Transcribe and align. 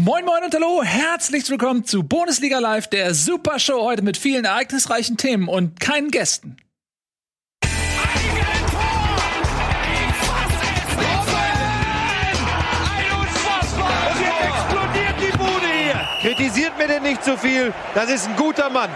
Moin 0.00 0.24
Moin 0.24 0.44
und 0.44 0.54
Hallo, 0.54 0.84
herzlich 0.84 1.50
willkommen 1.50 1.84
zu 1.84 2.04
Bundesliga 2.04 2.60
Live, 2.60 2.86
der 2.86 3.14
Super 3.14 3.58
Show 3.58 3.82
heute 3.82 4.02
mit 4.02 4.16
vielen 4.16 4.44
ereignisreichen 4.44 5.16
Themen 5.16 5.48
und 5.48 5.80
keinen 5.80 6.12
Gästen. 6.12 6.56
Kritisiert 16.20 16.78
mir 16.78 16.86
denn 16.86 17.02
nicht 17.02 17.24
zu 17.24 17.36
viel. 17.36 17.74
Das 17.96 18.08
ist 18.08 18.28
ein 18.28 18.36
guter 18.36 18.70
Mann. 18.70 18.90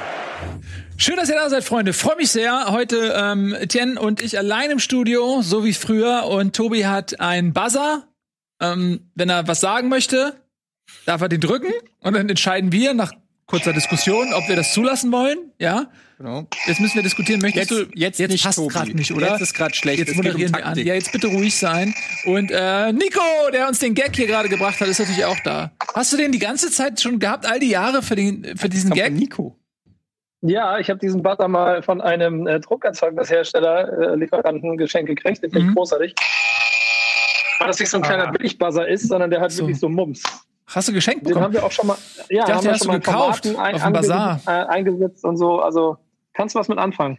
Schön, 0.97 1.17
dass 1.17 1.29
ihr 1.29 1.35
da 1.35 1.51
seid, 1.51 1.65
Freunde. 1.65 1.95
Freue 1.95 2.15
mich 2.15 2.31
sehr. 2.31 2.71
Heute 2.71 3.13
ähm, 3.17 3.55
Etienne 3.55 4.01
und 4.01 4.23
ich 4.23 4.39
allein 4.39 4.71
im 4.71 4.79
Studio, 4.79 5.43
so 5.43 5.65
wie 5.65 5.73
früher. 5.73 6.27
Und 6.29 6.55
Tobi 6.55 6.87
hat 6.87 7.19
einen 7.19 7.53
Buzzer. 7.53 8.07
Ähm, 8.61 9.11
wenn 9.17 9.29
er 9.29 9.49
was 9.49 9.59
sagen 9.59 9.89
möchte, 9.89 10.41
darf 11.07 11.21
er 11.21 11.29
den 11.29 11.41
drücken. 11.41 11.73
Und 12.01 12.15
dann 12.15 12.29
entscheiden 12.29 12.73
wir 12.73 12.95
nach 12.95 13.13
kurzer 13.47 13.73
Diskussion, 13.73 14.33
ob 14.33 14.49
wir 14.49 14.57
das 14.57 14.73
zulassen 14.73 15.13
wollen. 15.13 15.53
Ja. 15.59 15.87
Genau. 16.19 16.47
Jetzt 16.67 16.81
müssen 16.81 16.95
wir 16.95 17.03
diskutieren. 17.03 17.41
Möchtest 17.41 17.71
Jetzt- 17.71 17.81
du 17.83 17.91
jetzt 17.99 18.19
jetzt 18.21 18.31
nicht, 18.31 18.45
passt 18.45 18.69
gerade 18.69 18.95
nicht, 18.95 19.11
oder? 19.13 19.33
Jetzt 19.33 19.41
ist 19.41 19.55
grad 19.55 19.75
schlecht. 19.75 19.99
Jetzt 19.99 20.11
um 20.13 20.17
moderieren 20.19 20.55
wir 20.55 20.65
an. 20.65 20.79
Ja, 20.79 20.95
jetzt 20.95 21.11
bitte 21.13 21.27
ruhig 21.27 21.57
sein. 21.57 21.93
Und 22.25 22.51
äh, 22.53 22.93
Nico, 22.93 23.21
der 23.53 23.67
uns 23.69 23.81
den 23.81 23.95
Gag 23.95 24.15
hier 24.15 24.29
gerade 24.29 24.49
gebracht 24.49 24.81
hat, 24.81 24.87
ist 24.89 25.01
natürlich 25.01 25.25
auch 25.25 25.37
da. 25.45 25.73
Hast 25.95 26.13
du 26.13 26.17
den 26.17 26.31
die 26.33 26.39
ganze 26.39 26.71
Zeit 26.71 27.01
schon 27.01 27.19
gehabt, 27.19 27.45
all 27.45 27.59
die 27.59 27.71
Jahre 27.71 28.03
für 28.03 28.15
den 28.15 28.57
für 28.57 28.69
diesen 28.69 28.91
Gag? 28.93 29.07
von 29.07 29.15
Nico. 29.17 29.59
Ja, 30.43 30.79
ich 30.79 30.89
habe 30.91 30.99
diesen 31.01 31.23
Buzzer 31.23 31.49
mal 31.49 31.83
von 31.83 32.01
einem 32.01 32.47
äh, 32.47 32.59
Druckerzeugnishersteller, 32.61 34.13
äh, 34.13 34.17
Lieferanten 34.17 34.77
geschenkt 34.77 35.09
gekriegt. 35.09 35.43
Den 35.43 35.51
finde 35.51 35.65
Mhm. 35.65 35.71
ich 35.71 35.77
großartig. 35.77 36.15
Weil 37.59 37.67
das 37.69 37.79
nicht 37.79 37.91
so 37.91 37.99
ein 37.99 38.03
kleiner 38.03 38.31
Billig-Buzzer 38.33 38.89
ist, 38.89 39.07
sondern 39.09 39.31
der 39.31 39.41
hat 39.41 39.53
So. 39.53 39.63
wirklich 39.63 39.79
so 39.79 39.89
Mums. 39.89 40.23
Hast 40.67 40.89
du 40.89 40.93
geschenkt 40.93 41.23
Den 41.23 41.29
bekommen? 41.29 41.45
haben 41.45 41.53
wir 41.55 41.65
auch 41.65 41.73
schon 41.73 41.87
mal, 41.87 41.97
ja, 42.31 42.45
dachte, 42.45 42.55
haben 42.55 42.65
wir 42.65 42.75
schon 42.77 42.87
mal 42.89 43.01
gekauft 43.01 43.47
Formaten 43.47 43.75
auf 43.75 43.83
dem 43.83 43.93
Bazar. 43.93 44.41
Äh, 44.47 44.51
eingesetzt 44.51 45.25
und 45.25 45.37
so. 45.37 45.61
Also 45.61 45.97
kannst 46.33 46.55
du 46.55 46.59
was 46.61 46.69
mit 46.69 46.79
anfangen. 46.79 47.19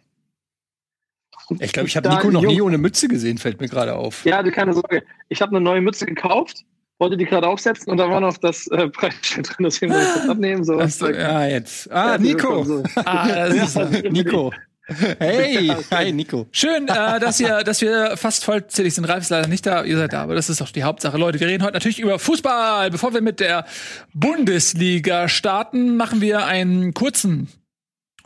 Ich 1.60 1.74
glaube, 1.74 1.88
ich 1.90 1.98
habe 1.98 2.08
Nico 2.10 2.32
noch 2.32 2.42
Jung- 2.42 2.54
nie 2.54 2.62
ohne 2.62 2.78
Mütze 2.78 3.08
gesehen, 3.08 3.38
fällt 3.38 3.60
mir 3.60 3.68
gerade 3.68 3.96
auf. 3.96 4.24
Ja, 4.26 4.42
du 4.44 4.52
keine 4.52 4.74
Sorge. 4.74 5.04
Ich 5.30 5.42
habe 5.42 5.56
eine 5.56 5.62
neue 5.64 5.82
Mütze 5.82 6.06
gekauft, 6.06 6.64
wollte 7.00 7.18
die 7.18 7.26
gerade 7.26 7.48
aufsetzen 7.48 7.92
und 7.92 7.98
da 7.98 8.10
war 8.10 8.22
noch 8.22 8.38
das 8.38 8.68
äh, 8.68 8.88
Preisschild 8.88 9.50
drin, 9.50 9.66
deswegen 9.66 9.94
wollte 9.94 10.08
ich 10.08 10.14
das 10.22 10.30
abnehmen. 10.30 10.64
So. 10.64 10.80
Ach 10.80 10.90
so, 10.90 11.10
ja. 11.10 11.30
Ah, 11.40 11.46
jetzt. 11.48 11.92
Ah, 11.92 12.18
Nico. 12.18 12.48
Konsole. 12.48 12.84
Ah, 13.06 13.28
das 13.28 13.76
ist, 13.76 14.04
Nico. 14.12 14.54
Hey, 14.86 15.74
hi, 15.92 16.12
Nico. 16.12 16.48
Schön, 16.52 16.90
äh, 16.90 17.20
dass, 17.20 17.40
ihr, 17.40 17.64
dass 17.64 17.80
wir 17.80 18.18
fast 18.18 18.44
vollzählig 18.44 18.94
sind. 18.94 19.06
Ralf 19.06 19.24
ist 19.24 19.30
leider 19.30 19.48
nicht 19.48 19.66
da, 19.66 19.84
ihr 19.84 19.98
seid 19.98 20.12
da, 20.12 20.24
aber 20.24 20.36
das 20.36 20.50
ist 20.50 20.60
doch 20.60 20.72
die 20.72 20.84
Hauptsache. 20.84 21.18
Leute, 21.18 21.40
wir 21.40 21.48
reden 21.48 21.64
heute 21.64 21.74
natürlich 21.74 22.00
über 22.00 22.20
Fußball. 22.20 22.92
Bevor 22.92 23.14
wir 23.14 23.22
mit 23.22 23.40
der 23.40 23.66
Bundesliga 24.14 25.30
starten, 25.30 25.96
machen 25.96 26.20
wir 26.20 26.46
einen 26.46 26.94
kurzen 26.94 27.48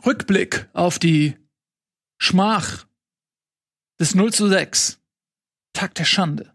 Rückblick 0.04 0.68
auf 0.72 0.98
die 0.98 1.36
Schmach 2.18 2.86
des 4.00 4.16
0 4.16 4.32
zu 4.32 4.48
6. 4.48 4.98
Tag 5.74 5.94
der 5.94 6.04
Schande. 6.04 6.52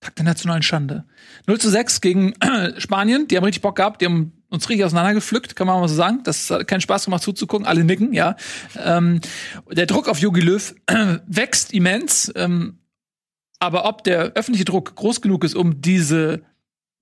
Tag 0.00 0.16
der 0.16 0.26
nationalen 0.26 0.62
Schande. 0.62 1.06
0 1.46 1.58
zu 1.58 1.70
6 1.70 2.02
gegen 2.02 2.34
Spanien. 2.76 3.26
Die 3.28 3.38
haben 3.38 3.44
richtig 3.44 3.62
Bock 3.62 3.76
gehabt. 3.76 4.02
Die 4.02 4.04
haben 4.04 4.35
uns 4.48 4.68
richtig 4.68 4.84
auseinandergepflückt, 4.84 5.56
kann 5.56 5.66
man 5.66 5.80
mal 5.80 5.88
so 5.88 5.94
sagen. 5.94 6.20
Das 6.24 6.50
hat 6.50 6.68
keinen 6.68 6.80
Spaß 6.80 7.06
gemacht 7.06 7.22
zuzugucken. 7.22 7.66
Alle 7.66 7.84
nicken, 7.84 8.12
ja. 8.12 8.36
Ähm, 8.82 9.20
der 9.70 9.86
Druck 9.86 10.08
auf 10.08 10.18
Jogi 10.18 10.40
Löw 10.40 10.74
wächst 11.26 11.72
immens. 11.72 12.32
Ähm, 12.36 12.78
aber 13.58 13.86
ob 13.86 14.04
der 14.04 14.32
öffentliche 14.34 14.64
Druck 14.64 14.94
groß 14.94 15.20
genug 15.20 15.44
ist, 15.44 15.54
um 15.54 15.80
diese 15.80 16.42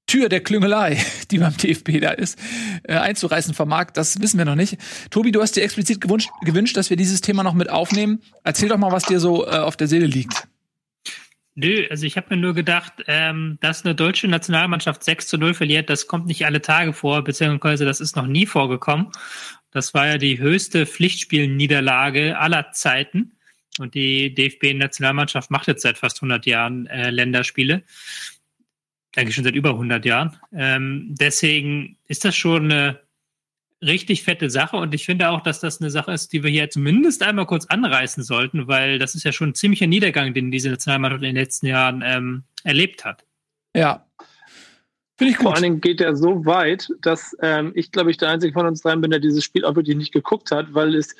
Tür 0.06 0.28
der 0.28 0.40
Klüngelei, 0.40 1.02
die 1.30 1.38
beim 1.38 1.56
DFB 1.56 2.00
da 2.00 2.10
ist, 2.10 2.38
äh, 2.84 2.94
einzureißen 2.94 3.54
vermag, 3.54 3.90
das 3.92 4.20
wissen 4.20 4.38
wir 4.38 4.44
noch 4.44 4.54
nicht. 4.54 4.78
Tobi, 5.10 5.32
du 5.32 5.40
hast 5.40 5.56
dir 5.56 5.62
explizit 5.62 6.00
gewünscht, 6.00 6.30
gewünscht, 6.42 6.76
dass 6.76 6.90
wir 6.90 6.96
dieses 6.96 7.20
Thema 7.20 7.42
noch 7.42 7.54
mit 7.54 7.70
aufnehmen. 7.70 8.20
Erzähl 8.42 8.68
doch 8.68 8.78
mal, 8.78 8.92
was 8.92 9.04
dir 9.04 9.20
so 9.20 9.46
äh, 9.46 9.58
auf 9.58 9.76
der 9.76 9.88
Seele 9.88 10.06
liegt. 10.06 10.46
Nö, 11.56 11.86
also 11.88 12.04
ich 12.04 12.16
habe 12.16 12.34
mir 12.34 12.40
nur 12.40 12.54
gedacht, 12.54 12.94
ähm, 13.06 13.58
dass 13.60 13.84
eine 13.84 13.94
deutsche 13.94 14.26
Nationalmannschaft 14.26 15.04
6 15.04 15.28
zu 15.28 15.38
0 15.38 15.54
verliert, 15.54 15.88
das 15.88 16.08
kommt 16.08 16.26
nicht 16.26 16.46
alle 16.46 16.60
Tage 16.60 16.92
vor, 16.92 17.22
beziehungsweise 17.22 17.84
das 17.84 18.00
ist 18.00 18.16
noch 18.16 18.26
nie 18.26 18.46
vorgekommen. 18.46 19.12
Das 19.70 19.94
war 19.94 20.06
ja 20.06 20.18
die 20.18 20.38
höchste 20.38 20.84
Pflichtspielniederlage 20.86 22.38
aller 22.38 22.72
Zeiten. 22.72 23.32
Und 23.78 23.94
die 23.94 24.34
DFB-Nationalmannschaft 24.34 25.50
macht 25.50 25.66
jetzt 25.68 25.82
seit 25.82 25.98
fast 25.98 26.18
100 26.18 26.46
Jahren 26.46 26.86
äh, 26.86 27.10
Länderspiele. 27.10 27.82
Eigentlich 29.16 29.34
schon 29.34 29.44
seit 29.44 29.54
über 29.54 29.70
100 29.70 30.04
Jahren. 30.04 30.36
Ähm, 30.52 31.14
deswegen 31.18 31.98
ist 32.06 32.24
das 32.24 32.36
schon 32.36 32.70
eine 32.70 33.00
richtig 33.82 34.22
fette 34.22 34.50
Sache 34.50 34.76
und 34.76 34.94
ich 34.94 35.04
finde 35.04 35.30
auch, 35.30 35.40
dass 35.40 35.60
das 35.60 35.80
eine 35.80 35.90
Sache 35.90 36.12
ist, 36.12 36.32
die 36.32 36.42
wir 36.42 36.50
hier 36.50 36.70
zumindest 36.70 37.22
einmal 37.22 37.46
kurz 37.46 37.66
anreißen 37.66 38.22
sollten, 38.22 38.66
weil 38.68 38.98
das 38.98 39.14
ist 39.14 39.24
ja 39.24 39.32
schon 39.32 39.50
ein 39.50 39.54
ziemlicher 39.54 39.86
Niedergang, 39.86 40.34
den 40.34 40.50
diese 40.50 40.70
Nationalmannschaft 40.70 41.22
in 41.22 41.34
den 41.34 41.42
letzten 41.42 41.66
Jahren 41.66 42.02
ähm, 42.04 42.44
erlebt 42.62 43.04
hat. 43.04 43.24
Ja. 43.74 44.06
Finde 45.16 45.32
ich 45.32 45.36
Vor 45.36 45.46
gut. 45.46 45.54
allen 45.54 45.62
Dingen 45.62 45.80
geht 45.80 46.00
er 46.00 46.16
so 46.16 46.44
weit, 46.44 46.88
dass 47.02 47.36
ähm, 47.40 47.72
ich, 47.74 47.92
glaube 47.92 48.10
ich, 48.10 48.16
der 48.16 48.30
Einzige 48.30 48.52
von 48.52 48.66
uns 48.66 48.82
dreien 48.82 49.00
bin, 49.00 49.10
der 49.10 49.20
dieses 49.20 49.44
Spiel 49.44 49.64
auch 49.64 49.76
wirklich 49.76 49.96
nicht 49.96 50.12
geguckt 50.12 50.50
hat, 50.50 50.74
weil 50.74 50.94
es 50.94 51.14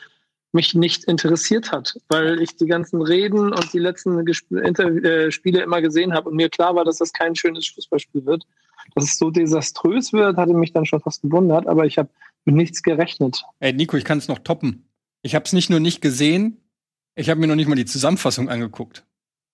mich 0.52 0.74
nicht 0.74 1.04
interessiert 1.04 1.72
hat, 1.72 1.94
weil 2.08 2.40
ich 2.40 2.56
die 2.56 2.66
ganzen 2.66 3.02
Reden 3.02 3.52
und 3.52 3.72
die 3.72 3.80
letzten 3.80 4.24
Gesp 4.24 4.52
Inter 4.52 4.86
äh, 5.04 5.30
Spiele 5.30 5.62
immer 5.62 5.82
gesehen 5.82 6.14
habe 6.14 6.30
und 6.30 6.36
mir 6.36 6.48
klar 6.48 6.74
war, 6.76 6.84
dass 6.84 6.98
das 6.98 7.12
kein 7.12 7.34
schönes 7.34 7.68
Fußballspiel 7.68 8.24
wird. 8.24 8.44
Dass 8.94 9.04
es 9.04 9.18
so 9.18 9.30
desaströs 9.30 10.12
wird, 10.12 10.36
hatte 10.36 10.52
mich 10.54 10.72
dann 10.72 10.84
schon 10.84 11.00
fast 11.00 11.22
gewundert, 11.22 11.66
aber 11.66 11.86
ich 11.86 11.98
habe 11.98 12.08
mit 12.44 12.54
nichts 12.56 12.82
gerechnet. 12.82 13.42
Ey, 13.60 13.72
Nico, 13.72 13.96
ich 13.96 14.04
kann 14.04 14.18
es 14.18 14.28
noch 14.28 14.38
toppen. 14.40 14.88
Ich 15.22 15.34
habe 15.34 15.44
es 15.44 15.52
nicht 15.52 15.70
nur 15.70 15.80
nicht 15.80 16.00
gesehen, 16.00 16.60
ich 17.16 17.30
habe 17.30 17.40
mir 17.40 17.46
noch 17.46 17.54
nicht 17.54 17.68
mal 17.68 17.76
die 17.76 17.84
Zusammenfassung 17.84 18.48
angeguckt. 18.48 19.04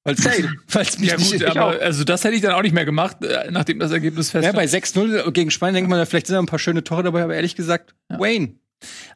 Weil's 0.04 0.24
Hey. 0.24 0.42
mich, 0.42 0.50
weil's 0.68 0.98
mich 0.98 1.10
Ja 1.10 1.16
gut, 1.16 1.30
nicht, 1.32 1.44
aber 1.44 1.80
also 1.80 2.04
das 2.04 2.24
hätte 2.24 2.34
ich 2.34 2.40
dann 2.42 2.52
auch 2.52 2.62
nicht 2.62 2.72
mehr 2.74 2.86
gemacht, 2.86 3.22
äh, 3.22 3.50
nachdem 3.50 3.78
das 3.78 3.92
Ergebnis 3.92 4.30
fest 4.30 4.46
ja, 4.46 4.52
bei 4.52 4.64
6-0 4.64 5.30
gegen 5.32 5.50
Spanien 5.50 5.74
denkt 5.74 5.90
man, 5.90 6.04
vielleicht 6.06 6.26
sind 6.26 6.34
da 6.34 6.40
ein 6.40 6.46
paar 6.46 6.58
schöne 6.58 6.82
Tore 6.82 7.02
dabei, 7.02 7.22
aber 7.22 7.34
ehrlich 7.34 7.54
gesagt, 7.54 7.94
Ja. 8.10 8.18
Wayne. 8.18 8.54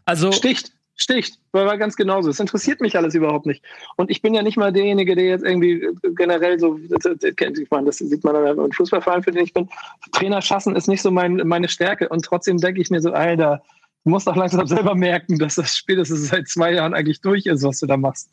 Also 0.05 0.31
Sticht, 0.33 0.73
sticht, 0.97 1.39
war 1.53 1.67
war 1.67 1.79
ganz 1.79 1.97
genauso. 1.97 2.31
Es 2.31 2.41
interessiert 2.41 2.81
mich 2.81 2.97
alles 2.97 3.15
überhaupt 3.15 3.47
nicht. 3.47 3.65
Und 3.97 4.11
ich 4.11 4.23
bin 4.23 4.35
ja 4.35 4.43
nicht 4.43 4.57
mal 4.57 4.73
derjenige, 4.73 5.15
der 5.15 5.25
jetzt 5.25 5.45
irgendwie 5.45 5.83
äh, 5.83 5.95
generell 6.17 6.59
so, 6.59 6.79
ich 6.79 7.71
meine, 7.71 7.87
das 7.87 7.99
sieht 7.99 8.25
man 8.25 8.59
im 8.59 8.73
Fußballverein, 8.73 9.23
für 9.23 9.33
den 9.33 9.45
ich 9.45 9.53
bin. 9.53 9.69
Trainer 10.13 10.43
schassen 10.43 10.77
ist 10.77 10.89
nicht 10.89 11.03
so 11.03 11.11
mein, 11.11 11.37
meine 11.45 11.69
Stärke. 11.69 12.09
Und 12.09 12.25
trotzdem 12.25 12.59
denke 12.59 12.81
ich 12.81 12.91
mir 12.91 13.01
so, 13.01 13.13
Alter, 13.13 13.63
du 14.05 14.11
musst 14.11 14.27
doch 14.27 14.37
langsam 14.37 14.67
selber 14.67 14.95
merken, 14.95 15.39
dass 15.39 15.57
das 15.57 15.77
spätestens 15.77 16.29
seit 16.29 16.49
zwei 16.49 16.73
Jahren 16.73 16.95
eigentlich 16.95 17.21
durch 17.21 17.47
ist, 17.47 17.65
was 17.65 17.81
du 17.81 17.87
da 17.87 17.97
machst. 17.97 18.29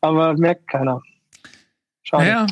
Aber 0.00 0.36
merkt 0.36 0.68
keiner. 0.68 1.00
Schade. 2.02 2.24
Naja, 2.24 2.46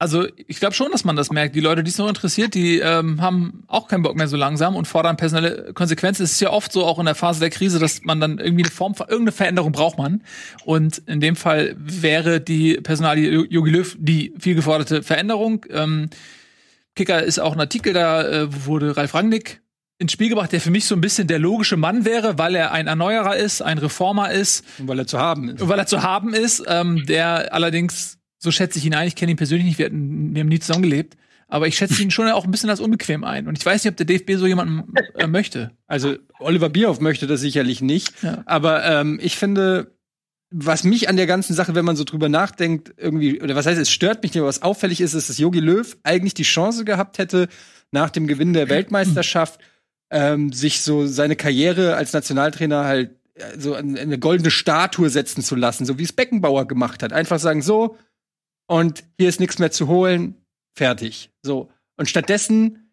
also 0.00 0.26
ich 0.48 0.58
glaube 0.58 0.74
schon, 0.74 0.90
dass 0.90 1.04
man 1.04 1.14
das 1.14 1.30
merkt. 1.30 1.54
Die 1.54 1.60
Leute, 1.60 1.84
die 1.84 1.90
es 1.90 1.98
noch 1.98 2.08
interessiert, 2.08 2.54
die 2.54 2.78
ähm, 2.78 3.20
haben 3.20 3.64
auch 3.68 3.86
keinen 3.86 4.02
Bock 4.02 4.16
mehr 4.16 4.28
so 4.28 4.36
langsam 4.36 4.74
und 4.74 4.88
fordern 4.88 5.16
personelle 5.18 5.72
Konsequenzen. 5.74 6.22
Es 6.24 6.32
ist 6.32 6.40
ja 6.40 6.50
oft 6.50 6.72
so, 6.72 6.86
auch 6.86 6.98
in 6.98 7.04
der 7.04 7.14
Phase 7.14 7.38
der 7.38 7.50
Krise, 7.50 7.78
dass 7.78 8.02
man 8.02 8.18
dann 8.18 8.38
irgendwie 8.38 8.64
eine 8.64 8.72
Form, 8.72 8.94
irgendeine 8.98 9.32
Veränderung 9.32 9.72
braucht 9.72 9.98
man. 9.98 10.22
Und 10.64 10.98
in 11.06 11.20
dem 11.20 11.36
Fall 11.36 11.76
wäre 11.78 12.40
die 12.40 12.74
Personalie 12.76 13.46
Jogi 13.50 13.70
Löw 13.70 13.96
die 14.00 14.32
viel 14.38 14.54
geforderte 14.54 15.02
Veränderung. 15.02 15.66
Ähm, 15.70 16.08
Kicker 16.96 17.22
ist 17.22 17.38
auch 17.38 17.52
ein 17.52 17.60
Artikel, 17.60 17.92
da 17.92 18.22
äh, 18.26 18.64
wurde 18.66 18.96
Ralf 18.96 19.14
Rangnick 19.14 19.60
ins 19.98 20.12
Spiel 20.12 20.30
gebracht, 20.30 20.50
der 20.52 20.62
für 20.62 20.70
mich 20.70 20.86
so 20.86 20.94
ein 20.94 21.02
bisschen 21.02 21.28
der 21.28 21.38
logische 21.38 21.76
Mann 21.76 22.06
wäre, 22.06 22.38
weil 22.38 22.54
er 22.54 22.72
ein 22.72 22.86
Erneuerer 22.86 23.36
ist, 23.36 23.60
ein 23.60 23.76
Reformer 23.76 24.30
ist, 24.30 24.64
Und 24.78 24.88
weil 24.88 24.98
er 24.98 25.06
zu 25.06 25.18
haben 25.18 25.50
ist. 25.50 25.68
weil 25.68 25.78
er 25.78 25.86
zu 25.86 26.02
haben 26.02 26.32
ist, 26.32 26.62
ähm, 26.66 27.04
der 27.04 27.52
allerdings, 27.52 28.16
so 28.40 28.50
schätze 28.50 28.78
ich 28.78 28.86
ihn 28.86 28.94
ein, 28.94 29.06
ich 29.06 29.14
kenne 29.14 29.30
ihn 29.30 29.36
persönlich 29.36 29.66
nicht, 29.66 29.78
wir, 29.78 29.86
hatten, 29.86 30.34
wir 30.34 30.40
haben 30.40 30.48
nie 30.48 30.58
zusammengelebt, 30.58 31.16
aber 31.46 31.68
ich 31.68 31.76
schätze 31.76 32.02
ihn 32.02 32.10
schon 32.10 32.28
auch 32.28 32.44
ein 32.44 32.50
bisschen 32.50 32.70
als 32.70 32.80
unbequem 32.80 33.22
ein. 33.22 33.46
Und 33.46 33.58
ich 33.58 33.66
weiß 33.66 33.84
nicht, 33.84 33.90
ob 33.90 33.96
der 33.96 34.06
DFB 34.06 34.32
so 34.36 34.46
jemanden 34.46 34.94
äh, 35.16 35.26
möchte. 35.26 35.72
Also 35.86 36.16
Oliver 36.38 36.70
Bierhoff 36.70 37.00
möchte 37.00 37.26
das 37.26 37.40
sicherlich 37.40 37.82
nicht. 37.82 38.22
Ja. 38.22 38.42
Aber 38.46 38.84
ähm, 38.84 39.18
ich 39.22 39.36
finde, 39.36 39.94
was 40.50 40.84
mich 40.84 41.08
an 41.08 41.16
der 41.16 41.26
ganzen 41.26 41.54
Sache, 41.54 41.74
wenn 41.74 41.84
man 41.84 41.96
so 41.96 42.04
drüber 42.04 42.28
nachdenkt, 42.28 42.94
irgendwie, 42.96 43.42
oder 43.42 43.54
was 43.56 43.66
heißt, 43.66 43.80
es 43.80 43.90
stört 43.90 44.22
mich 44.22 44.32
nicht, 44.32 44.40
aber 44.40 44.48
was 44.48 44.62
auffällig 44.62 45.00
ist, 45.00 45.14
ist, 45.14 45.28
dass 45.28 45.38
Jogi 45.38 45.60
Löw 45.60 45.96
eigentlich 46.02 46.34
die 46.34 46.44
Chance 46.44 46.84
gehabt 46.84 47.18
hätte, 47.18 47.48
nach 47.90 48.10
dem 48.10 48.26
Gewinn 48.26 48.52
der 48.52 48.68
Weltmeisterschaft 48.68 49.60
ähm, 50.10 50.52
sich 50.52 50.82
so 50.82 51.06
seine 51.06 51.36
Karriere 51.36 51.96
als 51.96 52.12
Nationaltrainer 52.12 52.84
halt 52.84 53.10
äh, 53.34 53.58
so 53.58 53.74
eine 53.74 54.18
goldene 54.18 54.50
Statue 54.50 55.10
setzen 55.10 55.42
zu 55.42 55.56
lassen, 55.56 55.84
so 55.84 55.98
wie 55.98 56.04
es 56.04 56.12
Beckenbauer 56.12 56.66
gemacht 56.66 57.02
hat. 57.02 57.12
Einfach 57.12 57.38
sagen, 57.38 57.62
so, 57.62 57.96
und 58.70 59.02
hier 59.18 59.28
ist 59.28 59.40
nichts 59.40 59.58
mehr 59.58 59.72
zu 59.72 59.88
holen, 59.88 60.36
fertig. 60.76 61.30
So. 61.42 61.70
Und 61.96 62.08
stattdessen 62.08 62.92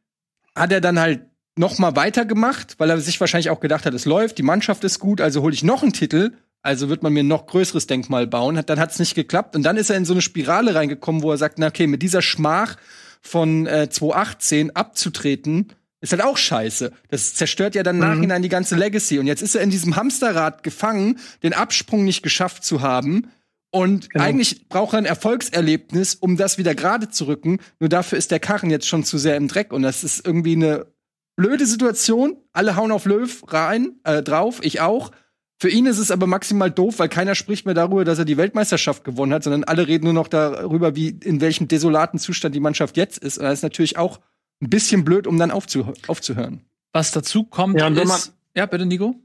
hat 0.55 0.71
er 0.71 0.81
dann 0.81 0.99
halt 0.99 1.21
noch 1.55 1.77
mal 1.77 1.95
weitergemacht, 1.95 2.79
weil 2.79 2.89
er 2.89 2.99
sich 2.99 3.19
wahrscheinlich 3.19 3.51
auch 3.51 3.59
gedacht 3.59 3.85
hat, 3.85 3.93
es 3.93 4.05
läuft, 4.05 4.39
die 4.39 4.43
Mannschaft 4.43 4.83
ist 4.83 4.97
gut, 4.97 5.21
also 5.21 5.43
hole 5.43 5.53
ich 5.53 5.63
noch 5.63 5.83
einen 5.83 5.93
Titel, 5.93 6.31
also 6.63 6.89
wird 6.89 7.03
man 7.03 7.13
mir 7.13 7.19
ein 7.19 7.27
noch 7.27 7.45
größeres 7.45 7.85
Denkmal 7.85 8.25
bauen. 8.25 8.57
Hat, 8.57 8.71
dann 8.71 8.79
hat 8.79 8.89
es 8.89 8.97
nicht 8.97 9.13
geklappt 9.13 9.55
und 9.55 9.61
dann 9.61 9.77
ist 9.77 9.91
er 9.91 9.97
in 9.97 10.05
so 10.05 10.13
eine 10.13 10.23
Spirale 10.23 10.73
reingekommen, 10.73 11.21
wo 11.21 11.29
er 11.29 11.37
sagt, 11.37 11.59
na 11.59 11.67
okay, 11.67 11.85
mit 11.85 12.01
dieser 12.01 12.23
Schmach 12.23 12.77
von 13.21 13.67
äh, 13.67 13.87
2018 13.87 14.75
abzutreten, 14.75 15.73
Ist 16.01 16.11
halt 16.11 16.23
auch 16.23 16.37
scheiße. 16.37 16.91
Das 17.09 17.35
zerstört 17.35 17.75
ja 17.75 17.83
dann 17.83 17.97
mhm. 17.97 18.01
nachhinein 18.01 18.41
die 18.41 18.49
ganze 18.49 18.75
Legacy. 18.75 19.19
Und 19.19 19.27
jetzt 19.27 19.43
ist 19.43 19.53
er 19.53 19.61
in 19.61 19.69
diesem 19.69 19.95
Hamsterrad 19.95 20.63
gefangen, 20.63 21.19
den 21.43 21.53
Absprung 21.53 22.03
nicht 22.03 22.23
geschafft 22.23 22.63
zu 22.63 22.81
haben. 22.81 23.27
Und 23.69 24.09
genau. 24.09 24.23
eigentlich 24.23 24.69
braucht 24.69 24.93
er 24.93 24.99
ein 24.99 25.05
Erfolgserlebnis, 25.05 26.15
um 26.15 26.37
das 26.37 26.57
wieder 26.57 26.73
gerade 26.73 27.09
zu 27.09 27.25
rücken. 27.25 27.59
Nur 27.79 27.89
dafür 27.89 28.17
ist 28.17 28.31
der 28.31 28.39
Karren 28.39 28.69
jetzt 28.69 28.87
schon 28.87 29.03
zu 29.03 29.17
sehr 29.17 29.35
im 29.35 29.47
Dreck. 29.47 29.73
Und 29.73 29.81
das 29.81 30.03
ist 30.03 30.25
irgendwie 30.25 30.55
eine 30.55 30.87
blöde 31.35 31.65
Situation. 31.65 32.37
Alle 32.53 32.75
hauen 32.75 32.91
auf 32.91 33.05
Löw 33.05 33.43
rein, 33.47 33.99
äh, 34.03 34.23
drauf, 34.23 34.59
ich 34.61 34.81
auch. 34.81 35.11
Für 35.59 35.69
ihn 35.69 35.87
ist 35.87 35.97
es 35.97 36.11
aber 36.11 36.27
maximal 36.27 36.69
doof, 36.69 36.99
weil 36.99 37.09
keiner 37.09 37.33
spricht 37.33 37.65
mehr 37.65 37.73
darüber, 37.73 38.05
dass 38.05 38.19
er 38.19 38.25
die 38.25 38.37
Weltmeisterschaft 38.37 39.03
gewonnen 39.03 39.33
hat, 39.33 39.43
sondern 39.43 39.63
alle 39.63 39.87
reden 39.87 40.05
nur 40.05 40.13
noch 40.13 40.27
darüber, 40.27 40.95
wie 40.95 41.09
in 41.09 41.41
welchem 41.41 41.67
desolaten 41.67 42.19
Zustand 42.19 42.53
die 42.53 42.59
Mannschaft 42.59 42.95
jetzt 42.95 43.17
ist. 43.17 43.39
Und 43.39 43.45
das 43.45 43.59
ist 43.59 43.63
natürlich 43.63 43.97
auch 43.97 44.19
ein 44.61 44.69
bisschen 44.69 45.03
blöd, 45.03 45.25
um 45.25 45.37
dann 45.39 45.49
aufzuh 45.49 45.93
aufzuhören. 46.07 46.61
Was 46.93 47.11
dazu 47.11 47.43
kommt, 47.43 47.79
ja, 47.79 47.87
ist. 47.87 48.33
Ja, 48.55 48.67
bitte, 48.67 48.85
Nico. 48.85 49.15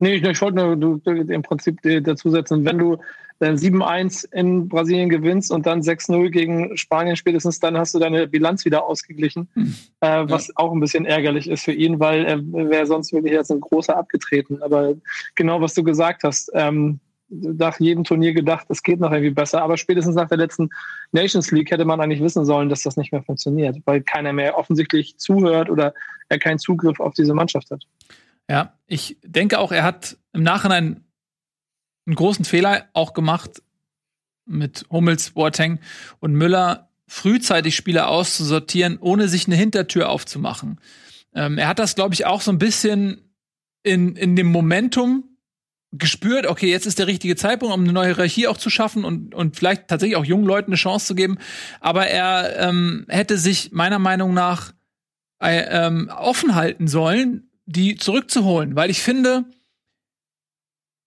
Nee, 0.00 0.14
ich, 0.14 0.22
ich 0.22 0.40
wollte 0.40 0.56
nur 0.56 0.76
du, 0.76 1.10
im 1.10 1.42
Prinzip 1.42 1.80
dazusetzen, 1.82 2.64
wenn 2.64 2.78
du 2.78 2.98
äh, 3.40 3.50
7-1 3.50 4.32
in 4.32 4.68
Brasilien 4.68 5.08
gewinnst 5.08 5.50
und 5.50 5.66
dann 5.66 5.80
6-0 5.80 6.30
gegen 6.30 6.76
Spanien 6.76 7.16
spätestens, 7.16 7.60
dann 7.60 7.76
hast 7.76 7.94
du 7.94 7.98
deine 7.98 8.26
Bilanz 8.26 8.64
wieder 8.64 8.84
ausgeglichen, 8.84 9.48
hm. 9.54 9.74
äh, 10.00 10.24
was 10.28 10.48
ja. 10.48 10.54
auch 10.56 10.72
ein 10.72 10.80
bisschen 10.80 11.04
ärgerlich 11.04 11.48
ist 11.48 11.64
für 11.64 11.72
ihn, 11.72 12.00
weil 12.00 12.24
er 12.24 12.40
wäre 12.70 12.86
sonst 12.86 13.12
wirklich 13.12 13.32
jetzt 13.32 13.50
ein 13.50 13.60
großer 13.60 13.96
abgetreten. 13.96 14.62
Aber 14.62 14.94
genau, 15.34 15.60
was 15.60 15.74
du 15.74 15.82
gesagt 15.82 16.24
hast, 16.24 16.50
ähm, 16.54 17.00
nach 17.30 17.78
jedem 17.78 18.04
Turnier 18.04 18.32
gedacht, 18.32 18.66
es 18.70 18.82
geht 18.82 19.00
noch 19.00 19.12
irgendwie 19.12 19.30
besser. 19.30 19.62
Aber 19.62 19.76
spätestens 19.76 20.14
nach 20.14 20.28
der 20.28 20.38
letzten 20.38 20.70
Nations 21.12 21.50
League 21.50 21.70
hätte 21.70 21.84
man 21.84 22.00
eigentlich 22.00 22.22
wissen 22.22 22.44
sollen, 22.44 22.68
dass 22.68 22.82
das 22.82 22.96
nicht 22.96 23.12
mehr 23.12 23.22
funktioniert, 23.22 23.76
weil 23.84 24.02
keiner 24.02 24.32
mehr 24.32 24.56
offensichtlich 24.56 25.18
zuhört 25.18 25.70
oder 25.70 25.94
er 26.28 26.38
keinen 26.38 26.58
Zugriff 26.58 27.00
auf 27.00 27.14
diese 27.14 27.34
Mannschaft 27.34 27.70
hat. 27.70 27.84
Ja, 28.50 28.72
ich 28.86 29.18
denke 29.22 29.58
auch, 29.58 29.72
er 29.72 29.82
hat 29.82 30.16
im 30.32 30.42
Nachhinein 30.42 31.04
einen 32.08 32.16
großen 32.16 32.44
Fehler 32.44 32.88
auch 32.94 33.12
gemacht 33.12 33.62
mit 34.46 34.86
Hummels, 34.90 35.30
Boateng 35.30 35.78
und 36.20 36.32
Müller, 36.32 36.88
frühzeitig 37.06 37.76
Spieler 37.76 38.08
auszusortieren, 38.08 38.98
ohne 38.98 39.28
sich 39.28 39.46
eine 39.46 39.56
Hintertür 39.56 40.08
aufzumachen. 40.08 40.80
Ähm, 41.34 41.58
er 41.58 41.68
hat 41.68 41.78
das, 41.78 41.94
glaube 41.94 42.14
ich, 42.14 42.26
auch 42.26 42.40
so 42.40 42.50
ein 42.50 42.58
bisschen 42.58 43.30
in, 43.82 44.16
in 44.16 44.36
dem 44.36 44.50
Momentum 44.50 45.24
gespürt, 45.92 46.46
okay, 46.46 46.70
jetzt 46.70 46.86
ist 46.86 46.98
der 46.98 47.06
richtige 47.06 47.36
Zeitpunkt, 47.36 47.74
um 47.74 47.82
eine 47.82 47.92
neue 47.92 48.08
Hierarchie 48.08 48.46
auch 48.46 48.58
zu 48.58 48.68
schaffen 48.68 49.04
und, 49.04 49.34
und 49.34 49.56
vielleicht 49.56 49.88
tatsächlich 49.88 50.16
auch 50.16 50.24
jungen 50.24 50.44
Leuten 50.44 50.70
eine 50.70 50.76
Chance 50.76 51.06
zu 51.06 51.14
geben. 51.14 51.38
Aber 51.80 52.06
er 52.06 52.58
ähm, 52.58 53.06
hätte 53.08 53.38
sich 53.38 53.72
meiner 53.72 53.98
Meinung 53.98 54.34
nach 54.34 54.72
äh, 55.42 55.64
ähm, 55.70 56.10
offen 56.14 56.54
halten 56.54 56.88
sollen, 56.88 57.50
die 57.64 57.96
zurückzuholen, 57.96 58.76
weil 58.76 58.90
ich 58.90 59.02
finde, 59.02 59.44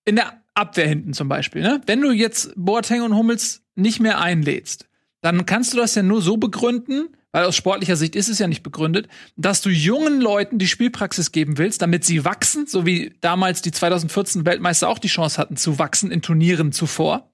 in 0.06 0.16
der 0.16 0.41
Abwehr 0.54 0.88
hinten 0.88 1.14
zum 1.14 1.30
Beispiel, 1.30 1.62
ne? 1.62 1.82
Wenn 1.86 2.02
du 2.02 2.12
jetzt 2.12 2.54
Boateng 2.56 3.02
und 3.02 3.16
Hummels 3.16 3.64
nicht 3.76 4.00
mehr 4.00 4.20
einlädst, 4.20 4.88
dann 5.22 5.46
kannst 5.46 5.74
du 5.74 5.78
das 5.78 5.96
ja 5.96 6.04
nur 6.04 6.22
so 6.22 6.38
begründen, 6.38 7.16
weil 7.32 7.46
aus 7.46 7.56
sportlicher 7.56 7.96
Sicht 7.96 8.16
ist 8.16 8.28
es 8.28 8.40
ja 8.40 8.48
nicht 8.48 8.64
begründet, 8.64 9.08
dass 9.38 9.62
du 9.62 9.70
jungen 9.70 10.20
Leuten 10.20 10.60
die 10.60 10.68
Spielpraxis 10.68 11.32
geben 11.32 11.58
willst, 11.58 11.82
damit 11.82 12.04
sie 12.04 12.26
wachsen, 12.26 12.68
so 12.68 12.86
wie 12.86 13.16
damals 13.22 13.62
die 13.62 13.72
2014 13.72 14.46
Weltmeister 14.46 14.90
auch 14.90 15.00
die 15.00 15.08
Chance 15.08 15.38
hatten 15.38 15.56
zu 15.56 15.80
wachsen 15.80 16.12
in 16.12 16.22
Turnieren 16.22 16.72
zuvor. 16.72 17.32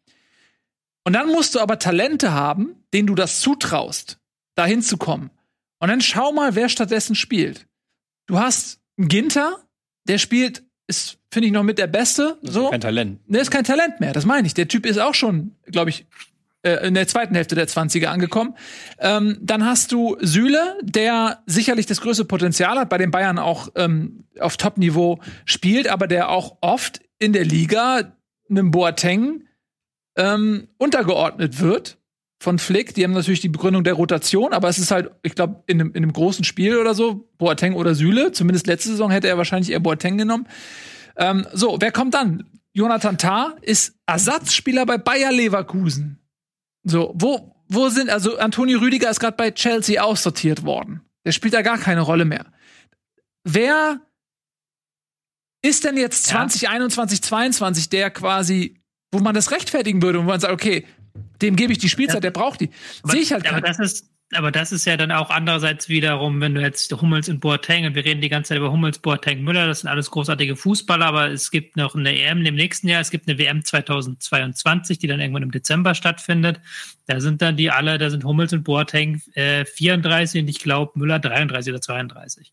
Und 1.04 1.13
dann 1.13 1.28
musst 1.28 1.56
du 1.56 1.60
aber 1.60 1.80
Talente 1.80 2.34
haben, 2.34 2.75
denen 2.94 3.08
du 3.08 3.16
das 3.16 3.40
zutraust, 3.40 4.20
dahin 4.56 4.81
zu 4.81 4.98
kommen. 4.98 5.31
Und 5.80 5.88
dann 5.90 6.02
schau 6.02 6.31
mal, 6.31 6.56
wer 6.56 6.70
stattdessen 6.70 7.16
spielt. 7.16 7.68
Du 8.28 8.38
hast 8.38 8.81
einen 8.98 9.08
Ginter, 9.08 9.63
der 10.08 10.18
spielt, 10.18 10.63
ist, 10.88 11.18
finde 11.31 11.48
ich, 11.48 11.54
noch 11.54 11.63
mit 11.63 11.78
der 11.78 11.88
Beste. 11.88 12.38
So. 12.42 12.66
ist 12.66 12.72
kein 12.72 12.81
Talent. 12.81 13.19
Der 13.28 13.42
ist 13.42 13.51
kein 13.51 13.63
Talent 13.63 14.00
mehr, 14.00 14.13
das 14.13 14.25
meine 14.25 14.48
ich. 14.48 14.54
Der 14.54 14.68
Typ 14.68 14.86
ist 14.86 14.98
auch 14.98 15.13
schon, 15.13 15.56
glaube 15.66 15.89
ich, 15.89 16.06
äh, 16.63 16.88
in 16.88 16.94
der 16.94 17.07
zweiten 17.07 17.36
Hälfte 17.36 17.56
der 17.56 17.68
20er 17.68 18.07
angekommen. 18.07 18.56
Ähm, 19.00 19.38
dann 19.42 19.66
hast 19.66 19.92
du 19.92 20.18
Süle, 20.22 20.78
der 20.81 21.44
sicherlich 21.45 21.86
das 21.86 22.01
größte 22.01 22.25
Potenzial 22.25 22.80
hat, 22.80 22.89
bei 22.89 22.98
den 22.98 23.12
Bayern 23.12 23.38
auch 23.38 23.69
ähm, 23.75 24.25
auf 24.39 24.57
Top-Niveau 24.57 25.19
spielt, 25.45 25.88
aber 25.88 26.07
der 26.07 26.30
auch 26.30 26.57
oft 26.62 27.01
in 27.19 27.34
der 27.34 27.45
Liga 27.45 28.13
einem 28.50 28.72
Boateng 28.72 29.44
ähm, 30.16 30.68
untergeordnet 30.78 31.60
wird 31.60 31.98
von 32.39 32.60
Flick. 32.60 32.94
Die 32.94 33.04
haben 33.04 33.13
natürlich 33.13 33.42
die 33.42 33.50
Begründung 33.50 33.84
der 33.84 33.94
Rotation, 33.94 34.54
aber 34.54 34.69
es 34.69 34.78
ist 34.78 34.92
halt, 34.92 35.12
ich 35.24 35.36
glaube, 35.36 35.63
in 35.68 35.81
einem, 35.81 35.89
in 35.92 36.04
einem 36.04 36.13
großen 36.13 36.44
Spiel 36.44 36.78
oder 36.78 36.94
so, 36.94 37.30
Boateng 37.38 37.74
oder 37.74 37.95
Süle, 37.95 38.31
zumindest 38.31 38.68
letzte 38.68 38.89
Saison 38.89 39.12
hätte 39.12 39.28
er 39.28 39.38
wahrscheinlich 39.38 39.72
eher 39.72 39.80
Boateng 39.80 40.18
genommen. 40.18 40.48
Ähm, 41.18 41.48
so, 41.54 41.78
wer 41.80 41.92
kommt 41.92 42.13
dann? 42.13 42.45
Jonathan 42.74 43.18
Tah 43.18 43.56
ist 43.62 43.95
Ersatzspieler 44.06 44.86
bei 44.86 45.00
Bayer 45.00 45.31
Leverkusen. 45.31 46.19
So, 46.84 47.13
wo, 47.16 47.56
wo 47.68 47.89
sind, 47.89 48.10
also 48.10 48.38
Antonio 48.38 48.80
Rüdiger 48.80 49.10
ist 49.10 49.19
gerade 49.19 49.36
bei 49.36 49.51
Chelsea 49.51 50.01
aussortiert 50.01 50.63
worden. 50.63 51.01
Der 51.25 51.31
spielt 51.31 51.56
da 51.56 51.63
gar 51.63 51.80
keine 51.80 52.01
Rolle 52.01 52.25
mehr. 52.25 52.45
Wer 53.44 54.00
ist 55.63 55.84
denn 55.84 55.98
jetzt 55.98 56.25
2021, 56.28 57.19
ja. 57.19 57.24
22 57.24 57.89
der 57.89 58.12
quasi, 58.12 58.81
wo 59.12 59.19
man 59.19 59.34
das 59.34 59.51
rechtfertigen 59.51 60.01
würde 60.01 60.19
und 60.19 60.25
wo 60.25 60.30
man 60.30 60.39
sagt, 60.39 60.54
okay, 60.54 60.86
dem 61.42 61.56
gebe 61.56 61.72
ich 61.72 61.80
die 61.80 61.90
Spielzeit, 61.90 62.16
ja. 62.16 62.22
der 62.22 62.31
braucht 62.31 62.62
die. 62.62 62.69
Sehe 63.04 63.22
ich 63.22 63.31
halt 63.31 63.48
aber 63.48 63.62
das 63.62 63.80
ist 63.80 64.10
aber 64.33 64.51
das 64.51 64.74
ist 64.74 64.85
ja 64.85 64.97
dann 64.97 65.13
auch 65.13 65.29
andererseits 65.29 65.88
wiederum, 65.88 66.41
wenn 66.41 66.53
du 66.53 66.62
jetzt 66.62 66.91
Hummels 66.91 67.29
und 67.29 67.39
Boateng, 67.39 67.85
und 67.85 67.95
wir 67.95 68.03
reden 68.03 68.19
die 68.19 68.27
ganze 68.27 68.50
Zeit 68.50 68.57
über 68.57 68.74
Hummels, 68.74 69.00
Boateng, 69.00 69.41
Müller, 69.41 69.68
das 69.68 69.81
sind 69.81 69.89
alles 69.89 70.12
großartige 70.12 70.57
Fußballer, 70.57 71.06
aber 71.06 71.29
es 71.29 71.50
gibt 71.50 71.77
noch 71.77 71.95
eine 71.95 72.13
EM 72.13 72.45
im 72.45 72.56
nächsten 72.56 72.89
Jahr, 72.89 73.00
es 73.00 73.09
gibt 73.09 73.29
eine 73.29 73.38
WM 73.38 73.63
2022, 73.63 75.00
die 75.00 75.07
dann 75.07 75.21
irgendwann 75.21 75.44
im 75.44 75.51
Dezember 75.51 75.95
stattfindet. 75.95 76.59
Da 77.06 77.21
sind 77.21 77.41
dann 77.41 77.56
die 77.56 77.71
alle, 77.71 77.97
da 77.97 78.09
sind 78.09 78.25
Hummels 78.25 78.51
und 78.51 78.63
Boateng 78.65 79.21
äh, 79.33 79.63
34 79.63 80.41
und 80.41 80.50
ich 80.50 80.59
glaube 80.59 80.91
Müller 80.95 81.19
33 81.19 81.71
oder 81.71 81.81
32. 81.81 82.51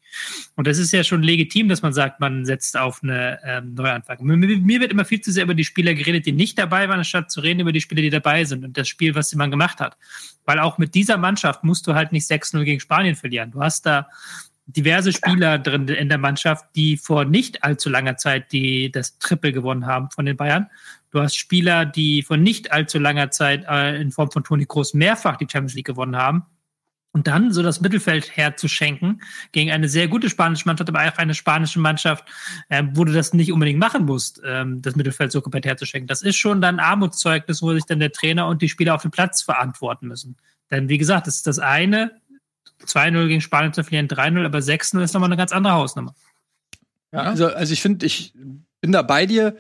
Und 0.54 0.68
das 0.68 0.78
ist 0.78 0.92
ja 0.92 1.02
schon 1.02 1.24
legitim, 1.24 1.68
dass 1.68 1.82
man 1.82 1.92
sagt, 1.92 2.20
man 2.20 2.44
setzt 2.44 2.78
auf 2.78 3.02
eine 3.02 3.40
ähm, 3.44 3.74
Neuanfang. 3.74 4.18
Mir, 4.20 4.36
mir 4.36 4.80
wird 4.80 4.92
immer 4.92 5.04
viel 5.04 5.20
zu 5.20 5.32
sehr 5.32 5.42
über 5.42 5.54
die 5.54 5.64
Spieler 5.64 5.94
geredet, 5.94 6.24
die 6.24 6.32
nicht 6.32 6.56
dabei 6.56 6.88
waren, 6.88 6.98
anstatt 6.98 7.32
zu 7.32 7.40
reden 7.40 7.60
über 7.60 7.72
die 7.72 7.80
Spieler, 7.80 8.02
die 8.02 8.10
dabei 8.10 8.44
sind 8.44 8.64
und 8.64 8.78
das 8.78 8.86
Spiel, 8.86 9.16
was 9.16 9.34
man 9.34 9.50
gemacht 9.50 9.80
hat. 9.80 9.96
Weil 10.44 10.60
auch 10.60 10.78
mit 10.78 10.94
dieser 10.94 11.16
Mannschaft 11.16 11.63
musst 11.64 11.87
du 11.87 11.94
halt 11.94 12.12
nicht 12.12 12.31
6-0 12.31 12.62
gegen 12.64 12.81
Spanien 12.81 13.16
verlieren. 13.16 13.50
Du 13.50 13.61
hast 13.61 13.87
da 13.87 14.08
diverse 14.66 15.12
Spieler 15.12 15.58
drin 15.58 15.88
in 15.88 16.08
der 16.08 16.19
Mannschaft, 16.19 16.64
die 16.75 16.96
vor 16.96 17.25
nicht 17.25 17.62
allzu 17.65 17.91
langer 17.91 18.17
Zeit 18.17 18.53
die 18.53 18.91
das 18.91 19.19
Triple 19.19 19.53
gewonnen 19.53 19.86
haben 19.86 20.10
von 20.10 20.24
den 20.24 20.36
Bayern. 20.36 20.69
Du 21.10 21.20
hast 21.20 21.36
Spieler, 21.36 21.84
die 21.84 22.22
vor 22.22 22.36
nicht 22.36 22.72
allzu 22.72 22.98
langer 22.98 23.31
Zeit 23.31 23.65
äh, 23.69 24.00
in 24.00 24.10
Form 24.10 24.31
von 24.31 24.43
Toni 24.43 24.67
Kroos 24.67 24.94
mehrfach 24.94 25.36
die 25.36 25.46
Champions 25.50 25.74
League 25.74 25.86
gewonnen 25.86 26.17
haben. 26.17 26.46
Und 27.12 27.29
dann 27.29 27.53
so 27.53 27.62
das 27.62 27.81
Mittelfeld 27.81 28.36
herzuschenken 28.36 29.22
gegen 29.53 29.70
eine 29.70 29.88
sehr 29.88 30.08
gute 30.08 30.29
spanische 30.29 30.67
Mannschaft, 30.67 30.88
aber 30.88 31.06
auch 31.06 31.17
eine 31.17 31.34
spanische 31.34 31.79
Mannschaft, 31.79 32.24
äh, 32.70 32.82
wo 32.93 33.05
du 33.05 33.12
das 33.12 33.32
nicht 33.32 33.53
unbedingt 33.53 33.79
machen 33.79 34.05
musst, 34.05 34.43
ähm, 34.44 34.82
das 34.82 34.96
Mittelfeld 34.96 35.31
so 35.31 35.41
komplett 35.41 35.65
herzuschenken. 35.65 36.08
Das 36.08 36.22
ist 36.22 36.36
schon 36.36 36.60
dann 36.60 36.81
Armutszeugnis, 36.81 37.62
wo 37.62 37.72
sich 37.72 37.84
dann 37.84 38.00
der 38.00 38.10
Trainer 38.10 38.48
und 38.48 38.62
die 38.62 38.69
Spieler 38.69 38.96
auf 38.96 39.03
dem 39.03 39.12
Platz 39.12 39.43
verantworten 39.43 40.08
müssen. 40.08 40.36
Denn 40.70 40.88
wie 40.88 40.98
gesagt, 40.98 41.26
das 41.26 41.36
ist 41.36 41.46
das 41.46 41.58
eine, 41.58 42.20
2-0 42.84 43.28
gegen 43.28 43.40
Spanien 43.40 43.72
zu 43.72 43.84
verlieren, 43.84 44.08
3-0, 44.08 44.44
aber 44.44 44.58
6-0 44.58 45.02
ist 45.02 45.14
nochmal 45.14 45.28
eine 45.28 45.36
ganz 45.36 45.52
andere 45.52 45.74
Hausnummer. 45.74 46.14
Ja, 47.12 47.20
also, 47.20 47.46
also 47.48 47.72
ich 47.72 47.80
finde, 47.80 48.06
ich 48.06 48.34
bin 48.80 48.92
da 48.92 49.02
bei 49.02 49.26
dir. 49.26 49.56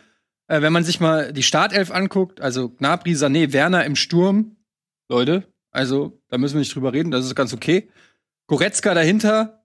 Äh, 0.46 0.60
wenn 0.60 0.72
man 0.72 0.84
sich 0.84 1.00
mal 1.00 1.32
die 1.32 1.42
Startelf 1.42 1.90
anguckt, 1.90 2.40
also 2.40 2.68
Gnabry, 2.68 3.12
Sané, 3.12 3.52
Werner 3.52 3.84
im 3.84 3.96
Sturm, 3.96 4.56
Leute, 5.08 5.44
also 5.70 6.20
da 6.28 6.38
müssen 6.38 6.54
wir 6.54 6.60
nicht 6.60 6.74
drüber 6.74 6.92
reden, 6.92 7.10
das 7.10 7.24
ist 7.24 7.34
ganz 7.34 7.54
okay. 7.54 7.88
Goretzka 8.46 8.92
dahinter, 8.92 9.64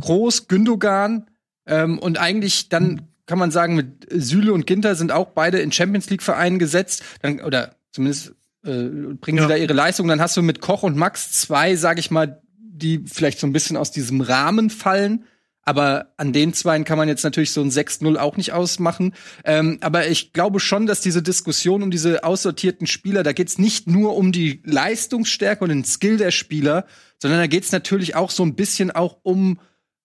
Groß, 0.00 0.48
Gündogan 0.48 1.30
ähm, 1.66 1.98
und 1.98 2.18
eigentlich 2.18 2.68
dann 2.68 3.08
kann 3.28 3.38
man 3.38 3.50
sagen, 3.50 3.74
mit 3.74 4.06
Süle 4.10 4.52
und 4.52 4.66
Ginter 4.66 4.94
sind 4.94 5.12
auch 5.12 5.28
beide 5.28 5.58
in 5.58 5.70
Champions 5.70 6.08
League 6.08 6.22
Vereinen 6.22 6.58
gesetzt, 6.58 7.04
dann, 7.20 7.40
oder 7.40 7.76
zumindest 7.92 8.34
äh, 8.68 9.14
bringen 9.14 9.38
ja. 9.38 9.44
sie 9.44 9.48
da 9.48 9.56
ihre 9.56 9.72
Leistung. 9.72 10.08
Dann 10.08 10.20
hast 10.20 10.36
du 10.36 10.42
mit 10.42 10.60
Koch 10.60 10.82
und 10.82 10.96
Max 10.96 11.32
zwei, 11.32 11.76
sag 11.76 11.98
ich 11.98 12.10
mal, 12.10 12.42
die 12.58 13.04
vielleicht 13.06 13.40
so 13.40 13.46
ein 13.46 13.52
bisschen 13.52 13.76
aus 13.76 13.90
diesem 13.90 14.20
Rahmen 14.20 14.70
fallen. 14.70 15.24
Aber 15.68 16.14
an 16.16 16.32
den 16.32 16.54
zweien 16.54 16.84
kann 16.84 16.96
man 16.96 17.08
jetzt 17.08 17.24
natürlich 17.24 17.52
so 17.52 17.60
ein 17.60 17.70
6-0 17.70 18.16
auch 18.16 18.38
nicht 18.38 18.52
ausmachen. 18.52 19.12
Ähm, 19.44 19.76
aber 19.82 20.08
ich 20.08 20.32
glaube 20.32 20.60
schon, 20.60 20.86
dass 20.86 21.02
diese 21.02 21.22
Diskussion 21.22 21.82
um 21.82 21.90
diese 21.90 22.24
aussortierten 22.24 22.86
Spieler, 22.86 23.22
da 23.22 23.32
geht's 23.32 23.58
nicht 23.58 23.86
nur 23.86 24.16
um 24.16 24.32
die 24.32 24.62
Leistungsstärke 24.64 25.62
und 25.62 25.68
den 25.68 25.84
Skill 25.84 26.16
der 26.16 26.30
Spieler, 26.30 26.86
sondern 27.18 27.40
da 27.40 27.46
geht's 27.48 27.70
natürlich 27.70 28.16
auch 28.16 28.30
so 28.30 28.44
ein 28.44 28.54
bisschen 28.54 28.90
auch 28.90 29.18
um 29.22 29.58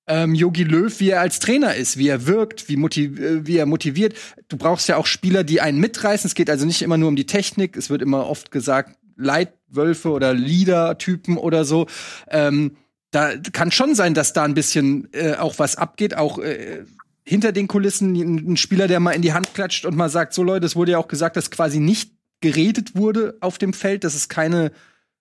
ähm, 0.08 0.36
Yogi 0.36 0.64
Löw, 0.64 1.00
wie 1.00 1.12
er 1.12 1.22
als 1.22 1.40
Trainer 1.40 1.76
ist, 1.76 1.98
wie 1.98 2.10
er 2.10 2.28
wirkt, 2.28 2.68
wie, 2.68 2.76
äh, 2.76 3.46
wie 3.46 3.58
er 3.58 3.66
motiviert. 3.66 4.16
Du 4.50 4.58
brauchst 4.58 4.88
ja 4.90 4.98
auch 4.98 5.06
Spieler, 5.06 5.44
die 5.44 5.62
einen 5.62 5.80
mitreißen. 5.80 6.28
Es 6.28 6.36
geht 6.36 6.50
also 6.50 6.66
nicht 6.66 6.82
immer 6.82 6.98
nur 6.98 7.10
um 7.10 7.16
die 7.16 7.26
Technik. 7.26 7.78
Es 7.78 7.90
wird 7.90 8.02
immer 8.02 8.28
oft 8.28 8.52
gesagt, 8.52 8.98
Leitwölfe 9.16 10.10
oder 10.10 10.34
Leader-Typen 10.34 11.38
oder 11.38 11.66
so. 11.66 11.88
Ähm, 12.30 12.78
da 13.12 13.38
kann 13.38 13.72
schon 13.72 13.96
sein, 13.96 14.14
dass 14.14 14.34
da 14.34 14.44
ein 14.44 14.56
bisschen 14.56 15.08
äh, 15.14 15.36
auch 15.36 15.60
was 15.60 15.76
abgeht, 15.76 16.18
auch 16.18 16.40
äh, 16.40 16.84
hinter 17.26 17.52
den 17.52 17.68
Kulissen 17.68 18.16
ein 18.16 18.58
Spieler, 18.58 18.88
der 18.88 19.00
mal 19.00 19.12
in 19.12 19.22
die 19.22 19.34
Hand 19.34 19.54
klatscht 19.54 19.86
und 19.86 19.96
mal 19.96 20.10
sagt, 20.10 20.34
so 20.34 20.44
Leute, 20.44 20.66
es 20.66 20.76
wurde 20.76 20.94
ja 20.94 20.98
auch 20.98 21.08
gesagt, 21.08 21.38
dass 21.38 21.52
quasi 21.52 21.80
nicht 21.80 22.12
geredet 22.42 22.96
wurde 22.96 23.38
auf 23.40 23.58
dem 23.58 23.72
Feld, 23.72 24.04
dass 24.04 24.16
es 24.16 24.28
keine, 24.28 24.72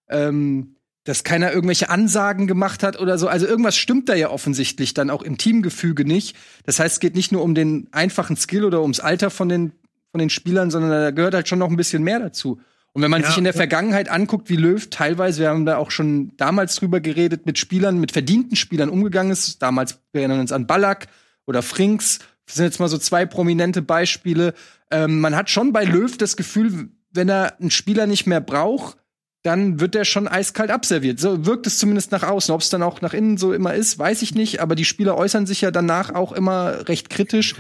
ähm, 0.09 0.75
dass 1.05 1.25
keiner 1.25 1.53
irgendwelche 1.53 1.91
Ansagen 1.91 2.47
gemacht 2.47 2.83
hat 2.83 3.01
oder 3.01 3.19
so. 3.19 3.29
Also 3.29 3.47
irgendwas 3.47 3.77
stimmt 3.77 4.09
da 4.09 4.15
ja 4.15 4.31
offensichtlich 4.31 4.95
dann 4.95 5.11
auch 5.11 5.23
im 5.23 5.37
Teamgefüge 5.37 6.05
nicht. 6.05 6.37
Das 6.65 6.79
heißt, 6.79 6.95
es 6.95 7.01
geht 7.01 7.17
nicht 7.17 7.33
nur 7.33 7.43
um 7.43 7.55
den 7.55 7.89
einfachen 7.91 8.37
Skill 8.37 8.65
oder 8.65 8.83
ums 8.83 9.01
Alter 9.01 9.31
von 9.31 9.49
den, 9.49 9.73
von 10.13 10.21
den 10.21 10.31
Spielern, 10.31 10.71
sondern 10.71 10.91
da 10.91 11.11
gehört 11.11 11.35
halt 11.35 11.49
schon 11.49 11.59
noch 11.59 11.71
ein 11.71 11.77
bisschen 11.77 12.05
mehr 12.05 12.21
dazu. 12.21 12.61
Und 12.93 13.03
wenn 13.03 13.11
man 13.11 13.23
ja, 13.23 13.29
sich 13.29 13.39
in 13.39 13.45
der 13.45 13.55
Vergangenheit 13.55 14.11
anguckt, 14.11 14.51
wie 14.51 14.57
Löw 14.57 14.89
teilweise, 14.91 15.41
wir 15.41 15.49
haben 15.49 15.65
da 15.65 15.79
auch 15.79 15.91
schon 15.91 16.37
damals 16.37 16.77
drüber 16.77 17.01
geredet, 17.01 17.47
mit 17.47 17.59
Spielern, 17.59 17.99
mit 17.99 18.13
verdienten 18.13 18.55
Spielern 18.55 18.91
umgegangen 18.91 19.33
ist. 19.33 19.63
Damals, 19.63 19.99
wir 20.13 20.21
erinnern 20.21 20.41
uns 20.41 20.53
an 20.53 20.67
Ballack 20.67 21.09
oder 21.47 21.63
Frings, 21.63 22.19
das 22.47 22.57
sind 22.57 22.67
jetzt 22.67 22.81
mal 22.81 22.89
so 22.89 22.99
zwei 22.99 23.25
prominente 23.25 23.83
Beispiele. 23.83 24.53
Ähm, 24.91 25.21
man 25.21 25.35
hat 25.35 25.49
schon 25.49 25.73
bei 25.73 25.85
Löw 25.85 26.17
das 26.19 26.37
Gefühl, 26.37 26.91
wenn 27.13 27.29
er 27.29 27.59
einen 27.61 27.71
Spieler 27.71 28.07
nicht 28.07 28.27
mehr 28.27 28.41
braucht, 28.41 28.99
dann 29.43 29.81
wird 29.81 29.97
er 29.97 30.05
schon 30.05 30.29
eiskalt 30.29 30.71
abserviert. 30.71 31.19
So 31.19 31.45
wirkt 31.45 31.67
es 31.67 31.79
zumindest 31.79 32.13
nach 32.13 32.23
außen. 32.23 32.55
Ob 32.55 32.61
es 32.61 32.71
dann 32.71 32.83
auch 32.83 33.01
nach 33.01 33.13
innen 33.13 33.39
so 33.39 33.53
immer 33.53 33.75
ist, 33.75 33.99
weiß 33.99 34.23
ich 34.23 34.35
nicht. 34.35 34.61
Aber 34.61 34.75
die 34.75 34.85
Spieler 34.85 35.17
äußern 35.17 35.47
sich 35.47 35.61
ja 35.61 35.71
danach 35.71 36.15
auch 36.15 36.33
immer 36.33 36.89
recht 36.89 37.11
kritisch. 37.11 37.57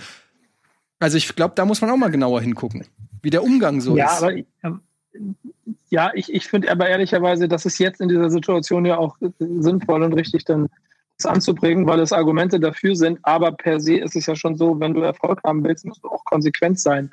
Also 1.01 1.17
ich 1.17 1.35
glaube, 1.35 1.55
da 1.57 1.65
muss 1.65 1.81
man 1.81 1.91
auch 1.91 1.97
mal 1.97 2.11
genauer 2.11 2.41
hingucken, 2.41 2.87
wie 3.23 3.31
der 3.31 3.43
Umgang 3.43 3.81
so 3.81 3.97
ja, 3.97 4.07
ist. 4.07 4.23
Aber, 4.23 4.79
ja, 5.91 6.13
ich, 6.15 6.33
ich 6.33 6.47
finde 6.47 6.71
aber 6.71 6.89
ehrlicherweise, 6.89 7.49
dass 7.49 7.65
es 7.65 7.79
jetzt 7.79 8.01
in 8.01 8.09
dieser 8.09 8.31
Situation 8.31 8.87
ja 8.87 8.97
auch 8.97 9.17
sinnvoll 9.41 10.05
und 10.05 10.13
richtig 10.13 10.45
dann 10.45 10.69
das 11.19 11.27
anzubringen, 11.27 11.87
weil 11.87 11.99
es 11.99 12.13
Argumente 12.13 12.61
dafür 12.61 12.95
sind. 12.95 13.19
Aber 13.23 13.51
per 13.51 13.81
se 13.81 13.97
ist 13.97 14.15
es 14.15 14.27
ja 14.27 14.37
schon 14.37 14.57
so, 14.57 14.79
wenn 14.79 14.95
du 14.95 15.01
Erfolg 15.01 15.41
haben 15.43 15.65
willst, 15.65 15.85
musst 15.85 16.05
du 16.05 16.09
auch 16.09 16.25
konsequent 16.25 16.79
sein 16.79 17.11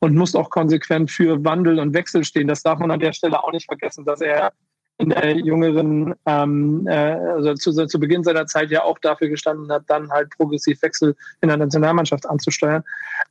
und 0.00 0.14
musst 0.14 0.36
auch 0.36 0.50
konsequent 0.50 1.10
für 1.10 1.44
Wandel 1.44 1.78
und 1.78 1.94
Wechsel 1.94 2.24
stehen. 2.24 2.48
Das 2.48 2.62
darf 2.62 2.78
man 2.78 2.90
an 2.90 3.00
der 3.00 3.12
Stelle 3.12 3.42
auch 3.42 3.52
nicht 3.52 3.66
vergessen, 3.66 4.04
dass 4.04 4.20
er 4.20 4.52
in 4.98 5.08
der 5.08 5.36
jüngeren, 5.36 6.14
ähm, 6.26 6.86
äh, 6.86 6.94
also 6.94 7.54
zu, 7.54 7.86
zu 7.86 7.98
Beginn 7.98 8.22
seiner 8.22 8.46
Zeit 8.46 8.70
ja 8.70 8.84
auch 8.84 8.98
dafür 9.00 9.28
gestanden 9.28 9.70
hat, 9.72 9.82
dann 9.88 10.10
halt 10.10 10.30
progressiv 10.30 10.80
Wechsel 10.82 11.16
in 11.40 11.48
der 11.48 11.56
Nationalmannschaft 11.56 12.28
anzusteuern. 12.28 12.84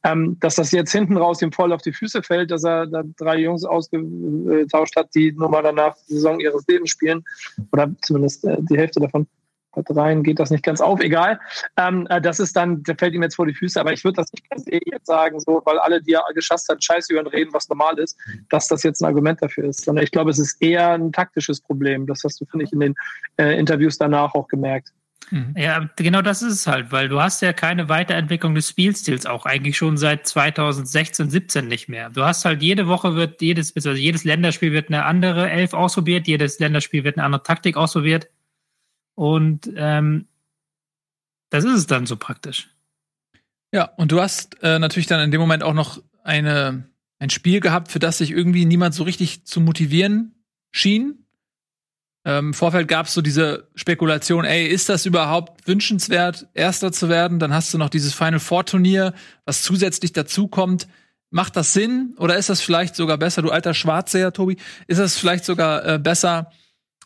Ähm, 0.03 0.37
dass 0.41 0.55
das 0.55 0.71
jetzt 0.71 0.91
hinten 0.91 1.15
raus 1.15 1.41
ihm 1.41 1.53
voll 1.53 1.71
auf 1.71 1.81
die 1.81 1.93
Füße 1.93 2.21
fällt, 2.21 2.51
dass 2.51 2.65
er 2.65 2.87
da 2.87 3.03
drei 3.17 3.37
Jungs 3.37 3.63
ausgetauscht 3.63 4.95
hat, 4.97 5.15
die 5.15 5.31
nun 5.31 5.51
mal 5.51 5.63
danach 5.63 5.95
die 6.09 6.15
Saison 6.15 6.39
ihres 6.39 6.67
Lebens 6.67 6.89
spielen, 6.89 7.23
oder 7.71 7.89
zumindest 8.01 8.43
äh, 8.43 8.57
die 8.59 8.77
Hälfte 8.77 8.99
davon, 8.99 9.25
rein 9.75 10.23
geht 10.23 10.39
das 10.39 10.49
nicht 10.49 10.63
ganz 10.63 10.81
auf, 10.81 10.99
egal. 10.99 11.39
Ähm, 11.77 12.07
äh, 12.09 12.21
das 12.21 12.39
ist 12.39 12.55
dann, 12.55 12.83
der 12.83 12.95
fällt 12.95 13.13
ihm 13.13 13.23
jetzt 13.23 13.35
vor 13.35 13.45
die 13.45 13.53
Füße, 13.53 13.79
aber 13.79 13.93
ich 13.93 14.03
würde 14.03 14.17
das 14.17 14.31
nicht 14.33 14.49
per 14.49 14.59
se 14.59 14.79
jetzt 14.85 15.07
sagen, 15.07 15.39
so, 15.39 15.61
weil 15.65 15.79
alle, 15.79 16.01
die 16.01 16.13
er 16.13 16.23
geschasst 16.33 16.69
hat, 16.69 16.83
scheiße 16.83 17.13
über 17.13 17.21
ihn 17.21 17.27
reden, 17.27 17.53
was 17.53 17.69
normal 17.69 17.97
ist, 17.99 18.17
dass 18.49 18.67
das 18.67 18.83
jetzt 18.83 19.01
ein 19.01 19.05
Argument 19.05 19.41
dafür 19.41 19.65
ist. 19.65 19.85
Sondern 19.85 20.03
ich 20.03 20.11
glaube, 20.11 20.31
es 20.31 20.39
ist 20.39 20.61
eher 20.61 20.91
ein 20.91 21.11
taktisches 21.11 21.61
Problem. 21.61 22.07
Das 22.07 22.23
hast 22.23 22.39
du, 22.41 22.45
finde 22.45 22.65
ich, 22.65 22.73
in 22.73 22.79
den 22.79 22.95
äh, 23.37 23.57
Interviews 23.57 23.97
danach 23.97 24.33
auch 24.35 24.47
gemerkt. 24.47 24.91
Mhm. 25.31 25.55
Ja, 25.57 25.89
genau 25.95 26.21
das 26.21 26.41
ist 26.41 26.53
es 26.53 26.67
halt, 26.67 26.91
weil 26.91 27.09
du 27.09 27.21
hast 27.21 27.41
ja 27.41 27.53
keine 27.53 27.89
Weiterentwicklung 27.89 28.55
des 28.55 28.69
Spielstils 28.69 29.25
auch 29.25 29.45
eigentlich 29.45 29.77
schon 29.77 29.97
seit 29.97 30.27
2016, 30.27 31.29
17 31.29 31.67
nicht 31.67 31.89
mehr. 31.89 32.09
Du 32.09 32.23
hast 32.23 32.45
halt 32.45 32.61
jede 32.61 32.87
Woche 32.87 33.15
wird 33.15 33.41
jedes, 33.41 33.75
also 33.75 33.91
jedes 33.91 34.23
Länderspiel 34.23 34.73
wird 34.73 34.89
eine 34.89 35.05
andere 35.05 35.49
Elf 35.49 35.73
ausprobiert, 35.73 36.27
jedes 36.27 36.59
Länderspiel 36.59 37.03
wird 37.03 37.17
eine 37.17 37.25
andere 37.25 37.43
Taktik 37.43 37.77
ausprobiert. 37.77 38.27
Und 39.15 39.71
ähm, 39.75 40.27
das 41.49 41.63
ist 41.65 41.73
es 41.73 41.87
dann 41.87 42.05
so 42.05 42.17
praktisch. 42.17 42.69
Ja, 43.71 43.85
und 43.97 44.11
du 44.11 44.21
hast 44.21 44.61
äh, 44.63 44.79
natürlich 44.79 45.07
dann 45.07 45.19
in 45.19 45.31
dem 45.31 45.41
Moment 45.41 45.63
auch 45.63 45.73
noch 45.73 46.01
eine, 46.23 46.89
ein 47.19 47.29
Spiel 47.29 47.59
gehabt, 47.59 47.91
für 47.91 47.99
das 47.99 48.19
sich 48.19 48.31
irgendwie 48.31 48.65
niemand 48.65 48.95
so 48.95 49.03
richtig 49.03 49.45
zu 49.45 49.61
motivieren 49.61 50.35
schien. 50.71 51.25
Ähm, 52.25 52.47
Im 52.47 52.53
Vorfeld 52.53 52.87
gab 52.87 53.07
es 53.07 53.13
so 53.13 53.21
diese 53.21 53.69
Spekulation, 53.75 54.45
ey, 54.45 54.67
ist 54.67 54.89
das 54.89 55.05
überhaupt 55.05 55.67
wünschenswert, 55.67 56.47
Erster 56.53 56.91
zu 56.91 57.09
werden? 57.09 57.39
Dann 57.39 57.53
hast 57.53 57.73
du 57.73 57.77
noch 57.77 57.89
dieses 57.89 58.13
Final 58.13 58.39
Four 58.39 58.65
Turnier, 58.65 59.13
was 59.45 59.63
zusätzlich 59.63 60.13
dazukommt. 60.13 60.87
Macht 61.29 61.55
das 61.55 61.73
Sinn? 61.73 62.13
Oder 62.17 62.37
ist 62.37 62.49
das 62.49 62.61
vielleicht 62.61 62.95
sogar 62.95 63.17
besser, 63.17 63.41
du 63.41 63.49
alter 63.49 63.73
Schwarzer, 63.73 64.31
Tobi, 64.31 64.57
ist 64.87 64.99
das 64.99 65.17
vielleicht 65.17 65.45
sogar 65.45 65.85
äh, 65.85 65.99
besser, 65.99 66.51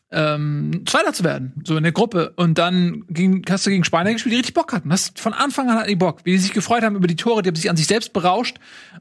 ähm, 0.10 0.84
Zweiter 0.86 1.12
zu 1.12 1.24
werden, 1.24 1.54
so 1.66 1.76
in 1.76 1.84
der 1.84 1.92
Gruppe. 1.92 2.34
Und 2.38 2.58
dann 2.58 3.04
ging, 3.10 3.44
hast 3.50 3.66
du 3.66 3.70
gegen 3.70 3.84
Spanien 3.84 4.14
gespielt, 4.16 4.34
die 4.34 4.38
richtig 4.38 4.54
Bock 4.54 4.72
hatten. 4.72 4.92
Hast 4.92 5.20
von 5.20 5.34
Anfang 5.34 5.70
an 5.70 5.78
hatten 5.78 5.90
die 5.90 5.96
Bock, 5.96 6.22
wie 6.24 6.32
die 6.32 6.38
sich 6.38 6.54
gefreut 6.54 6.84
haben 6.84 6.96
über 6.96 7.08
die 7.08 7.16
Tore, 7.16 7.42
die 7.42 7.50
haben 7.50 7.56
sich 7.56 7.70
an 7.70 7.78
sich 7.78 7.88
selbst 7.88 8.14
berauscht. 8.14 8.58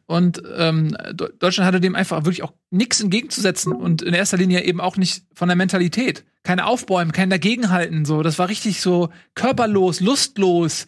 Und 0.06 0.42
ähm, 0.56 0.96
Deutschland 1.14 1.66
hatte 1.66 1.80
dem 1.80 1.94
einfach 1.94 2.24
wirklich 2.24 2.42
auch 2.42 2.52
nichts 2.70 3.00
entgegenzusetzen 3.00 3.72
und 3.72 4.02
in 4.02 4.14
erster 4.14 4.36
Linie 4.36 4.64
eben 4.64 4.80
auch 4.80 4.96
nicht 4.96 5.24
von 5.34 5.48
der 5.48 5.56
Mentalität. 5.56 6.24
Keine 6.42 6.66
Aufbäumen, 6.66 7.12
kein 7.12 7.30
Dagegenhalten. 7.30 8.04
So, 8.04 8.22
das 8.22 8.38
war 8.38 8.48
richtig 8.48 8.80
so 8.80 9.10
körperlos, 9.34 10.00
lustlos 10.00 10.86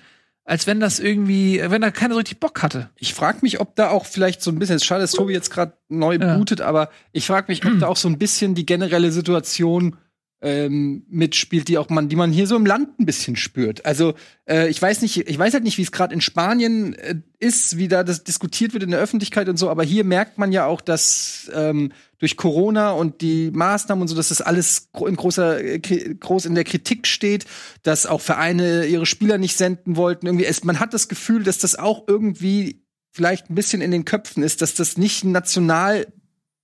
als 0.48 0.66
wenn 0.66 0.80
das 0.80 0.98
irgendwie, 0.98 1.60
wenn 1.62 1.82
da 1.82 1.90
keiner 1.90 2.14
so 2.14 2.18
richtig 2.18 2.40
Bock 2.40 2.62
hatte. 2.62 2.88
Ich 2.96 3.12
frage 3.12 3.40
mich, 3.42 3.60
ob 3.60 3.76
da 3.76 3.90
auch 3.90 4.06
vielleicht 4.06 4.40
so 4.40 4.50
ein 4.50 4.58
bisschen, 4.58 4.80
schade, 4.80 5.02
dass 5.02 5.12
Tobi 5.12 5.34
jetzt 5.34 5.50
gerade 5.50 5.74
neu 5.90 6.16
ja. 6.16 6.38
bootet, 6.38 6.62
aber 6.62 6.88
ich 7.12 7.26
frage 7.26 7.52
mich, 7.52 7.66
ob 7.66 7.78
da 7.80 7.86
auch 7.86 7.98
so 7.98 8.08
ein 8.08 8.16
bisschen 8.16 8.54
die 8.54 8.64
generelle 8.64 9.12
Situation 9.12 9.98
ähm, 10.40 11.04
mitspielt, 11.08 11.66
die 11.66 11.78
auch 11.78 11.88
man, 11.88 12.08
die 12.08 12.16
man 12.16 12.30
hier 12.30 12.46
so 12.46 12.54
im 12.54 12.66
Land 12.66 13.00
ein 13.00 13.06
bisschen 13.06 13.34
spürt. 13.34 13.84
Also 13.84 14.14
äh, 14.48 14.68
ich 14.68 14.80
weiß 14.80 15.02
nicht, 15.02 15.28
ich 15.28 15.38
weiß 15.38 15.52
halt 15.52 15.64
nicht, 15.64 15.78
wie 15.78 15.82
es 15.82 15.90
gerade 15.90 16.14
in 16.14 16.20
Spanien 16.20 16.94
äh, 16.94 17.16
ist, 17.40 17.76
wie 17.76 17.88
da 17.88 18.04
das 18.04 18.22
diskutiert 18.22 18.72
wird 18.72 18.84
in 18.84 18.92
der 18.92 19.00
Öffentlichkeit 19.00 19.48
und 19.48 19.56
so, 19.56 19.68
aber 19.68 19.82
hier 19.82 20.04
merkt 20.04 20.38
man 20.38 20.52
ja 20.52 20.66
auch, 20.66 20.80
dass 20.80 21.50
ähm, 21.54 21.92
durch 22.18 22.36
Corona 22.36 22.92
und 22.92 23.20
die 23.20 23.50
Maßnahmen 23.52 24.02
und 24.02 24.08
so, 24.08 24.14
dass 24.14 24.28
das 24.28 24.40
alles 24.40 24.90
in 25.06 25.16
großer 25.16 25.60
äh, 25.60 25.78
groß 25.78 26.46
in 26.46 26.54
der 26.54 26.64
Kritik 26.64 27.08
steht, 27.08 27.46
dass 27.82 28.06
auch 28.06 28.20
Vereine 28.20 28.86
ihre 28.86 29.06
Spieler 29.06 29.38
nicht 29.38 29.56
senden 29.56 29.96
wollten. 29.96 30.26
Irgendwie, 30.26 30.44
es, 30.44 30.62
man 30.62 30.78
hat 30.78 30.94
das 30.94 31.08
Gefühl, 31.08 31.42
dass 31.42 31.58
das 31.58 31.76
auch 31.76 32.04
irgendwie 32.06 32.84
vielleicht 33.10 33.50
ein 33.50 33.56
bisschen 33.56 33.80
in 33.80 33.90
den 33.90 34.04
Köpfen 34.04 34.44
ist, 34.44 34.62
dass 34.62 34.74
das 34.74 34.96
nicht 34.96 35.24
national 35.24 36.06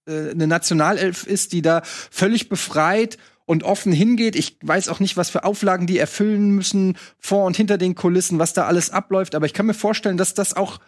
äh, 0.06 0.30
eine 0.30 0.46
Nationalelf 0.46 1.26
ist, 1.26 1.52
die 1.52 1.62
da 1.62 1.82
völlig 1.84 2.48
befreit 2.48 3.18
und 3.46 3.62
offen 3.62 3.92
hingeht. 3.92 4.36
Ich 4.36 4.58
weiß 4.62 4.88
auch 4.88 5.00
nicht, 5.00 5.16
was 5.16 5.30
für 5.30 5.44
Auflagen 5.44 5.86
die 5.86 5.98
erfüllen 5.98 6.50
müssen, 6.50 6.96
vor 7.18 7.44
und 7.44 7.56
hinter 7.56 7.78
den 7.78 7.94
Kulissen, 7.94 8.38
was 8.38 8.52
da 8.52 8.66
alles 8.66 8.90
abläuft. 8.90 9.34
Aber 9.34 9.46
ich 9.46 9.52
kann 9.52 9.66
mir 9.66 9.74
vorstellen, 9.74 10.16
dass 10.16 10.34
das 10.34 10.54
auch 10.54 10.80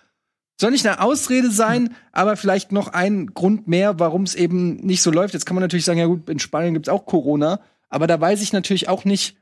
soll 0.58 0.70
nicht 0.70 0.86
eine 0.86 1.00
Ausrede 1.00 1.50
sein, 1.50 1.94
aber 2.12 2.36
vielleicht 2.36 2.72
noch 2.72 2.88
ein 2.88 3.26
Grund 3.34 3.68
mehr, 3.68 3.98
warum 4.00 4.22
es 4.22 4.34
eben 4.34 4.76
nicht 4.76 5.02
so 5.02 5.10
läuft. 5.10 5.34
Jetzt 5.34 5.44
kann 5.44 5.54
man 5.54 5.62
natürlich 5.62 5.84
sagen, 5.84 5.98
ja 5.98 6.06
gut, 6.06 6.30
in 6.30 6.38
Spanien 6.38 6.72
gibt's 6.72 6.88
auch 6.88 7.04
Corona, 7.04 7.60
aber 7.90 8.06
da 8.06 8.18
weiß 8.18 8.40
ich 8.40 8.54
natürlich 8.54 8.88
auch 8.88 9.04
nicht, 9.04 9.36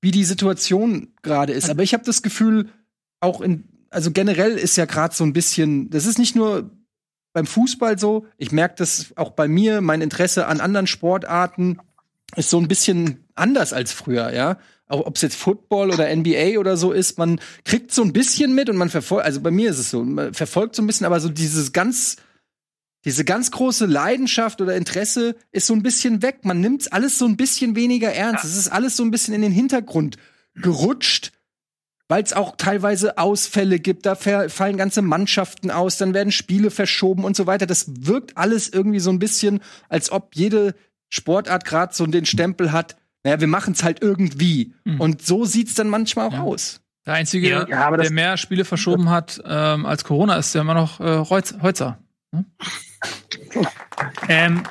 wie 0.00 0.10
die 0.10 0.24
Situation 0.24 1.14
gerade 1.22 1.52
ist. 1.52 1.70
Aber 1.70 1.82
ich 1.82 1.94
habe 1.94 2.04
das 2.04 2.22
Gefühl, 2.22 2.70
auch 3.20 3.40
in, 3.40 3.64
also 3.90 4.10
generell 4.10 4.52
ist 4.52 4.76
ja 4.76 4.86
gerade 4.86 5.14
so 5.14 5.24
ein 5.24 5.32
bisschen, 5.32 5.88
das 5.90 6.04
ist 6.04 6.18
nicht 6.18 6.34
nur 6.34 6.70
beim 7.32 7.46
Fußball 7.46 7.98
so, 7.98 8.26
ich 8.36 8.50
merke 8.50 8.76
das 8.78 9.12
auch 9.16 9.30
bei 9.30 9.46
mir, 9.46 9.80
mein 9.80 10.00
Interesse 10.00 10.46
an 10.46 10.60
anderen 10.60 10.86
Sportarten 10.86 11.78
ist 12.34 12.50
so 12.50 12.58
ein 12.58 12.68
bisschen 12.68 13.24
anders 13.34 13.72
als 13.72 13.92
früher, 13.92 14.32
ja. 14.32 14.58
Ob 14.88 15.16
es 15.16 15.22
jetzt 15.22 15.36
Football 15.36 15.90
oder 15.90 16.14
NBA 16.14 16.58
oder 16.58 16.76
so 16.76 16.92
ist, 16.92 17.18
man 17.18 17.40
kriegt 17.64 17.92
so 17.92 18.02
ein 18.02 18.12
bisschen 18.12 18.54
mit 18.54 18.70
und 18.70 18.76
man 18.76 18.88
verfolgt, 18.88 19.24
also 19.24 19.40
bei 19.40 19.50
mir 19.50 19.70
ist 19.70 19.78
es 19.78 19.90
so, 19.90 20.04
man 20.04 20.32
verfolgt 20.32 20.76
so 20.76 20.82
ein 20.82 20.86
bisschen, 20.86 21.06
aber 21.06 21.18
so 21.18 21.28
dieses 21.28 21.72
ganz, 21.72 22.16
diese 23.04 23.24
ganz 23.24 23.50
große 23.50 23.86
Leidenschaft 23.86 24.60
oder 24.60 24.76
Interesse 24.76 25.34
ist 25.50 25.66
so 25.66 25.74
ein 25.74 25.82
bisschen 25.82 26.22
weg. 26.22 26.40
Man 26.44 26.60
nimmt 26.60 26.92
alles 26.92 27.18
so 27.18 27.26
ein 27.26 27.36
bisschen 27.36 27.74
weniger 27.74 28.12
ernst. 28.12 28.44
Es 28.44 28.56
ist 28.56 28.68
alles 28.68 28.96
so 28.96 29.02
ein 29.02 29.10
bisschen 29.10 29.34
in 29.34 29.42
den 29.42 29.52
Hintergrund 29.52 30.18
gerutscht, 30.54 31.32
weil 32.08 32.22
es 32.22 32.32
auch 32.32 32.56
teilweise 32.56 33.18
Ausfälle 33.18 33.80
gibt. 33.80 34.06
Da 34.06 34.14
fallen 34.14 34.76
ganze 34.76 35.02
Mannschaften 35.02 35.72
aus, 35.72 35.98
dann 35.98 36.14
werden 36.14 36.30
Spiele 36.30 36.70
verschoben 36.70 37.24
und 37.24 37.36
so 37.36 37.46
weiter. 37.46 37.66
Das 37.66 37.86
wirkt 38.06 38.36
alles 38.36 38.68
irgendwie 38.68 39.00
so 39.00 39.10
ein 39.10 39.18
bisschen, 39.18 39.60
als 39.88 40.12
ob 40.12 40.36
jede 40.36 40.74
Sportart 41.08 41.64
gerade 41.64 41.94
so 41.94 42.06
den 42.06 42.26
Stempel 42.26 42.72
hat, 42.72 42.96
naja, 43.24 43.40
wir 43.40 43.48
machen 43.48 43.72
es 43.72 43.82
halt 43.82 44.02
irgendwie. 44.02 44.74
Mhm. 44.84 45.00
Und 45.00 45.22
so 45.22 45.44
sieht 45.44 45.68
es 45.68 45.74
dann 45.74 45.88
manchmal 45.88 46.28
auch 46.28 46.32
ja. 46.32 46.40
aus. 46.40 46.80
Der 47.06 47.14
Einzige, 47.14 47.66
ja, 47.68 47.90
der 47.96 48.10
mehr 48.10 48.36
Spiele 48.36 48.64
verschoben 48.64 49.10
hat 49.10 49.40
ähm, 49.46 49.86
als 49.86 50.02
Corona, 50.02 50.36
ist 50.36 50.54
ja 50.54 50.62
immer 50.62 50.74
noch 50.74 51.00
äh, 51.00 51.18
Heutzer. 51.28 51.98
Hm? 52.34 52.44
ähm, 54.28 54.62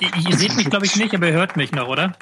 ihr 0.00 0.36
seht 0.36 0.54
mich, 0.56 0.68
glaube 0.68 0.84
ich, 0.84 0.96
nicht, 0.96 1.14
aber 1.14 1.28
ihr 1.28 1.32
hört 1.32 1.56
mich 1.56 1.72
noch, 1.72 1.88
oder? 1.88 2.12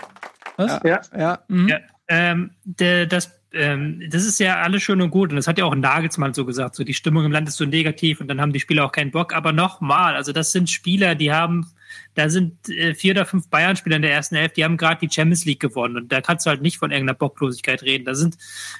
Was? 0.57 0.81
Ja, 0.85 1.01
ja. 1.17 1.39
Mhm. 1.49 1.69
ja 1.69 1.79
ähm, 2.09 2.51
der, 2.65 3.07
das 3.07 3.33
ähm, 3.53 4.03
das 4.11 4.25
ist 4.25 4.39
ja 4.39 4.61
alles 4.61 4.83
schön 4.83 5.01
und 5.01 5.11
gut. 5.11 5.31
Und 5.31 5.37
das 5.37 5.49
hat 5.49 5.59
ja 5.59 5.65
auch 5.65 5.75
Nagelsmann 5.75 6.35
so 6.35 6.45
gesagt. 6.45 6.75
So, 6.75 6.85
die 6.85 6.95
Stimmung 6.95 7.25
im 7.25 7.33
Land 7.33 7.49
ist 7.49 7.57
so 7.57 7.65
negativ 7.65 8.21
und 8.21 8.29
dann 8.29 8.41
haben 8.41 8.53
die 8.53 8.61
Spieler 8.61 8.85
auch 8.85 8.93
keinen 8.93 9.11
Bock. 9.11 9.35
Aber 9.35 9.53
nochmal, 9.53 10.15
also 10.15 10.33
das 10.33 10.53
sind 10.53 10.71
Spieler, 10.71 11.15
die 11.15 11.33
haben, 11.33 11.71
da 12.17 12.31
sind 12.31 12.69
äh, 12.71 12.95
vier 12.95 13.13
oder 13.13 13.27
fünf 13.27 13.49
Bayern-Spieler 13.51 13.97
in 13.97 14.03
der 14.03 14.13
ersten 14.13 14.37
Hälfte, 14.37 14.57
die 14.57 14.65
haben 14.65 14.79
gerade 14.79 15.07
die 15.07 15.13
Champions 15.13 15.45
League 15.45 15.61
gewonnen. 15.61 15.97
Und 15.97 16.11
da 16.11 16.23
kannst 16.23 16.47
du 16.47 16.51
halt 16.51 16.63
nicht 16.63 16.79
von 16.79 16.91
irgendeiner 16.91 17.17
Bocklosigkeit 17.17 17.83
reden. 17.83 18.07
Da 18.07 18.15
sind 18.15 18.39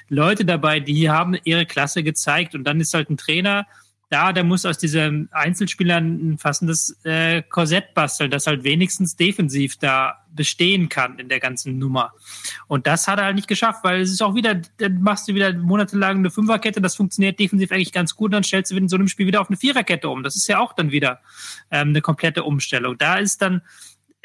Leute 0.09 0.43
dabei, 0.43 0.79
die 0.79 1.09
haben 1.09 1.37
ihre 1.43 1.67
Klasse 1.67 2.01
gezeigt. 2.01 2.55
Und 2.55 2.63
dann 2.63 2.81
ist 2.81 2.95
halt 2.95 3.11
ein 3.11 3.17
Trainer, 3.17 3.67
da, 4.09 4.31
der 4.31 4.45
muss 4.45 4.65
aus 4.65 4.77
diesen 4.77 5.27
Einzelspielern 5.31 6.31
ein 6.31 6.37
fassendes 6.37 6.97
äh, 7.03 7.41
Korsett 7.41 7.93
basteln, 7.93 8.31
das 8.31 8.47
halt 8.47 8.63
wenigstens 8.63 9.17
defensiv 9.17 9.77
da 9.77 10.23
bestehen 10.29 10.87
kann 10.87 11.19
in 11.19 11.27
der 11.27 11.41
ganzen 11.41 11.77
Nummer. 11.77 12.13
Und 12.67 12.87
das 12.87 13.07
hat 13.07 13.19
er 13.19 13.25
halt 13.25 13.35
nicht 13.35 13.49
geschafft, 13.49 13.83
weil 13.83 13.99
es 13.99 14.11
ist 14.11 14.21
auch 14.21 14.33
wieder, 14.33 14.61
dann 14.77 15.01
machst 15.01 15.27
du 15.27 15.33
wieder 15.33 15.51
monatelang 15.53 16.19
eine 16.19 16.29
Fünferkette, 16.29 16.79
das 16.79 16.95
funktioniert 16.95 17.37
defensiv 17.37 17.71
eigentlich 17.71 17.91
ganz 17.91 18.15
gut, 18.15 18.33
dann 18.33 18.43
stellst 18.43 18.71
du 18.71 18.77
in 18.77 18.87
so 18.87 18.95
einem 18.95 19.09
Spiel 19.09 19.27
wieder 19.27 19.41
auf 19.41 19.49
eine 19.49 19.57
Viererkette 19.57 20.07
um. 20.07 20.23
Das 20.23 20.37
ist 20.37 20.47
ja 20.47 20.59
auch 20.59 20.71
dann 20.73 20.91
wieder 20.91 21.19
ähm, 21.69 21.89
eine 21.89 22.01
komplette 22.01 22.43
Umstellung. 22.43 22.97
Da 22.97 23.17
ist 23.17 23.41
dann, 23.41 23.61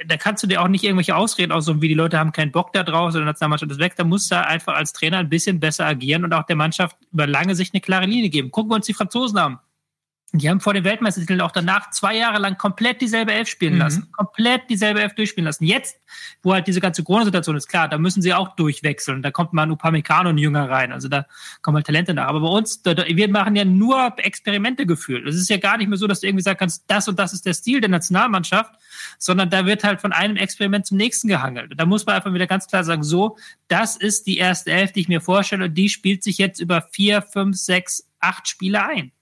da 0.06 0.16
kannst 0.16 0.44
du 0.44 0.46
dir 0.46 0.62
auch 0.62 0.68
nicht 0.68 0.84
irgendwelche 0.84 1.16
Ausreden 1.16 1.50
aussuchen, 1.50 1.82
wie 1.82 1.88
die 1.88 1.94
Leute 1.94 2.20
haben 2.20 2.30
keinen 2.30 2.52
Bock 2.52 2.72
da 2.72 2.84
drauf, 2.84 3.10
sondern 3.10 3.26
Nationalmannschaft 3.26 3.72
ist 3.72 3.80
weg. 3.80 3.94
Da 3.96 4.04
musst 4.04 4.30
du 4.30 4.46
einfach 4.46 4.74
als 4.74 4.92
Trainer 4.92 5.18
ein 5.18 5.28
bisschen 5.28 5.58
besser 5.58 5.86
agieren 5.86 6.24
und 6.24 6.32
auch 6.34 6.44
der 6.44 6.56
Mannschaft 6.56 6.96
über 7.12 7.26
lange 7.26 7.56
Sicht 7.56 7.74
eine 7.74 7.80
klare 7.80 8.06
Linie 8.06 8.30
geben. 8.30 8.52
Gucken 8.52 8.70
wir 8.70 8.76
uns 8.76 8.86
die 8.86 8.94
Franzosen 8.94 9.38
an. 9.38 9.58
Die 10.34 10.48
haben 10.48 10.60
vor 10.60 10.72
dem 10.72 10.84
Weltmeistertitel 10.84 11.42
auch 11.42 11.50
danach 11.50 11.90
zwei 11.90 12.16
Jahre 12.16 12.38
lang 12.38 12.56
komplett 12.56 13.02
dieselbe 13.02 13.34
Elf 13.34 13.48
spielen 13.48 13.74
mhm. 13.74 13.80
lassen. 13.80 14.12
Komplett 14.12 14.62
dieselbe 14.70 15.02
Elf 15.02 15.14
durchspielen 15.14 15.44
lassen. 15.44 15.64
Jetzt, 15.64 15.98
wo 16.42 16.54
halt 16.54 16.66
diese 16.66 16.80
ganze 16.80 17.04
Corona-Situation 17.04 17.54
ist, 17.54 17.68
klar, 17.68 17.86
da 17.86 17.98
müssen 17.98 18.22
sie 18.22 18.32
auch 18.32 18.56
durchwechseln. 18.56 19.20
Da 19.20 19.30
kommt 19.30 19.52
mal 19.52 19.64
ein 19.64 19.70
Upamecano 19.70 20.30
und 20.30 20.36
ein 20.36 20.38
Jünger 20.38 20.70
rein. 20.70 20.90
Also 20.90 21.08
da 21.08 21.26
kommen 21.60 21.76
halt 21.76 21.86
Talente 21.86 22.14
nach. 22.14 22.28
Aber 22.28 22.40
bei 22.40 22.48
uns, 22.48 22.80
da, 22.82 22.96
wir 22.96 23.28
machen 23.28 23.56
ja 23.56 23.66
nur 23.66 24.14
Experimente 24.16 24.86
gefühlt. 24.86 25.26
Es 25.26 25.36
ist 25.36 25.50
ja 25.50 25.58
gar 25.58 25.76
nicht 25.76 25.88
mehr 25.88 25.98
so, 25.98 26.06
dass 26.06 26.20
du 26.20 26.28
irgendwie 26.28 26.42
sagen 26.42 26.58
kannst, 26.58 26.84
das 26.86 27.08
und 27.08 27.18
das 27.18 27.34
ist 27.34 27.44
der 27.44 27.52
Stil 27.52 27.82
der 27.82 27.90
Nationalmannschaft, 27.90 28.74
sondern 29.18 29.50
da 29.50 29.66
wird 29.66 29.84
halt 29.84 30.00
von 30.00 30.12
einem 30.12 30.36
Experiment 30.36 30.86
zum 30.86 30.96
nächsten 30.96 31.28
gehangelt. 31.28 31.74
Da 31.76 31.84
muss 31.84 32.06
man 32.06 32.16
einfach 32.16 32.32
wieder 32.32 32.46
ganz 32.46 32.66
klar 32.66 32.84
sagen, 32.84 33.02
so, 33.02 33.36
das 33.68 33.96
ist 33.96 34.26
die 34.26 34.38
erste 34.38 34.72
Elf, 34.72 34.92
die 34.92 35.00
ich 35.00 35.08
mir 35.08 35.20
vorstelle 35.20 35.66
und 35.66 35.74
die 35.74 35.90
spielt 35.90 36.22
sich 36.22 36.38
jetzt 36.38 36.58
über 36.58 36.80
vier, 36.90 37.20
fünf, 37.20 37.58
sechs, 37.58 38.08
acht 38.18 38.48
Spiele 38.48 38.82
ein. 38.86 39.12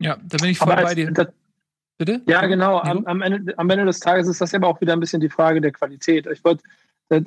Ja, 0.00 0.16
da 0.22 0.36
bin 0.38 0.50
ich 0.50 0.58
voll 0.58 0.74
bei 0.74 0.94
dir. 0.94 1.10
Das, 1.10 1.28
Bitte? 1.98 2.22
Ja, 2.26 2.44
genau. 2.46 2.80
Am, 2.80 3.06
am, 3.06 3.22
Ende, 3.22 3.56
am 3.56 3.70
Ende 3.70 3.84
des 3.84 4.00
Tages 4.00 4.26
ist 4.26 4.40
das 4.40 4.52
aber 4.54 4.66
auch 4.66 4.80
wieder 4.80 4.94
ein 4.94 5.00
bisschen 5.00 5.20
die 5.20 5.28
Frage 5.28 5.60
der 5.60 5.70
Qualität. 5.70 6.26
Ich 6.26 6.42
wollte, 6.42 6.64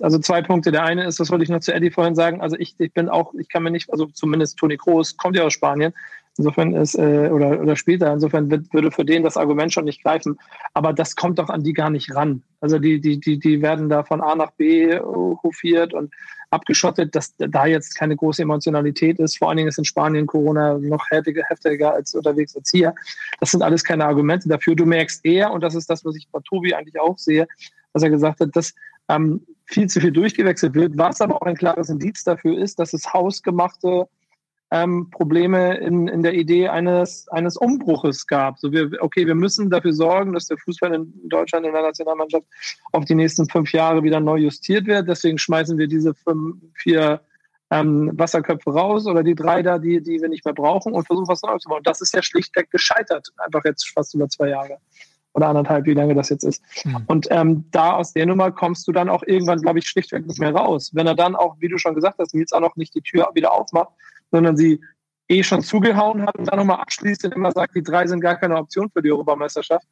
also 0.01 0.19
zwei 0.19 0.41
Punkte. 0.41 0.71
Der 0.71 0.83
eine 0.83 1.05
ist, 1.05 1.19
das 1.19 1.29
wollte 1.29 1.43
ich 1.43 1.49
noch 1.49 1.61
zu 1.61 1.73
Eddie 1.73 1.91
vorhin 1.91 2.15
sagen. 2.15 2.41
Also 2.41 2.57
ich, 2.57 2.75
ich 2.77 2.91
bin 2.93 3.07
auch, 3.07 3.33
ich 3.35 3.47
kann 3.47 3.63
mir 3.63 3.71
nicht, 3.71 3.89
also 3.91 4.07
zumindest 4.07 4.57
Toni 4.57 4.75
Kroos 4.75 5.15
kommt 5.15 5.37
ja 5.37 5.43
aus 5.43 5.53
Spanien. 5.53 5.93
Insofern 6.37 6.73
ist, 6.75 6.95
äh, 6.95 7.29
oder, 7.31 7.59
oder 7.59 7.75
später, 7.75 8.13
insofern 8.13 8.51
wird, 8.51 8.71
würde 8.71 8.91
für 8.91 9.03
den 9.03 9.23
das 9.23 9.37
Argument 9.37 9.73
schon 9.73 9.85
nicht 9.85 10.03
greifen. 10.03 10.37
Aber 10.73 10.93
das 10.93 11.15
kommt 11.15 11.39
doch 11.39 11.49
an 11.49 11.63
die 11.63 11.73
gar 11.73 11.89
nicht 11.89 12.13
ran. 12.13 12.43
Also 12.61 12.77
die, 12.77 13.01
die, 13.01 13.19
die, 13.19 13.39
die 13.39 13.61
werden 13.61 13.89
da 13.89 14.03
von 14.03 14.21
A 14.21 14.35
nach 14.35 14.51
B 14.51 14.99
hofiert 14.99 15.93
und 15.93 16.13
abgeschottet, 16.49 17.15
dass 17.15 17.35
da 17.37 17.65
jetzt 17.65 17.97
keine 17.97 18.15
große 18.15 18.41
Emotionalität 18.41 19.19
ist. 19.19 19.37
Vor 19.37 19.49
allen 19.49 19.57
Dingen 19.57 19.69
ist 19.69 19.79
in 19.79 19.85
Spanien 19.85 20.27
Corona 20.27 20.77
noch 20.77 21.09
heftiger, 21.09 21.43
heftiger 21.47 21.93
als 21.93 22.13
unterwegs 22.13 22.55
als 22.55 22.69
hier. 22.69 22.93
Das 23.39 23.51
sind 23.51 23.63
alles 23.63 23.83
keine 23.83 24.05
Argumente 24.05 24.47
dafür. 24.47 24.75
Du 24.75 24.85
merkst 24.85 25.25
eher, 25.25 25.51
und 25.51 25.61
das 25.61 25.75
ist 25.75 25.89
das, 25.89 26.05
was 26.05 26.15
ich 26.15 26.27
bei 26.31 26.39
Tobi 26.47 26.73
eigentlich 26.73 26.99
auch 26.99 27.17
sehe, 27.17 27.47
dass 27.93 28.03
er 28.03 28.09
gesagt 28.09 28.39
hat, 28.39 28.55
dass 28.55 28.73
ähm, 29.09 29.41
viel 29.65 29.87
zu 29.87 29.99
viel 29.99 30.11
durchgewechselt 30.11 30.75
wird, 30.75 30.97
was 30.97 31.19
aber 31.19 31.35
auch 31.35 31.47
ein 31.47 31.55
klares 31.55 31.89
Indiz 31.89 32.23
dafür 32.23 32.57
ist, 32.57 32.79
dass 32.79 32.93
es 32.93 33.11
hausgemachte 33.13 34.07
ähm, 34.71 35.09
Probleme 35.11 35.77
in, 35.77 36.07
in 36.07 36.23
der 36.23 36.33
Idee 36.33 36.67
eines, 36.67 37.27
eines 37.29 37.55
Umbruches 37.57 38.27
gab. 38.27 38.59
So 38.59 38.71
wir, 38.71 38.91
okay, 38.99 39.25
wir 39.25 39.35
müssen 39.35 39.69
dafür 39.69 39.93
sorgen, 39.93 40.33
dass 40.33 40.47
der 40.47 40.57
Fußball 40.57 40.93
in 40.93 41.13
Deutschland 41.29 41.65
in 41.65 41.73
der 41.73 41.83
Nationalmannschaft 41.83 42.45
auf 42.91 43.05
die 43.05 43.15
nächsten 43.15 43.47
fünf 43.49 43.71
Jahre 43.71 44.03
wieder 44.03 44.19
neu 44.19 44.37
justiert 44.37 44.85
wird. 44.87 45.07
Deswegen 45.07 45.37
schmeißen 45.37 45.77
wir 45.77 45.87
diese 45.87 46.13
fünf, 46.13 46.57
vier 46.75 47.21
ähm, 47.69 48.11
Wasserköpfe 48.13 48.71
raus 48.71 49.07
oder 49.07 49.23
die 49.23 49.35
drei 49.35 49.61
da, 49.61 49.77
die, 49.77 50.01
die 50.01 50.21
wir 50.21 50.29
nicht 50.29 50.45
mehr 50.45 50.53
brauchen 50.53 50.93
und 50.93 51.05
versuchen 51.05 51.27
was 51.27 51.41
Neues 51.43 51.63
zu 51.63 51.69
bauen. 51.69 51.83
Das 51.83 52.01
ist 52.01 52.13
ja 52.13 52.21
schlichtweg 52.21 52.69
gescheitert, 52.69 53.29
einfach 53.37 53.63
jetzt 53.63 53.89
fast 53.89 54.13
über 54.15 54.27
zwei 54.27 54.49
Jahre 54.49 54.77
oder 55.33 55.49
anderthalb, 55.49 55.85
wie 55.85 55.93
lange 55.93 56.15
das 56.15 56.29
jetzt 56.29 56.43
ist. 56.43 56.63
Mhm. 56.83 57.03
Und 57.07 57.27
ähm, 57.29 57.65
da 57.71 57.93
aus 57.93 58.13
der 58.13 58.25
Nummer 58.25 58.51
kommst 58.51 58.87
du 58.87 58.91
dann 58.91 59.07
auch 59.07 59.23
irgendwann, 59.25 59.61
glaube 59.61 59.79
ich, 59.79 59.87
schlichtweg 59.87 60.25
nicht 60.25 60.39
mehr 60.39 60.53
raus. 60.53 60.91
Wenn 60.93 61.05
er 61.05 61.15
dann 61.15 61.35
auch, 61.35 61.55
wie 61.59 61.67
du 61.67 61.77
schon 61.77 61.93
gesagt 61.93 62.17
hast, 62.17 62.33
jetzt 62.33 62.53
auch 62.53 62.59
noch 62.59 62.75
nicht 62.75 62.95
die 62.95 63.01
Tür 63.01 63.29
wieder 63.33 63.53
aufmacht, 63.53 63.91
sondern 64.31 64.57
sie 64.57 64.81
eh 65.29 65.43
schon 65.43 65.61
zugehauen 65.61 66.25
hat 66.25 66.35
und 66.37 66.45
dann 66.45 66.57
nochmal 66.57 66.79
abschließt 66.79 67.25
und 67.25 67.33
immer 67.33 67.51
sagt, 67.51 67.75
die 67.75 67.83
drei 67.83 68.07
sind 68.07 68.21
gar 68.21 68.37
keine 68.37 68.55
Option 68.55 68.89
für 68.89 69.01
die 69.01 69.11
Europameisterschaft. 69.11 69.87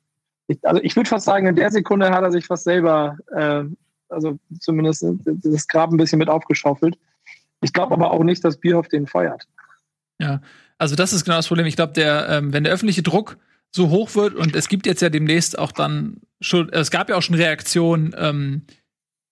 Ich, 0.48 0.60
also 0.64 0.82
ich 0.82 0.96
würde 0.96 1.10
fast 1.10 1.26
sagen, 1.26 1.48
in 1.48 1.56
der 1.56 1.72
Sekunde 1.72 2.12
hat 2.12 2.24
er 2.24 2.32
sich 2.32 2.46
fast 2.46 2.64
selber, 2.64 3.18
äh, 3.36 3.64
also 4.10 4.38
zumindest 4.60 5.06
das 5.26 5.68
Grab 5.68 5.92
ein 5.92 5.98
bisschen 5.98 6.20
mit 6.20 6.30
aufgeschaufelt. 6.30 6.98
Ich 7.62 7.74
glaube 7.74 7.94
aber 7.94 8.12
auch 8.12 8.24
nicht, 8.24 8.44
dass 8.46 8.58
Bierhoff 8.58 8.88
den 8.88 9.08
feuert. 9.08 9.48
Ja, 10.20 10.42
also 10.78 10.96
das 10.96 11.14
ist 11.14 11.26
genau 11.26 11.38
das 11.38 11.48
Problem. 11.48 11.66
Ich 11.66 11.76
glaube, 11.76 11.94
der, 11.94 12.30
ähm, 12.30 12.54
wenn 12.54 12.64
der 12.64 12.74
öffentliche 12.74 13.04
Druck 13.04 13.38
so 13.72 13.90
hoch 13.90 14.16
wird 14.16 14.36
und 14.36 14.56
es 14.56 14.70
gibt 14.70 14.86
jetzt 14.86 15.02
ja 15.02 15.10
demnächst 15.10 15.58
auch 15.58 15.72
dann 15.72 16.22
schon, 16.40 16.70
es 16.72 16.92
gab 16.92 17.10
ja 17.10 17.18
auch 17.18 17.22
schon 17.22 17.36
Reaktionen, 17.36 18.16
ähm, 18.18 18.62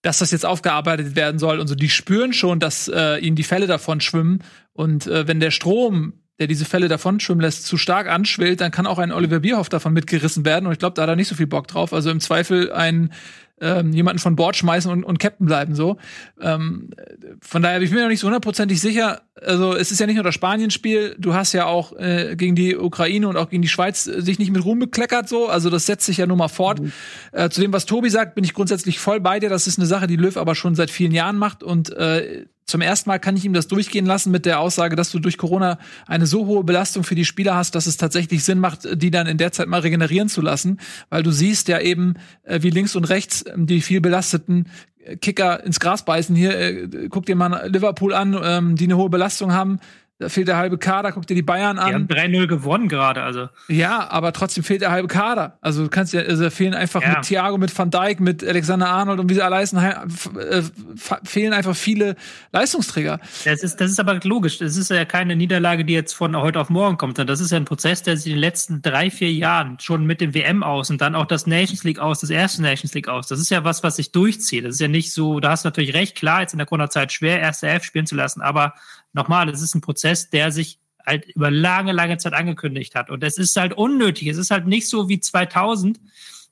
dass 0.02 0.18
das 0.18 0.32
jetzt 0.32 0.44
aufgearbeitet 0.44 1.16
werden 1.16 1.38
soll 1.38 1.60
und 1.60 1.66
so, 1.66 1.74
die 1.74 1.88
spüren 1.88 2.34
schon, 2.34 2.60
dass 2.60 2.88
äh, 2.88 3.16
ihnen 3.18 3.36
die 3.36 3.42
Fälle 3.42 3.66
davon 3.66 4.02
schwimmen. 4.02 4.42
Und 4.74 5.06
äh, 5.06 5.26
wenn 5.26 5.40
der 5.40 5.50
Strom, 5.50 6.12
der 6.38 6.48
diese 6.48 6.64
Fälle 6.64 6.88
davon 6.88 7.20
schwimmen 7.20 7.40
lässt, 7.40 7.64
zu 7.64 7.78
stark 7.78 8.08
anschwillt, 8.08 8.60
dann 8.60 8.72
kann 8.72 8.86
auch 8.86 8.98
ein 8.98 9.12
Oliver 9.12 9.40
Bierhoff 9.40 9.68
davon 9.68 9.92
mitgerissen 9.92 10.44
werden. 10.44 10.66
Und 10.66 10.72
ich 10.72 10.78
glaube, 10.78 10.94
da 10.94 11.02
hat 11.02 11.08
er 11.08 11.16
nicht 11.16 11.28
so 11.28 11.36
viel 11.36 11.46
Bock 11.46 11.68
drauf. 11.68 11.92
Also 11.92 12.10
im 12.10 12.20
Zweifel 12.20 12.72
ein 12.72 13.10
ähm, 13.60 13.92
jemanden 13.92 14.18
von 14.18 14.34
Bord 14.34 14.56
schmeißen 14.56 14.90
und, 14.90 15.04
und 15.04 15.18
Captain 15.18 15.46
bleiben 15.46 15.74
so. 15.74 15.96
Ähm, 16.40 16.90
von 17.40 17.62
daher 17.62 17.78
bin 17.78 17.86
ich 17.86 17.94
mir 17.94 18.02
noch 18.02 18.08
nicht 18.08 18.20
so 18.20 18.26
hundertprozentig 18.26 18.80
sicher. 18.80 19.22
Also 19.40 19.74
es 19.74 19.92
ist 19.92 20.00
ja 20.00 20.06
nicht 20.06 20.16
nur 20.16 20.24
das 20.24 20.34
Spanien-Spiel, 20.34 21.14
du 21.18 21.34
hast 21.34 21.52
ja 21.52 21.66
auch 21.66 21.92
äh, 21.96 22.34
gegen 22.36 22.56
die 22.56 22.76
Ukraine 22.76 23.28
und 23.28 23.36
auch 23.36 23.50
gegen 23.50 23.62
die 23.62 23.68
Schweiz 23.68 24.06
äh, 24.06 24.20
sich 24.22 24.38
nicht 24.38 24.52
mit 24.52 24.64
Ruhm 24.64 24.80
bekleckert 24.80 25.28
so. 25.28 25.48
Also 25.48 25.70
das 25.70 25.86
setzt 25.86 26.06
sich 26.06 26.16
ja 26.16 26.26
nun 26.26 26.38
mal 26.38 26.48
fort. 26.48 26.80
Mhm. 26.80 26.92
Äh, 27.32 27.48
zu 27.50 27.60
dem, 27.60 27.72
was 27.72 27.86
Tobi 27.86 28.10
sagt, 28.10 28.34
bin 28.34 28.44
ich 28.44 28.54
grundsätzlich 28.54 28.98
voll 28.98 29.20
bei 29.20 29.38
dir. 29.38 29.50
Das 29.50 29.66
ist 29.66 29.78
eine 29.78 29.86
Sache, 29.86 30.08
die 30.08 30.16
Löw 30.16 30.36
aber 30.36 30.54
schon 30.54 30.74
seit 30.74 30.90
vielen 30.90 31.12
Jahren 31.12 31.36
macht 31.36 31.62
und 31.62 31.92
äh, 31.96 32.46
zum 32.66 32.80
ersten 32.80 33.10
Mal 33.10 33.18
kann 33.18 33.36
ich 33.36 33.44
ihm 33.44 33.52
das 33.52 33.68
durchgehen 33.68 34.06
lassen 34.06 34.30
mit 34.30 34.46
der 34.46 34.60
Aussage, 34.60 34.96
dass 34.96 35.10
du 35.10 35.18
durch 35.18 35.36
Corona 35.36 35.78
eine 36.06 36.26
so 36.26 36.46
hohe 36.46 36.64
Belastung 36.64 37.04
für 37.04 37.14
die 37.14 37.24
Spieler 37.24 37.54
hast, 37.54 37.74
dass 37.74 37.86
es 37.86 37.96
tatsächlich 37.96 38.44
Sinn 38.44 38.58
macht, 38.58 38.88
die 39.00 39.10
dann 39.10 39.26
in 39.26 39.36
der 39.36 39.52
Zeit 39.52 39.68
mal 39.68 39.80
regenerieren 39.80 40.28
zu 40.28 40.40
lassen, 40.40 40.78
weil 41.10 41.22
du 41.22 41.30
siehst 41.30 41.68
ja 41.68 41.80
eben, 41.80 42.14
äh, 42.42 42.62
wie 42.62 42.70
links 42.70 42.96
und 42.96 43.04
rechts 43.04 43.44
ähm, 43.52 43.66
die 43.66 43.80
viel 43.80 44.00
belasteten 44.00 44.66
Kicker 45.20 45.62
ins 45.64 45.80
Gras 45.80 46.04
beißen. 46.04 46.34
Hier, 46.34 46.58
äh, 46.58 47.08
guck 47.10 47.26
dir 47.26 47.36
mal 47.36 47.68
Liverpool 47.68 48.14
an, 48.14 48.38
ähm, 48.42 48.76
die 48.76 48.84
eine 48.84 48.96
hohe 48.96 49.10
Belastung 49.10 49.52
haben. 49.52 49.78
Da 50.20 50.28
fehlt 50.28 50.46
der 50.46 50.56
halbe 50.56 50.78
Kader, 50.78 51.10
guck 51.10 51.26
dir 51.26 51.34
die 51.34 51.42
Bayern 51.42 51.76
an. 51.76 51.88
Die 51.88 51.94
haben 51.94 52.32
3-0 52.32 52.46
gewonnen 52.46 52.88
gerade, 52.88 53.24
also. 53.24 53.48
Ja, 53.66 54.08
aber 54.10 54.32
trotzdem 54.32 54.62
fehlt 54.62 54.80
der 54.80 54.92
halbe 54.92 55.08
Kader. 55.08 55.58
Also 55.60 55.82
du 55.82 55.88
kannst 55.88 56.12
ja, 56.12 56.20
also 56.20 56.48
fehlen 56.50 56.72
einfach 56.72 57.02
ja. 57.02 57.08
mit 57.08 57.22
Thiago, 57.22 57.58
mit 57.58 57.76
Van 57.76 57.90
Dijk, 57.90 58.20
mit 58.20 58.46
Alexander 58.46 58.88
Arnold 58.88 59.18
und 59.18 59.28
wie 59.28 59.34
sie 59.34 59.42
alle 59.42 59.56
heißen, 59.56 59.76
äh, 59.76 60.62
fehlen 61.24 61.52
einfach 61.52 61.74
viele 61.74 62.14
Leistungsträger. 62.52 63.18
Das 63.44 63.64
ist, 63.64 63.80
das 63.80 63.90
ist 63.90 63.98
aber 63.98 64.20
logisch. 64.22 64.58
Das 64.58 64.76
ist 64.76 64.88
ja 64.88 65.04
keine 65.04 65.34
Niederlage, 65.34 65.84
die 65.84 65.94
jetzt 65.94 66.12
von 66.12 66.36
heute 66.36 66.60
auf 66.60 66.70
morgen 66.70 66.96
kommt. 66.96 67.18
Das 67.18 67.40
ist 67.40 67.50
ja 67.50 67.56
ein 67.56 67.64
Prozess, 67.64 68.04
der 68.04 68.16
sich 68.16 68.26
in 68.26 68.34
den 68.34 68.40
letzten 68.40 68.82
drei, 68.82 69.10
vier 69.10 69.32
Jahren 69.32 69.80
schon 69.80 70.06
mit 70.06 70.20
dem 70.20 70.32
WM 70.32 70.62
aus 70.62 70.90
und 70.90 71.00
dann 71.00 71.16
auch 71.16 71.26
das 71.26 71.48
Nations 71.48 71.82
League 71.82 71.98
aus, 71.98 72.20
das 72.20 72.30
erste 72.30 72.62
Nations 72.62 72.94
League 72.94 73.08
aus. 73.08 73.26
Das 73.26 73.40
ist 73.40 73.50
ja 73.50 73.64
was, 73.64 73.82
was 73.82 73.96
sich 73.96 74.12
durchzieht. 74.12 74.64
Das 74.64 74.74
ist 74.76 74.80
ja 74.80 74.86
nicht 74.86 75.12
so, 75.12 75.40
da 75.40 75.50
hast 75.50 75.64
du 75.64 75.66
natürlich 75.66 75.92
recht, 75.92 76.16
klar, 76.16 76.42
jetzt 76.42 76.54
in 76.54 76.58
der 76.58 76.68
Corona-Zeit 76.68 77.12
schwer, 77.12 77.40
erste 77.40 77.66
Elf 77.66 77.82
spielen 77.82 78.06
zu 78.06 78.14
lassen, 78.14 78.42
aber 78.42 78.74
nochmal, 79.14 79.46
das 79.46 79.62
ist 79.62 79.74
ein 79.74 79.80
Prozess, 79.80 80.28
der 80.28 80.52
sich 80.52 80.78
halt 81.06 81.26
über 81.26 81.50
lange, 81.50 81.92
lange 81.92 82.18
Zeit 82.18 82.34
angekündigt 82.34 82.94
hat. 82.94 83.10
Und 83.10 83.22
es 83.22 83.38
ist 83.38 83.56
halt 83.56 83.72
unnötig. 83.74 84.28
Es 84.28 84.38
ist 84.38 84.50
halt 84.50 84.66
nicht 84.66 84.88
so 84.88 85.08
wie 85.08 85.20
2000, 85.20 86.00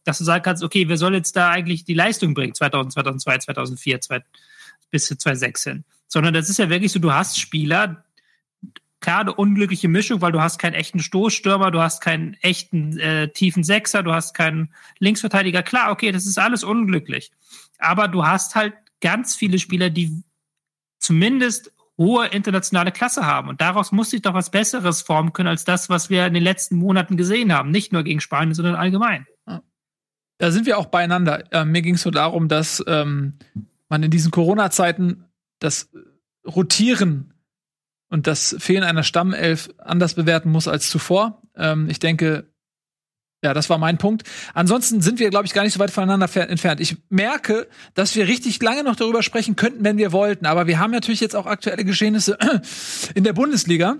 dass 0.04 0.18
du 0.18 0.24
sagen 0.24 0.42
kannst, 0.42 0.62
okay, 0.62 0.88
wer 0.88 0.96
soll 0.96 1.14
jetzt 1.14 1.36
da 1.36 1.50
eigentlich 1.50 1.84
die 1.84 1.94
Leistung 1.94 2.34
bringen? 2.34 2.54
2000, 2.54 2.92
2002, 2.92 3.38
2004, 3.38 4.00
2000, 4.00 4.26
bis 4.90 5.06
zu 5.06 5.16
2016. 5.16 5.84
Sondern 6.06 6.34
das 6.34 6.50
ist 6.50 6.58
ja 6.58 6.68
wirklich 6.68 6.92
so, 6.92 6.98
du 6.98 7.12
hast 7.12 7.38
Spieler, 7.38 8.04
klar, 9.00 9.20
eine 9.20 9.34
unglückliche 9.34 9.88
Mischung, 9.88 10.20
weil 10.20 10.32
du 10.32 10.40
hast 10.40 10.58
keinen 10.58 10.74
echten 10.74 11.00
Stoßstürmer, 11.00 11.70
du 11.70 11.80
hast 11.80 12.00
keinen 12.00 12.34
echten 12.42 12.98
äh, 12.98 13.28
tiefen 13.28 13.64
Sechser, 13.64 14.02
du 14.02 14.12
hast 14.12 14.34
keinen 14.34 14.72
Linksverteidiger. 14.98 15.62
Klar, 15.62 15.90
okay, 15.90 16.12
das 16.12 16.26
ist 16.26 16.38
alles 16.38 16.62
unglücklich. 16.62 17.32
Aber 17.78 18.08
du 18.08 18.26
hast 18.26 18.54
halt 18.54 18.74
ganz 19.00 19.34
viele 19.34 19.58
Spieler, 19.58 19.90
die 19.90 20.22
zumindest 20.98 21.72
hohe 22.02 22.26
internationale 22.26 22.92
Klasse 22.92 23.26
haben. 23.26 23.48
Und 23.48 23.60
daraus 23.60 23.92
muss 23.92 24.10
sich 24.10 24.22
doch 24.22 24.34
was 24.34 24.50
Besseres 24.50 25.02
formen 25.02 25.32
können 25.32 25.48
als 25.48 25.64
das, 25.64 25.88
was 25.88 26.10
wir 26.10 26.26
in 26.26 26.34
den 26.34 26.42
letzten 26.42 26.76
Monaten 26.76 27.16
gesehen 27.16 27.52
haben. 27.52 27.70
Nicht 27.70 27.92
nur 27.92 28.02
gegen 28.02 28.20
Spanien, 28.20 28.54
sondern 28.54 28.74
allgemein. 28.74 29.26
Da 30.42 30.50
sind 30.50 30.66
wir 30.66 30.76
auch 30.76 30.86
beieinander. 30.86 31.44
Äh, 31.52 31.64
mir 31.64 31.82
ging 31.82 31.94
es 31.94 32.02
so 32.02 32.10
darum, 32.10 32.48
dass 32.48 32.82
ähm, 32.88 33.34
man 33.88 34.02
in 34.02 34.10
diesen 34.10 34.32
Corona-Zeiten 34.32 35.24
das 35.60 35.88
Rotieren 36.44 37.34
und 38.08 38.26
das 38.26 38.56
Fehlen 38.58 38.82
einer 38.82 39.04
Stammelf 39.04 39.70
anders 39.78 40.14
bewerten 40.14 40.50
muss 40.50 40.66
als 40.66 40.90
zuvor. 40.90 41.42
Ähm, 41.54 41.88
ich 41.88 42.00
denke, 42.00 42.51
ja, 43.44 43.54
das 43.54 43.68
war 43.68 43.78
mein 43.78 43.98
Punkt. 43.98 44.22
Ansonsten 44.54 45.00
sind 45.00 45.18
wir, 45.18 45.28
glaube 45.30 45.46
ich, 45.46 45.52
gar 45.52 45.64
nicht 45.64 45.72
so 45.72 45.80
weit 45.80 45.90
voneinander 45.90 46.28
entfernt. 46.48 46.80
Ich 46.80 46.96
merke, 47.08 47.68
dass 47.94 48.14
wir 48.14 48.28
richtig 48.28 48.62
lange 48.62 48.84
noch 48.84 48.94
darüber 48.94 49.22
sprechen 49.22 49.56
könnten, 49.56 49.84
wenn 49.84 49.98
wir 49.98 50.12
wollten. 50.12 50.46
Aber 50.46 50.68
wir 50.68 50.78
haben 50.78 50.92
natürlich 50.92 51.20
jetzt 51.20 51.34
auch 51.34 51.46
aktuelle 51.46 51.84
Geschehnisse 51.84 52.38
in 53.14 53.24
der 53.24 53.32
Bundesliga, 53.32 53.96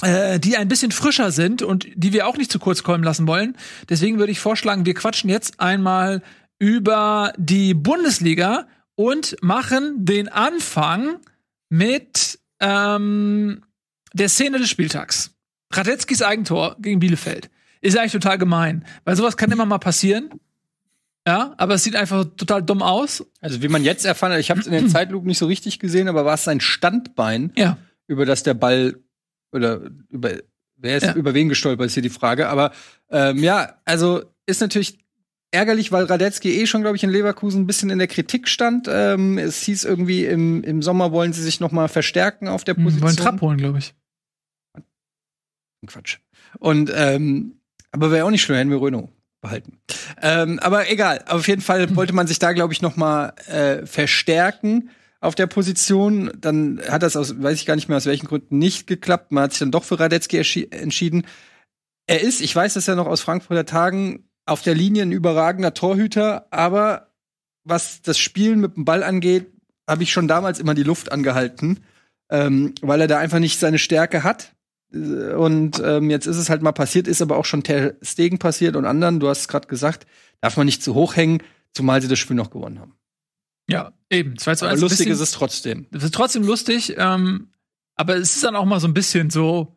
äh, 0.00 0.40
die 0.40 0.56
ein 0.56 0.68
bisschen 0.68 0.90
frischer 0.90 1.32
sind 1.32 1.60
und 1.60 1.86
die 1.94 2.14
wir 2.14 2.26
auch 2.26 2.38
nicht 2.38 2.50
zu 2.50 2.58
kurz 2.58 2.82
kommen 2.82 3.04
lassen 3.04 3.26
wollen. 3.26 3.56
Deswegen 3.90 4.18
würde 4.18 4.32
ich 4.32 4.40
vorschlagen, 4.40 4.86
wir 4.86 4.94
quatschen 4.94 5.28
jetzt 5.28 5.60
einmal 5.60 6.22
über 6.58 7.34
die 7.36 7.74
Bundesliga 7.74 8.68
und 8.94 9.36
machen 9.42 10.06
den 10.06 10.28
Anfang 10.28 11.18
mit 11.68 12.38
ähm, 12.60 13.64
der 14.14 14.30
Szene 14.30 14.58
des 14.58 14.70
Spieltags. 14.70 15.32
Radetzkis 15.72 16.22
Eigentor 16.22 16.76
gegen 16.80 17.00
Bielefeld. 17.00 17.50
Ist 17.82 17.98
eigentlich 17.98 18.12
total 18.12 18.38
gemein, 18.38 18.84
weil 19.04 19.16
sowas 19.16 19.36
kann 19.36 19.50
immer 19.50 19.66
mal 19.66 19.78
passieren. 19.78 20.30
Ja, 21.26 21.54
aber 21.56 21.74
es 21.74 21.84
sieht 21.84 21.94
einfach 21.94 22.24
total 22.36 22.62
dumm 22.62 22.82
aus. 22.82 23.24
Also 23.40 23.62
wie 23.62 23.68
man 23.68 23.84
jetzt 23.84 24.04
erfahren 24.04 24.32
hat, 24.32 24.40
ich 24.40 24.50
habe 24.50 24.60
es 24.60 24.66
in 24.66 24.72
den 24.72 24.88
Zeitlupen 24.88 25.28
nicht 25.28 25.38
so 25.38 25.46
richtig 25.46 25.78
gesehen, 25.78 26.08
aber 26.08 26.24
war 26.24 26.34
es 26.34 26.44
sein 26.44 26.60
Standbein, 26.60 27.52
ja. 27.56 27.76
über 28.06 28.24
das 28.24 28.42
der 28.42 28.54
Ball 28.54 28.96
oder 29.52 29.82
über 30.08 30.30
wer 30.76 30.96
ist 30.96 31.04
ja. 31.04 31.14
über 31.14 31.34
wen 31.34 31.48
gestolpert 31.48 31.86
ist 31.86 31.94
hier 31.94 32.02
die 32.02 32.08
Frage. 32.08 32.48
Aber 32.48 32.72
ähm, 33.10 33.38
ja, 33.38 33.80
also 33.84 34.22
ist 34.46 34.60
natürlich 34.60 34.98
ärgerlich, 35.52 35.92
weil 35.92 36.04
Radetzky 36.04 36.60
eh 36.60 36.66
schon, 36.66 36.82
glaube 36.82 36.96
ich, 36.96 37.04
in 37.04 37.10
Leverkusen 37.10 37.62
ein 37.62 37.66
bisschen 37.66 37.90
in 37.90 37.98
der 37.98 38.08
Kritik 38.08 38.48
stand. 38.48 38.88
Ähm, 38.90 39.38
es 39.38 39.62
hieß 39.62 39.84
irgendwie, 39.84 40.24
im, 40.24 40.64
im 40.64 40.82
Sommer 40.82 41.12
wollen 41.12 41.32
sie 41.32 41.42
sich 41.42 41.60
noch 41.60 41.72
mal 41.72 41.88
verstärken 41.88 42.48
auf 42.48 42.64
der 42.64 42.74
Position. 42.74 43.02
Wollen 43.02 43.16
Trapp 43.16 43.40
holen, 43.40 43.58
glaube 43.58 43.78
ich. 43.78 43.94
Quatsch. 45.86 46.18
Und 46.58 46.90
ähm, 46.94 47.60
aber 47.92 48.10
wäre 48.10 48.26
auch 48.26 48.30
nicht 48.30 48.42
schlimm, 48.42 48.56
hätten 48.56 48.70
wir 48.70 48.82
Renault 48.82 49.10
behalten. 49.40 49.78
Ähm, 50.20 50.58
aber 50.60 50.90
egal, 50.90 51.24
auf 51.28 51.46
jeden 51.46 51.62
Fall 51.62 51.94
wollte 51.96 52.14
man 52.14 52.26
sich 52.26 52.38
da, 52.38 52.52
glaube 52.52 52.72
ich, 52.72 52.82
noch 52.82 52.96
mal 52.96 53.34
äh, 53.46 53.86
verstärken 53.86 54.90
auf 55.20 55.34
der 55.34 55.46
Position. 55.46 56.32
Dann 56.38 56.80
hat 56.88 57.02
das 57.02 57.16
aus, 57.16 57.40
weiß 57.42 57.58
ich 57.58 57.66
gar 57.66 57.76
nicht 57.76 57.88
mehr 57.88 57.98
aus 57.98 58.06
welchen 58.06 58.26
Gründen 58.26 58.58
nicht 58.58 58.86
geklappt. 58.86 59.30
Man 59.30 59.44
hat 59.44 59.52
sich 59.52 59.60
dann 59.60 59.70
doch 59.70 59.84
für 59.84 60.00
Radetzky 60.00 60.38
entschieden. 60.70 61.26
Er 62.06 62.20
ist, 62.20 62.40
ich 62.40 62.54
weiß 62.54 62.74
das 62.74 62.86
ja 62.86 62.94
noch 62.94 63.06
aus 63.06 63.20
Frankfurter 63.20 63.66
Tagen, 63.66 64.28
auf 64.46 64.62
der 64.62 64.74
Linie 64.74 65.02
ein 65.02 65.12
überragender 65.12 65.74
Torhüter, 65.74 66.46
aber 66.50 67.12
was 67.64 68.02
das 68.02 68.18
Spielen 68.18 68.60
mit 68.60 68.76
dem 68.76 68.84
Ball 68.84 69.04
angeht, 69.04 69.52
habe 69.88 70.02
ich 70.02 70.12
schon 70.12 70.26
damals 70.26 70.58
immer 70.58 70.74
die 70.74 70.82
Luft 70.82 71.12
angehalten, 71.12 71.84
ähm, 72.30 72.74
weil 72.80 73.00
er 73.00 73.06
da 73.06 73.18
einfach 73.18 73.38
nicht 73.38 73.60
seine 73.60 73.78
Stärke 73.78 74.24
hat. 74.24 74.54
Und 74.92 75.82
ähm, 75.84 76.10
jetzt 76.10 76.26
ist 76.26 76.36
es 76.36 76.50
halt 76.50 76.62
mal 76.62 76.72
passiert, 76.72 77.08
ist 77.08 77.22
aber 77.22 77.36
auch 77.36 77.44
schon 77.44 77.62
Ter 77.62 77.94
Stegen 78.02 78.38
passiert 78.38 78.76
und 78.76 78.84
anderen, 78.84 79.20
du 79.20 79.28
hast 79.28 79.40
es 79.40 79.48
gerade 79.48 79.68
gesagt, 79.68 80.06
darf 80.40 80.56
man 80.56 80.66
nicht 80.66 80.82
zu 80.82 80.94
hoch 80.94 81.16
hängen, 81.16 81.42
zumal 81.72 82.02
sie 82.02 82.08
das 82.08 82.18
Spiel 82.18 82.36
noch 82.36 82.50
gewonnen 82.50 82.78
haben. 82.78 82.94
Ja, 83.68 83.92
eben. 84.10 84.36
2 84.36 84.54
zu 84.56 84.66
1. 84.66 84.72
Aber 84.72 84.80
lustig 84.80 84.98
bisschen, 84.98 85.12
ist 85.12 85.20
es 85.20 85.30
trotzdem. 85.30 85.86
Es 85.92 86.02
ist 86.02 86.14
trotzdem 86.14 86.42
lustig, 86.44 86.94
ähm, 86.98 87.48
aber 87.94 88.16
es 88.16 88.36
ist 88.36 88.44
dann 88.44 88.56
auch 88.56 88.64
mal 88.64 88.80
so 88.80 88.88
ein 88.88 88.94
bisschen 88.94 89.30
so 89.30 89.76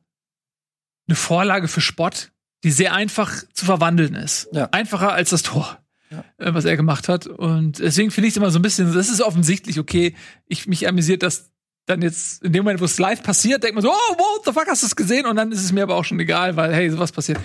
eine 1.08 1.16
Vorlage 1.16 1.68
für 1.68 1.82
Spott 1.82 2.32
die 2.66 2.72
sehr 2.72 2.94
einfach 2.94 3.32
zu 3.54 3.64
verwandeln 3.64 4.16
ist. 4.16 4.50
Ja. 4.52 4.70
Einfacher 4.72 5.14
als 5.14 5.30
das 5.30 5.44
Tor, 5.44 5.78
ja. 6.10 6.26
Äh, 6.40 6.56
was 6.56 6.66
er 6.66 6.76
gemacht 6.76 7.08
hat. 7.08 7.28
Und 7.28 7.78
deswegen 7.78 8.10
finde 8.10 8.28
ich 8.28 8.34
es 8.34 8.38
immer 8.38 8.50
so 8.50 8.58
ein 8.58 8.64
bisschen, 8.64 8.92
das 8.92 9.08
ist 9.08 9.22
offensichtlich 9.22 9.80
okay. 9.80 10.16
Ich 10.48 10.66
mich 10.66 10.88
amüsiert, 10.88 11.22
dass 11.22 11.52
dann 11.86 12.02
jetzt 12.02 12.44
in 12.44 12.54
dem 12.54 12.64
Moment, 12.64 12.82
wo 12.82 12.86
es 12.86 12.98
live 13.00 13.22
passiert, 13.22 13.64
denkt 13.64 13.76
man 13.76 13.84
so, 13.84 13.92
oh, 13.92 14.18
what 14.18 14.46
the 14.46 14.52
fuck, 14.52 14.68
hast 14.68 14.82
du 14.82 14.88
es 14.88 14.96
gesehen? 14.96 15.26
Und 15.26 15.36
dann 15.36 15.52
ist 15.52 15.64
es 15.64 15.72
mir 15.72 15.84
aber 15.84 15.96
auch 15.96 16.06
schon 16.06 16.20
egal, 16.20 16.56
weil, 16.56 16.74
hey, 16.74 16.90
sowas 16.90 17.12
passiert. 17.12 17.40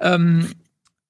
Ähm, 0.00 0.52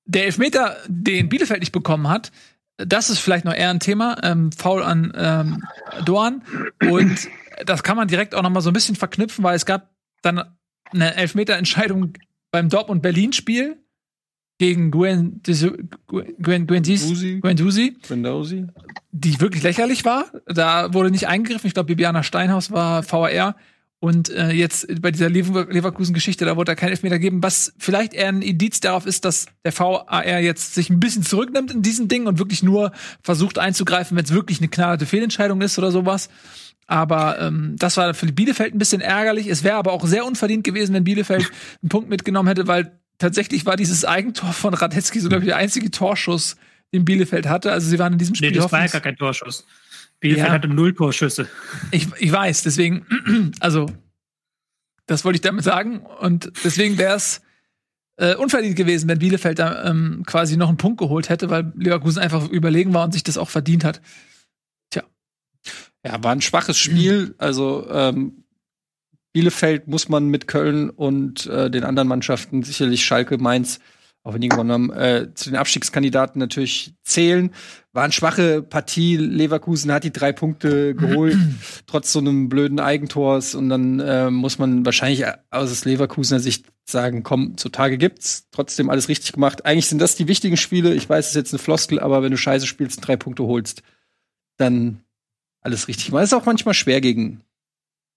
der 0.05 0.27
Elfmeter, 0.27 0.77
den 0.87 1.29
Bielefeld 1.29 1.61
nicht 1.61 1.72
bekommen 1.72 2.09
hat, 2.09 2.31
das 2.77 3.11
ist 3.11 3.18
vielleicht 3.18 3.44
noch 3.44 3.55
eher 3.55 3.70
ein 3.70 3.81
Thema, 3.81 4.18
ähm, 4.22 4.53
Foul 4.53 4.83
an 4.83 5.12
ähm, 5.16 5.64
Doan. 6.05 6.42
Und 6.88 7.29
das 7.64 7.83
kann 7.83 7.96
man 7.96 8.07
direkt 8.07 8.35
auch 8.35 8.42
noch 8.42 8.51
mal 8.51 8.61
so 8.61 8.70
ein 8.70 8.75
bisschen 8.75 8.96
verknüpfen, 8.96 9.42
weil 9.42 9.57
es 9.57 9.66
gab 9.66 9.90
dann 10.22 10.44
eine 10.92 11.16
Elfmeterentscheidung 11.16 12.12
beim 12.51 12.68
Dortmund-Berlin-Spiel 12.68 13.79
gegen 14.59 14.90
Gwen, 14.90 15.42
Gwen, 15.42 16.66
Guendouzi, 16.66 17.40
Guendouzi, 18.09 18.66
die 19.12 19.40
wirklich 19.40 19.62
lächerlich 19.62 20.05
war. 20.05 20.27
Da 20.47 20.95
wurde 20.95 21.11
nicht 21.11 21.29
eingegriffen. 21.29 21.69
Ich 21.69 21.75
glaube, 21.75 21.88
Bibiana 21.88 22.23
Steinhaus 22.23 22.71
war 22.71 23.03
VAR. 23.11 23.57
Und 23.99 24.29
äh, 24.29 24.51
jetzt 24.53 25.01
bei 25.01 25.11
dieser 25.11 25.31
Leverkusen-Geschichte, 25.31 26.45
da 26.45 26.57
wurde 26.57 26.73
er 26.73 26.77
kein 26.77 26.90
Elfmeter 26.90 27.19
geben, 27.19 27.42
was 27.42 27.73
vielleicht 27.79 28.12
eher 28.12 28.29
ein 28.29 28.42
Indiz 28.42 28.81
darauf 28.81 29.07
ist, 29.07 29.25
dass 29.25 29.47
der 29.64 29.77
VAR 29.77 30.27
jetzt 30.40 30.75
sich 30.75 30.90
ein 30.90 31.01
bisschen 31.01 31.23
zurücknimmt 31.23 31.73
in 31.73 31.83
diesen 31.83 32.07
Dingen 32.07 32.27
und 32.27 32.38
wirklich 32.38 32.62
nur 32.62 32.92
versucht 33.23 33.59
einzugreifen, 33.59 34.16
wenn 34.16 34.25
es 34.25 34.33
wirklich 34.33 34.59
eine 34.59 34.69
knallharte 34.69 35.07
Fehlentscheidung 35.07 35.61
ist 35.62 35.79
oder 35.79 35.90
sowas. 35.90 36.29
Aber 36.87 37.40
ähm, 37.40 37.75
das 37.79 37.97
war 37.97 38.14
für 38.14 38.27
Bielefeld 38.27 38.75
ein 38.75 38.79
bisschen 38.79 39.01
ärgerlich. 39.01 39.49
Es 39.49 39.64
wäre 39.64 39.77
aber 39.77 39.92
auch 39.92 40.07
sehr 40.07 40.25
unverdient 40.25 40.62
gewesen, 40.62 40.95
wenn 40.95 41.05
Bielefeld 41.05 41.51
einen 41.83 41.88
Punkt 41.88 42.09
mitgenommen 42.09 42.49
hätte, 42.49 42.66
weil 42.69 43.01
tatsächlich 43.18 43.66
war 43.66 43.76
dieses 43.76 44.05
Eigentor 44.05 44.52
von 44.52 44.74
Radetzky 44.74 45.20
so, 45.20 45.29
glaube 45.29 45.44
ich, 45.44 45.48
der 45.48 45.57
einzige 45.57 45.90
Torschuss, 45.90 46.57
den 46.92 47.05
Bielefeld 47.05 47.46
hatte. 47.46 47.72
Also 47.72 47.88
sie 47.88 47.98
waren 47.98 48.12
in 48.12 48.18
diesem 48.18 48.35
Spiel. 48.35 48.50
Nee, 48.50 48.57
das 48.57 48.70
war 48.70 48.81
ja 48.81 48.87
gar 48.87 49.00
kein 49.00 49.16
Torschuss. 49.16 49.66
Bielefeld 50.20 50.48
ja. 50.48 50.52
hatte 50.52 50.68
null 50.68 50.94
Torschüsse. 50.94 51.48
Ich, 51.90 52.09
ich 52.18 52.33
weiß, 52.33 52.62
deswegen, 52.62 53.07
also, 53.61 53.87
das 55.07 55.24
wollte 55.24 55.37
ich 55.37 55.42
damit 55.42 55.64
sagen. 55.64 56.00
Und 56.00 56.52
deswegen 56.64 56.96
wäre 56.98 57.16
es 57.16 57.42
äh, 58.16 58.35
unverdient 58.35 58.76
gewesen, 58.76 59.09
wenn 59.09 59.18
Bielefeld 59.18 59.59
da 59.59 59.85
ähm, 59.85 60.22
quasi 60.26 60.57
noch 60.57 60.68
einen 60.68 60.79
Punkt 60.79 60.98
geholt 60.98 61.29
hätte, 61.29 61.50
weil 61.50 61.72
Leverkusen 61.76 62.22
einfach 62.22 62.48
überlegen 62.48 62.94
war 62.94 63.05
und 63.05 63.12
sich 63.12 63.24
das 63.24 63.37
auch 63.37 63.50
verdient 63.50 63.85
hat. 63.85 64.00
Ja, 66.07 66.22
war 66.22 66.33
ein 66.33 66.40
schwaches 66.40 66.79
Spiel. 66.79 67.35
Also 67.38 67.88
ähm, 67.90 68.44
Bielefeld 69.37 69.87
muss 69.87 70.09
man 70.09 70.29
mit 70.29 70.49
Köln 70.49 70.88
und 70.88 71.44
äh, 71.44 71.70
den 71.70 71.85
anderen 71.85 72.09
Mannschaften, 72.09 72.62
sicherlich 72.62 73.05
Schalke, 73.05 73.37
Mainz, 73.37 73.81
auch 74.22 74.33
wenn 74.33 74.40
die 74.40 74.49
gewonnen 74.49 74.72
haben, 74.72 74.92
äh, 74.94 75.29
zu 75.35 75.51
den 75.51 75.59
Abstiegskandidaten 75.59 76.38
natürlich 76.38 76.94
zählen. 77.05 77.51
War 77.92 78.05
eine 78.05 78.14
schwache 78.14 78.62
Partie. 78.62 79.18
Leverkusen 79.18 79.92
hat 79.92 80.05
die 80.05 80.11
drei 80.11 80.33
Punkte 80.33 80.94
geholt, 80.94 81.37
trotz 81.87 82.14
so 82.14 82.20
einem 82.20 82.49
blöden 82.49 82.81
Eigentors. 82.81 83.55
Und 83.55 83.68
dann 83.68 84.01
äh, 84.01 84.31
muss 84.31 84.59
man 84.59 84.87
wahrscheinlich 84.87 85.27
aus 85.51 85.85
Leverkusener 85.85 86.40
Sicht 86.40 86.64
sagen, 86.87 87.22
komm, 87.22 87.59
zutage 87.59 87.99
gibt's. 87.99 88.46
Trotzdem 88.53 88.88
alles 88.88 89.11
richtig 89.11 89.35
gemacht. 89.35 89.66
Eigentlich 89.66 89.88
sind 89.88 90.01
das 90.01 90.16
die 90.16 90.29
wichtigen 90.29 90.57
Spiele. 90.57 90.94
Ich 90.94 91.11
weiß, 91.11 91.27
es 91.27 91.33
ist 91.33 91.37
jetzt 91.37 91.53
eine 91.53 91.59
Floskel, 91.59 92.01
aber 92.01 92.22
wenn 92.22 92.31
du 92.31 92.38
Scheiße 92.38 92.66
spielst 92.66 92.96
und 92.96 93.07
drei 93.07 93.18
Punkte 93.18 93.42
holst, 93.44 93.83
dann 94.57 95.03
alles 95.61 95.88
richtig. 95.88 96.11
Es 96.11 96.22
ist 96.22 96.33
auch 96.33 96.46
manchmal 96.46 96.72
schwer 96.72 97.03
gegen 97.03 97.42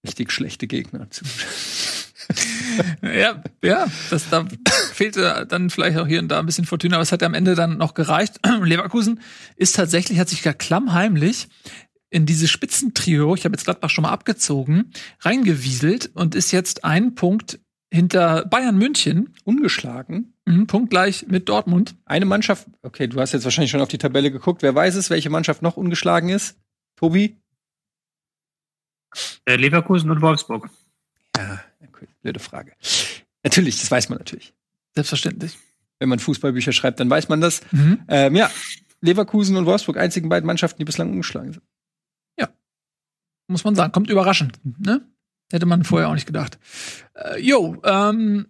richtig 0.06 0.32
schlechte 0.32 0.66
Gegner. 0.66 1.08
ja, 3.02 3.42
ja, 3.62 3.86
das, 4.10 4.28
da 4.30 4.46
fehlte 4.92 5.46
dann 5.48 5.70
vielleicht 5.70 5.98
auch 5.98 6.06
hier 6.06 6.20
und 6.20 6.28
da 6.28 6.38
ein 6.38 6.46
bisschen 6.46 6.64
Fortuna, 6.64 6.96
aber 6.96 7.02
es 7.02 7.12
hat 7.12 7.22
am 7.22 7.34
Ende 7.34 7.54
dann 7.54 7.78
noch 7.78 7.94
gereicht. 7.94 8.40
Leverkusen 8.62 9.20
ist 9.56 9.76
tatsächlich, 9.76 10.18
hat 10.18 10.28
sich 10.28 10.42
gar 10.42 10.54
klammheimlich 10.54 11.48
in 12.10 12.26
dieses 12.26 12.50
Spitzentrio, 12.50 13.34
ich 13.34 13.44
habe 13.44 13.54
jetzt 13.54 13.64
Gladbach 13.64 13.90
schon 13.90 14.02
mal 14.02 14.10
abgezogen, 14.10 14.90
reingewieselt 15.20 16.10
und 16.14 16.34
ist 16.34 16.50
jetzt 16.50 16.84
ein 16.84 17.14
Punkt 17.14 17.60
hinter 17.92 18.44
Bayern 18.46 18.76
München. 18.76 19.34
Ungeschlagen. 19.44 20.34
Mhm, 20.44 20.66
punktgleich 20.66 21.26
mit 21.28 21.48
Dortmund. 21.48 21.94
Eine 22.04 22.24
Mannschaft, 22.24 22.66
okay, 22.82 23.06
du 23.06 23.20
hast 23.20 23.32
jetzt 23.32 23.44
wahrscheinlich 23.44 23.70
schon 23.70 23.80
auf 23.80 23.88
die 23.88 23.98
Tabelle 23.98 24.30
geguckt. 24.30 24.62
Wer 24.62 24.74
weiß 24.74 24.96
es, 24.96 25.10
welche 25.10 25.30
Mannschaft 25.30 25.62
noch 25.62 25.76
ungeschlagen 25.76 26.28
ist? 26.28 26.56
Tobi? 26.96 27.36
Äh, 29.44 29.56
Leverkusen 29.56 30.10
und 30.10 30.20
Wolfsburg. 30.22 30.68
Ja, 31.36 31.60
blöde 32.22 32.40
Frage. 32.40 32.72
Natürlich, 33.42 33.80
das 33.80 33.90
weiß 33.90 34.08
man 34.08 34.18
natürlich. 34.18 34.54
Selbstverständlich. 34.94 35.58
Wenn 35.98 36.08
man 36.08 36.18
Fußballbücher 36.18 36.72
schreibt, 36.72 37.00
dann 37.00 37.10
weiß 37.10 37.28
man 37.28 37.40
das. 37.40 37.60
Mhm. 37.72 38.02
Ähm, 38.08 38.36
ja, 38.36 38.50
Leverkusen 39.00 39.56
und 39.56 39.66
Wolfsburg, 39.66 39.96
einzigen 39.96 40.28
beiden 40.28 40.46
Mannschaften, 40.46 40.78
die 40.78 40.84
bislang 40.84 41.10
umgeschlagen 41.10 41.52
sind. 41.52 41.64
Ja. 42.38 42.48
Muss 43.48 43.64
man 43.64 43.74
sagen. 43.74 43.92
Kommt 43.92 44.10
überraschend, 44.10 44.58
ne? 44.78 45.02
Hätte 45.50 45.66
man 45.66 45.84
vorher 45.84 46.08
auch 46.08 46.14
nicht 46.14 46.26
gedacht. 46.26 46.58
Äh, 47.14 47.40
jo, 47.40 47.80
ähm, 47.84 48.46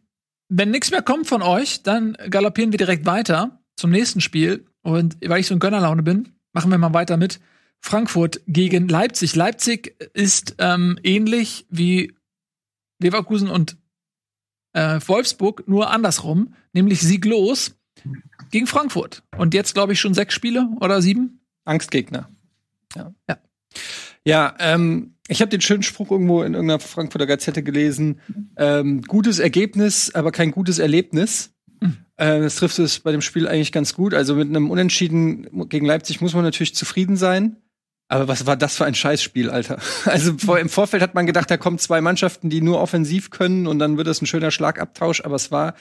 wenn 0.48 0.70
nichts 0.70 0.90
mehr 0.90 1.02
kommt 1.02 1.26
von 1.26 1.42
euch, 1.42 1.82
dann 1.82 2.16
galoppieren 2.28 2.72
wir 2.72 2.78
direkt 2.78 3.06
weiter 3.06 3.62
zum 3.76 3.90
nächsten 3.90 4.20
Spiel. 4.20 4.66
Und 4.82 5.16
weil 5.24 5.40
ich 5.40 5.46
so 5.46 5.54
in 5.54 5.60
Gönnerlaune 5.60 6.02
bin, 6.02 6.34
machen 6.52 6.70
wir 6.70 6.78
mal 6.78 6.92
weiter 6.92 7.16
mit 7.16 7.40
Frankfurt 7.80 8.40
gegen 8.46 8.88
Leipzig. 8.88 9.34
Leipzig 9.34 9.96
ist 10.14 10.56
ähm, 10.58 10.98
ähnlich 11.02 11.66
wie 11.70 12.14
Leverkusen 13.00 13.48
und 13.48 13.76
äh, 14.72 15.00
Wolfsburg, 15.06 15.66
nur 15.66 15.90
andersrum, 15.90 16.54
nämlich 16.72 17.00
sieglos 17.00 17.74
gegen 18.50 18.66
Frankfurt. 18.66 19.22
Und 19.36 19.54
jetzt, 19.54 19.74
glaube 19.74 19.92
ich, 19.92 20.00
schon 20.00 20.14
sechs 20.14 20.34
Spiele 20.34 20.68
oder 20.80 21.02
sieben? 21.02 21.40
Angstgegner. 21.64 22.28
Ja. 22.94 23.14
Ja, 23.28 23.38
ja 24.24 24.54
ähm, 24.58 25.14
Ich 25.28 25.40
habe 25.40 25.50
den 25.50 25.60
schönen 25.60 25.82
Spruch 25.82 26.10
irgendwo 26.10 26.42
in 26.42 26.54
irgendeiner 26.54 26.80
Frankfurter 26.80 27.26
Gazette 27.26 27.62
gelesen. 27.62 28.20
Ähm, 28.56 29.02
gutes 29.02 29.38
Ergebnis, 29.38 30.14
aber 30.14 30.32
kein 30.32 30.50
gutes 30.50 30.78
Erlebnis. 30.78 31.52
Äh, 32.16 32.40
das 32.40 32.56
trifft 32.56 32.78
es 32.78 33.00
bei 33.00 33.12
dem 33.12 33.22
Spiel 33.22 33.48
eigentlich 33.48 33.72
ganz 33.72 33.94
gut. 33.94 34.12
Also 34.12 34.34
mit 34.34 34.48
einem 34.48 34.70
Unentschieden 34.70 35.68
gegen 35.68 35.86
Leipzig 35.86 36.20
muss 36.20 36.34
man 36.34 36.44
natürlich 36.44 36.74
zufrieden 36.74 37.16
sein. 37.16 37.56
Aber 38.12 38.26
was 38.26 38.44
war 38.44 38.56
das 38.56 38.76
für 38.76 38.84
ein 38.86 38.94
Scheißspiel, 38.94 39.50
Alter? 39.50 39.78
Also 40.04 40.36
vor, 40.36 40.58
im 40.58 40.68
Vorfeld 40.68 41.00
hat 41.02 41.14
man 41.14 41.26
gedacht, 41.26 41.48
da 41.50 41.56
kommen 41.56 41.78
zwei 41.78 42.00
Mannschaften, 42.00 42.50
die 42.50 42.60
nur 42.60 42.80
offensiv 42.80 43.30
können 43.30 43.66
und 43.68 43.78
dann 43.78 43.96
wird 43.96 44.08
das 44.08 44.20
ein 44.20 44.26
schöner 44.26 44.50
Schlagabtausch. 44.50 45.20
Aber 45.24 45.36
es 45.36 45.50
war 45.52 45.74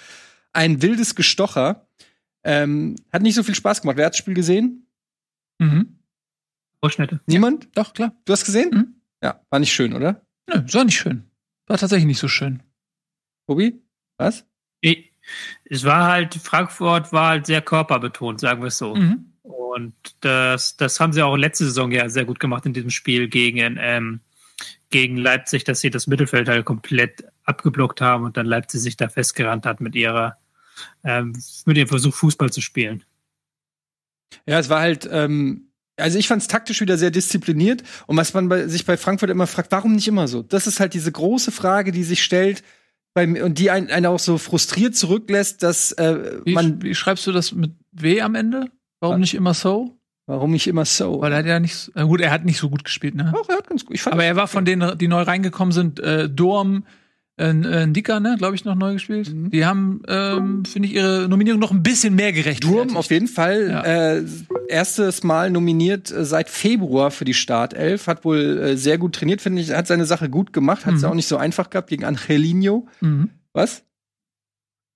ein 0.53 0.81
wildes 0.83 1.15
Gestocher. 1.15 1.87
Ähm, 2.43 2.95
hat 3.11 3.23
nicht 3.23 3.33
so 3.35 3.41
viel 3.43 3.55
Spaß 3.55 3.81
gemacht. 3.81 3.97
Wer 3.97 4.05
hat 4.05 4.13
das 4.13 4.19
Spiel 4.19 4.35
gesehen? 4.35 4.87
Mhm. 5.59 5.99
Ausschnitte. 6.81 7.19
Niemand? 7.25 7.67
Doch, 7.75 7.93
klar. 7.93 8.15
Du 8.25 8.31
hast 8.33 8.45
gesehen? 8.45 8.69
Mhm. 8.71 8.95
Ja, 9.23 9.41
war 9.49 9.59
nicht 9.59 9.73
schön, 9.73 9.93
oder? 9.93 10.21
Nö, 10.47 10.61
war 10.71 10.85
nicht 10.85 10.97
schön. 10.97 11.23
War 11.67 11.77
tatsächlich 11.77 12.05
nicht 12.07 12.19
so 12.19 12.27
schön. 12.27 12.61
Tobi? 13.47 13.81
Was? 14.17 14.45
Ich- 14.81 15.11
Es 15.65 15.83
war 15.83 16.07
halt, 16.07 16.35
Frankfurt 16.35 17.11
war 17.11 17.29
halt 17.29 17.45
sehr 17.47 17.61
körperbetont, 17.61 18.39
sagen 18.39 18.61
wir 18.61 18.67
es 18.67 18.77
so. 18.77 18.95
Mhm. 18.95 19.28
Und 19.79 19.93
das, 20.19 20.75
das 20.75 20.99
haben 20.99 21.13
sie 21.13 21.21
auch 21.21 21.37
letzte 21.37 21.65
Saison 21.65 21.91
ja 21.91 22.09
sehr 22.09 22.25
gut 22.25 22.39
gemacht 22.39 22.65
in 22.65 22.73
diesem 22.73 22.89
Spiel 22.89 23.29
gegen, 23.29 23.77
ähm, 23.79 24.19
gegen 24.89 25.15
Leipzig, 25.15 25.63
dass 25.63 25.79
sie 25.79 25.89
das 25.89 26.07
Mittelfeld 26.07 26.49
halt 26.49 26.65
komplett 26.65 27.23
abgeblockt 27.45 28.01
haben 28.01 28.25
und 28.25 28.35
dann 28.35 28.45
Leipzig 28.45 28.81
sich 28.81 28.97
da 28.97 29.07
festgerannt 29.07 29.65
hat 29.65 29.79
mit 29.79 29.95
ihrer, 29.95 30.37
ähm, 31.03 31.33
mit 31.65 31.77
ihrem 31.77 31.87
Versuch, 31.87 32.13
Fußball 32.13 32.51
zu 32.51 32.61
spielen. 32.61 33.03
Ja, 34.45 34.59
es 34.59 34.69
war 34.69 34.81
halt, 34.81 35.07
ähm, 35.11 35.69
also 35.95 36.19
ich 36.19 36.27
fand 36.27 36.41
es 36.41 36.47
taktisch 36.47 36.81
wieder 36.81 36.97
sehr 36.97 37.11
diszipliniert. 37.11 37.83
Und 38.05 38.17
was 38.17 38.33
man 38.33 38.49
bei, 38.49 38.67
sich 38.67 38.85
bei 38.85 38.97
Frankfurt 38.97 39.29
immer 39.29 39.47
fragt, 39.47 39.71
warum 39.71 39.93
nicht 39.93 40.07
immer 40.07 40.27
so? 40.27 40.41
Das 40.43 40.67
ist 40.67 40.79
halt 40.79 40.93
diese 40.93 41.11
große 41.11 41.51
Frage, 41.51 41.91
die 41.91 42.03
sich 42.03 42.21
stellt 42.21 42.63
bei, 43.13 43.43
und 43.43 43.57
die 43.57 43.71
einen, 43.71 43.89
einen 43.89 44.05
auch 44.05 44.19
so 44.19 44.37
frustriert 44.37 44.95
zurücklässt, 44.95 45.63
dass 45.63 45.91
äh, 45.93 46.41
Wie, 46.45 46.53
man, 46.53 46.81
wie 46.81 46.95
schreibst 46.95 47.25
du 47.27 47.31
das 47.31 47.51
mit 47.53 47.71
W 47.91 48.21
am 48.21 48.35
Ende? 48.35 48.69
Warum 48.99 49.19
nicht 49.19 49.33
immer 49.35 49.53
so? 49.53 49.95
warum 50.27 50.51
nicht 50.51 50.67
immer 50.67 50.85
so? 50.85 51.21
Weil 51.21 51.31
er 51.31 51.39
hat 51.39 51.45
ja 51.47 51.59
nicht, 51.59 51.75
so- 51.75 51.91
äh, 51.95 52.03
gut, 52.05 52.21
er 52.21 52.29
hat 52.29 52.45
nicht 52.45 52.59
so 52.59 52.69
gut 52.69 52.83
gespielt, 52.83 53.15
ne? 53.15 53.31
Doch, 53.33 53.49
er 53.49 53.57
hat 53.57 53.67
ganz 53.67 53.83
gut. 53.83 53.95
Ich 53.95 54.03
fand 54.03 54.13
Aber 54.13 54.23
er 54.23 54.35
war 54.35 54.47
von 54.47 54.63
denen, 54.63 54.95
die 54.95 55.07
neu 55.07 55.23
reingekommen 55.23 55.71
sind, 55.71 55.99
äh, 55.99 56.29
Dorm, 56.29 56.85
äh, 57.39 57.49
äh, 57.49 57.87
Dicker, 57.91 58.19
ne, 58.19 58.35
glaube 58.37 58.53
ich, 58.53 58.63
noch 58.63 58.75
neu 58.75 58.93
gespielt. 58.93 59.33
Mhm. 59.33 59.49
Die 59.49 59.65
haben, 59.65 60.03
ähm, 60.07 60.65
finde 60.65 60.87
ich, 60.87 60.93
ihre 60.93 61.27
Nominierung 61.27 61.59
noch 61.59 61.71
ein 61.71 61.81
bisschen 61.81 62.13
mehr 62.13 62.31
gerecht. 62.31 62.63
Durm 62.63 62.95
auf 62.95 63.09
jeden 63.09 63.27
Fall 63.27 63.69
Ja. 63.71 63.83
äh, 64.17 64.23
erstes 64.67 65.23
Mal 65.23 65.49
nominiert 65.49 66.11
äh, 66.11 66.23
seit 66.23 66.47
Februar 66.47 67.09
für 67.09 67.25
die 67.25 67.33
Startelf. 67.33 68.05
Hat 68.05 68.23
wohl 68.23 68.59
äh, 68.59 68.77
sehr 68.77 68.99
gut 68.99 69.15
trainiert, 69.15 69.41
finde 69.41 69.63
ich. 69.63 69.71
Hat 69.71 69.87
seine 69.87 70.05
Sache 70.05 70.29
gut 70.29 70.53
gemacht. 70.53 70.85
Hat 70.85 70.93
es 70.93 71.01
Mhm. 71.01 71.07
auch 71.07 71.15
nicht 71.15 71.27
so 71.27 71.37
einfach 71.37 71.71
gehabt 71.71 71.89
gegen 71.89 72.05
Angelino. 72.05 72.87
Mhm. 73.01 73.31
Was? 73.53 73.83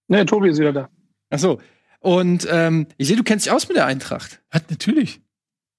Nee, 0.09 0.25
Tobi 0.25 0.49
ist 0.49 0.59
wieder 0.59 0.73
da. 0.73 0.89
Ach 1.31 1.39
so. 1.39 1.59
Und 2.03 2.45
ähm, 2.51 2.87
ich 2.97 3.07
sehe, 3.07 3.15
du 3.15 3.23
kennst 3.23 3.45
dich 3.45 3.51
aus 3.53 3.67
mit 3.69 3.77
der 3.77 3.85
Eintracht. 3.85 4.41
Hat 4.51 4.69
natürlich. 4.69 5.21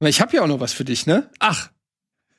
Aber 0.01 0.09
ich 0.09 0.21
habe 0.23 0.35
ja 0.35 0.43
auch 0.43 0.47
noch 0.47 0.59
was 0.61 0.73
für 0.73 0.85
dich, 0.85 1.07
ne? 1.07 1.29
Ach. 1.39 1.69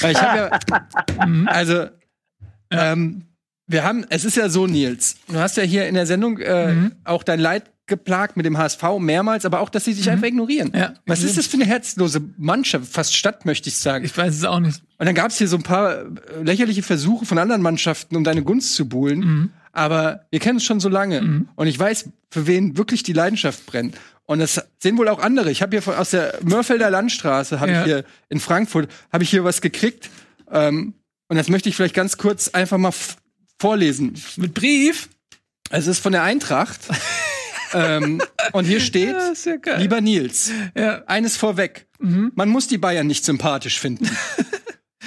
Weil 0.00 0.12
ich 0.12 0.20
habe 0.22 0.38
ja, 0.38 1.26
Mhm. 1.26 1.46
also, 1.48 1.86
ähm, 2.70 3.22
wir 3.66 3.84
haben, 3.84 4.04
es 4.08 4.24
ist 4.24 4.36
ja 4.36 4.48
so, 4.48 4.66
Nils, 4.66 5.16
du 5.28 5.38
hast 5.38 5.56
ja 5.56 5.62
hier 5.62 5.86
in 5.88 5.94
der 5.94 6.06
Sendung 6.06 6.38
äh, 6.38 6.72
Mhm. 6.72 6.92
auch 7.04 7.22
dein 7.22 7.38
Leid 7.40 7.70
geplagt 7.86 8.36
mit 8.36 8.46
dem 8.46 8.56
HSV 8.58 8.82
mehrmals, 8.98 9.44
aber 9.44 9.60
auch, 9.60 9.68
dass 9.68 9.84
sie 9.84 9.94
dich 9.94 10.06
Mhm. 10.06 10.12
einfach 10.12 10.26
ignorieren. 10.28 10.72
Ja. 10.74 10.94
Was 11.06 11.22
ist 11.22 11.36
das 11.36 11.46
für 11.46 11.56
eine 11.56 11.66
herzlose 11.66 12.20
Mannschaft, 12.38 12.86
fast 12.90 13.14
Stadt, 13.14 13.44
möchte 13.44 13.68
ich 13.68 13.76
sagen. 13.76 14.04
Ich 14.04 14.16
weiß 14.16 14.34
es 14.34 14.44
auch 14.44 14.60
nicht. 14.60 14.82
Und 14.98 15.06
dann 15.06 15.14
gab 15.14 15.30
es 15.30 15.38
hier 15.38 15.48
so 15.48 15.56
ein 15.56 15.62
paar 15.62 15.96
äh, 16.02 16.06
lächerliche 16.42 16.82
Versuche 16.82 17.26
von 17.26 17.38
anderen 17.38 17.60
Mannschaften, 17.62 18.16
um 18.16 18.24
deine 18.24 18.42
Gunst 18.42 18.74
zu 18.74 18.88
buhlen. 18.88 19.18
Mhm. 19.20 19.50
Aber 19.72 20.26
wir 20.30 20.38
kennen 20.38 20.58
es 20.58 20.64
schon 20.64 20.80
so 20.80 20.88
lange. 20.88 21.22
Mhm. 21.22 21.48
Und 21.54 21.66
ich 21.66 21.78
weiß, 21.78 22.10
für 22.30 22.46
wen 22.46 22.76
wirklich 22.76 23.02
die 23.02 23.12
Leidenschaft 23.14 23.66
brennt. 23.66 23.96
Und 24.24 24.38
das 24.38 24.62
sehen 24.78 24.96
wohl 24.98 25.08
auch 25.08 25.18
andere. 25.18 25.50
Ich 25.50 25.62
habe 25.62 25.70
hier 25.76 25.82
von, 25.82 25.94
aus 25.94 26.10
der 26.10 26.38
Mörfelder 26.42 26.90
Landstraße, 26.90 27.58
habe 27.60 27.72
Ja. 27.72 27.80
ich 27.80 27.84
hier 27.86 28.04
in 28.28 28.38
Frankfurt, 28.40 28.90
habe 29.12 29.24
ich 29.24 29.30
hier 29.30 29.44
was 29.44 29.60
gekriegt. 29.60 30.10
Ähm, 30.50 30.94
und 31.28 31.36
das 31.36 31.48
möchte 31.48 31.68
ich 31.68 31.76
vielleicht 31.76 31.94
ganz 31.94 32.18
kurz 32.18 32.48
einfach 32.48 32.78
mal 32.78 32.92
vorlesen. 33.58 34.14
Mit 34.36 34.54
Brief? 34.54 35.08
Es 35.70 35.86
ist 35.86 36.00
von 36.00 36.12
der 36.12 36.22
Eintracht. 36.22 36.80
ähm, 37.72 38.22
und 38.52 38.66
hier 38.66 38.80
steht, 38.80 39.16
Ja, 39.44 39.54
ja 39.66 39.76
lieber 39.78 40.00
Nils, 40.00 40.50
eines 41.06 41.36
vorweg. 41.36 41.86
Mhm. 41.98 42.32
Man 42.34 42.50
muss 42.50 42.68
die 42.68 42.78
Bayern 42.78 43.06
nicht 43.06 43.24
sympathisch 43.24 43.80
finden. 43.80 44.08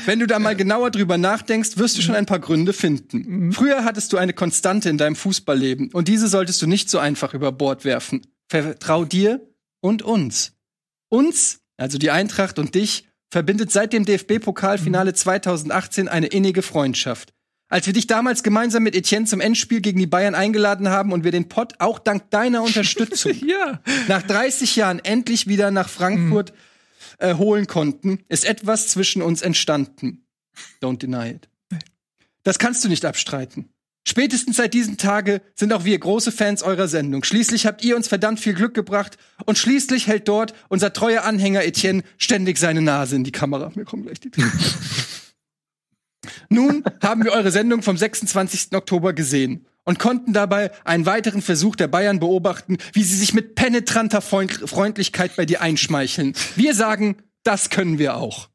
Wenn 0.06 0.20
du 0.20 0.28
da 0.28 0.40
mal 0.40 0.56
genauer 0.56 0.92
drüber 0.92 1.18
nachdenkst, 1.18 1.78
wirst 1.78 1.98
du 1.98 2.02
schon 2.02 2.16
ein 2.16 2.26
paar 2.26 2.40
Gründe 2.40 2.74
finden. 2.74 3.52
Früher 3.52 3.84
hattest 3.84 4.14
du 4.14 4.18
eine 4.18 4.34
Konstante 4.34 4.90
in 4.90 4.98
deinem 4.98 5.16
Fußballleben 5.16 5.92
und 5.92 6.08
diese 6.08 6.28
solltest 6.28 6.62
du 6.62 6.68
nicht 6.68 6.90
so 6.90 7.00
einfach 7.00 7.34
über 7.34 7.52
Bord 7.52 7.86
werfen. 7.86 8.22
Vertrau 8.50 9.06
dir 9.06 9.42
und 9.82 10.04
uns. 10.04 10.54
Uns, 11.10 11.60
also 11.78 11.98
die 11.98 12.12
Eintracht 12.12 12.60
und 12.60 12.76
dich, 12.76 13.08
verbindet 13.30 13.72
seit 13.72 13.94
dem 13.94 14.06
DFB-Pokalfinale 14.06 15.14
2018 15.14 16.08
eine 16.08 16.28
innige 16.28 16.62
Freundschaft. 16.62 17.34
Als 17.68 17.88
wir 17.88 17.94
dich 17.94 18.06
damals 18.06 18.44
gemeinsam 18.44 18.84
mit 18.84 18.96
Etienne 18.96 19.26
zum 19.26 19.42
Endspiel 19.42 19.82
gegen 19.82 19.98
die 19.98 20.06
Bayern 20.06 20.36
eingeladen 20.36 20.90
haben 20.90 21.12
und 21.12 21.24
wir 21.24 21.32
den 21.32 21.50
Pott 21.50 21.74
auch 21.80 21.98
dank 21.98 22.30
deiner 22.30 22.62
Unterstützung 22.62 23.34
Ja. 23.46 23.82
nach 24.08 24.22
30 24.22 24.76
Jahren 24.76 25.00
endlich 25.04 25.48
wieder 25.48 25.72
nach 25.72 25.90
Frankfurt 25.90 26.54
äh, 27.18 27.36
holen 27.36 27.68
konnten, 27.68 28.20
ist 28.30 28.46
etwas 28.46 28.88
zwischen 28.88 29.22
uns 29.22 29.42
entstanden. 29.42 30.26
Don't 30.82 31.00
deny 31.00 31.32
it. 31.32 31.50
Das 32.44 32.60
kannst 32.60 32.84
du 32.84 32.90
nicht 32.90 33.06
abstreiten. 33.06 33.70
Spätestens 34.08 34.58
seit 34.58 34.76
diesem 34.76 34.98
Tage 34.98 35.42
sind 35.56 35.74
auch 35.74 35.84
wir 35.84 35.98
große 35.98 36.32
Fans 36.32 36.62
eurer 36.62 36.88
Sendung. 36.88 37.24
Schließlich 37.24 37.66
habt 37.66 37.84
ihr 37.84 37.96
uns 37.96 38.08
verdammt 38.08 38.40
viel 38.40 38.54
Glück 38.54 38.76
gebracht 38.76 39.18
und 39.46 39.58
schließlich 39.58 40.06
hält 40.06 40.28
dort 40.28 40.54
unser 40.70 40.94
treuer 40.94 41.24
Anhänger 41.24 41.64
Etienne 41.64 42.04
ständig 42.18 42.60
seine 42.60 42.82
Nase 42.82 43.16
in 43.16 43.24
die 43.24 43.32
Kamera. 43.32 43.72
Mir 43.74 43.84
kommen 43.84 44.04
gleich 44.04 44.20
die 44.20 44.30
Tränen. 44.30 44.52
Nun 46.50 46.84
haben 47.02 47.24
wir 47.24 47.32
eure 47.32 47.52
Sendung 47.52 47.82
vom 47.82 47.98
26. 47.98 48.74
Oktober 48.74 49.14
gesehen 49.14 49.66
und 49.86 50.00
konnten 50.00 50.34
dabei 50.34 50.72
einen 50.84 51.06
weiteren 51.06 51.42
Versuch 51.42 51.76
der 51.76 51.88
Bayern 51.88 52.20
beobachten, 52.20 52.78
wie 52.94 53.04
sie 53.04 53.16
sich 53.16 53.34
mit 53.34 53.56
penetranter 53.56 54.22
Freund 54.22 54.52
Freundlichkeit 54.52 55.36
bei 55.36 55.46
dir 55.46 55.62
einschmeicheln. 55.62 56.34
Wir 56.56 56.76
sagen, 56.76 57.18
das 57.44 57.70
können 57.70 58.00
wir 58.00 58.18
auch. 58.18 58.50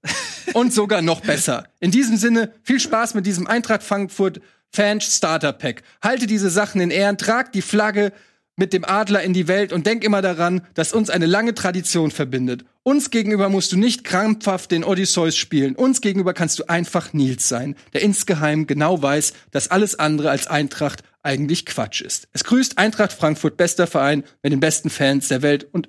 Und 0.52 0.74
sogar 0.74 1.00
noch 1.00 1.20
besser. 1.20 1.64
In 1.78 1.92
diesem 1.92 2.16
Sinne, 2.16 2.52
viel 2.62 2.80
Spaß 2.80 3.14
mit 3.14 3.24
diesem 3.24 3.46
Eintracht 3.46 3.82
Frankfurt 3.82 4.40
Fan 4.72 5.00
Starter 5.00 5.52
Pack. 5.52 5.82
Halte 6.02 6.26
diese 6.26 6.50
Sachen 6.50 6.80
in 6.80 6.90
Ehren, 6.90 7.18
trag 7.18 7.52
die 7.52 7.62
Flagge 7.62 8.12
mit 8.56 8.72
dem 8.72 8.84
Adler 8.84 9.22
in 9.22 9.32
die 9.32 9.48
Welt 9.48 9.72
und 9.72 9.86
denk 9.86 10.04
immer 10.04 10.22
daran, 10.22 10.60
dass 10.74 10.92
uns 10.92 11.08
eine 11.08 11.26
lange 11.26 11.54
Tradition 11.54 12.10
verbindet. 12.10 12.64
Uns 12.82 13.10
gegenüber 13.10 13.48
musst 13.48 13.72
du 13.72 13.78
nicht 13.78 14.04
krampfhaft 14.04 14.70
den 14.70 14.84
Odysseus 14.84 15.36
spielen. 15.36 15.74
Uns 15.76 16.00
gegenüber 16.00 16.34
kannst 16.34 16.58
du 16.58 16.68
einfach 16.68 17.12
Nils 17.12 17.48
sein, 17.48 17.74
der 17.94 18.02
insgeheim 18.02 18.66
genau 18.66 19.00
weiß, 19.00 19.32
dass 19.50 19.70
alles 19.70 19.98
andere 19.98 20.30
als 20.30 20.46
Eintracht 20.46 21.02
eigentlich 21.22 21.66
Quatsch 21.66 22.00
ist. 22.00 22.28
Es 22.32 22.44
grüßt 22.44 22.78
Eintracht 22.78 23.12
Frankfurt, 23.12 23.56
bester 23.56 23.86
Verein 23.86 24.24
mit 24.42 24.52
den 24.52 24.60
besten 24.60 24.90
Fans 24.90 25.28
der 25.28 25.42
Welt 25.42 25.66
und 25.72 25.88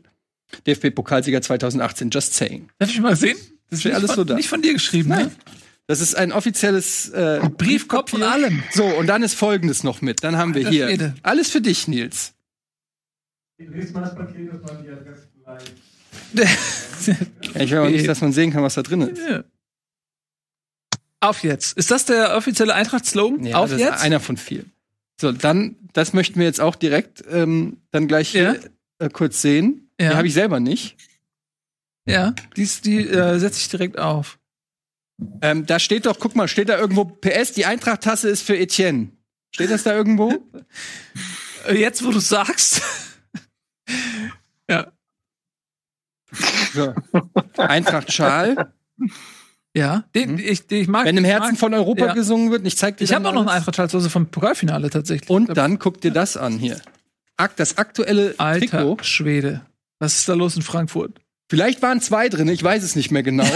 DFB-Pokalsieger 0.67 1.41
2018. 1.41 2.09
Just 2.09 2.33
saying. 2.33 2.69
Darf 2.79 2.89
ich 2.89 2.99
mal 2.99 3.15
sehen? 3.15 3.37
Das 3.69 3.83
nicht 3.85 3.93
alles 3.95 4.11
von, 4.11 4.15
so 4.17 4.23
da. 4.25 4.35
Nicht 4.35 4.49
von 4.49 4.61
dir 4.61 4.73
geschrieben, 4.73 5.09
ne? 5.09 5.31
Das 5.87 6.01
ist 6.01 6.15
ein 6.15 6.31
offizielles 6.31 7.09
äh, 7.09 7.41
Briefkopf 7.57 8.13
und 8.13 8.23
allem. 8.23 8.63
So, 8.71 8.85
und 8.85 9.07
dann 9.07 9.23
ist 9.23 9.33
folgendes 9.33 9.83
noch 9.83 10.01
mit. 10.01 10.23
Dann 10.23 10.37
haben 10.37 10.53
wir 10.53 10.61
Alter 10.65 10.69
hier 10.71 10.87
Schwede. 10.87 11.15
alles 11.23 11.49
für 11.49 11.61
dich, 11.61 11.87
Nils. 11.87 12.33
Ich 13.57 13.69
will 17.69 17.77
aber 17.77 17.89
nicht, 17.89 18.07
dass 18.07 18.21
man 18.21 18.33
sehen 18.33 18.51
kann, 18.51 18.63
was 18.63 18.75
da 18.75 18.83
drin 18.83 19.01
ist. 19.01 19.21
Ja. 19.27 19.43
Auf 21.19 21.43
jetzt. 21.43 21.77
Ist 21.77 21.91
das 21.91 22.05
der 22.05 22.35
offizielle 22.35 22.73
Eintracht-Slogan? 22.73 23.45
Ja, 23.45 23.57
Auf 23.57 23.69
das 23.69 23.79
jetzt? 23.79 23.95
ist 23.97 24.01
einer 24.01 24.19
von 24.19 24.37
vielen. 24.37 24.71
So, 25.21 25.31
dann, 25.31 25.75
das 25.93 26.13
möchten 26.13 26.39
wir 26.39 26.47
jetzt 26.47 26.59
auch 26.59 26.75
direkt 26.75 27.23
ähm, 27.29 27.77
dann 27.91 28.07
gleich 28.07 28.33
Ja. 28.33 28.55
äh, 28.97 29.09
kurz 29.09 29.39
sehen. 29.41 29.91
Ja. 29.99 30.09
Die 30.09 30.15
habe 30.15 30.27
ich 30.27 30.33
selber 30.33 30.59
nicht. 30.59 30.97
ja, 32.07 32.33
dies, 32.57 32.81
die 32.81 33.07
äh, 33.07 33.37
setze 33.37 33.59
ich 33.59 33.69
direkt 33.69 33.99
auf. 33.99 34.39
Ähm, 35.43 35.67
da 35.67 35.77
steht 35.77 36.07
doch, 36.07 36.17
guck 36.19 36.35
mal, 36.35 36.47
steht 36.47 36.69
da 36.69 36.79
irgendwo 36.79 37.05
PS, 37.05 37.51
die 37.53 37.67
Eintracht-Tasse 37.67 38.29
ist 38.29 38.41
für 38.41 38.57
Etienne. 38.57 39.11
Steht 39.53 39.69
das 39.69 39.83
da 39.83 39.93
irgendwo? 39.95 40.33
Jetzt, 41.71 42.03
wo 42.03 42.09
du 42.09 42.19
sagst. 42.19 42.81
ja. 44.69 44.91
So. 46.73 46.95
Eintracht-Schal. 47.57 48.73
Ja, 49.75 50.03
den, 50.13 50.37
ich, 50.37 50.67
den, 50.67 50.81
ich 50.81 50.87
mag. 50.89 51.05
Wenn 51.05 51.15
im 51.17 51.23
Herzen 51.23 51.51
mag, 51.51 51.57
von 51.59 51.73
Europa 51.73 52.07
Ja. 52.07 52.13
gesungen 52.13 52.51
wird, 52.51 52.65
ich 52.67 52.77
zeig 52.77 52.97
dir 52.97 53.05
Ich 53.05 53.13
habe 53.13 53.27
auch 53.29 53.33
noch 53.33 53.41
eine 53.41 53.51
alles. 53.51 53.61
Eintracht-Schaltlose 53.61 54.09
vom 54.09 54.25
Pokalfinale 54.27 54.89
tatsächlich. 54.89 55.29
Und 55.29 55.55
dann 55.55 55.79
guck 55.79 56.01
dir 56.01 56.11
das 56.11 56.35
an 56.37 56.57
hier. 56.59 56.79
Das 57.55 57.77
aktuelle 57.77 58.35
Alter 58.37 58.67
Trikot. 58.67 58.97
Schwede. 59.03 59.61
Was 59.99 60.17
ist 60.17 60.29
da 60.29 60.33
los 60.33 60.55
in 60.55 60.61
Frankfurt? 60.61 61.13
Vielleicht 61.49 61.81
waren 61.81 62.01
zwei 62.01 62.29
drin, 62.29 62.47
ich 62.49 62.63
weiß 62.63 62.83
es 62.83 62.95
nicht 62.95 63.11
mehr 63.11 63.23
genau. 63.23 63.45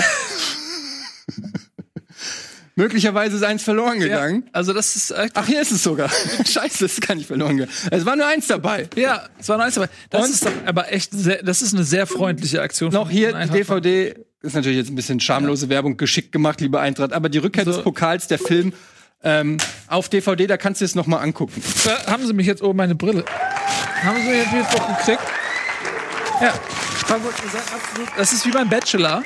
Möglicherweise 2.78 3.38
ist 3.38 3.43
eins 3.43 3.63
verloren 3.63 3.99
gegangen. 3.99 4.49
Also 4.51 4.73
das 4.73 4.97
ist 4.97 5.13
Ach, 5.34 5.45
hier 5.45 5.62
ist 5.62 5.71
es 5.71 5.82
sogar. 5.82 6.10
Scheiße, 6.45 6.86
es 6.86 6.93
ist 6.93 7.08
gar 7.08 7.15
nicht 7.15 7.28
verloren 7.28 7.56
gegangen. 7.58 7.71
Es 7.89 8.06
war 8.06 8.17
nur 8.17 8.28
eins 8.28 8.47
dabei. 8.47 8.89
ja, 8.97 9.30
es 9.39 9.47
war 9.47 9.58
noch 9.58 9.63
eins 9.65 9.75
dabei. 9.75 9.88
Das 10.10 10.25
Und? 10.25 10.32
ist 10.32 10.45
doch 10.45 10.51
aber 10.65 10.91
echt 10.91 11.12
sehr, 11.13 11.41
das 11.41 11.62
ist 11.62 11.73
eine 11.73 11.86
sehr 11.86 12.06
freundliche 12.06 12.62
Aktion. 12.62 12.91
Noch 12.91 13.04
von 13.08 13.12
hier 13.12 13.32
die 13.34 13.49
DVD. 13.49 14.24
Ist 14.45 14.53
natürlich 14.53 14.77
jetzt 14.77 14.89
ein 14.91 14.95
bisschen 14.95 15.19
schamlose 15.19 15.69
Werbung, 15.69 15.97
geschickt 15.97 16.31
gemacht, 16.31 16.62
liebe 16.62 16.79
Eintracht. 16.79 17.13
Aber 17.13 17.29
die 17.29 17.39
Rückkehr 17.39 17.65
So. 17.65 17.71
des 17.71 17.84
Pokals, 17.84 18.27
der 18.27 18.38
Film, 18.38 18.73
ähm, 19.23 19.58
auf 19.88 20.08
DVD, 20.08 20.45
da 20.45 20.58
kannst 20.58 20.81
du 20.81 20.86
es 20.86 20.93
noch 20.93 21.08
mal 21.08 21.17
angucken. 21.17 21.62
Da 21.84 22.12
haben 22.12 22.25
sie 22.27 22.34
mich 22.34 22.45
jetzt, 22.45 22.62
oh, 22.62 22.73
meine 22.73 22.93
Brille. 22.93 23.25
Haben 24.03 24.17
sie 24.21 24.29
mich 24.29 24.38
jetzt 24.38 24.53
wieder 24.53 24.67
doch 24.71 24.97
gekriegt? 24.99 25.23
Ja. 26.41 26.53
Das 28.17 28.34
ist 28.34 28.45
wie 28.45 28.51
beim 28.51 28.69
Bachelor, 28.69 29.23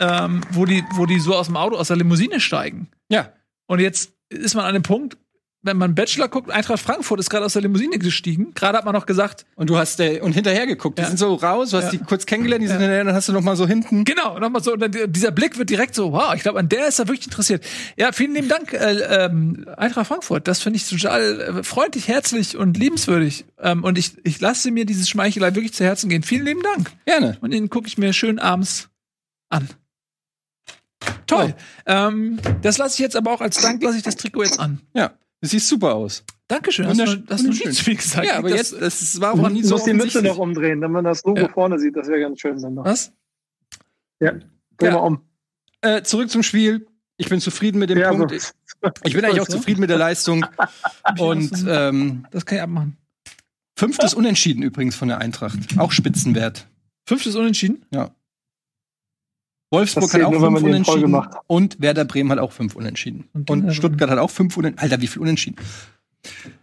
ähm, 0.00 0.40
wo, 0.50 0.64
die, 0.64 0.82
wo 0.92 1.04
die 1.06 1.20
so 1.20 1.34
aus 1.34 1.46
dem 1.46 1.56
Auto, 1.56 1.76
aus 1.76 1.88
der 1.88 1.96
Limousine 1.96 2.40
steigen. 2.40 2.88
Ja. 3.10 3.30
Und 3.66 3.80
jetzt 3.80 4.12
ist 4.30 4.54
man 4.54 4.64
an 4.64 4.74
dem 4.74 4.82
Punkt, 4.82 5.16
wenn 5.64 5.76
man 5.76 5.94
Bachelor 5.94 6.28
guckt, 6.28 6.50
Eintracht 6.50 6.78
Frankfurt 6.80 7.18
ist 7.18 7.30
gerade 7.30 7.44
aus 7.44 7.54
der 7.54 7.62
Limousine 7.62 7.98
gestiegen. 7.98 8.52
Gerade 8.54 8.78
hat 8.78 8.84
man 8.84 8.94
noch 8.94 9.06
gesagt, 9.06 9.46
Und 9.56 9.70
du 9.70 9.76
hast 9.76 9.98
äh, 9.98 10.20
und 10.20 10.32
hinterher 10.32 10.66
geguckt. 10.66 10.98
Die 10.98 11.02
Ja. 11.02 11.08
sind 11.08 11.18
so 11.18 11.34
raus, 11.34 11.70
du 11.70 11.78
hast 11.78 11.84
Ja. 11.86 11.90
die 11.92 11.98
kurz 11.98 12.26
kennengelernt, 12.26 12.62
die 12.62 12.68
sind 12.68 12.78
hinterher, 12.78 13.02
dann 13.04 13.14
hast 13.14 13.28
du 13.28 13.32
noch 13.32 13.40
mal 13.40 13.56
so 13.56 13.66
hinten. 13.66 14.04
genau, 14.04 14.38
nochmal 14.38 14.62
so, 14.62 14.72
und 14.74 14.80
dann 14.80 14.92
dieser 15.12 15.30
Blick 15.30 15.58
wird 15.58 15.70
direkt 15.70 15.94
so, 15.94 16.12
wow, 16.12 16.34
ich 16.34 16.42
glaube, 16.42 16.58
an 16.60 16.68
der 16.68 16.86
ist 16.88 16.98
er 16.98 17.08
wirklich 17.08 17.26
interessiert. 17.26 17.64
Ja, 17.96 18.12
vielen 18.12 18.34
lieben 18.34 18.48
Dank, 18.48 18.72
äh, 18.74 19.24
ähm, 19.24 19.66
Eintracht 19.76 20.06
Frankfurt. 20.06 20.46
Das 20.46 20.60
finde 20.62 20.76
ich 20.76 20.88
total 20.88 21.40
äh, 21.40 21.62
freundlich, 21.64 22.06
herzlich 22.08 22.56
und 22.56 22.76
liebenswürdig. 22.76 23.44
Ähm, 23.58 23.82
und 23.84 23.96
ich, 23.98 24.12
ich 24.24 24.40
lasse 24.40 24.70
mir 24.70 24.84
dieses 24.84 25.08
Schmeichelei 25.08 25.54
wirklich 25.54 25.72
zu 25.74 25.82
Herzen 25.84 26.08
gehen. 26.10 26.22
Vielen 26.22 26.44
lieben 26.44 26.62
Dank. 26.62 26.92
Gerne. 27.06 27.38
Und 27.40 27.52
den 27.52 27.70
gucke 27.70 27.86
ich 27.88 27.96
mir 27.98 28.12
schön 28.12 28.38
abends 28.38 28.90
an. 29.48 29.68
Toll. 31.26 31.54
Ähm, 31.86 32.38
das 32.62 32.78
lasse 32.78 32.94
ich 32.94 32.98
jetzt 32.98 33.16
aber 33.16 33.32
auch 33.32 33.40
als 33.40 33.60
Dank, 33.60 33.82
lasse 33.82 33.96
ich 33.96 34.02
das 34.02 34.16
Trikot 34.16 34.42
jetzt 34.44 34.60
an. 34.60 34.80
Ja. 34.94 35.12
Du 35.44 35.48
siehst 35.50 35.68
super 35.68 35.94
aus. 35.94 36.24
Dankeschön. 36.48 36.86
Hast 36.86 36.98
du, 37.00 37.22
hast 37.28 37.44
du 37.44 37.48
nicht 37.50 37.64
zu 37.74 37.84
viel 37.84 37.96
gesagt? 37.96 38.26
Ja, 38.26 38.38
aber 38.38 38.48
Das- 38.48 38.70
jetzt, 38.70 38.80
das 38.80 39.20
war 39.20 39.32
auch 39.32 39.36
Du 39.36 39.42
noch 39.42 39.50
nie 39.50 39.62
so 39.62 39.74
musst 39.74 39.86
die 39.86 39.92
Mütze 39.92 40.22
noch 40.22 40.38
umdrehen, 40.38 40.80
damit 40.80 40.94
man 40.94 41.04
das 41.04 41.22
Logo 41.22 41.42
Ja. 41.42 41.48
vorne 41.50 41.78
sieht. 41.78 41.94
Das 41.96 42.08
wäre 42.08 42.20
ganz 42.20 42.40
schön 42.40 42.58
dann 42.62 42.72
noch. 42.72 42.86
Was? 42.86 43.12
Dreh 44.20 44.30
Ja. 44.80 44.92
mal 44.92 44.96
um. 45.00 45.20
Äh, 45.82 46.02
zurück 46.02 46.30
zum 46.30 46.42
Spiel. 46.42 46.86
Ich 47.18 47.28
bin 47.28 47.40
zufrieden 47.42 47.78
mit 47.78 47.90
dem 47.90 47.98
Ja, 47.98 48.08
Punkt. 48.10 48.30
so. 48.40 48.88
Ich 49.04 49.12
bin 49.12 49.22
eigentlich 49.26 49.42
auch 49.42 49.48
ne? 49.48 49.54
zufrieden 49.54 49.80
mit 49.82 49.90
der 49.90 49.98
Leistung. 49.98 50.46
Und 51.18 51.52
ähm, 51.68 52.26
Das 52.30 52.46
kann 52.46 52.56
ich 52.56 52.62
abmachen. 52.62 52.96
fünftes 53.78 54.14
Unentschieden 54.14 54.62
übrigens 54.62 54.96
von 54.96 55.08
der 55.08 55.18
Eintracht. 55.18 55.58
Auch 55.76 55.92
Spitzenwert. 55.92 56.66
Fünftes 57.06 57.36
Unentschieden? 57.36 57.84
Wolfsburg 59.74 60.12
hat 60.14 60.22
auch 60.22 60.30
nur, 60.32 60.40
fünf 60.40 60.62
Unentschieden. 60.62 61.00
gemacht. 61.02 61.30
Und 61.46 61.80
Werder 61.80 62.04
Bremen 62.04 62.30
hat 62.30 62.38
auch 62.38 62.52
fünf 62.52 62.74
Unentschieden. 62.76 63.28
Und 63.32 63.50
Und, 63.50 63.72
Stuttgart 63.74 64.10
hat 64.10 64.18
auch 64.18 64.30
fünf 64.30 64.56
Unentschieden. 64.56 64.82
Alter, 64.92 65.02
wie 65.02 65.06
viel 65.06 65.22
Unentschieden? 65.22 65.56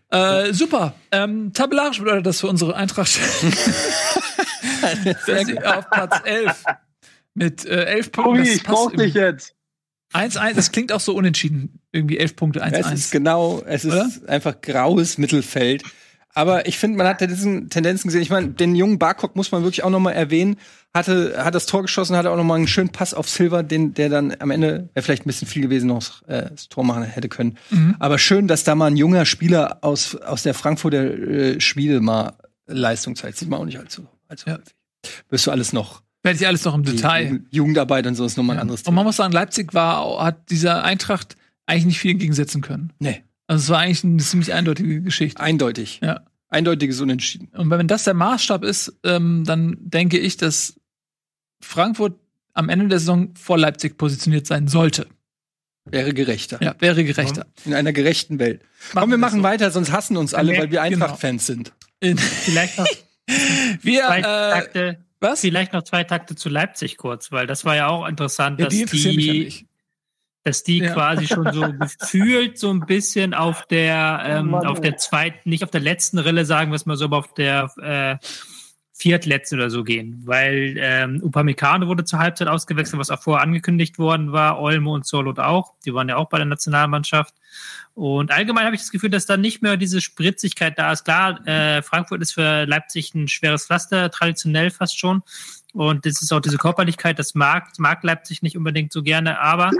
Äh, 0.09 0.53
super. 0.53 0.93
Ähm, 1.11 1.53
tabellarisch 1.53 1.99
bedeutet 1.99 2.25
das 2.25 2.39
für 2.41 2.47
unsere 2.47 2.75
Eintracht, 2.75 3.17
dass 5.27 5.45
sie 5.45 5.59
auf 5.63 5.89
Platz 5.89 6.15
11 6.25 6.63
mit 7.33 7.65
äh, 7.65 7.85
11 7.85 8.11
Punkten. 8.11 8.37
Tobi, 8.43 8.49
ich 8.49 8.63
brauch 8.63 8.91
dich 8.91 9.13
jetzt. 9.13 9.55
1-1, 10.13 10.55
das 10.55 10.71
klingt 10.71 10.91
auch 10.91 10.99
so 10.99 11.15
unentschieden. 11.15 11.79
Irgendwie 11.93 12.17
11 12.17 12.35
Punkte, 12.35 12.59
Es 12.59 12.73
ist 12.91 13.09
1-1. 13.09 13.11
genau, 13.11 13.61
es 13.65 13.85
ist 13.85 13.93
Oder? 13.93 14.09
einfach 14.27 14.59
graues 14.59 15.17
Mittelfeld. 15.17 15.83
Aber 16.33 16.67
ich 16.67 16.77
finde, 16.77 16.97
man 16.97 17.07
hat 17.07 17.21
diesen 17.21 17.69
Tendenzen 17.69 18.07
gesehen. 18.07 18.21
Ich 18.21 18.29
meine, 18.29 18.49
den 18.49 18.75
jungen 18.75 18.99
Barkok 18.99 19.35
muss 19.35 19.51
man 19.51 19.63
wirklich 19.63 19.83
auch 19.83 19.89
noch 19.89 19.99
mal 19.99 20.11
erwähnen. 20.11 20.55
Hatte, 20.93 21.35
hat 21.43 21.55
das 21.55 21.65
Tor 21.65 21.81
geschossen, 21.83 22.15
hatte 22.17 22.29
auch 22.31 22.35
noch 22.37 22.43
mal 22.43 22.55
einen 22.55 22.67
schönen 22.67 22.89
Pass 22.89 23.13
auf 23.13 23.29
Silver, 23.29 23.63
den, 23.63 23.93
der 23.93 24.09
dann 24.09 24.35
am 24.39 24.51
Ende 24.51 24.89
wäre 24.93 25.03
vielleicht 25.03 25.25
ein 25.25 25.27
bisschen 25.29 25.47
viel 25.47 25.61
gewesen, 25.61 25.87
noch 25.87 26.27
äh, 26.27 26.49
das 26.49 26.67
Tor 26.69 26.83
machen 26.83 27.03
hätte 27.03 27.29
können. 27.29 27.57
Mhm. 27.69 27.95
Aber 27.99 28.17
schön, 28.17 28.47
dass 28.47 28.63
da 28.65 28.75
mal 28.75 28.87
ein 28.87 28.97
junger 28.97 29.25
Spieler 29.25 29.77
aus, 29.81 30.15
aus 30.15 30.43
der 30.43 30.53
Frankfurter 30.53 31.03
äh, 31.03 31.61
Schmiede 31.61 32.01
mal 32.01 32.33
Leistung 32.67 33.15
zeigt. 33.15 33.37
Sieht 33.37 33.49
man 33.49 33.59
auch 33.61 33.65
nicht 33.65 33.79
allzu, 33.79 34.05
allzu 34.27 34.49
Ja. 34.49 34.55
häufig. 34.57 34.73
Wirst 35.29 35.47
du 35.47 35.51
alles 35.51 35.71
noch. 35.73 36.01
Werde 36.23 36.37
ich 36.39 36.45
alles 36.47 36.63
noch 36.65 36.75
im 36.75 36.83
Detail. 36.83 37.23
Jugend- 37.25 37.47
Jugendarbeit 37.51 38.05
und 38.07 38.15
so 38.15 38.25
ist 38.25 38.37
nochmal 38.37 38.57
ein 38.57 38.61
anderes 38.61 38.83
Und 38.83 38.93
man 38.93 39.05
muss 39.05 39.15
sagen, 39.15 39.33
Leipzig 39.33 39.73
war, 39.73 40.23
hat 40.23 40.49
dieser 40.51 40.83
Eintracht 40.83 41.35
eigentlich 41.65 41.85
nicht 41.85 41.99
viel 41.99 42.11
entgegensetzen 42.11 42.61
können. 42.61 42.91
Nee, 42.99 43.23
Also 43.51 43.63
es 43.63 43.69
war 43.69 43.79
eigentlich 43.79 44.01
eine 44.05 44.17
ziemlich 44.19 44.53
eindeutige 44.53 45.01
Geschichte. 45.01 45.41
eindeutig. 45.41 45.99
Ja. 46.01 46.21
Eindeutiges 46.47 47.01
Unentschieden. 47.01 47.49
Und 47.49 47.69
wenn 47.69 47.85
das 47.85 48.05
der 48.05 48.13
Maßstab 48.13 48.63
ist, 48.63 48.97
ähm, 49.03 49.43
dann 49.43 49.75
denke 49.81 50.17
ich, 50.17 50.37
dass 50.37 50.79
Frankfurt 51.59 52.17
am 52.53 52.69
Ende 52.69 52.87
der 52.87 52.99
Saison 52.99 53.35
vor 53.35 53.57
Leipzig 53.57 53.97
positioniert 53.97 54.47
sein 54.47 54.69
sollte. 54.69 55.05
Wäre 55.83 56.13
gerechter. 56.13 56.63
Ja, 56.63 56.75
wäre 56.79 57.03
gerechter. 57.03 57.45
In 57.65 57.73
einer 57.73 57.91
gerechten 57.91 58.39
Welt. 58.39 58.61
Komm, 58.93 59.09
wir 59.09 59.17
machen 59.17 59.39
so. 59.39 59.43
weiter, 59.43 59.69
sonst 59.69 59.91
hassen 59.91 60.15
uns 60.15 60.33
alle, 60.33 60.53
weil 60.53 60.71
wir 60.71 60.81
genau. 60.81 60.83
Eintracht-Fans 60.83 61.45
sind. 61.45 61.73
In, 61.99 62.17
Vielleicht 62.17 62.77
noch 62.77 62.87
wir, 63.81 64.05
zwei 64.05 64.19
äh, 64.19 64.21
Takte. 64.23 65.05
was? 65.19 65.41
Vielleicht 65.41 65.73
noch 65.73 65.83
zwei 65.83 66.05
Takte 66.05 66.35
zu 66.37 66.47
Leipzig 66.47 66.95
kurz, 66.95 67.33
weil 67.33 67.47
das 67.47 67.65
war 67.65 67.75
ja 67.75 67.89
auch 67.89 68.07
interessant, 68.07 68.61
Ja, 68.61 68.67
dass 68.67 68.73
die 68.73 68.83
interessieren 68.83 69.15
mich 69.17 69.25
ja 69.25 69.33
die, 69.33 69.43
nicht. 69.43 69.65
Dass 70.43 70.63
die 70.63 70.79
Ja. 70.79 70.93
quasi 70.93 71.27
schon 71.27 71.51
so 71.53 71.61
gefühlt 71.79 72.57
so 72.57 72.71
ein 72.71 72.81
bisschen 72.81 73.33
auf 73.33 73.65
der, 73.67 74.21
ähm, 74.25 74.51
Mann, 74.51 74.65
auf 74.65 74.81
der 74.81 74.97
zweiten, 74.97 75.49
nicht 75.49 75.63
auf 75.63 75.71
der 75.71 75.81
letzten 75.81 76.17
Rille, 76.17 76.45
sagen 76.45 76.71
wir 76.71 76.75
es 76.75 76.85
mal 76.85 76.97
so, 76.97 77.05
aber 77.05 77.17
auf 77.17 77.33
der 77.33 77.71
äh, 77.81 78.25
viertletzten 78.93 79.59
oder 79.59 79.69
so 79.69 79.83
gehen. 79.83 80.21
Weil 80.25 80.75
ähm, 80.77 81.21
Upamecano 81.23 81.87
wurde 81.87 82.05
zur 82.05 82.19
Halbzeit 82.19 82.47
ausgewechselt, 82.47 82.99
was 82.99 83.09
auch 83.09 83.21
vorher 83.21 83.43
angekündigt 83.43 83.97
worden 83.97 84.31
war, 84.31 84.59
Olmo 84.59 84.93
und 84.93 85.05
Solot 85.05 85.39
auch. 85.39 85.73
Die 85.85 85.93
waren 85.93 86.09
ja 86.09 86.17
auch 86.17 86.29
bei 86.29 86.37
der 86.37 86.45
Nationalmannschaft. 86.45 87.33
Und 87.93 88.31
allgemein 88.31 88.65
habe 88.65 88.75
ich 88.75 88.81
das 88.81 88.91
Gefühl, 88.91 89.09
dass 89.09 89.25
da 89.25 89.37
nicht 89.37 89.61
mehr 89.61 89.75
diese 89.75 90.01
Spritzigkeit 90.01 90.77
da 90.77 90.91
ist. 90.91 91.03
Klar, 91.03 91.45
äh, 91.45 91.81
Frankfurt 91.81 92.21
ist 92.21 92.33
für 92.33 92.65
Leipzig 92.65 93.13
ein 93.13 93.27
schweres 93.27 93.65
Pflaster, 93.65 94.09
traditionell 94.11 94.69
fast 94.69 94.97
schon. 94.97 95.23
Und 95.73 96.05
das 96.05 96.21
ist 96.21 96.31
auch 96.33 96.41
diese 96.41 96.57
Körperlichkeit, 96.57 97.17
das 97.17 97.33
mag, 97.33 97.67
mag 97.77 98.03
Leipzig 98.03 98.41
nicht 98.41 98.57
unbedingt 98.57 98.91
so 98.91 99.03
gerne, 99.03 99.39
aber 99.39 99.71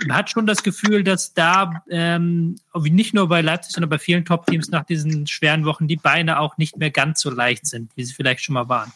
man 0.00 0.16
hat 0.16 0.30
schon 0.30 0.46
das 0.46 0.62
Gefühl, 0.62 1.04
dass 1.04 1.32
da 1.32 1.82
ähm, 1.88 2.56
nicht 2.74 3.14
nur 3.14 3.28
bei 3.28 3.40
Leipzig, 3.40 3.72
sondern 3.74 3.90
bei 3.90 3.98
vielen 3.98 4.24
Top-Teams 4.24 4.70
nach 4.70 4.84
diesen 4.84 5.26
schweren 5.26 5.64
Wochen 5.64 5.86
die 5.86 5.96
Beine 5.96 6.40
auch 6.40 6.58
nicht 6.58 6.76
mehr 6.76 6.90
ganz 6.90 7.20
so 7.20 7.30
leicht 7.30 7.66
sind, 7.66 7.92
wie 7.96 8.04
sie 8.04 8.14
vielleicht 8.14 8.42
schon 8.42 8.54
mal 8.54 8.68
waren. 8.68 8.92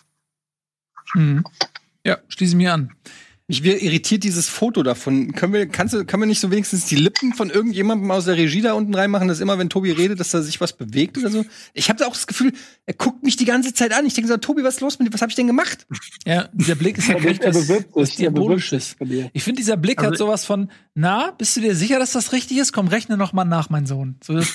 Mhm. 1.14 1.44
Ja, 2.04 2.18
schließe 2.28 2.56
mir 2.56 2.74
an. 2.74 2.92
Mich 3.48 3.64
irritiert 3.64 4.22
dieses 4.24 4.48
Foto 4.48 4.82
davon. 4.82 5.32
Können 5.32 5.52
wir, 5.52 5.66
kannst 5.66 5.92
du, 5.94 6.04
können 6.04 6.22
wir 6.22 6.26
nicht 6.26 6.40
so 6.40 6.50
wenigstens 6.50 6.86
die 6.86 6.94
Lippen 6.96 7.34
von 7.34 7.50
irgendjemandem 7.50 8.10
aus 8.10 8.24
der 8.24 8.36
Regie 8.36 8.62
da 8.62 8.72
unten 8.74 8.94
reinmachen, 8.94 9.28
dass 9.28 9.40
immer, 9.40 9.58
wenn 9.58 9.68
Tobi 9.68 9.90
redet, 9.90 10.20
dass 10.20 10.30
da 10.30 10.40
sich 10.42 10.60
was 10.60 10.72
bewegt 10.72 11.18
oder 11.18 11.28
so? 11.30 11.44
Ich 11.74 11.88
habe 11.90 12.06
auch 12.06 12.12
das 12.12 12.26
Gefühl, 12.26 12.52
er 12.86 12.94
guckt 12.94 13.22
mich 13.24 13.36
die 13.36 13.44
ganze 13.44 13.74
Zeit 13.74 13.92
an. 13.92 14.06
Ich 14.06 14.14
denke 14.14 14.28
so, 14.28 14.36
Tobi, 14.36 14.62
was 14.64 14.74
ist 14.76 14.80
los 14.80 14.98
mit 14.98 15.08
dir? 15.08 15.12
Was 15.12 15.20
habe 15.22 15.30
ich 15.30 15.36
denn 15.36 15.48
gemacht? 15.48 15.86
Ja, 16.24 16.48
dieser 16.52 16.76
Blick 16.76 16.98
ist 16.98 17.08
halt 17.08 17.42
er 17.42 17.54
was, 17.54 18.14
Diabolisches. 18.16 18.96
Ich 19.32 19.42
finde, 19.42 19.58
dieser 19.60 19.76
Blick 19.76 19.98
hat 20.00 20.12
Also- 20.12 20.26
sowas 20.26 20.44
von, 20.44 20.70
na, 20.94 21.32
bist 21.32 21.56
du 21.56 21.60
dir 21.60 21.74
sicher, 21.74 21.98
dass 21.98 22.12
das 22.12 22.32
richtig 22.32 22.58
ist? 22.58 22.72
Komm, 22.72 22.88
rechne 22.88 23.16
noch 23.16 23.32
mal 23.32 23.44
nach, 23.44 23.70
mein 23.70 23.86
Sohn. 23.86 24.16
So, 24.24 24.34
das, 24.34 24.48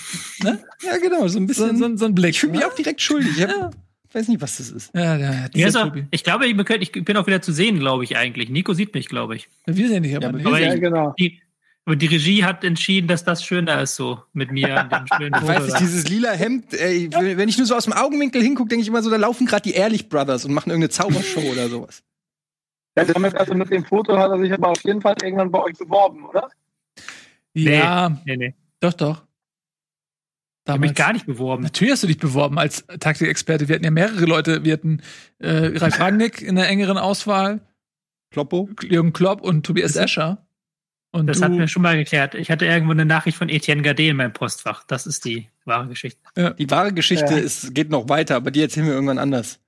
ne? 0.43 0.59
Ja, 0.83 0.97
genau, 0.97 1.27
so 1.27 1.39
ein 1.39 1.43
so, 1.43 1.47
bisschen. 1.47 1.77
so, 1.77 1.97
so 1.97 2.05
ein 2.05 2.15
Blick. 2.15 2.31
ich 2.31 2.39
fühle 2.39 2.53
mich 2.53 2.65
auch 2.65 2.73
direkt 2.73 3.01
schuldig. 3.01 3.37
Ich 3.37 3.43
hab, 3.43 3.49
Ja. 3.49 3.69
Weiß 4.17 4.27
nicht, 4.27 4.41
was 4.41 4.57
das 4.57 4.69
ist. 4.69 4.93
Ja, 4.93 5.15
ja, 5.17 5.31
ja, 5.53 5.69
auch, 5.81 5.95
ich 6.11 6.23
glaube, 6.23 6.45
ich 6.47 6.57
bin, 6.57 6.81
ich 6.81 6.91
bin 6.91 7.17
auch 7.17 7.27
wieder 7.27 7.41
zu 7.41 7.53
sehen, 7.53 7.79
glaube 7.79 8.03
ich 8.03 8.17
eigentlich. 8.17 8.49
Nico 8.49 8.73
sieht 8.73 8.93
mich, 8.93 9.07
glaube 9.07 9.35
ich. 9.35 9.47
Wir 9.65 9.87
sehen 9.87 10.03
dich 10.03 10.15
aber 10.15 10.23
Ja, 10.23 10.29
aber 10.29 10.37
nicht. 10.37 10.47
Aber 10.47 10.59
Ja, 10.59 10.75
genau. 10.75 11.13
Die, 11.19 11.41
aber 11.85 11.95
die 11.95 12.07
Regie 12.07 12.43
hat 12.43 12.63
entschieden, 12.65 13.07
dass 13.07 13.23
das 13.23 13.45
schöner 13.45 13.81
ist, 13.81 13.95
so 13.95 14.21
mit 14.33 14.51
mir 14.51 14.81
und 14.83 14.91
dem 14.91 15.05
schönen 15.17 15.35
Ich 15.41 15.47
weiß 15.47 15.55
Foto. 15.57 15.63
nicht, 15.63 15.73
da. 15.75 15.79
dieses 15.79 16.09
lila 16.09 16.31
Hemd, 16.31 16.73
ey, 16.73 17.09
wenn 17.11 17.47
ich 17.47 17.57
nur 17.57 17.65
so 17.67 17.75
aus 17.75 17.85
dem 17.85 17.93
Augenwinkel 17.93 18.41
hingucke, 18.41 18.67
denke 18.69 18.81
ich 18.81 18.87
immer 18.89 19.01
so, 19.01 19.09
da 19.09 19.15
laufen 19.15 19.45
gerade 19.47 19.61
die 19.63 19.71
Ehrlich 19.73 20.09
Brothers 20.09 20.43
und 20.43 20.53
machen 20.53 20.69
irgendeine 20.71 20.89
Zaubershow 20.89 21.39
oder 21.51 21.69
sowas. 21.69 22.03
Ja, 22.97 23.05
damit, 23.05 23.35
also 23.35 23.53
mit 23.53 23.69
dem 23.71 23.85
Foto 23.85 24.17
hat 24.17 24.31
er 24.31 24.39
sich 24.39 24.51
aber 24.51 24.69
auf 24.69 24.83
jeden 24.83 25.01
Fall 25.01 25.15
irgendwann 25.21 25.51
bei 25.51 25.61
euch 25.61 25.77
beworben, 25.77 26.25
oder? 26.25 26.49
Ja, 27.53 28.19
Nee, 28.25 28.37
nee. 28.37 28.55
doch, 28.79 28.93
doch. 28.93 29.26
Ich 30.67 30.71
habe 30.73 30.79
mich 30.81 30.91
Damals. 30.91 31.07
gar 31.07 31.13
nicht 31.13 31.25
beworben. 31.25 31.63
Natürlich 31.63 31.93
hast 31.93 32.03
du 32.03 32.07
dich 32.07 32.17
beworben 32.17 32.59
als 32.59 32.85
Taktikexperte. 32.99 33.69
Wir 33.69 33.75
hatten 33.75 33.85
ja 33.85 33.91
mehrere 33.91 34.25
Leute. 34.25 34.65
Wir 34.65 34.73
hatten 34.73 35.01
äh, 35.39 35.77
Ralf 35.77 35.97
Rangnick 35.97 36.41
in 36.41 36.55
der 36.57 36.67
engeren 36.67 36.97
Auswahl, 36.97 37.61
Kloppo? 38.31 38.69
Jürgen 38.83 39.13
Klopp 39.13 39.41
und 39.41 39.65
Tobias 39.65 39.95
Escher. 39.95 40.45
Und 41.11 41.27
Das 41.27 41.37
du, 41.37 41.45
hatten 41.45 41.57
wir 41.57 41.69
schon 41.69 41.83
mal 41.83 41.95
geklärt. 41.95 42.35
Ich 42.35 42.51
hatte 42.51 42.65
irgendwo 42.65 42.91
eine 42.91 43.05
Nachricht 43.05 43.37
von 43.37 43.47
Etienne 43.47 43.81
Gade 43.81 44.07
in 44.07 44.17
meinem 44.17 44.33
Postfach. 44.33 44.83
Das 44.83 45.07
ist 45.07 45.23
die 45.23 45.47
wahre 45.63 45.87
Geschichte. 45.87 46.19
Die 46.59 46.69
wahre 46.69 46.91
Geschichte 46.91 47.33
Ja. 47.35 47.37
ist, 47.39 47.73
geht 47.73 47.89
noch 47.89 48.09
weiter, 48.09 48.35
aber 48.35 48.51
die 48.51 48.61
erzählen 48.61 48.87
wir 48.87 48.93
irgendwann 48.93 49.19
anders. 49.19 49.61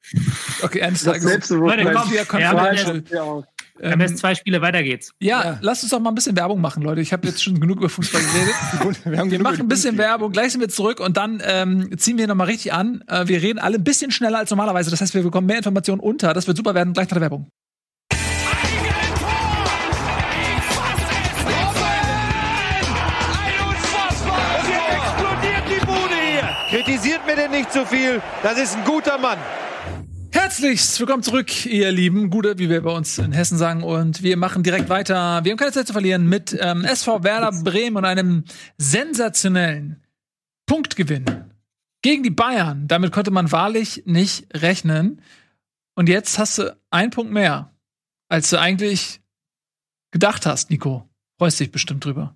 okay, 0.61 0.79
Das 0.81 1.03
Tages. 1.03 1.23
Selbstbewusstsein. 1.23 1.85
Warte, 1.95 2.25
komm. 2.27 2.39
Ja, 2.41 3.43
MS 3.79 4.11
ähm, 4.11 4.17
zwei 4.17 4.35
Spiele, 4.35 4.61
weiter 4.61 4.83
geht's. 4.83 5.13
Ja, 5.19 5.43
ja, 5.43 5.57
lasst 5.61 5.83
uns 5.83 5.91
doch 5.91 5.99
mal 5.99 6.11
ein 6.11 6.15
bisschen 6.15 6.35
Werbung 6.35 6.61
machen, 6.61 6.83
Leute. 6.83 7.01
Ich 7.01 7.13
habe 7.13 7.27
jetzt 7.27 7.43
schon 7.43 7.59
genug 7.59 7.77
über 7.77 7.89
Fußball 7.89 8.21
geredet. 8.21 9.03
wir, 9.05 9.31
wir 9.31 9.41
machen 9.41 9.61
ein 9.61 9.67
bisschen 9.67 9.97
Werbung, 9.97 10.31
gleich 10.31 10.51
sind 10.51 10.61
wir 10.61 10.69
zurück 10.69 10.99
und 10.99 11.17
dann 11.17 11.41
ähm, 11.45 11.97
ziehen 11.97 12.17
wir 12.17 12.27
nochmal 12.27 12.47
richtig 12.47 12.73
an. 12.73 13.03
Äh, 13.07 13.27
wir 13.27 13.41
reden 13.41 13.59
alle 13.59 13.77
ein 13.77 13.83
bisschen 13.83 14.11
schneller 14.11 14.39
als 14.39 14.49
normalerweise. 14.49 14.89
Das 14.91 15.01
heißt, 15.01 15.13
wir 15.13 15.23
bekommen 15.23 15.47
mehr 15.47 15.57
Informationen 15.57 16.01
unter. 16.01 16.33
Das 16.33 16.47
wird 16.47 16.57
super 16.57 16.75
werden, 16.75 16.93
gleich 16.93 17.07
nach 17.07 17.15
der 17.15 17.21
Werbung. 17.21 17.49
Kritisiert 26.69 27.25
mir 27.25 27.35
denn 27.35 27.49
nicht 27.49 27.73
zu 27.73 27.79
so 27.79 27.85
viel, 27.85 28.21
das 28.43 28.59
ist 28.59 28.77
ein 28.77 28.83
guter 28.83 29.17
Mann. 29.17 29.39
Herzlichst 30.49 30.99
willkommen 30.99 31.21
zurück, 31.21 31.67
ihr 31.67 31.91
Lieben. 31.91 32.31
Gute, 32.31 32.57
wie 32.57 32.71
wir 32.71 32.81
bei 32.81 32.89
uns 32.89 33.19
in 33.19 33.33
Hessen 33.33 33.59
sagen. 33.59 33.83
Und 33.83 34.23
wir 34.23 34.35
machen 34.35 34.63
direkt 34.63 34.89
weiter. 34.89 35.41
Wir 35.43 35.51
haben 35.51 35.59
keine 35.59 35.71
Zeit 35.71 35.85
zu 35.85 35.93
verlieren 35.93 36.27
mit 36.27 36.57
ähm, 36.59 36.85
SV 36.85 37.23
Werder 37.23 37.51
Bremen 37.63 37.97
und 37.97 38.05
einem 38.05 38.45
sensationellen 38.79 40.01
Punktgewinn 40.65 41.51
gegen 42.01 42.23
die 42.23 42.31
Bayern. 42.31 42.87
Damit 42.87 43.11
konnte 43.11 43.29
man 43.29 43.51
wahrlich 43.51 44.01
nicht 44.07 44.47
rechnen. 44.55 45.21
Und 45.93 46.09
jetzt 46.09 46.39
hast 46.39 46.57
du 46.57 46.75
einen 46.89 47.11
Punkt 47.11 47.31
mehr, 47.31 47.71
als 48.27 48.49
du 48.49 48.59
eigentlich 48.59 49.21
gedacht 50.09 50.47
hast, 50.47 50.71
Nico. 50.71 51.07
Freust 51.37 51.59
dich 51.59 51.71
bestimmt 51.71 52.05
drüber. 52.05 52.35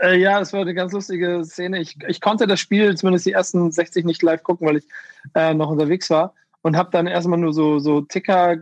Äh, 0.00 0.18
ja, 0.18 0.40
das 0.40 0.52
war 0.52 0.62
eine 0.62 0.74
ganz 0.74 0.90
lustige 0.92 1.44
Szene. 1.44 1.80
Ich, 1.80 1.96
ich 2.08 2.20
konnte 2.20 2.48
das 2.48 2.58
Spiel, 2.58 2.96
zumindest 2.96 3.24
die 3.24 3.32
ersten 3.32 3.70
60 3.70 4.04
nicht 4.04 4.20
live 4.20 4.42
gucken, 4.42 4.66
weil 4.66 4.78
ich 4.78 4.88
äh, 5.36 5.54
noch 5.54 5.70
unterwegs 5.70 6.10
war. 6.10 6.34
Und 6.62 6.76
habe 6.76 6.90
dann 6.92 7.08
erstmal 7.08 7.40
nur 7.40 7.52
so, 7.52 7.80
so 7.80 8.02
Ticker 8.02 8.52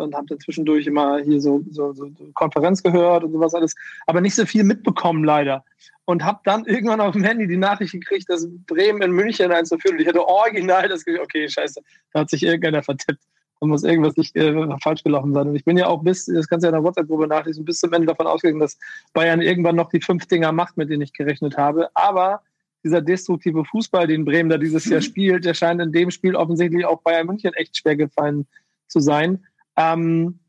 und 0.00 0.14
habe 0.14 0.26
dann 0.28 0.38
zwischendurch 0.38 0.86
immer 0.86 1.18
hier 1.18 1.40
so, 1.40 1.62
so, 1.70 1.92
so 1.92 2.08
Konferenz 2.34 2.82
gehört 2.82 3.24
und 3.24 3.32
sowas 3.32 3.54
alles, 3.54 3.74
aber 4.06 4.20
nicht 4.20 4.36
so 4.36 4.46
viel 4.46 4.62
mitbekommen 4.62 5.24
leider. 5.24 5.64
Und 6.04 6.24
habe 6.24 6.40
dann 6.44 6.64
irgendwann 6.66 7.00
auf 7.00 7.12
dem 7.12 7.24
Handy 7.24 7.46
die 7.46 7.56
Nachricht 7.56 7.92
gekriegt, 7.92 8.30
dass 8.30 8.48
Bremen 8.66 9.02
in 9.02 9.10
München 9.10 9.50
eins 9.50 9.68
zu 9.68 9.78
führen. 9.78 9.96
Und 9.96 10.02
ich 10.02 10.08
hatte 10.08 10.26
original 10.26 10.88
das 10.88 11.04
Gefühl, 11.04 11.20
okay, 11.20 11.48
scheiße, 11.48 11.82
da 12.12 12.20
hat 12.20 12.30
sich 12.30 12.44
irgendeiner 12.44 12.82
vertippt 12.82 13.20
da 13.60 13.66
muss 13.66 13.82
irgendwas 13.82 14.16
nicht 14.16 14.36
äh, 14.36 14.54
falsch 14.82 15.02
gelaufen 15.02 15.34
sein. 15.34 15.48
Und 15.48 15.56
ich 15.56 15.64
bin 15.64 15.76
ja 15.76 15.86
auch 15.86 16.02
bis, 16.02 16.26
das 16.26 16.48
kannst 16.48 16.64
du 16.64 16.68
ja 16.68 16.76
in 16.76 16.80
der 16.80 16.84
WhatsApp-Gruppe 16.84 17.26
nachlesen, 17.26 17.64
bis 17.64 17.80
zum 17.80 17.92
Ende 17.92 18.06
davon 18.06 18.26
ausgegangen, 18.26 18.60
dass 18.60 18.78
Bayern 19.12 19.42
irgendwann 19.42 19.76
noch 19.76 19.90
die 19.90 20.00
fünf 20.00 20.26
Dinger 20.26 20.52
macht, 20.52 20.76
mit 20.76 20.90
denen 20.90 21.02
ich 21.02 21.12
gerechnet 21.12 21.56
habe. 21.56 21.88
Aber 21.94 22.42
dieser 22.84 23.00
destruktive 23.00 23.64
Fußball, 23.64 24.06
den 24.06 24.24
Bremen 24.24 24.48
da 24.48 24.58
dieses 24.58 24.84
Jahr 24.86 25.00
spielt, 25.02 25.44
der 25.44 25.54
scheint 25.54 25.80
in 25.80 25.92
dem 25.92 26.10
Spiel 26.10 26.36
offensichtlich 26.36 26.84
auch 26.84 27.02
Bayern 27.02 27.26
München 27.26 27.54
echt 27.54 27.76
schwer 27.76 27.96
gefallen 27.96 28.46
zu 28.86 29.00
sein. 29.00 29.44
Ähm, 29.76 30.40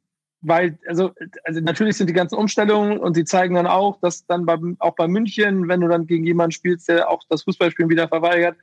weil, 0.41 0.79
also, 0.87 1.11
also 1.43 1.59
natürlich 1.59 1.97
sind 1.97 2.07
die 2.07 2.13
ganzen 2.13 2.35
Umstellungen 2.35 2.97
und 2.97 3.13
sie 3.13 3.25
zeigen 3.25 3.55
dann 3.55 3.67
auch, 3.67 3.99
dass 3.99 4.25
dann 4.25 4.45
bei, 4.45 4.57
auch 4.79 4.95
bei 4.95 5.07
München, 5.07 5.67
wenn 5.67 5.81
du 5.81 5.87
dann 5.89 6.07
gegen 6.07 6.25
jemanden 6.25 6.53
spielst, 6.53 6.87
der 6.87 7.09
auch 7.09 7.23
das 7.29 7.43
Fußballspielen 7.43 7.89
wieder 7.89 8.07
verweigert, 8.07 8.55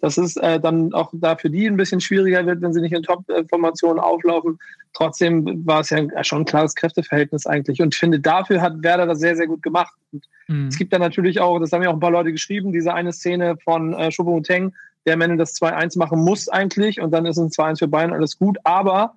dass 0.00 0.16
es 0.16 0.36
äh, 0.36 0.60
dann 0.60 0.92
auch 0.94 1.10
da 1.12 1.36
für 1.36 1.50
die 1.50 1.66
ein 1.66 1.76
bisschen 1.76 2.00
schwieriger 2.00 2.46
wird, 2.46 2.62
wenn 2.62 2.72
sie 2.72 2.80
nicht 2.80 2.92
in 2.92 3.02
Top-Formationen 3.02 3.98
auflaufen. 3.98 4.58
Trotzdem 4.92 5.66
war 5.66 5.80
es 5.80 5.90
ja 5.90 6.06
schon 6.24 6.42
ein 6.42 6.44
klares 6.44 6.74
Kräfteverhältnis 6.74 7.46
eigentlich. 7.46 7.82
Und 7.82 7.94
ich 7.94 7.98
finde, 7.98 8.20
dafür 8.20 8.60
hat 8.60 8.82
Werder 8.82 9.06
das 9.06 9.18
sehr, 9.18 9.36
sehr 9.36 9.46
gut 9.46 9.62
gemacht. 9.62 9.92
Mhm. 10.46 10.68
Es 10.68 10.78
gibt 10.78 10.92
da 10.92 10.98
natürlich 10.98 11.40
auch, 11.40 11.58
das 11.58 11.72
haben 11.72 11.82
ja 11.82 11.90
auch 11.90 11.94
ein 11.94 12.00
paar 12.00 12.10
Leute 12.10 12.32
geschrieben, 12.32 12.72
diese 12.72 12.94
eine 12.94 13.12
Szene 13.12 13.56
von 13.62 13.92
äh, 13.94 14.10
Teng, 14.42 14.72
der 15.04 15.14
am 15.14 15.20
Ende 15.20 15.36
das 15.36 15.54
2-1 15.60 15.98
machen 15.98 16.20
muss 16.20 16.48
eigentlich. 16.48 17.00
Und 17.00 17.10
dann 17.10 17.26
ist 17.26 17.38
ein 17.38 17.48
2-1 17.48 17.78
für 17.80 17.88
Bayern 17.88 18.12
alles 18.12 18.38
gut. 18.38 18.56
Aber 18.64 19.14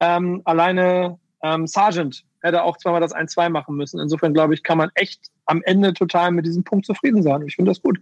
ähm, 0.00 0.40
alleine 0.44 1.18
ähm, 1.42 1.66
Sargent 1.66 2.24
hätte 2.44 2.62
auch 2.62 2.76
zweimal 2.76 3.00
das 3.00 3.14
1-2 3.14 3.48
machen 3.48 3.74
müssen. 3.76 3.98
Insofern 3.98 4.34
glaube 4.34 4.54
ich, 4.54 4.62
kann 4.62 4.78
man 4.78 4.90
echt 4.94 5.30
am 5.46 5.62
Ende 5.62 5.94
total 5.94 6.30
mit 6.30 6.46
diesem 6.46 6.62
Punkt 6.62 6.86
zufrieden 6.86 7.22
sein. 7.22 7.42
Ich 7.46 7.56
finde 7.56 7.70
das 7.70 7.82
gut. 7.82 7.98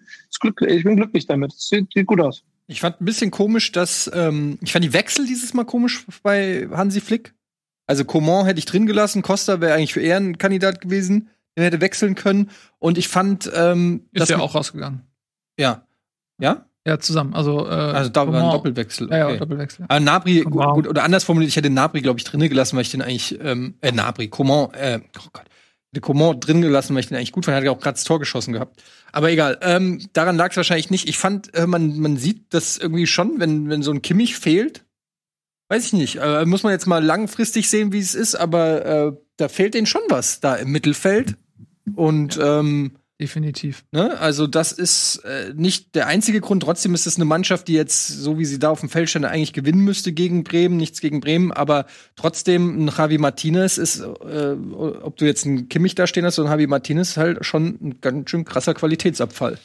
Ich 0.67 0.85
bin 0.85 0.97
glücklich 0.97 1.27
damit. 1.27 1.53
Es 1.53 1.69
sieht, 1.69 1.93
sieht, 1.93 2.07
gut 2.07 2.21
aus. 2.21 2.43
Ich 2.67 2.81
fand 2.81 3.01
ein 3.01 3.05
bisschen 3.05 3.31
komisch, 3.31 3.73
dass 3.73 4.11
ähm, 4.13 4.59
ich 4.61 4.73
fand 4.73 4.85
die 4.85 4.93
Wechsel 4.93 5.27
dieses 5.27 5.55
Mal 5.55 5.65
komisch 5.65 6.05
bei 6.23 6.69
Hansi 6.71 7.01
Flick. 7.01 7.35
Also 7.87 8.05
Coman 8.05 8.47
hätte 8.47 8.59
ich 8.59 8.65
drin 8.65 8.87
gelassen, 8.87 9.23
Costa 9.23 9.61
wäre 9.61 9.75
eigentlich 9.75 9.93
für 9.93 10.01
Ehrenkandidat 10.01 10.81
gewesen, 10.81 11.31
der 11.57 11.65
hätte 11.65 11.81
wechseln 11.81 12.15
können. 12.15 12.51
Und 12.79 12.99
ich 12.99 13.09
fand, 13.09 13.51
ähm, 13.55 14.07
ist 14.13 14.31
ja 14.31 14.39
auch 14.39 14.55
rausgegangen. 14.55 15.03
Ja, 15.59 15.87
ja. 16.39 16.67
Ja, 16.87 16.99
zusammen. 16.99 17.35
Also, 17.35 17.67
äh, 17.67 17.71
also 17.71 18.11
da 18.11 18.27
war 18.27 18.35
ein 18.35 18.51
Doppelwechsel. 18.51 19.07
Okay. 19.07 19.19
Ja, 19.19 19.31
ja, 19.31 19.37
Doppelwechsel. 19.37 19.85
Aber 19.89 20.01
Nabri, 20.01 20.41
gut, 20.41 20.65
gut, 20.75 20.89
oder 20.89 21.05
anders 21.05 21.23
formuliert, 21.23 21.51
ich 21.51 21.57
hätte 21.57 21.71
Nabri, 21.71 22.01
glaube 22.01 22.19
ich, 22.19 22.25
drinnen 22.25 22.49
gelassen, 22.49 22.77
weil 22.77 22.83
ich 22.83 22.91
den 22.91 23.03
eigentlich, 23.03 23.39
ähm, 23.41 23.75
äh, 23.81 23.93
Nabri, 23.93 24.29
Coman, 24.29 24.71
äh, 24.75 25.01
oh 25.17 25.29
Gott, 25.33 25.45
de 25.93 26.01
Coman 26.01 26.41
drin 26.41 26.61
gelassen, 26.61 26.95
weil 26.95 27.01
ich 27.01 27.09
den 27.09 27.17
eigentlich 27.17 27.33
gut 27.33 27.45
fand. 27.45 27.55
Er 27.55 27.59
hat 27.59 27.65
ja 27.65 27.71
auch 27.71 27.79
gerade 27.79 27.95
das 27.95 28.05
Tor 28.05 28.19
geschossen 28.19 28.53
gehabt. 28.53 28.83
Aber 29.13 29.31
egal, 29.31 29.59
ähm, 29.63 30.01
daran 30.13 30.37
lag 30.37 30.51
es 30.51 30.57
wahrscheinlich 30.57 30.91
nicht. 30.91 31.09
Ich 31.09 31.19
fand, 31.19 31.55
äh, 31.55 31.67
man, 31.67 31.99
man 32.01 32.17
sieht 32.17 32.53
das 32.53 32.79
irgendwie 32.79 33.07
schon, 33.07 33.39
wenn, 33.39 33.69
wenn 33.69 33.83
so 33.83 33.93
ein 33.93 34.03
Kimmich 34.03 34.37
fehlt. 34.37 34.85
Weiß 35.69 35.87
ich 35.87 35.93
nicht. 35.93 36.17
Äh, 36.17 36.45
muss 36.47 36.65
man 36.65 36.73
jetzt 36.73 36.87
mal 36.87 37.05
langfristig 37.05 37.71
sehen, 37.71 37.93
wie 37.93 38.01
es 38.01 38.15
ist, 38.15 38.35
aber 38.35 38.85
äh, 38.85 39.13
da 39.37 39.49
fehlt 39.49 39.75
denen 39.75 39.87
schon 39.87 40.03
was 40.09 40.41
da 40.41 40.57
im 40.57 40.71
Mittelfeld. 40.71 41.37
Und 41.95 42.39
ähm, 42.43 42.93
Definitiv. 43.23 43.85
Ne? 43.93 44.19
Also 44.19 44.49
das 44.49 44.73
ist 44.73 45.19
äh, 45.25 45.53
nicht 45.55 45.95
der 45.95 46.09
einzige 46.09 46.41
Grund. 46.41 46.65
Trotzdem 46.65 46.93
ist 46.93 47.07
es 47.07 47.15
eine 47.15 47.25
Mannschaft, 47.25 47.69
die 47.69 47.75
jetzt, 47.75 48.09
so 48.09 48.37
wie 48.37 48.45
sie 48.45 48.59
da 48.59 48.71
auf 48.71 48.81
dem 48.81 48.89
Feld 48.89 49.09
stand, 49.09 49.25
eigentlich 49.27 49.53
gewinnen 49.53 49.85
müsste 49.85 50.13
gegen 50.13 50.43
Bremen. 50.43 50.77
Nichts 50.77 51.01
gegen 51.01 51.21
Bremen, 51.21 51.53
aber 51.53 51.87
trotzdem 52.17 52.85
ein 52.85 52.89
Javi 52.89 53.19
Martinez 53.19 53.79
ist, 53.79 54.01
äh, 54.01 54.57
ob 55.05 55.17
du 55.19 55.25
jetzt 55.25 55.47
einen 55.47 55.69
Kimmich 55.69 55.95
da 55.95 56.09
stehen 56.09 56.25
hast 56.25 56.41
oder 56.41 56.49
ein 56.49 56.53
Javi 56.55 56.67
Martinez, 56.67 57.17
halt 57.17 57.47
schon 57.47 57.79
ein 57.81 58.01
ganz 58.01 58.29
schön 58.29 58.45
krasser 58.45 58.75
Qualitätsabfall. 58.75 59.57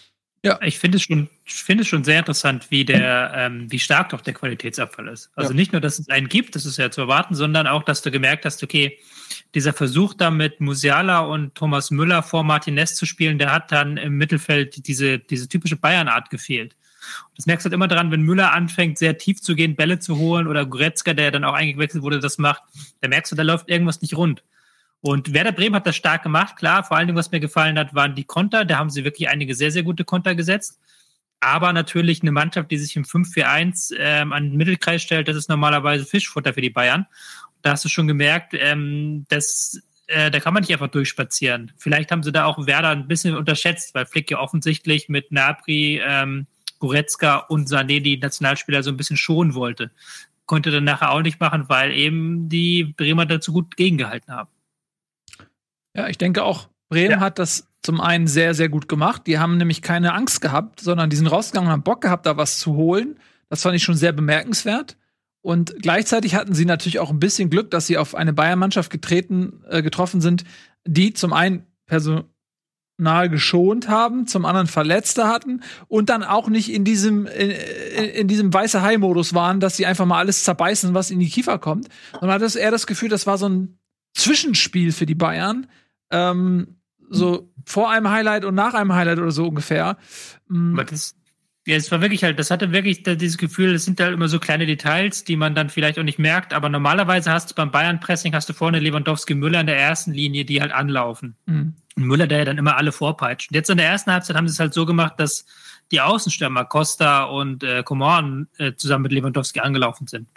Ja, 0.43 0.59
ich 0.61 0.79
finde 0.79 0.97
es 0.97 1.03
schon, 1.03 1.29
finde 1.45 1.81
es 1.81 1.87
schon 1.87 2.03
sehr 2.03 2.19
interessant, 2.19 2.67
wie 2.69 2.85
der, 2.85 3.33
ähm, 3.35 3.71
wie 3.71 3.79
stark 3.79 4.09
doch 4.09 4.21
der 4.21 4.33
Qualitätsabfall 4.33 5.07
ist. 5.07 5.31
Also 5.35 5.51
ja. 5.51 5.55
nicht 5.55 5.71
nur, 5.71 5.81
dass 5.81 5.99
es 5.99 6.09
einen 6.09 6.29
gibt, 6.29 6.55
das 6.55 6.65
ist 6.65 6.77
ja 6.77 6.91
zu 6.91 7.01
erwarten, 7.01 7.33
sondern 7.35 7.67
auch, 7.67 7.83
dass 7.83 8.01
du 8.01 8.11
gemerkt 8.11 8.45
hast, 8.45 8.63
okay, 8.63 8.99
dieser 9.55 9.73
Versuch 9.73 10.13
da 10.13 10.29
mit 10.29 10.61
Musiala 10.61 11.19
und 11.19 11.55
Thomas 11.55 11.91
Müller 11.91 12.21
vor 12.21 12.43
Martinez 12.43 12.95
zu 12.95 13.05
spielen, 13.05 13.39
der 13.39 13.51
hat 13.51 13.71
dann 13.71 13.97
im 13.97 14.17
Mittelfeld 14.17 14.87
diese, 14.87 15.19
diese 15.19 15.49
typische 15.49 15.75
Bayern-Art 15.75 16.29
gefehlt. 16.29 16.75
Das 17.35 17.45
merkst 17.45 17.65
du 17.65 17.67
halt 17.67 17.73
immer 17.73 17.87
dran, 17.87 18.11
wenn 18.11 18.21
Müller 18.21 18.53
anfängt, 18.53 18.97
sehr 18.97 19.17
tief 19.17 19.41
zu 19.41 19.55
gehen, 19.55 19.75
Bälle 19.75 19.99
zu 19.99 20.17
holen 20.17 20.47
oder 20.47 20.65
Goretzka, 20.65 21.13
der 21.13 21.31
dann 21.31 21.45
auch 21.45 21.53
eingewechselt 21.53 22.03
wurde, 22.03 22.19
das 22.19 22.37
macht, 22.37 22.61
da 23.01 23.07
merkst 23.07 23.31
du, 23.31 23.35
da 23.35 23.43
läuft 23.43 23.69
irgendwas 23.69 24.01
nicht 24.01 24.15
rund. 24.15 24.43
Und 25.01 25.33
Werder 25.33 25.51
Bremen 25.51 25.75
hat 25.75 25.87
das 25.87 25.95
stark 25.95 26.23
gemacht, 26.23 26.55
klar. 26.55 26.83
Vor 26.83 26.97
allen 26.97 27.07
Dingen, 27.07 27.17
was 27.17 27.31
mir 27.31 27.39
gefallen 27.39 27.77
hat, 27.77 27.93
waren 27.93 28.15
die 28.15 28.23
Konter. 28.23 28.65
Da 28.65 28.77
haben 28.77 28.89
sie 28.89 29.03
wirklich 29.03 29.29
einige 29.29 29.55
sehr, 29.55 29.71
sehr 29.71 29.83
gute 29.83 30.03
Konter 30.05 30.35
gesetzt. 30.35 30.79
Aber 31.39 31.71
natürlich 31.71 32.23
eine 32.23 32.31
Mannschaft, 32.31 32.71
die 32.71 32.79
sich 32.79 32.95
im 32.95 33.03
5-4-1 33.03 33.93
ähm, 33.99 34.33
an 34.33 34.49
den 34.49 34.57
Mittelkreis 34.57 35.03
stellt, 35.03 35.27
das 35.27 35.35
ist 35.35 35.49
normalerweise 35.49 36.03
Fischfutter 36.03 36.53
für 36.53 36.61
die 36.61 36.71
Bayern 36.71 37.05
da 37.61 37.71
hast 37.71 37.85
du 37.85 37.89
schon 37.89 38.07
gemerkt, 38.07 38.53
ähm, 38.53 39.25
dass 39.29 39.81
äh, 40.07 40.31
da 40.31 40.39
kann 40.39 40.53
man 40.53 40.61
nicht 40.61 40.71
einfach 40.71 40.87
durchspazieren. 40.87 41.73
Vielleicht 41.77 42.11
haben 42.11 42.23
sie 42.23 42.31
da 42.31 42.45
auch 42.45 42.65
Werder 42.65 42.89
ein 42.89 43.07
bisschen 43.07 43.35
unterschätzt, 43.35 43.93
weil 43.93 44.05
Flick 44.05 44.31
ja 44.31 44.39
offensichtlich 44.39 45.09
mit 45.09 45.31
Napri, 45.31 46.01
ähm, 46.03 46.47
Goretzka 46.79 47.37
und 47.37 47.67
Sané 47.67 47.99
die 48.01 48.17
Nationalspieler 48.17 48.83
so 48.83 48.91
ein 48.91 48.97
bisschen 48.97 49.17
schonen 49.17 49.53
wollte. 49.53 49.91
Konnte 50.45 50.71
dann 50.71 50.85
nachher 50.85 51.11
auch 51.11 51.21
nicht 51.21 51.41
machen, 51.41 51.67
weil 51.67 51.91
eben 51.91 52.47
die 52.47 52.85
Bremer 52.85 53.25
dazu 53.25 53.51
gut 53.51 53.75
gegengehalten 53.75 54.33
haben. 54.33 54.49
Ja, 55.97 56.07
ich 56.07 56.17
denke 56.17 56.43
auch, 56.43 56.69
Bremen 56.89 57.11
ja. 57.11 57.19
hat 57.19 57.39
das 57.39 57.67
zum 57.81 57.99
einen 57.99 58.27
sehr, 58.27 58.53
sehr 58.53 58.69
gut 58.69 58.87
gemacht. 58.87 59.23
Die 59.27 59.39
haben 59.39 59.57
nämlich 59.57 59.81
keine 59.81 60.13
Angst 60.13 60.41
gehabt, 60.41 60.79
sondern 60.79 61.09
die 61.09 61.15
sind 61.15 61.27
rausgegangen 61.27 61.67
und 61.67 61.73
haben 61.73 61.83
Bock 61.83 62.01
gehabt, 62.01 62.25
da 62.25 62.37
was 62.37 62.59
zu 62.59 62.75
holen. 62.75 63.19
Das 63.49 63.61
fand 63.61 63.75
ich 63.75 63.83
schon 63.83 63.95
sehr 63.95 64.11
bemerkenswert. 64.11 64.97
Und 65.41 65.81
gleichzeitig 65.81 66.35
hatten 66.35 66.53
sie 66.53 66.65
natürlich 66.65 66.99
auch 66.99 67.09
ein 67.09 67.19
bisschen 67.19 67.49
Glück, 67.49 67.71
dass 67.71 67.87
sie 67.87 67.97
auf 67.97 68.15
eine 68.15 68.33
Bayern-Mannschaft 68.33 68.91
getreten, 68.91 69.63
äh, 69.69 69.81
getroffen 69.81 70.19
sind, 70.19 70.43
die 70.85 71.13
zum 71.13 71.31
einen 71.31 71.65
Personal 71.85 73.29
geschont 73.29 73.87
haben, 73.87 74.27
zum 74.27 74.45
anderen 74.45 74.67
Verletzte 74.67 75.27
hatten 75.27 75.61
und 75.87 76.09
dann 76.09 76.23
auch 76.23 76.49
nicht 76.49 76.71
in 76.71 76.83
diesem, 76.83 77.25
in, 77.27 77.51
in 77.51 78.27
diesem 78.27 78.53
weiße 78.53 78.81
Hai-Modus 78.81 79.33
waren, 79.33 79.59
dass 79.61 79.77
sie 79.77 79.85
einfach 79.85 80.05
mal 80.05 80.19
alles 80.19 80.43
zerbeißen, 80.43 80.93
was 80.93 81.11
in 81.11 81.19
die 81.19 81.29
Kiefer 81.29 81.59
kommt. 81.59 81.87
Und 82.13 82.27
man 82.27 82.41
hat 82.41 82.55
eher 82.55 82.71
das 82.71 82.87
Gefühl, 82.87 83.09
das 83.09 83.25
war 83.25 83.37
so 83.37 83.47
ein 83.47 83.77
Zwischenspiel 84.13 84.91
für 84.91 85.05
die 85.05 85.15
Bayern. 85.15 85.67
Ähm, 86.11 86.77
so 87.09 87.51
vor 87.65 87.91
einem 87.91 88.09
Highlight 88.09 88.45
und 88.45 88.55
nach 88.55 88.73
einem 88.73 88.93
Highlight 88.93 89.19
oder 89.19 89.31
so 89.31 89.47
ungefähr. 89.47 89.97
Aber 90.49 90.83
das, 90.83 91.15
ja, 91.67 91.75
es 91.75 91.91
war 91.91 92.01
wirklich 92.01 92.23
halt, 92.23 92.39
das 92.39 92.49
hatte 92.49 92.71
wirklich 92.71 93.03
dieses 93.03 93.37
Gefühl, 93.37 93.75
es 93.75 93.83
sind 93.83 93.99
halt 93.99 94.13
immer 94.13 94.29
so 94.29 94.39
kleine 94.39 94.65
Details, 94.65 95.25
die 95.25 95.35
man 95.35 95.53
dann 95.53 95.69
vielleicht 95.69 95.99
auch 95.99 96.03
nicht 96.03 96.17
merkt, 96.17 96.53
aber 96.53 96.69
normalerweise 96.69 97.31
hast 97.31 97.51
du 97.51 97.55
beim 97.55 97.71
Bayern-Pressing, 97.71 98.33
hast 98.33 98.47
du 98.47 98.53
vorne 98.53 98.79
Lewandowski 98.79 99.35
Müller 99.35 99.59
in 99.59 99.67
der 99.67 99.77
ersten 99.77 100.13
Linie, 100.13 100.45
die 100.45 100.61
halt 100.61 100.71
anlaufen. 100.71 101.35
Mhm. 101.45 101.75
Und 101.97 102.03
Müller, 102.03 102.27
der 102.27 102.39
ja 102.39 102.45
dann 102.45 102.57
immer 102.57 102.77
alle 102.77 102.93
vorpeitscht. 102.93 103.51
Und 103.51 103.55
jetzt 103.55 103.69
in 103.69 103.77
der 103.77 103.87
ersten 103.87 104.11
Halbzeit 104.13 104.37
haben 104.37 104.47
sie 104.47 104.53
es 104.53 104.59
halt 104.59 104.73
so 104.73 104.85
gemacht, 104.85 105.15
dass 105.17 105.45
die 105.91 105.99
Außenstürmer 105.99 106.63
Costa 106.63 107.23
und 107.23 107.63
äh, 107.63 107.83
Coman 107.83 108.47
äh, 108.57 108.73
zusammen 108.75 109.03
mit 109.03 109.11
Lewandowski 109.11 109.59
angelaufen 109.59 110.07
sind, 110.07 110.27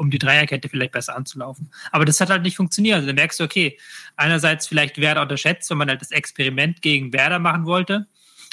um 0.00 0.10
die 0.10 0.18
Dreierkette 0.18 0.68
vielleicht 0.68 0.92
besser 0.92 1.14
anzulaufen. 1.14 1.70
Aber 1.92 2.04
das 2.04 2.20
hat 2.20 2.30
halt 2.30 2.42
nicht 2.42 2.56
funktioniert. 2.56 2.96
Also 2.96 3.06
dann 3.06 3.16
merkst 3.16 3.38
du, 3.38 3.44
okay, 3.44 3.78
einerseits 4.16 4.66
vielleicht 4.66 4.98
Werder 4.98 5.22
unterschätzt, 5.22 5.70
wenn 5.70 5.78
man 5.78 5.88
halt 5.88 6.00
das 6.00 6.10
Experiment 6.10 6.80
gegen 6.80 7.12
Werder 7.12 7.38
machen 7.38 7.66
wollte. 7.66 8.06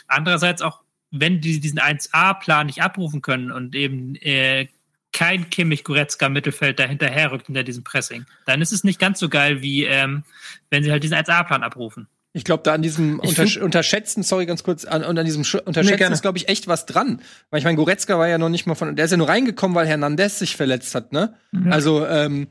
Andererseits 0.07 0.61
auch 0.61 0.81
wenn 1.09 1.39
die 1.39 1.61
diesen 1.61 1.79
1A-Plan 1.79 2.67
nicht 2.67 2.81
abrufen 2.81 3.21
können 3.21 3.51
und 3.51 3.75
eben 3.75 4.15
äh, 4.17 4.67
kein 5.13 5.49
Kimmich 5.49 5.85
Goretzka 5.85 6.27
Mittelfeld 6.27 6.79
dahinterher 6.79 7.31
rückt 7.31 7.45
hinter 7.45 7.63
diesem 7.63 7.85
Pressing, 7.85 8.25
dann 8.45 8.61
ist 8.61 8.73
es 8.73 8.83
nicht 8.83 8.99
ganz 8.99 9.19
so 9.19 9.29
geil, 9.29 9.61
wie 9.61 9.85
ähm, 9.85 10.23
wenn 10.69 10.83
sie 10.83 10.91
halt 10.91 11.03
diesen 11.03 11.17
1A-Plan 11.17 11.63
abrufen. 11.63 12.07
Ich 12.38 12.43
glaube, 12.43 12.61
da 12.63 12.73
an 12.73 12.81
diesem 12.81 13.19
Untersch 13.19 13.57
Unterschätzen, 13.57 14.21
sorry, 14.21 14.45
ganz 14.45 14.63
kurz, 14.63 14.85
an, 14.85 15.03
und 15.03 15.17
an 15.17 15.25
diesem 15.25 15.43
Sch 15.43 15.55
Nee, 15.55 15.61
Unterschätzen 15.65 15.97
gerne. 15.97 16.13
ist, 16.13 16.21
glaube 16.21 16.38
ich, 16.38 16.49
echt 16.49 16.67
was 16.67 16.85
dran. 16.85 17.21
Weil 17.49 17.59
ich 17.59 17.65
meine, 17.65 17.77
Goretzka 17.77 18.19
war 18.19 18.27
ja 18.27 18.38
noch 18.38 18.49
nicht 18.49 18.67
mal 18.67 18.75
von, 18.75 18.95
der 18.95 19.05
ist 19.05 19.11
ja 19.11 19.17
nur 19.17 19.27
reingekommen, 19.27 19.75
weil 19.75 19.88
Hernandez 19.88 20.38
sich 20.38 20.55
verletzt 20.55 20.93
hat, 20.93 21.11
ne? 21.11 21.33
Also, 21.69 22.05
ähm, 22.05 22.47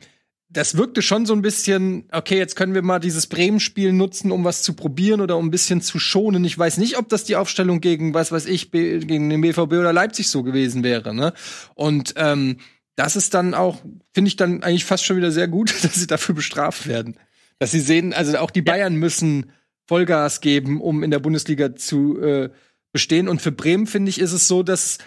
das 0.49 0.77
wirkte 0.77 1.03
schon 1.03 1.27
so 1.27 1.35
ein 1.35 1.43
bisschen, 1.43 2.09
okay, 2.13 2.39
jetzt 2.39 2.57
können 2.57 2.75
wir 2.75 2.83
mal 2.83 2.99
dieses 2.99 3.27
Bremen-Spiel 3.27 3.93
nutzen, 3.93 4.31
um 4.31 4.45
was 4.45 4.63
zu 4.63 4.75
probieren 4.75 5.21
oder 5.21 5.37
um 5.37 5.47
ein 5.47 5.51
bisschen 5.51 5.81
zu 5.81 5.99
schonen. 5.99 6.45
Ich 6.45 6.59
weiß 6.59 6.79
nicht, 6.79 6.99
ob 6.99 7.09
das 7.09 7.25
die 7.25 7.37
Aufstellung 7.37 7.81
gegen, 7.81 8.15
was 8.15 8.33
weiß 8.33 8.47
ich, 8.47 8.71
B 8.71 8.99
gegen 8.99 9.29
den 9.29 9.41
BVB 9.41 9.73
oder 9.73 9.93
Leipzig 9.93 10.31
so 10.31 10.43
gewesen 10.43 10.83
wäre, 10.83 11.15
ne? 11.15 11.33
Und, 11.75 12.15
ähm, 12.17 12.59
das 12.97 13.15
ist 13.15 13.35
dann 13.35 13.55
auch, 13.55 13.83
finde 14.15 14.29
ich 14.29 14.37
dann 14.37 14.63
eigentlich 14.63 14.85
fast 14.85 15.05
schon 15.05 15.17
wieder 15.17 15.31
sehr 15.31 15.49
gut, 15.49 15.73
dass 15.85 15.95
sie 15.95 16.07
dafür 16.07 16.35
bestraft 16.35 16.87
werden. 16.87 17.17
Dass 17.59 17.71
sie 17.71 17.81
sehen, 17.81 18.13
also 18.13 18.37
auch 18.39 18.51
die 18.51 18.63
Bayern 18.63 18.97
müssen 18.97 19.53
Vollgas 19.87 20.41
geben, 20.41 20.81
um 20.81 21.03
in 21.03 21.11
der 21.11 21.19
Bundesliga 21.19 21.77
zu 21.77 22.21
äh, 22.21 22.51
bestehen. 22.93 23.29
Und 23.29 23.43
für 23.43 23.53
Bremen, 23.53 23.87
finde 23.87 24.11
ich, 24.11 24.21
ist 24.21 24.33
es 24.33 24.49
so, 24.49 24.63
dass 24.63 24.99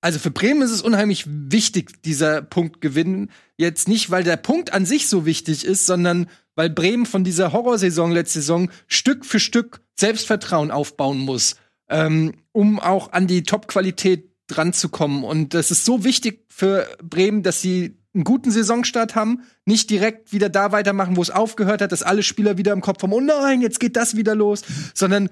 also 0.00 0.18
für 0.18 0.30
Bremen 0.30 0.62
ist 0.62 0.70
es 0.70 0.82
unheimlich 0.82 1.24
wichtig, 1.26 2.02
dieser 2.02 2.42
Punkt 2.42 2.80
gewinnen. 2.80 3.30
Jetzt 3.56 3.88
nicht, 3.88 4.10
weil 4.10 4.22
der 4.22 4.36
Punkt 4.36 4.72
an 4.72 4.86
sich 4.86 5.08
so 5.08 5.26
wichtig 5.26 5.64
ist, 5.64 5.86
sondern 5.86 6.28
weil 6.54 6.70
Bremen 6.70 7.06
von 7.06 7.24
dieser 7.24 7.52
Horrorsaison 7.52 8.12
letzte 8.12 8.40
Saison 8.40 8.70
Stück 8.86 9.24
für 9.24 9.40
Stück 9.40 9.80
Selbstvertrauen 9.98 10.70
aufbauen 10.70 11.18
muss, 11.18 11.56
ähm, 11.88 12.34
um 12.52 12.78
auch 12.78 13.12
an 13.12 13.26
die 13.26 13.42
Top-Qualität 13.42 14.30
dran 14.46 14.72
zu 14.72 14.90
kommen. 14.90 15.24
Und 15.24 15.54
das 15.54 15.70
ist 15.70 15.84
so 15.84 16.04
wichtig 16.04 16.44
für 16.48 16.86
Bremen, 17.02 17.42
dass 17.42 17.60
sie 17.60 17.96
einen 18.16 18.24
guten 18.24 18.50
Saisonstart 18.50 19.14
haben, 19.14 19.42
nicht 19.64 19.90
direkt 19.90 20.32
wieder 20.32 20.48
da 20.48 20.72
weitermachen, 20.72 21.16
wo 21.16 21.22
es 21.22 21.30
aufgehört 21.30 21.80
hat, 21.80 21.92
dass 21.92 22.02
alle 22.02 22.22
Spieler 22.22 22.58
wieder 22.58 22.72
im 22.72 22.80
Kopf 22.80 23.02
haben, 23.02 23.12
oh 23.12 23.20
nein, 23.20 23.60
jetzt 23.60 23.78
geht 23.78 23.94
das 23.94 24.16
wieder 24.16 24.34
los, 24.34 24.62
sondern 24.94 25.28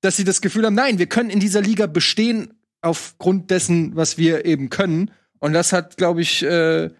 dass 0.00 0.16
sie 0.16 0.24
das 0.24 0.40
Gefühl 0.40 0.64
haben, 0.64 0.74
nein, 0.74 0.98
wir 0.98 1.06
können 1.06 1.28
in 1.28 1.40
dieser 1.40 1.60
Liga 1.60 1.86
bestehen 1.86 2.54
aufgrund 2.80 3.50
dessen, 3.50 3.94
was 3.96 4.16
wir 4.16 4.46
eben 4.46 4.70
können. 4.70 5.10
Und 5.40 5.52
das 5.52 5.72
hat, 5.72 5.96
glaube 5.96 6.22
ich, 6.22 6.42
äh, 6.42 6.90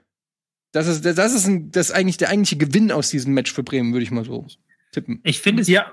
das 0.73 0.87
ist, 0.87 1.05
das 1.05 1.35
ist, 1.35 1.47
ein, 1.47 1.71
das 1.73 1.91
ist 1.91 1.95
eigentlich 1.95 2.17
der 2.17 2.29
eigentliche 2.29 2.57
Gewinn 2.57 2.93
aus 2.93 3.11
diesem 3.11 3.33
Match 3.33 3.53
für 3.53 3.63
Bremen, 3.63 3.93
würde 3.93 4.03
ich 4.03 4.11
mal 4.11 4.25
so 4.25 4.47
tippen. 4.93 5.21
Ich 5.25 5.41
finde 5.41 5.63
es. 5.63 5.69
Ja. 5.69 5.91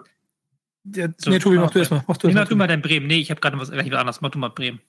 ja 0.96 1.08
So, 1.18 1.30
nee, 1.30 1.40
Tobi, 1.40 1.58
mach 1.58 1.72
du 1.72 1.80
erst 1.80 1.92
mal. 1.92 2.04
Mach 2.08 2.18
du 2.18 2.28
erst 2.28 2.36
mach 2.36 2.44
mal. 2.44 2.50
du 2.50 2.56
mal 2.56 2.68
dein 2.68 2.82
Bremen. 2.82 3.08
Nee, 3.08 3.20
ich 3.20 3.32
habe 3.32 3.42
gerade 3.42 3.58
was, 3.58 3.72
gleich 3.72 3.90
was 3.92 4.00
anderes. 4.00 4.22
Mach 4.22 4.30
du 4.30 4.40
mal 4.40 4.50
Bremen. 4.50 4.80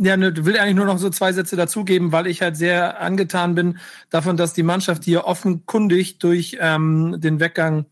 Ja, 0.00 0.16
ne, 0.16 0.32
will 0.44 0.56
eigentlich 0.56 0.76
nur 0.76 0.86
noch 0.86 0.98
so 0.98 1.10
zwei 1.10 1.32
Sätze 1.32 1.56
dazugeben, 1.56 2.12
weil 2.12 2.28
ich 2.28 2.40
halt 2.40 2.56
sehr 2.56 3.00
angetan 3.00 3.56
bin 3.56 3.78
davon, 4.10 4.36
dass 4.36 4.52
die 4.52 4.62
Mannschaft 4.62 5.04
hier 5.04 5.24
offenkundig 5.24 6.20
durch 6.20 6.56
ähm, 6.60 7.16
den 7.18 7.40
Weggang 7.40 7.86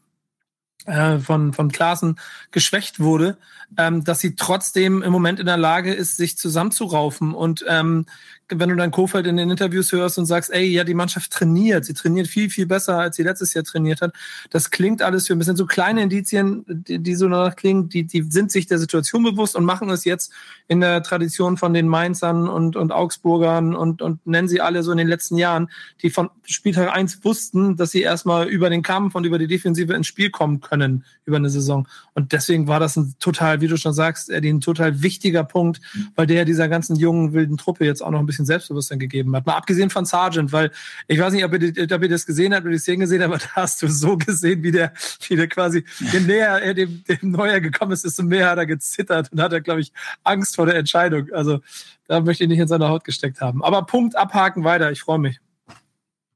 äh, 0.86 1.18
von, 1.18 1.52
von 1.52 1.72
Klaassen 1.72 2.16
geschwächt 2.52 3.00
wurde, 3.00 3.38
ähm, 3.76 4.04
dass 4.04 4.20
sie 4.20 4.36
trotzdem 4.36 5.02
im 5.02 5.10
Moment 5.10 5.40
in 5.40 5.46
der 5.46 5.56
Lage 5.56 5.92
ist, 5.92 6.16
sich 6.16 6.38
zusammenzuraufen. 6.38 7.34
Und 7.34 7.64
ähm, 7.68 8.06
wenn 8.48 8.68
du 8.68 8.76
dann 8.76 8.90
Kofeld 8.90 9.26
in 9.26 9.36
den 9.36 9.50
Interviews 9.50 9.90
hörst 9.92 10.18
und 10.18 10.26
sagst, 10.26 10.52
ey, 10.52 10.66
ja, 10.66 10.84
die 10.84 10.94
Mannschaft 10.94 11.32
trainiert, 11.32 11.84
sie 11.84 11.94
trainiert 11.94 12.28
viel, 12.28 12.48
viel 12.48 12.66
besser, 12.66 12.98
als 12.98 13.16
sie 13.16 13.24
letztes 13.24 13.54
Jahr 13.54 13.64
trainiert 13.64 14.00
hat. 14.00 14.14
Das 14.50 14.70
klingt 14.70 15.02
alles 15.02 15.26
für 15.26 15.34
ein 15.34 15.38
bisschen 15.38 15.56
so 15.56 15.66
kleine 15.66 16.02
Indizien, 16.02 16.64
die, 16.68 17.00
die 17.00 17.14
so 17.16 17.28
danach 17.28 17.56
klingen, 17.56 17.88
die, 17.88 18.04
die 18.04 18.22
sind 18.22 18.52
sich 18.52 18.66
der 18.66 18.78
Situation 18.78 19.24
bewusst 19.24 19.56
und 19.56 19.64
machen 19.64 19.90
es 19.90 20.04
jetzt 20.04 20.32
in 20.68 20.80
der 20.80 21.02
Tradition 21.02 21.56
von 21.56 21.74
den 21.74 21.88
Mainzern 21.88 22.48
und, 22.48 22.76
und 22.76 22.92
Augsburgern 22.92 23.74
und, 23.74 24.00
und 24.00 24.24
nennen 24.26 24.48
sie 24.48 24.60
alle 24.60 24.82
so 24.82 24.92
in 24.92 24.98
den 24.98 25.08
letzten 25.08 25.36
Jahren, 25.36 25.68
die 26.02 26.10
von 26.10 26.30
Spieltag 26.44 26.94
eins 26.94 27.24
wussten, 27.24 27.76
dass 27.76 27.90
sie 27.90 28.02
erstmal 28.02 28.46
über 28.46 28.70
den 28.70 28.82
Kampf 28.82 29.14
und 29.16 29.24
über 29.24 29.38
die 29.38 29.48
Defensive 29.48 29.92
ins 29.92 30.06
Spiel 30.06 30.30
kommen 30.30 30.60
können 30.60 31.04
über 31.24 31.36
eine 31.36 31.50
Saison. 31.50 31.88
Und 32.16 32.32
deswegen 32.32 32.66
war 32.66 32.80
das 32.80 32.96
ein 32.96 33.14
total, 33.20 33.60
wie 33.60 33.68
du 33.68 33.76
schon 33.76 33.92
sagst, 33.92 34.30
Eddie, 34.30 34.48
ein 34.48 34.62
total 34.62 35.02
wichtiger 35.02 35.44
Punkt, 35.44 35.82
weil 36.14 36.26
der 36.26 36.46
dieser 36.46 36.66
ganzen 36.66 36.96
jungen, 36.96 37.34
wilden 37.34 37.58
Truppe 37.58 37.84
jetzt 37.84 38.00
auch 38.02 38.10
noch 38.10 38.20
ein 38.20 38.24
bisschen 38.24 38.46
Selbstbewusstsein 38.46 38.98
gegeben 38.98 39.36
hat. 39.36 39.44
Mal 39.44 39.52
abgesehen 39.52 39.90
von 39.90 40.06
Sargent, 40.06 40.50
weil 40.50 40.70
ich 41.08 41.18
weiß 41.18 41.34
nicht, 41.34 41.44
ob 41.44 41.52
ihr, 41.52 41.86
ob 41.94 42.02
ihr 42.02 42.08
das 42.08 42.24
gesehen 42.24 42.54
habt 42.54 42.62
oder 42.64 42.72
die 42.72 42.78
Szene 42.78 43.00
gesehen 43.00 43.22
habt, 43.22 43.34
aber 43.34 43.38
da 43.54 43.60
hast 43.62 43.82
du 43.82 43.88
so 43.88 44.16
gesehen, 44.16 44.62
wie 44.62 44.72
der, 44.72 44.94
wie 45.28 45.36
der 45.36 45.46
quasi, 45.46 45.84
je 46.10 46.20
näher 46.20 46.62
er 46.62 46.72
dem, 46.72 47.04
dem 47.04 47.32
Neuer 47.32 47.60
gekommen 47.60 47.92
ist, 47.92 48.06
desto 48.06 48.22
mehr 48.22 48.48
hat 48.48 48.56
er 48.56 48.66
gezittert 48.66 49.30
und 49.30 49.38
hat 49.42 49.52
er, 49.52 49.60
glaube 49.60 49.82
ich, 49.82 49.92
Angst 50.24 50.56
vor 50.56 50.64
der 50.64 50.76
Entscheidung. 50.76 51.28
Also 51.34 51.60
da 52.08 52.20
möchte 52.20 52.44
ich 52.44 52.48
nicht 52.48 52.60
in 52.60 52.68
seiner 52.68 52.88
Haut 52.88 53.04
gesteckt 53.04 53.42
haben. 53.42 53.62
Aber 53.62 53.82
Punkt 53.84 54.16
abhaken 54.16 54.64
weiter, 54.64 54.90
ich 54.90 55.02
freue 55.02 55.18
mich. 55.18 55.38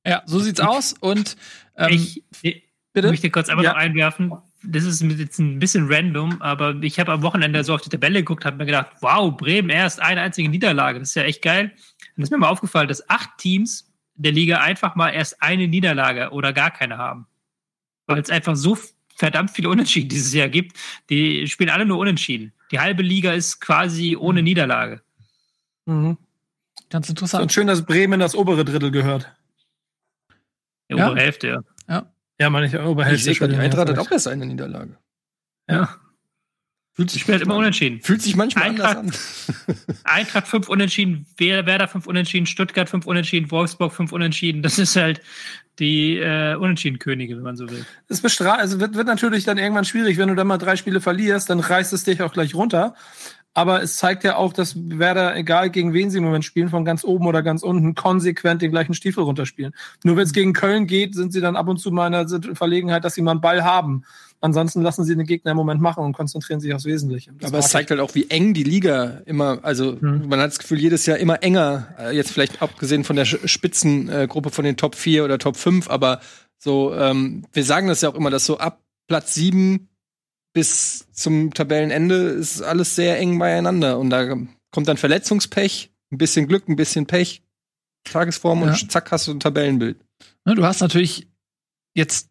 Ja, 0.07 0.23
so 0.27 0.41
sieht's 0.41 0.61
aus. 0.61 0.95
Und 1.01 1.39
ähm, 1.77 1.89
ich, 1.91 2.23
ich 2.43 2.65
bitte? 2.93 3.09
möchte 3.09 3.31
kurz 3.31 3.49
einmal 3.49 3.65
Ja. 3.65 3.73
noch 3.73 3.79
einwerfen. 3.79 4.33
Das 4.63 4.85
ist 4.85 5.01
jetzt 5.03 5.39
ein 5.39 5.59
bisschen 5.59 5.91
random, 5.91 6.43
aber 6.43 6.75
ich 6.83 7.01
habe 7.01 7.13
am 7.13 7.23
Wochenende 7.23 7.65
so 7.65 7.75
auf 7.75 7.81
die 7.81 7.89
Tabelle 7.89 8.21
geguckt, 8.21 8.45
habe 8.45 8.59
mir 8.59 8.67
gedacht, 8.67 8.89
wow, 9.01 9.35
Bremen 9.35 9.71
erst 9.71 10.01
eine 10.01 10.21
einzige 10.21 10.49
Niederlage. 10.51 10.99
Das 10.99 11.11
ist 11.11 11.15
ja 11.15 11.23
echt 11.23 11.41
geil. 11.43 11.73
Und 12.17 12.23
es 12.23 12.25
ist 12.25 12.31
mir 12.31 12.39
mal 12.39 12.49
aufgefallen, 12.49 12.89
dass 12.89 13.09
acht 13.09 13.31
Teams 13.39 13.91
der 14.17 14.33
Liga 14.33 14.59
einfach 14.61 14.97
mal 14.97 15.11
erst 15.11 15.43
eine 15.43 15.67
Niederlage 15.67 16.31
oder 16.31 16.53
gar 16.53 16.71
keine 16.71 16.99
haben. 16.99 17.27
Weil 18.07 18.19
es 18.19 18.29
einfach 18.29 18.55
so 18.55 18.77
verdammt 19.17 19.51
viele 19.51 19.71
Unentschieden 19.71 20.09
dieses 20.11 20.35
Jahr 20.35 20.49
gibt. 20.49 20.77
Die 21.09 21.47
spielen 21.47 21.71
alle 21.71 21.87
nur 21.87 21.99
Unentschieden. 21.99 22.53
Die 22.71 22.81
halbe 22.81 23.03
Liga 23.03 23.33
ist 23.33 23.61
quasi 23.61 24.17
ohne 24.17 24.43
Niederlage. 24.43 25.01
Mhm. 25.87 26.19
ganz 26.91 27.09
Und 27.09 27.11
interessant. 27.11 27.53
schön, 27.53 27.67
dass 27.67 27.85
Bremen 27.87 28.15
in 28.15 28.21
das 28.21 28.35
obere 28.35 28.65
Drittel 28.65 28.91
gehört. 28.91 29.33
Die 30.91 30.97
Ja. 30.97 31.07
obere 31.07 31.21
Hälfte, 31.21 31.49
ja. 31.49 31.63
Ja, 32.41 32.49
meine 32.51 32.67
ich, 32.67 32.79
obere 32.79 33.15
Ich 33.15 33.23
sehe 33.23 33.35
gerade, 33.35 33.53
die 33.53 33.59
Eintracht 33.59 33.89
hat 33.89 33.97
ja, 33.97 34.03
auch 34.03 34.11
erst 34.11 34.27
eine 34.29 34.47
Niederlage. 34.47 34.97
ja. 35.69 35.97
Fühlt 36.93 37.15
Die 37.15 37.21
spielt 37.21 37.37
halt 37.37 37.45
immer 37.45 37.55
unentschieden. 37.57 38.01
Fühlt 38.01 38.21
sich 38.21 38.35
manchmal 38.35 38.65
Eintracht- 38.65 38.97
anders 38.97 39.49
an. 39.69 39.75
Eintracht 40.05 40.49
fünf 40.49 40.69
Unentschieden, 40.69 41.25
Wer- 41.37 41.65
Werder 41.65 41.87
fünf 41.87 42.07
Unentschieden, 42.09 42.47
Stuttgart 42.47 42.89
fünf 42.89 43.07
Unentschieden, 43.07 43.51
Wolfsburg 43.53 43.93
fünf 43.93 44.11
Unentschieden. 44.13 44.61
Das 44.63 44.79
ist 44.79 44.97
halt 44.97 45.21
die 45.79 46.17
äh, 46.19 46.57
Unentschieden-Könige, 46.57 47.37
wenn 47.37 47.45
man 47.45 47.57
so 47.57 47.71
will. 47.71 47.87
Es 48.09 48.21
bestra 48.21 48.55
also 48.55 48.81
wird, 48.81 48.97
wird 48.97 49.07
natürlich 49.07 49.45
dann 49.45 49.57
irgendwann 49.57 49.85
schwierig, 49.85 50.19
wenn 50.19 50.29
du 50.29 50.35
dann 50.35 50.49
mal 50.49 50.59
drei 50.59 50.75
Spiele 50.77 51.01
verlierst, 51.01 51.49
dann 51.49 51.61
reißt 51.61 51.93
es 51.93 52.03
dich 52.05 52.23
auch 52.23 52.33
gleich 52.33 52.55
runter. 52.57 52.95
Aber 53.53 53.83
es 53.83 53.97
zeigt 53.97 54.23
ja 54.23 54.37
auch, 54.37 54.53
dass 54.53 54.77
Werder, 54.77 55.35
egal 55.37 55.71
gegen 55.71 55.93
wen 55.93 56.11
sie 56.11 56.19
im 56.19 56.25
Moment 56.25 56.45
spielen, 56.45 56.69
von 56.69 56.85
ganz 56.85 57.03
oben 57.03 57.27
oder 57.27 57.43
ganz 57.43 57.63
unten, 57.63 57.97
konsequent 57.97 58.63
den 58.63 58.71
gleichen 58.71 58.95
Stiefel 58.95 59.25
runterspielen. 59.25 59.75
Nur 60.05 60.17
wenn 60.17 60.23
es 60.23 60.33
gegen 60.33 60.53
Köln 60.53 60.87
geht, 60.87 61.17
sind 61.17 61.33
sie 61.33 61.41
dann 61.41 61.57
ab 61.57 61.67
und 61.67 61.79
zu 61.79 61.91
mal 61.91 62.07
in 62.07 62.13
der 62.13 62.55
Verlegenheit, 62.55 63.05
dass 63.05 63.15
sie 63.15 63.23
mal 63.23 63.33
einen 63.33 63.41
Ball 63.41 63.65
haben. 63.65 64.05
Ansonsten 64.41 64.81
lassen 64.83 65.05
sie 65.05 65.17
den 65.17 65.27
Gegner 65.27 65.51
im 65.51 65.57
Moment 65.57 65.81
machen 65.81 66.03
und 66.05 66.13
konzentrieren 66.13 66.61
sich 66.61 66.73
aufs 66.73 66.87
Wesentliche. 66.87 67.33
Das 67.39 67.51
Aber 67.51 67.59
es 67.59 67.69
zeigt 67.69 67.91
halt 67.91 68.01
auch, 68.01 68.15
wie 68.15 68.31
eng 68.31 68.55
die 68.55 68.63
Liga 68.63 69.21
immer, 69.27 69.59
also 69.63 70.01
Hm. 70.01 70.29
man 70.29 70.41
hat 70.41 70.49
das 70.49 70.59
Gefühl, 70.59 70.79
jedes 70.79 71.05
Jahr 71.07 71.19
immer 71.19 71.43
enger, 71.43 71.89
äh, 71.99 72.17
jetzt 72.17 72.31
vielleicht 72.31 72.63
abgesehen 72.63 73.05
von 73.05 73.17
der 73.17 73.27
Spitzengruppe 73.27 74.51
von 74.51 74.65
den 74.65 74.77
Top 74.77 74.95
4 74.95 75.25
oder 75.25 75.39
Top 75.39 75.57
5, 75.57 75.91
aber 75.91 76.21
so, 76.57 76.95
ähm, 76.95 77.45
wir 77.53 77.65
sagen 77.65 77.89
das 77.89 78.01
ja 78.01 78.09
auch 78.09 78.15
immer, 78.15 78.31
dass 78.31 78.47
so 78.47 78.59
ab 78.59 78.81
Platz 79.09 79.35
7 79.35 79.90
bis 80.53 81.07
zum 81.13 81.53
Tabellenende 81.55 82.15
ist 82.17 82.63
alles 82.63 82.97
sehr 82.97 83.19
eng 83.19 83.39
beieinander 83.39 83.99
und 83.99 84.11
da 84.11 84.27
kommt 84.73 84.89
dann 84.89 84.97
Verletzungspech, 84.97 85.91
ein 86.13 86.19
bisschen 86.19 86.49
Glück, 86.49 86.69
ein 86.69 86.77
bisschen 86.77 87.07
Pech, 87.07 87.43
Tagesform 88.05 88.63
Ja. 88.63 88.69
und 88.73 88.91
zack 88.91 89.13
hast 89.13 89.27
du 89.29 89.33
ein 89.33 89.41
Tabellenbild. 89.41 89.99
Ne, 90.45 90.55
Du 90.55 90.65
hast 90.65 90.81
natürlich 90.81 91.29
jetzt 91.95 92.31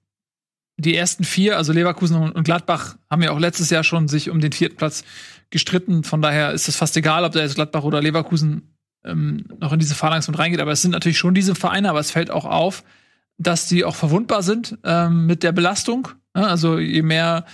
die 0.77 0.95
ersten 0.95 1.23
vier, 1.23 1.57
also 1.57 1.73
Leverkusen 1.73 2.15
und 2.31 2.43
Gladbach, 2.43 2.97
haben 3.09 3.21
ja 3.21 3.31
auch 3.31 3.39
letztes 3.39 3.69
Jahr 3.69 3.83
schon 3.83 4.07
sich 4.07 4.29
um 4.29 4.39
den 4.39 4.53
vierten 4.53 4.77
Platz 4.77 5.03
gestritten. 5.49 6.03
Von 6.03 6.21
daher 6.21 6.51
ist 6.53 6.69
es 6.69 6.77
fast 6.77 6.95
egal, 6.95 7.25
ob 7.25 7.33
da 7.33 7.41
jetzt 7.41 7.55
Gladbach 7.55 7.83
oder 7.83 8.01
Leverkusen 8.01 8.75
ähm, 9.03 9.45
noch 9.59 9.73
in 9.73 9.79
diese 9.79 9.95
Phalanx 9.95 10.27
mit 10.29 10.39
reingeht. 10.39 10.61
Aber 10.61 10.71
es 10.71 10.81
sind 10.81 10.91
natürlich 10.91 11.17
schon 11.17 11.33
diese 11.33 11.53
Vereine, 11.53 11.89
aber 11.89 11.99
es 11.99 12.11
fällt 12.11 12.31
auch 12.31 12.45
auf, 12.45 12.83
dass 13.37 13.67
die 13.67 13.83
auch 13.83 13.95
verwundbar 13.95 14.41
sind 14.41 14.77
ähm, 14.85 15.25
mit 15.25 15.43
der 15.43 15.51
Belastung. 15.51 16.07
Ne? 16.33 16.47
Also 16.47 16.79
je 16.79 17.01
mehr 17.01 17.45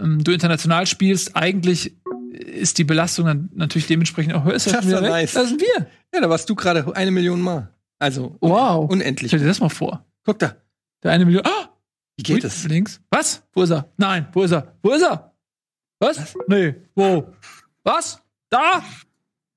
ähm, 0.00 0.22
du 0.22 0.32
international 0.32 0.86
spielst, 0.86 1.36
eigentlich 1.36 1.94
ist 2.32 2.78
die 2.78 2.84
Belastung 2.84 3.26
dann 3.26 3.50
natürlich 3.54 3.86
dementsprechend 3.86 4.34
auch 4.34 4.44
höher. 4.44 4.54
Ist 4.54 4.66
Das 4.66 4.80
ist 4.84 4.88
wieder 4.88 5.00
nice. 5.00 5.32
Da 5.34 5.44
sind 5.44 5.60
wir. 5.60 5.86
Ja, 6.14 6.20
da 6.20 6.28
warst 6.30 6.48
du 6.50 6.54
gerade 6.54 6.94
eine 6.96 7.10
Million 7.10 7.40
Mal. 7.40 7.68
Also 7.98 8.36
Wow. 8.40 8.90
unendlich. 8.90 9.30
Stell 9.30 9.40
dir 9.40 9.46
das 9.46 9.60
mal 9.60 9.68
vor. 9.68 10.04
Guck 10.24 10.38
da, 10.38 10.54
Der 11.02 11.12
eine 11.12 11.24
Million. 11.24 11.44
Ah! 11.46 11.68
wie 12.16 12.22
geht 12.22 12.44
es? 12.44 12.64
Links. 12.64 13.00
Was? 13.10 13.42
Wo 13.52 13.62
ist 13.62 13.70
er? 13.70 13.88
Nein, 13.96 14.28
wo 14.32 14.42
ist 14.42 14.52
er? 14.52 14.74
Wo 14.82 14.90
ist 14.92 15.02
er? 15.02 15.32
Was? 16.00 16.34
Nee, 16.48 16.74
wo? 16.94 17.32
Was? 17.82 18.20
Da? 18.50 18.82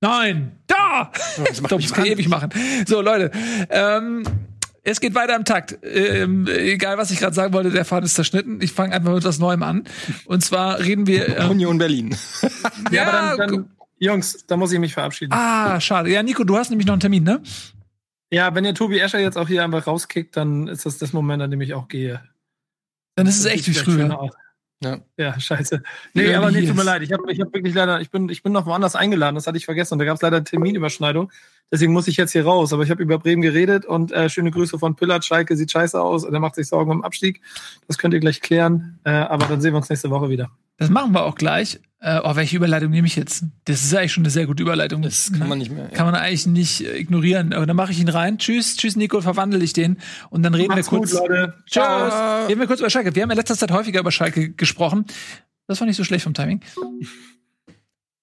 Nein, 0.01 0.59
da! 0.67 1.11
Das 1.13 1.37
Ich 1.59 1.63
glaube, 1.63 1.83
das 1.83 1.93
kann 1.93 2.05
ich 2.05 2.11
ewig 2.11 2.29
machen. 2.29 2.49
So, 2.87 3.01
Leute, 3.01 3.31
ähm, 3.69 4.23
es 4.87 5.01
geht 5.01 5.15
weiter 5.15 5.35
im 5.35 5.43
Takt. 5.43 5.77
Ähm, 5.83 6.47
egal, 6.47 6.97
was 6.97 7.11
ich 7.11 7.19
gerade 7.19 7.35
sagen 7.35 7.53
wollte, 7.53 7.71
der 7.71 7.83
Faden 7.83 8.05
ist 8.05 8.13
zerschnitten. 8.13 8.61
Ich 8.61 8.71
fange 8.71 8.95
einfach 8.95 9.13
mit 9.13 9.23
was 9.25 9.37
Neuem 9.37 9.61
an. 9.61 9.83
Und 10.25 10.43
zwar 10.43 10.79
reden 10.79 11.07
wir. 11.07 11.37
Ähm, 11.37 11.51
Union 11.51 11.77
Berlin. 11.77 12.15
Ja, 12.91 13.07
aber 13.07 13.11
ja, 13.11 13.35
dann, 13.35 13.49
dann, 13.49 13.69
Jungs, 13.97 14.45
da 14.47 14.55
muss 14.55 14.71
ich 14.71 14.79
mich 14.79 14.93
verabschieden. 14.93 15.33
ah, 15.33 15.79
schade. 15.81 16.09
Ja, 16.09 16.23
Nico, 16.23 16.43
du 16.45 16.55
hast 16.55 16.69
nämlich 16.69 16.87
noch 16.87 16.93
einen 16.93 17.01
Termin, 17.01 17.23
ne? 17.23 17.41
Ja, 18.31 18.53
wenn 18.55 18.63
ihr 18.63 18.73
Tobi 18.73 18.99
Escher 18.99 19.19
jetzt 19.19 19.37
auch 19.37 19.47
hier 19.47 19.63
einfach 19.63 19.87
rauskickt, 19.87 20.37
dann 20.37 20.67
ist 20.67 20.85
das 20.85 20.97
das 20.97 21.11
Moment, 21.11 21.41
an 21.41 21.51
dem 21.51 21.59
ich 21.59 21.73
auch 21.73 21.87
gehe. 21.87 22.21
Dann 23.15 23.27
ist 23.27 23.39
es 23.39 23.45
echt 23.45 23.67
wie 23.67 23.73
früher. 23.73 24.29
Ja. 24.83 24.99
Ja, 25.17 25.39
scheiße. 25.39 25.81
Nee, 26.13 26.29
Ja, 26.29 26.37
aber 26.37 26.51
nee, 26.51 26.65
tut 26.65 26.75
mir 26.75 26.83
leid. 26.83 27.01
Ich 27.01 27.11
habe 27.11 27.31
ich 27.31 27.41
hab 27.41 27.53
wirklich 27.53 27.73
leider, 27.73 27.99
ich 27.99 28.11
bin, 28.11 28.29
ich 28.29 28.43
bin 28.43 28.53
noch 28.53 28.67
woanders 28.67 28.95
eingeladen, 28.95 29.35
das 29.35 29.47
hatte 29.47 29.57
ich 29.57 29.65
vergessen. 29.65 29.95
Und 29.95 29.99
da 29.99 30.05
gab 30.05 30.15
es 30.15 30.21
leider 30.21 30.37
eine 30.37 30.43
Terminüberschneidung. 30.43 31.31
Deswegen 31.71 31.93
muss 31.93 32.07
ich 32.07 32.17
jetzt 32.17 32.31
hier 32.31 32.45
raus. 32.45 32.73
Aber 32.73 32.83
ich 32.83 32.91
habe 32.91 33.01
über 33.01 33.17
Bremen 33.17 33.41
geredet 33.41 33.85
und 33.85 34.11
äh, 34.11 34.29
schöne 34.29 34.51
Grüße 34.51 34.77
von 34.77 34.95
Pillard. 34.95 35.25
Schalke 35.25 35.55
sieht 35.57 35.71
scheiße 35.71 35.99
aus. 35.99 36.29
Der 36.29 36.39
macht 36.39 36.55
sich 36.55 36.67
Sorgen 36.67 36.91
um 36.91 36.99
den 36.99 37.05
Abstieg. 37.05 37.41
Das 37.87 37.97
könnt 37.97 38.13
ihr 38.13 38.19
gleich 38.19 38.41
klären. 38.41 38.99
Äh, 39.03 39.11
aber 39.11 39.47
dann 39.47 39.61
sehen 39.61 39.73
wir 39.73 39.77
uns 39.77 39.89
nächste 39.89 40.09
Woche 40.11 40.29
wieder. 40.29 40.51
Das 40.77 40.89
machen 40.89 41.11
wir 41.13 41.23
auch 41.23 41.35
gleich. 41.35 41.79
Äh, 41.99 42.19
oh, 42.23 42.35
welche 42.35 42.55
Überleitung 42.55 42.91
nehme 42.91 43.07
ich 43.07 43.15
jetzt? 43.15 43.43
Das 43.65 43.83
ist 43.83 43.93
eigentlich 43.95 44.13
schon 44.13 44.21
eine 44.23 44.29
sehr 44.29 44.45
gute 44.45 44.61
Überleitung. 44.61 45.01
Das 45.01 45.31
kann 45.35 45.49
man 45.49 45.57
nicht 45.57 45.71
mehr. 45.71 45.87
Kann 45.87 46.05
man 46.05 46.13
eigentlich 46.13 46.45
nicht 46.45 46.81
äh, 46.81 46.95
ignorieren. 46.95 47.53
Aber 47.53 47.65
dann 47.65 47.75
mache 47.75 47.91
ich 47.91 47.99
ihn 47.99 48.07
rein. 48.09 48.37
Tschüss, 48.37 48.77
tschüss, 48.77 48.95
Nico, 48.95 49.19
verwandle 49.21 49.63
ich 49.63 49.73
den. 49.73 49.97
Und 50.29 50.43
dann 50.43 50.53
reden 50.53 50.69
Macht's 50.69 50.91
wir 50.91 50.99
kurz. 50.99 51.11
gut, 51.11 51.21
Leute. 51.21 51.55
Tschüss. 51.65 51.73
Ciao. 51.73 52.45
Reden 52.45 52.59
wir 52.59 52.67
kurz 52.67 52.79
über 52.81 52.91
Schalke. 52.91 53.15
Wir 53.15 53.23
haben 53.23 53.31
in 53.31 53.37
letzter 53.37 53.57
Zeit 53.57 53.71
häufiger 53.71 53.99
über 54.01 54.11
Schalke 54.11 54.51
gesprochen. 54.51 55.05
Das 55.65 55.79
war 55.79 55.87
nicht 55.87 55.97
so 55.97 56.03
schlecht 56.03 56.23
vom 56.23 56.35
Timing. 56.35 56.61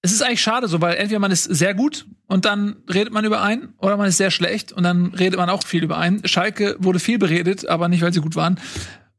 Es 0.03 0.13
ist 0.13 0.23
eigentlich 0.23 0.43
schade 0.43 0.69
so, 0.69 0.81
weil 0.81 0.97
entweder 0.97 1.19
man 1.19 1.33
ist 1.33 1.45
sehr 1.45 1.75
gut 1.75 2.07
und 2.27 2.45
dann 2.45 2.77
redet 2.93 3.13
man 3.13 3.25
über 3.25 3.43
einen 3.43 3.75
oder 3.79 3.97
man 3.97 4.07
ist 4.07 4.19
sehr 4.19 4.31
schlecht 4.31 4.71
und 4.71 4.83
dann 4.85 5.07
redet 5.15 5.39
man 5.39 5.49
auch 5.51 5.65
viel 5.65 5.83
über 5.83 5.99
einen. 5.99 6.27
Schalke 6.29 6.77
wurde 6.79 6.99
viel 7.01 7.19
beredet, 7.19 7.67
aber 7.67 7.89
nicht, 7.89 8.03
weil 8.03 8.13
sie 8.13 8.21
gut 8.21 8.37
waren. 8.37 8.61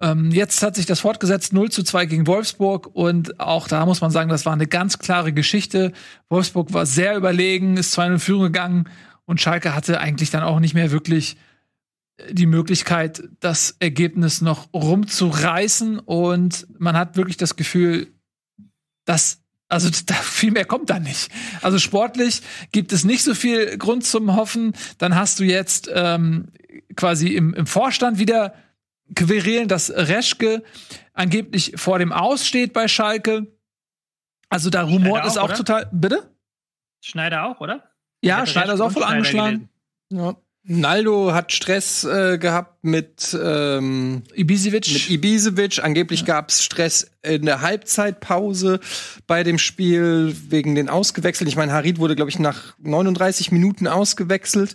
Ähm, 0.02 0.32
jetzt 0.32 0.62
hat 0.62 0.76
sich 0.76 0.86
das 0.86 1.00
fortgesetzt, 1.00 1.54
0 1.54 1.72
zu 1.72 1.84
2 1.84 2.06
gegen 2.06 2.28
Wolfsburg 2.28 2.90
und 2.94 3.40
auch 3.40 3.68
da 3.68 3.86
muss 3.86 4.02
man 4.02 4.12
sagen, 4.12 4.30
das 4.30 4.46
war 4.46 4.54
eine 4.54 4.68
ganz 4.68 5.00
klare 5.00 5.32
Geschichte. 5.32 5.94
Wolfsburg 6.30 6.74
war 6.74 6.86
sehr 6.86 7.16
überlegen, 7.16 7.78
ist 7.78 7.98
2-0 7.98 8.14
in 8.14 8.20
Führung 8.20 8.44
gegangen 8.44 8.90
und 9.26 9.40
Schalke 9.40 9.74
hatte 9.74 10.00
eigentlich 10.02 10.32
dann 10.32 10.44
auch 10.44 10.60
nicht 10.60 10.74
mehr 10.74 10.92
wirklich 10.92 11.38
die 12.30 12.46
Möglichkeit, 12.46 13.24
das 13.40 13.76
Ergebnis 13.80 14.42
noch 14.42 14.74
rumzureißen 14.74 16.00
und 16.00 16.68
man 16.78 16.98
hat 16.98 17.18
wirklich 17.18 17.38
das 17.38 17.56
Gefühl, 17.56 18.08
dass 19.06 19.42
also 19.68 19.90
viel 20.22 20.52
mehr 20.52 20.66
kommt 20.66 20.90
da 20.90 21.00
nicht. 21.00 21.30
Also 21.62 21.80
sportlich 21.80 22.42
gibt 22.72 22.92
es 22.92 23.04
nicht 23.04 23.24
so 23.24 23.34
viel 23.34 23.78
Grund 23.78 24.06
zum 24.06 24.36
Hoffen. 24.36 24.74
Dann 24.98 25.16
hast 25.16 25.40
du 25.40 25.44
jetzt 25.44 25.90
ähm, 25.92 26.50
quasi 26.96 27.30
im, 27.30 27.54
im 27.54 27.66
Vorstand 27.66 28.20
wieder 28.20 28.54
querelen, 29.14 29.68
dass 29.68 29.92
Reschke 29.92 30.64
angeblich 31.14 31.74
vor 31.76 32.00
dem 32.00 32.12
Aus 32.12 32.46
steht 32.46 32.74
bei 32.74 32.88
Schalke. 32.88 33.48
Also 34.50 34.70
da 34.70 34.84
rumort 34.84 35.26
es 35.26 35.38
auch, 35.38 35.44
auch 35.44 35.50
oder? 35.50 35.56
total. 35.56 35.90
Bitte? 35.92 36.36
Schneider 37.02 37.46
auch, 37.46 37.60
oder? 37.60 37.92
Ja, 38.22 38.46
Schneider 38.46 38.74
ist 38.74 38.82
auch 38.82 38.92
voll 38.92 39.04
angeschlagen. 39.04 39.70
Ja. 40.10 40.36
Naldo 40.68 41.32
hat 41.32 41.52
Stress 41.52 42.04
äh, 42.06 42.40
gehabt 42.40 42.84
mit, 42.84 43.38
ähm, 43.40 44.24
Ibisevic. 44.34 44.92
mit 44.92 45.10
Ibisevic. 45.12 45.84
Angeblich 45.84 46.26
gab's 46.26 46.64
Stress 46.64 47.12
in 47.22 47.46
der 47.46 47.62
Halbzeitpause 47.62 48.80
bei 49.28 49.44
dem 49.44 49.60
Spiel 49.60 50.36
wegen 50.50 50.74
den 50.74 50.90
Ausgewechseln. 50.90 51.48
Ich 51.48 51.56
meine, 51.56 51.72
Harid 51.72 52.00
wurde, 52.00 52.16
glaube 52.16 52.32
ich, 52.32 52.40
nach 52.40 52.76
39 52.80 53.52
Minuten 53.52 53.88
ausgewechselt. 53.88 54.74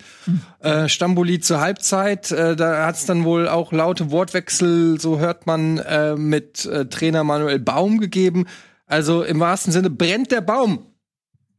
Äh, 0.60 0.88
Stamboli 0.88 1.40
zur 1.40 1.60
Halbzeit. 1.60 2.30
Äh, 2.30 2.54
da 2.54 2.86
hat's 2.86 3.06
dann 3.06 3.24
wohl 3.24 3.48
auch 3.48 3.72
laute 3.72 4.12
Wortwechsel, 4.12 5.00
so 5.00 5.18
hört 5.18 5.46
man, 5.46 5.78
äh, 5.78 6.14
mit 6.14 6.66
äh, 6.66 6.86
Trainer 6.86 7.24
Manuel 7.24 7.58
Baum 7.58 7.98
gegeben. 7.98 8.46
Also 8.86 9.22
im 9.24 9.40
wahrsten 9.40 9.72
Sinne 9.72 9.90
brennt 9.90 10.30
der 10.30 10.40
Baum 10.40 10.86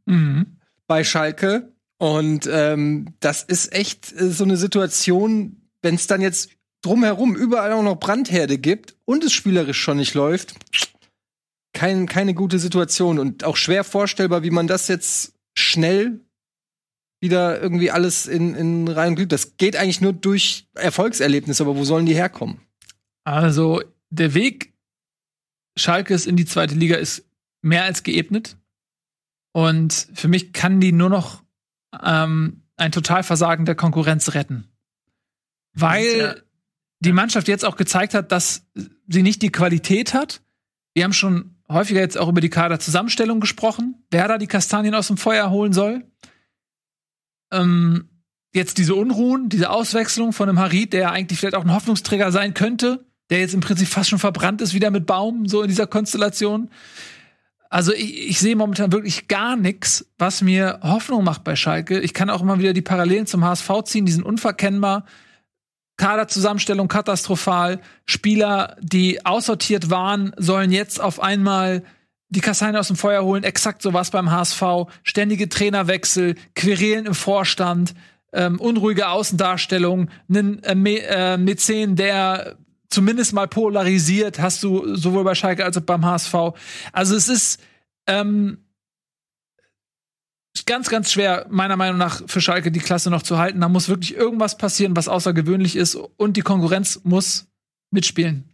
mhm. 0.05 0.57
bei 0.87 1.03
Schalke. 1.03 1.73
Und 2.01 2.49
ähm, 2.51 3.13
das 3.19 3.43
ist 3.43 3.73
echt 3.73 4.11
äh, 4.13 4.31
so 4.31 4.43
eine 4.43 4.57
Situation, 4.57 5.61
wenn 5.83 5.93
es 5.93 6.07
dann 6.07 6.19
jetzt 6.19 6.49
drumherum 6.81 7.35
überall 7.35 7.73
auch 7.73 7.83
noch 7.83 7.99
Brandherde 7.99 8.57
gibt 8.57 8.95
und 9.05 9.23
es 9.23 9.33
spielerisch 9.33 9.79
schon 9.79 9.97
nicht 9.97 10.15
läuft, 10.15 10.55
kein, 11.73 12.07
keine 12.07 12.33
gute 12.33 12.57
Situation 12.57 13.19
und 13.19 13.43
auch 13.43 13.55
schwer 13.55 13.83
vorstellbar, 13.83 14.41
wie 14.41 14.49
man 14.49 14.65
das 14.65 14.87
jetzt 14.87 15.35
schnell 15.55 16.21
wieder 17.21 17.61
irgendwie 17.61 17.91
alles 17.91 18.25
in, 18.25 18.55
in 18.55 18.87
rein 18.87 19.15
Glück. 19.15 19.29
Das 19.29 19.57
geht 19.57 19.75
eigentlich 19.75 20.01
nur 20.01 20.13
durch 20.13 20.67
Erfolgserlebnisse, 20.73 21.61
aber 21.61 21.75
wo 21.75 21.83
sollen 21.83 22.07
die 22.07 22.15
herkommen? 22.15 22.61
Also 23.25 23.79
der 24.09 24.33
Weg 24.33 24.73
Schalkes 25.77 26.25
in 26.25 26.35
die 26.35 26.45
zweite 26.45 26.73
Liga 26.73 26.95
ist 26.95 27.29
mehr 27.61 27.83
als 27.83 28.01
geebnet. 28.01 28.57
Und 29.53 30.07
für 30.15 30.27
mich 30.27 30.51
kann 30.51 30.81
die 30.81 30.93
nur 30.93 31.11
noch 31.11 31.43
ähm, 32.03 32.63
ein 32.77 32.91
Totalversagen 32.91 33.65
der 33.65 33.75
Konkurrenz 33.75 34.33
retten. 34.33 34.67
Weil 35.73 36.17
ja- 36.17 36.35
die 36.99 37.13
Mannschaft 37.13 37.47
jetzt 37.47 37.65
auch 37.65 37.77
gezeigt 37.77 38.13
hat, 38.13 38.31
dass 38.31 38.67
sie 39.07 39.23
nicht 39.23 39.41
die 39.41 39.51
Qualität 39.51 40.13
hat. 40.13 40.41
Wir 40.93 41.03
haben 41.03 41.13
schon 41.13 41.55
häufiger 41.69 41.99
jetzt 42.01 42.17
auch 42.17 42.29
über 42.29 42.41
die 42.41 42.49
Kaderzusammenstellung 42.49 43.39
gesprochen, 43.39 44.03
wer 44.11 44.27
da 44.27 44.37
die 44.37 44.47
Kastanien 44.47 44.93
aus 44.93 45.07
dem 45.07 45.17
Feuer 45.17 45.49
holen 45.49 45.73
soll. 45.73 46.05
Ähm, 47.51 48.09
jetzt 48.53 48.77
diese 48.77 48.95
Unruhen, 48.95 49.49
diese 49.49 49.69
Auswechslung 49.69 50.33
von 50.33 50.49
einem 50.49 50.59
Harid, 50.59 50.93
der 50.93 51.11
eigentlich 51.11 51.39
vielleicht 51.39 51.55
auch 51.55 51.63
ein 51.63 51.73
Hoffnungsträger 51.73 52.31
sein 52.31 52.53
könnte, 52.53 53.05
der 53.29 53.39
jetzt 53.39 53.53
im 53.53 53.61
Prinzip 53.61 53.87
fast 53.87 54.09
schon 54.09 54.19
verbrannt 54.19 54.61
ist, 54.61 54.73
wieder 54.73 54.91
mit 54.91 55.05
Baum, 55.05 55.47
so 55.47 55.61
in 55.61 55.69
dieser 55.69 55.87
Konstellation. 55.87 56.69
Also 57.71 57.93
ich, 57.93 58.29
ich 58.29 58.39
sehe 58.39 58.57
momentan 58.57 58.91
wirklich 58.91 59.29
gar 59.29 59.55
nichts, 59.55 60.05
was 60.17 60.41
mir 60.41 60.79
Hoffnung 60.83 61.23
macht 61.23 61.45
bei 61.45 61.55
Schalke. 61.55 62.01
Ich 62.01 62.13
kann 62.13 62.29
auch 62.29 62.41
immer 62.41 62.59
wieder 62.59 62.73
die 62.73 62.81
Parallelen 62.81 63.25
zum 63.25 63.45
HSV 63.45 63.69
ziehen, 63.85 64.05
die 64.05 64.11
sind 64.11 64.25
unverkennbar. 64.25 65.05
Kaderzusammenstellung 65.95 66.89
katastrophal. 66.89 67.79
Spieler, 68.05 68.75
die 68.81 69.25
aussortiert 69.25 69.89
waren, 69.89 70.33
sollen 70.37 70.71
jetzt 70.71 70.99
auf 70.99 71.21
einmal 71.21 71.83
die 72.27 72.41
Kasseine 72.41 72.77
aus 72.77 72.87
dem 72.87 72.97
Feuer 72.97 73.23
holen. 73.23 73.45
Exakt 73.45 73.81
so 73.81 73.93
was 73.93 74.11
beim 74.11 74.31
HSV. 74.31 74.61
Ständige 75.03 75.47
Trainerwechsel, 75.47 76.35
Querelen 76.55 77.05
im 77.05 77.13
Vorstand, 77.13 77.93
ähm, 78.33 78.59
unruhige 78.59 79.07
Außendarstellung, 79.07 80.09
einen 80.27 80.61
äh, 80.63 80.73
äh, 80.73 81.37
Mäzen, 81.37 81.95
der 81.95 82.57
zumindest 82.91 83.33
mal 83.33 83.47
polarisiert, 83.47 84.39
hast 84.39 84.61
du 84.63 84.95
sowohl 84.95 85.23
bei 85.23 85.35
Schalke 85.35 85.65
als 85.65 85.77
auch 85.77 85.81
beim 85.81 86.05
HSV. 86.05 86.35
Also 86.91 87.15
es 87.15 87.27
ist 87.29 87.61
ähm, 88.07 88.65
ganz, 90.65 90.89
ganz 90.89 91.11
schwer, 91.11 91.47
meiner 91.49 91.77
Meinung 91.77 91.97
nach, 91.97 92.21
für 92.27 92.41
Schalke 92.41 92.71
die 92.71 92.79
Klasse 92.79 93.09
noch 93.09 93.23
zu 93.23 93.37
halten. 93.37 93.61
Da 93.61 93.69
muss 93.69 93.89
wirklich 93.89 94.15
irgendwas 94.15 94.57
passieren, 94.57 94.95
was 94.95 95.07
außergewöhnlich 95.07 95.75
ist 95.75 95.95
und 95.95 96.37
die 96.37 96.41
Konkurrenz 96.41 97.01
muss 97.03 97.47
mitspielen. 97.91 98.50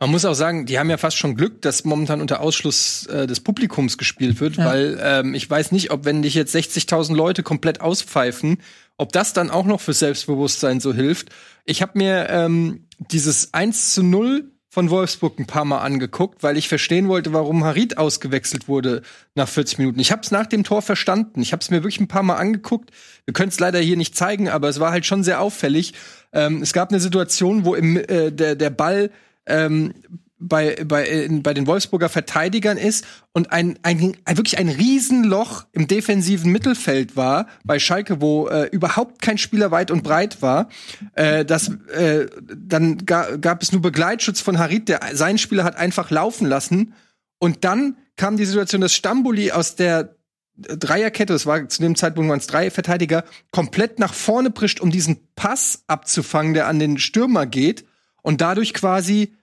Man 0.00 0.10
muss 0.10 0.24
auch 0.24 0.34
sagen, 0.34 0.66
die 0.66 0.78
haben 0.78 0.90
ja 0.90 0.96
fast 0.96 1.16
schon 1.16 1.34
Glück, 1.36 1.62
dass 1.62 1.84
momentan 1.84 2.20
unter 2.20 2.40
Ausschluss 2.40 3.06
äh, 3.06 3.26
des 3.26 3.40
Publikums 3.40 3.98
gespielt 3.98 4.40
wird, 4.40 4.56
Ja. 4.56 4.66
weil 4.66 4.98
ähm, 5.02 5.34
ich 5.34 5.48
weiß 5.48 5.72
nicht, 5.72 5.90
ob 5.90 6.04
wenn 6.04 6.22
dich 6.22 6.34
jetzt 6.34 6.54
60.000 6.54 7.14
Leute 7.14 7.42
komplett 7.42 7.80
auspfeifen, 7.80 8.58
ob 8.96 9.12
das 9.12 9.32
dann 9.32 9.50
auch 9.50 9.66
noch 9.66 9.80
für 9.80 9.92
Selbstbewusstsein 9.92 10.80
so 10.80 10.94
hilft. 10.94 11.28
Ich 11.64 11.82
habe 11.82 11.92
mir 11.98 12.28
ähm, 12.30 12.86
dieses 12.98 13.52
1 13.54 13.92
zu 13.94 14.02
0 14.02 14.50
von 14.68 14.90
Wolfsburg 14.90 15.38
ein 15.38 15.46
paar 15.46 15.64
Mal 15.64 15.78
angeguckt, 15.78 16.42
weil 16.42 16.58
ich 16.58 16.68
verstehen 16.68 17.08
wollte, 17.08 17.32
warum 17.32 17.64
Harid 17.64 17.96
ausgewechselt 17.96 18.68
wurde 18.68 19.00
nach 19.34 19.48
40 19.48 19.78
Minuten. 19.78 20.00
Ich 20.00 20.12
habe 20.12 20.20
es 20.22 20.30
nach 20.30 20.44
dem 20.44 20.64
Tor 20.64 20.82
verstanden. 20.82 21.40
Ich 21.40 21.52
habe 21.52 21.62
es 21.62 21.70
mir 21.70 21.78
wirklich 21.82 21.98
ein 21.98 22.08
paar 22.08 22.22
Mal 22.22 22.34
angeguckt. 22.36 22.90
Wir 23.24 23.32
können 23.32 23.48
es 23.48 23.58
leider 23.58 23.78
hier 23.78 23.96
nicht 23.96 24.14
zeigen, 24.14 24.50
aber 24.50 24.68
es 24.68 24.78
war 24.78 24.90
halt 24.90 25.06
schon 25.06 25.24
sehr 25.24 25.40
auffällig. 25.40 25.94
Ähm, 26.34 26.60
es 26.60 26.74
gab 26.74 26.90
eine 26.90 27.00
Situation, 27.00 27.64
wo 27.64 27.74
im, 27.74 27.96
äh, 27.96 28.30
der, 28.30 28.54
der 28.54 28.68
Ball 28.68 29.10
ähm, 29.46 29.94
bei, 30.38 30.76
bei, 30.84 31.06
in, 31.06 31.42
bei 31.42 31.54
den 31.54 31.66
Wolfsburger 31.66 32.08
Verteidigern 32.08 32.76
ist 32.76 33.06
und 33.32 33.52
ein, 33.52 33.78
ein, 33.82 34.16
ein 34.24 34.36
wirklich 34.36 34.58
ein 34.58 34.68
Riesenloch 34.68 35.66
im 35.72 35.86
defensiven 35.86 36.52
Mittelfeld 36.52 37.16
war 37.16 37.46
bei 37.64 37.78
Schalke, 37.78 38.20
wo 38.20 38.48
äh, 38.48 38.64
überhaupt 38.66 39.22
kein 39.22 39.38
Spieler 39.38 39.70
weit 39.70 39.90
und 39.90 40.02
breit 40.02 40.42
war. 40.42 40.68
Äh, 41.14 41.44
das, 41.44 41.68
äh, 41.94 42.26
dann 42.54 43.06
ga, 43.06 43.36
gab 43.36 43.62
es 43.62 43.72
nur 43.72 43.80
Begleitschutz 43.80 44.40
von 44.40 44.58
Harit, 44.58 44.88
der 44.88 45.00
seinen 45.12 45.38
Spieler 45.38 45.64
hat 45.64 45.76
einfach 45.76 46.10
laufen 46.10 46.46
lassen. 46.46 46.92
Und 47.38 47.64
dann 47.64 47.96
kam 48.16 48.36
die 48.36 48.46
Situation, 48.46 48.82
dass 48.82 48.94
Stambuli 48.94 49.52
aus 49.52 49.74
der 49.76 50.16
Dreierkette, 50.58 51.34
das 51.34 51.44
war 51.44 51.68
zu 51.68 51.82
dem 51.82 51.96
Zeitpunkt 51.96 52.30
waren 52.30 52.38
es 52.38 52.46
drei 52.46 52.70
Verteidiger, 52.70 53.24
komplett 53.50 53.98
nach 53.98 54.14
vorne 54.14 54.50
prischt, 54.50 54.80
um 54.80 54.90
diesen 54.90 55.18
Pass 55.34 55.84
abzufangen, 55.86 56.54
der 56.54 56.66
an 56.66 56.78
den 56.78 56.98
Stürmer 56.98 57.46
geht 57.46 57.84
und 58.26 58.40
dadurch 58.40 58.74
quasi, 58.74 59.34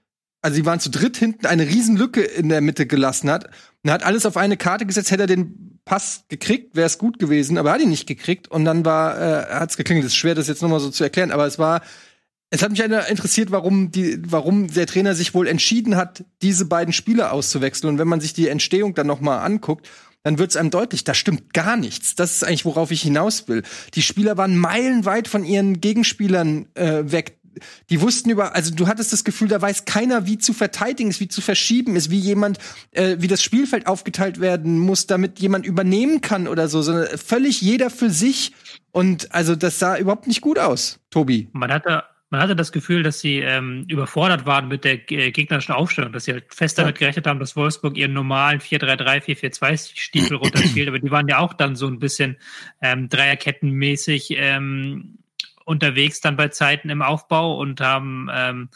also 0.42 0.56
sie 0.56 0.66
waren 0.66 0.82
zu 0.82 0.92
dritt 0.92 1.16
hinten, 1.16 1.46
eine 1.46 1.66
Riesenlücke 1.66 2.20
in 2.20 2.50
der 2.50 2.60
Mitte 2.60 2.86
gelassen 2.86 3.32
hat. 3.32 3.50
Und 3.82 3.92
hat 3.92 4.04
alles 4.04 4.26
auf 4.26 4.36
eine 4.36 4.58
Karte 4.58 4.86
gesetzt, 4.86 5.10
hätte 5.10 5.24
er 5.24 5.28
den 5.28 5.80
Pass 5.86 6.26
gekriegt, 6.28 6.76
wäre 6.76 6.88
es 6.88 6.98
gut 6.98 7.18
gewesen, 7.18 7.58
aber 7.58 7.70
er 7.70 7.76
hat 7.76 7.82
ihn 7.82 7.90
nicht 7.90 8.08
gekriegt 8.08 8.50
und 8.50 8.66
dann 8.66 8.84
war, 8.84 9.18
äh, 9.18 9.46
hat 9.54 9.70
es 9.70 9.78
geklingelt. 9.78 10.06
Es 10.06 10.12
ist 10.12 10.18
schwer, 10.18 10.36
das 10.36 10.50
jetzt 10.50 10.62
nochmal 10.62 10.82
so 10.82 10.90
zu 10.90 11.02
erklären, 11.02 11.32
aber 11.32 11.48
es 11.48 11.60
war, 11.60 11.82
es 12.50 12.62
hat 12.62 12.72
mich 12.72 12.82
interessiert, 12.82 13.52
warum 13.52 13.90
die, 13.90 14.20
warum 14.30 14.68
der 14.68 14.86
Trainer 14.86 15.16
sich 15.16 15.34
wohl 15.34 15.48
entschieden 15.48 15.96
hat, 15.96 16.26
diese 16.42 16.66
beiden 16.66 16.92
Spieler 16.92 17.32
auszuwechseln. 17.32 17.94
Und 17.94 18.00
wenn 18.00 18.10
man 18.10 18.20
sich 18.20 18.34
die 18.34 18.50
Entstehung 18.50 18.96
dann 18.96 19.08
nochmal 19.08 19.46
anguckt, 19.46 19.90
dann 20.24 20.40
wird 20.40 20.52
es 20.52 20.58
einem 20.58 20.72
deutlich, 20.72 21.06
da 21.06 21.14
stimmt 21.14 21.54
gar 21.54 21.78
nichts. 21.78 22.16
Das 22.16 22.34
ist 22.36 22.44
eigentlich, 22.44 22.66
worauf 22.66 22.92
ich 22.92 23.02
hinaus 23.02 23.48
will. 23.48 23.64
Die 23.94 24.02
Spieler 24.02 24.36
waren 24.36 24.58
meilenweit 24.58 25.30
von 25.30 25.46
ihren 25.46 25.80
Gegenspielern 25.80 26.66
äh, 26.76 27.04
weg. 27.06 27.38
Die 27.90 28.02
wussten 28.02 28.30
über, 28.30 28.56
also 28.56 28.74
du 28.74 28.88
hattest 28.88 29.14
das 29.14 29.24
Gefühl, 29.24 29.48
da 29.48 29.62
weiß 29.62 29.86
keiner, 29.86 30.26
wie 30.26 30.38
zu 30.38 30.54
verteidigen 30.54 31.10
ist, 31.10 31.20
wie 31.20 31.28
zu 31.28 31.42
verschieben 31.42 31.96
ist, 31.96 32.10
wie 32.10 32.20
jemand, 32.20 32.58
äh, 32.92 33.18
wie 33.20 33.28
das 33.28 33.44
Spielfeld 33.44 33.88
aufgeteilt 33.88 34.40
werden 34.40 34.80
muss, 34.80 35.08
damit 35.08 35.40
jemand 35.40 35.66
übernehmen 35.66 36.22
kann 36.22 36.48
oder 36.48 36.68
so, 36.68 36.82
sondern 36.82 37.18
völlig 37.18 37.62
jeder 37.62 37.90
für 37.90 38.10
sich. 38.10 38.54
Und 38.92 39.34
also 39.34 39.56
das 39.56 39.80
sah 39.80 39.98
überhaupt 39.98 40.28
nicht 40.28 40.42
gut 40.42 40.60
aus, 40.60 41.00
Tobi. 41.10 41.50
Man 41.54 41.72
hatte, 41.72 42.04
man 42.30 42.42
hatte 42.42 42.56
das 42.56 42.72
Gefühl, 42.72 43.04
dass 43.04 43.20
sie 43.20 43.40
ähm, 43.40 43.86
überfordert 43.88 44.46
waren 44.46 44.68
mit 44.68 44.84
der 44.84 45.12
äh, 45.12 45.32
gegnerischen 45.32 45.76
Aufstellung, 45.76 46.14
dass 46.14 46.26
sie 46.26 46.34
halt 46.34 46.54
fest 46.54 46.80
damit 46.80 46.98
gerechnet 46.98 47.28
haben, 47.28 47.40
dass 47.40 47.56
Wolfsburg 47.56 47.96
ihren 47.96 48.14
normalen 48.14 48.60
4-3-3, 48.60 49.24
4-4-2-Stiefel 49.24 50.38
runterspielt. 50.44 50.88
Aber 50.88 51.00
die 51.00 51.12
waren 51.12 51.28
ja 51.28 51.40
auch 51.40 51.54
dann 51.54 51.76
so 51.76 51.88
ein 51.88 52.00
bisschen 52.00 52.38
ähm, 52.82 53.08
Dreierkettenmäßig 53.10 54.36
ähm, 54.38 55.20
unterwegs 55.66 56.22
dann 56.22 56.36
bei 56.36 56.50
Zeiten 56.50 56.90
im 56.90 57.02
Aufbau 57.02 57.58
und 57.58 57.82
haben 57.82 58.30
ähm, 58.32 58.70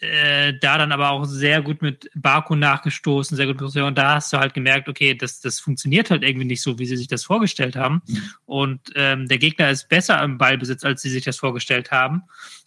äh, 0.00 0.54
da 0.60 0.78
dann 0.78 0.92
aber 0.92 1.10
auch 1.10 1.24
sehr 1.24 1.62
gut 1.62 1.82
mit 1.82 2.10
Baku 2.14 2.54
nachgestoßen, 2.54 3.36
sehr 3.36 3.46
gut 3.46 3.60
mit 3.60 3.76
und 3.76 3.98
da 3.98 4.14
hast 4.14 4.32
du 4.32 4.38
halt 4.38 4.54
gemerkt, 4.54 4.88
okay, 4.88 5.14
das, 5.14 5.40
das 5.40 5.60
funktioniert 5.60 6.10
halt 6.10 6.22
irgendwie 6.22 6.46
nicht 6.46 6.62
so, 6.62 6.78
wie 6.78 6.86
sie 6.86 6.96
sich 6.96 7.08
das 7.08 7.24
vorgestellt 7.24 7.76
haben. 7.76 8.02
Mhm. 8.06 8.22
Und 8.44 8.80
ähm, 8.94 9.28
der 9.28 9.38
Gegner 9.38 9.70
ist 9.70 9.88
besser 9.88 10.22
im 10.22 10.38
Ballbesitz, 10.38 10.84
als 10.84 11.02
sie 11.02 11.10
sich 11.10 11.24
das 11.24 11.36
vorgestellt 11.36 11.90
haben 11.90 12.22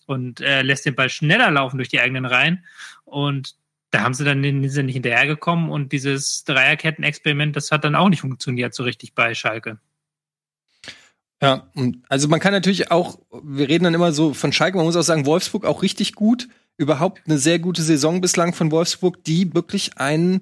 und 0.05 0.41
äh, 0.41 0.61
lässt 0.61 0.85
den 0.85 0.95
Ball 0.95 1.09
schneller 1.09 1.51
laufen 1.51 1.77
durch 1.77 1.89
die 1.89 1.99
eigenen 1.99 2.25
Reihen. 2.25 2.63
Und 3.03 3.55
da 3.91 4.01
haben 4.01 4.13
sie 4.13 4.25
dann 4.25 4.43
sind 4.69 4.85
nicht 4.85 4.95
hinterhergekommen 4.95 5.69
und 5.69 5.91
dieses 5.91 6.43
Dreierketten-Experiment, 6.43 7.55
das 7.55 7.71
hat 7.71 7.83
dann 7.83 7.95
auch 7.95 8.09
nicht 8.09 8.21
funktioniert 8.21 8.73
so 8.73 8.83
richtig 8.83 9.15
bei 9.15 9.33
Schalke. 9.33 9.79
Ja, 11.41 11.71
also 12.09 12.27
man 12.27 12.39
kann 12.39 12.51
natürlich 12.51 12.89
auch, 12.89 13.19
wir 13.43 13.69
reden 13.69 13.83
dann 13.83 13.93
immer 13.93 14.11
so 14.11 14.33
von 14.33 14.51
Schalke, 14.51 14.77
man 14.77 14.85
muss 14.85 14.95
auch 14.95 15.03
sagen, 15.03 15.25
Wolfsburg 15.25 15.65
auch 15.65 15.83
richtig 15.83 16.13
gut. 16.13 16.47
Überhaupt 16.77 17.21
eine 17.25 17.37
sehr 17.37 17.59
gute 17.59 17.81
Saison 17.81 18.21
bislang 18.21 18.53
von 18.53 18.71
Wolfsburg, 18.71 19.23
die 19.23 19.53
wirklich 19.53 19.97
einen 19.97 20.41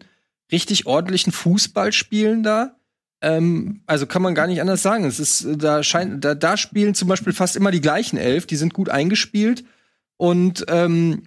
richtig 0.52 0.86
ordentlichen 0.86 1.32
Fußball 1.32 1.92
spielen 1.92 2.44
da. 2.44 2.76
Ähm, 3.22 3.82
also 3.88 4.06
kann 4.06 4.22
man 4.22 4.36
gar 4.36 4.48
nicht 4.48 4.62
anders 4.62 4.82
sagen. 4.82 5.06
Es 5.06 5.20
ist, 5.20 5.48
da 5.58 5.84
scheint, 5.84 6.24
da, 6.24 6.36
da 6.36 6.58
spielen 6.58 6.94
zum 6.94 7.08
Beispiel 7.08 7.34
fast 7.34 7.56
immer 7.56 7.72
die 7.72 7.82
gleichen 7.82 8.18
elf, 8.18 8.46
die 8.46 8.58
sind 8.58 8.74
gut 8.74 8.90
eingespielt 8.90 9.66
und 10.18 10.66
ähm, 10.70 11.24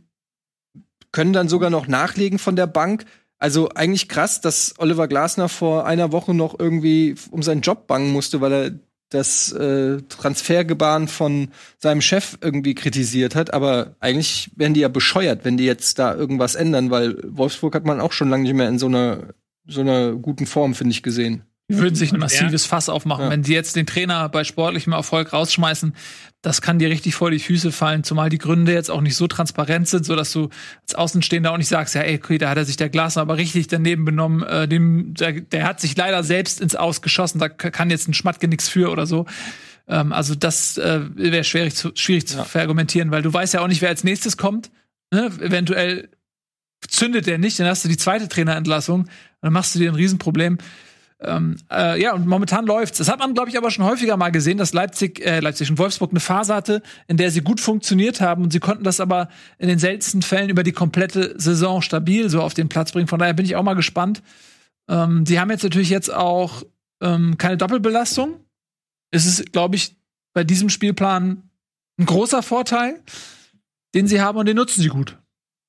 können 1.12 1.32
dann 1.32 1.48
sogar 1.48 1.70
noch 1.70 1.88
nachlegen 1.88 2.38
von 2.38 2.56
der 2.56 2.66
Bank. 2.66 3.04
Also 3.38 3.70
eigentlich 3.70 4.08
krass, 4.08 4.40
dass 4.40 4.74
Oliver 4.78 5.08
Glasner 5.08 5.48
vor 5.48 5.86
einer 5.86 6.12
Woche 6.12 6.34
noch 6.34 6.58
irgendwie 6.58 7.14
um 7.30 7.42
seinen 7.42 7.60
Job 7.60 7.86
bangen 7.86 8.12
musste, 8.12 8.40
weil 8.40 8.52
er 8.52 8.70
das 9.10 9.52
äh, 9.52 10.02
Transfergebaren 10.08 11.08
von 11.08 11.48
seinem 11.78 12.00
Chef 12.00 12.38
irgendwie 12.40 12.74
kritisiert 12.74 13.34
hat. 13.34 13.54
Aber 13.54 13.96
eigentlich 14.00 14.50
wären 14.56 14.74
die 14.74 14.80
ja 14.80 14.88
bescheuert, 14.88 15.44
wenn 15.44 15.56
die 15.56 15.64
jetzt 15.64 15.98
da 15.98 16.14
irgendwas 16.14 16.54
ändern, 16.54 16.90
weil 16.90 17.18
Wolfsburg 17.24 17.74
hat 17.74 17.86
man 17.86 18.00
auch 18.00 18.12
schon 18.12 18.28
lange 18.28 18.44
nicht 18.44 18.54
mehr 18.54 18.68
in 18.68 18.78
so 18.78 18.86
einer 18.86 19.34
so 19.68 19.82
einer 19.82 20.14
guten 20.14 20.46
Form, 20.46 20.74
finde 20.74 20.92
ich, 20.92 21.02
gesehen. 21.02 21.42
Die 21.70 21.76
würden 21.76 21.94
sich 21.94 22.12
ein 22.12 22.18
massives 22.18 22.64
Fass 22.64 22.88
aufmachen. 22.88 23.26
Ja. 23.26 23.30
Wenn 23.30 23.42
die 23.42 23.52
jetzt 23.52 23.76
den 23.76 23.84
Trainer 23.84 24.28
bei 24.30 24.42
sportlichem 24.42 24.94
Erfolg 24.94 25.34
rausschmeißen, 25.34 25.94
das 26.40 26.62
kann 26.62 26.78
dir 26.78 26.88
richtig 26.88 27.14
vor 27.14 27.30
die 27.30 27.40
Füße 27.40 27.72
fallen, 27.72 28.04
zumal 28.04 28.30
die 28.30 28.38
Gründe 28.38 28.72
jetzt 28.72 28.90
auch 28.90 29.02
nicht 29.02 29.16
so 29.16 29.26
transparent 29.26 29.86
sind, 29.86 30.06
so 30.06 30.16
dass 30.16 30.32
du 30.32 30.48
als 30.82 30.94
Außenstehender 30.94 31.52
auch 31.52 31.58
nicht 31.58 31.68
sagst, 31.68 31.94
ja, 31.94 32.00
ey, 32.00 32.16
okay, 32.16 32.38
da 32.38 32.48
hat 32.48 32.56
er 32.56 32.64
sich 32.64 32.76
der 32.76 32.88
Glasner 32.88 33.22
aber 33.22 33.36
richtig 33.36 33.66
daneben 33.66 34.06
benommen, 34.06 34.42
äh, 34.44 34.66
dem, 34.66 35.12
der, 35.14 35.32
der 35.32 35.64
hat 35.64 35.80
sich 35.80 35.94
leider 35.94 36.24
selbst 36.24 36.60
ins 36.60 36.74
Ausgeschossen, 36.74 37.38
da 37.38 37.48
kann 37.48 37.90
jetzt 37.90 38.08
ein 38.08 38.14
Schmatke 38.14 38.48
nix 38.48 38.68
für 38.68 38.90
oder 38.90 39.06
so. 39.06 39.26
Ähm, 39.88 40.12
also 40.12 40.34
das 40.34 40.78
äh, 40.78 41.00
wäre 41.16 41.44
schwierig 41.44 41.74
zu, 41.74 41.90
schwierig 41.94 42.30
ja. 42.30 42.38
zu 42.38 42.44
verargumentieren, 42.44 43.10
weil 43.10 43.22
du 43.22 43.32
weißt 43.32 43.54
ja 43.54 43.60
auch 43.60 43.68
nicht, 43.68 43.82
wer 43.82 43.88
als 43.88 44.04
nächstes 44.04 44.36
kommt. 44.36 44.70
Ne? 45.10 45.26
Eventuell 45.40 46.08
zündet 46.86 47.26
der 47.26 47.38
nicht, 47.38 47.58
dann 47.58 47.66
hast 47.66 47.84
du 47.84 47.88
die 47.88 47.96
zweite 47.96 48.28
Trainerentlassung, 48.28 49.08
dann 49.42 49.52
machst 49.52 49.74
du 49.74 49.80
dir 49.80 49.90
ein 49.90 49.96
Riesenproblem. 49.96 50.58
Ähm, 51.20 51.56
äh, 51.70 52.00
ja, 52.00 52.14
und 52.14 52.26
momentan 52.26 52.64
läuft's. 52.64 52.98
Das 52.98 53.08
hat 53.08 53.18
man, 53.18 53.34
glaube 53.34 53.50
ich, 53.50 53.58
aber 53.58 53.70
schon 53.70 53.84
häufiger 53.84 54.16
mal 54.16 54.30
gesehen, 54.30 54.56
dass 54.56 54.72
Leipzig, 54.72 55.24
äh, 55.24 55.40
Leipzig 55.40 55.68
und 55.70 55.78
Wolfsburg 55.78 56.10
eine 56.10 56.20
Phase 56.20 56.54
hatte, 56.54 56.82
in 57.08 57.16
der 57.16 57.32
sie 57.32 57.40
gut 57.40 57.60
funktioniert 57.60 58.20
haben 58.20 58.44
und 58.44 58.52
sie 58.52 58.60
konnten 58.60 58.84
das 58.84 59.00
aber 59.00 59.28
in 59.58 59.68
den 59.68 59.80
seltensten 59.80 60.22
Fällen 60.22 60.48
über 60.48 60.62
die 60.62 60.72
komplette 60.72 61.34
Saison 61.40 61.82
stabil 61.82 62.30
so 62.30 62.40
auf 62.40 62.54
den 62.54 62.68
Platz 62.68 62.92
bringen. 62.92 63.08
Von 63.08 63.18
daher 63.18 63.34
bin 63.34 63.44
ich 63.44 63.56
auch 63.56 63.64
mal 63.64 63.74
gespannt. 63.74 64.22
Ähm, 64.88 65.26
sie 65.26 65.40
haben 65.40 65.50
jetzt 65.50 65.64
natürlich 65.64 65.90
jetzt 65.90 66.12
auch 66.12 66.62
ähm, 67.02 67.36
keine 67.36 67.56
Doppelbelastung. 67.56 68.44
Es 69.10 69.26
ist, 69.26 69.52
glaube 69.52 69.74
ich, 69.74 69.96
bei 70.34 70.44
diesem 70.44 70.68
Spielplan 70.68 71.50
ein 71.98 72.06
großer 72.06 72.44
Vorteil, 72.44 73.02
den 73.94 74.06
sie 74.06 74.20
haben 74.20 74.38
und 74.38 74.46
den 74.46 74.56
nutzen 74.56 74.82
sie 74.82 74.88
gut. 74.88 75.18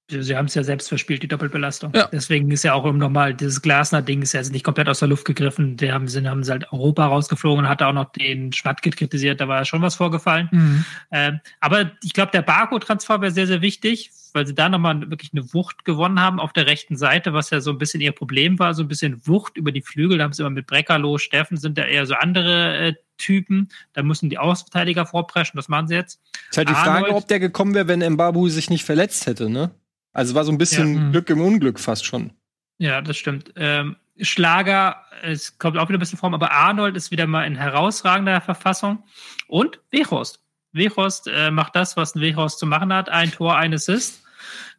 Sie 0.09 0.35
haben 0.35 0.45
es 0.45 0.55
ja 0.55 0.63
selbst 0.63 0.89
verspielt, 0.89 1.23
die 1.23 1.27
Doppelbelastung. 1.27 1.91
Ja. 1.95 2.09
Deswegen 2.11 2.49
ist 2.51 2.63
ja 2.63 2.73
auch 2.73 2.91
normal, 2.91 3.33
dieses 3.33 3.61
Glasner-Ding 3.61 4.21
ist 4.21 4.33
ja 4.33 4.41
nicht 4.41 4.63
komplett 4.63 4.89
aus 4.89 4.99
der 4.99 5.07
Luft 5.07 5.25
gegriffen. 5.25 5.77
Die 5.77 5.91
haben, 5.91 6.07
sind, 6.07 6.27
haben 6.27 6.43
sie 6.43 6.51
halt 6.51 6.71
Europa 6.71 7.05
rausgeflogen 7.05 7.65
und 7.65 7.69
hat 7.69 7.81
auch 7.81 7.93
noch 7.93 8.11
den 8.11 8.51
Schwattkitt 8.51 8.97
kritisiert, 8.97 9.39
da 9.39 9.47
war 9.47 9.59
ja 9.59 9.65
schon 9.65 9.81
was 9.81 9.95
vorgefallen. 9.95 10.49
Mhm. 10.51 10.85
Ähm, 11.11 11.39
aber 11.59 11.91
ich 12.03 12.13
glaube, 12.13 12.31
der 12.31 12.41
Barco-Transfer 12.41 13.21
wäre 13.21 13.31
sehr, 13.31 13.47
sehr 13.47 13.61
wichtig, 13.61 14.11
weil 14.33 14.45
sie 14.45 14.55
da 14.55 14.69
nochmal 14.69 15.09
wirklich 15.09 15.31
eine 15.33 15.53
Wucht 15.53 15.85
gewonnen 15.85 16.19
haben 16.19 16.39
auf 16.39 16.53
der 16.53 16.67
rechten 16.67 16.95
Seite, 16.95 17.33
was 17.33 17.49
ja 17.49 17.61
so 17.61 17.71
ein 17.71 17.77
bisschen 17.77 18.01
ihr 18.01 18.11
Problem 18.11 18.59
war, 18.59 18.73
so 18.73 18.83
ein 18.83 18.87
bisschen 18.87 19.25
Wucht 19.25 19.57
über 19.57 19.71
die 19.71 19.81
Flügel. 19.81 20.17
Da 20.17 20.25
haben 20.25 20.33
sie 20.33 20.43
immer 20.43 20.49
mit 20.49 20.67
Breckerlo, 20.67 21.17
Steffen 21.17 21.57
sind 21.57 21.77
da 21.77 21.83
eher 21.83 22.05
so 22.05 22.15
andere 22.15 22.77
äh, 22.77 22.93
Typen. 23.17 23.69
Da 23.93 24.01
müssen 24.03 24.29
die 24.29 24.37
Außenverteidiger 24.37 25.05
vorpreschen, 25.05 25.57
das 25.57 25.67
machen 25.67 25.87
sie 25.87 25.95
jetzt. 25.95 26.19
Ist 26.49 26.57
halt 26.57 26.69
die 26.69 26.73
Frage, 26.73 27.05
Arnold, 27.05 27.13
ob 27.13 27.27
der 27.27 27.39
gekommen 27.39 27.75
wäre, 27.75 27.87
wenn 27.87 27.99
Mbabu 28.13 28.49
sich 28.49 28.69
nicht 28.69 28.85
verletzt 28.85 29.27
hätte, 29.27 29.49
ne? 29.49 29.71
Also 30.13 30.35
war 30.35 30.43
so 30.43 30.51
ein 30.51 30.57
bisschen 30.57 30.95
ja. 30.95 30.99
Mhm. 31.01 31.11
Glück 31.11 31.29
im 31.29 31.41
Unglück 31.41 31.79
fast 31.79 32.05
schon. 32.05 32.31
Ja, 32.77 33.01
das 33.01 33.17
stimmt. 33.17 33.53
Ähm, 33.55 33.95
Schlager, 34.21 34.97
es 35.21 35.57
kommt 35.57 35.77
auch 35.77 35.87
wieder 35.87 35.97
ein 35.97 35.99
bisschen 35.99 36.17
vor, 36.17 36.33
aber 36.33 36.51
Arnold 36.51 36.95
ist 36.97 37.11
wieder 37.11 37.27
mal 37.27 37.45
in 37.45 37.55
herausragender 37.55 38.41
Verfassung. 38.41 39.03
Und 39.47 39.79
Wechhorst. 39.91 40.39
Wechhorst 40.71 41.27
äh, 41.27 41.51
macht 41.51 41.75
das, 41.75 41.97
was 41.97 42.15
ein 42.15 42.21
Wechhorst 42.21 42.59
zu 42.59 42.65
machen 42.65 42.93
hat. 42.93 43.09
Ein 43.09 43.31
Tor, 43.31 43.57
ein 43.57 43.73
Assist. 43.73 44.23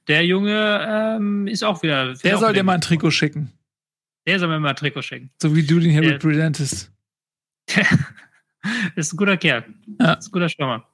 Der 0.08 0.24
Junge 0.24 0.86
ähm, 0.88 1.46
ist 1.46 1.62
auch 1.62 1.82
wieder. 1.82 2.14
Der 2.14 2.38
soll 2.38 2.52
dir 2.52 2.62
mal 2.62 2.74
ein 2.74 2.80
Trikot 2.80 3.10
schicken. 3.10 3.52
Der 4.26 4.38
soll 4.38 4.48
mir 4.48 4.60
mal 4.60 4.70
ein 4.70 4.76
Trikot 4.76 5.02
schicken. 5.02 5.30
So 5.40 5.54
wie 5.54 5.62
du 5.62 5.78
den 5.78 5.90
hier 5.90 6.02
repräsentest. 6.02 6.92
ist 8.96 9.12
ein 9.12 9.16
guter 9.16 9.36
Kerl. 9.36 9.64
Ja. 10.00 10.14
Ist 10.14 10.28
ein 10.28 10.32
guter 10.32 10.48
Stürmer. 10.48 10.86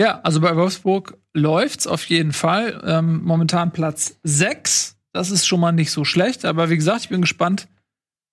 Ja, 0.00 0.20
also 0.20 0.40
bei 0.40 0.54
Wolfsburg 0.54 1.18
läuft's 1.34 1.86
auf 1.86 2.04
jeden 2.06 2.32
Fall. 2.32 2.82
Ähm, 2.86 3.22
momentan 3.24 3.72
Platz 3.72 4.18
6. 4.22 4.96
Das 5.12 5.30
ist 5.30 5.46
schon 5.46 5.60
mal 5.60 5.72
nicht 5.72 5.90
so 5.90 6.04
schlecht. 6.04 6.44
Aber 6.44 6.70
wie 6.70 6.76
gesagt, 6.76 7.02
ich 7.02 7.08
bin 7.08 7.20
gespannt, 7.20 7.68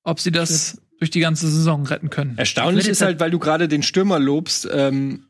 ob 0.04 0.20
sie 0.20 0.32
das 0.32 0.82
durch 1.00 1.10
die 1.10 1.20
ganze 1.20 1.48
Saison 1.48 1.86
retten 1.86 2.10
können. 2.10 2.38
Erstaunlich 2.38 2.88
ist 2.88 3.02
halt, 3.02 3.20
weil 3.20 3.32
du 3.32 3.40
gerade 3.40 3.68
den 3.68 3.84
Stürmer 3.84 4.20
lobst. 4.20 4.68
Ähm, 4.72 5.26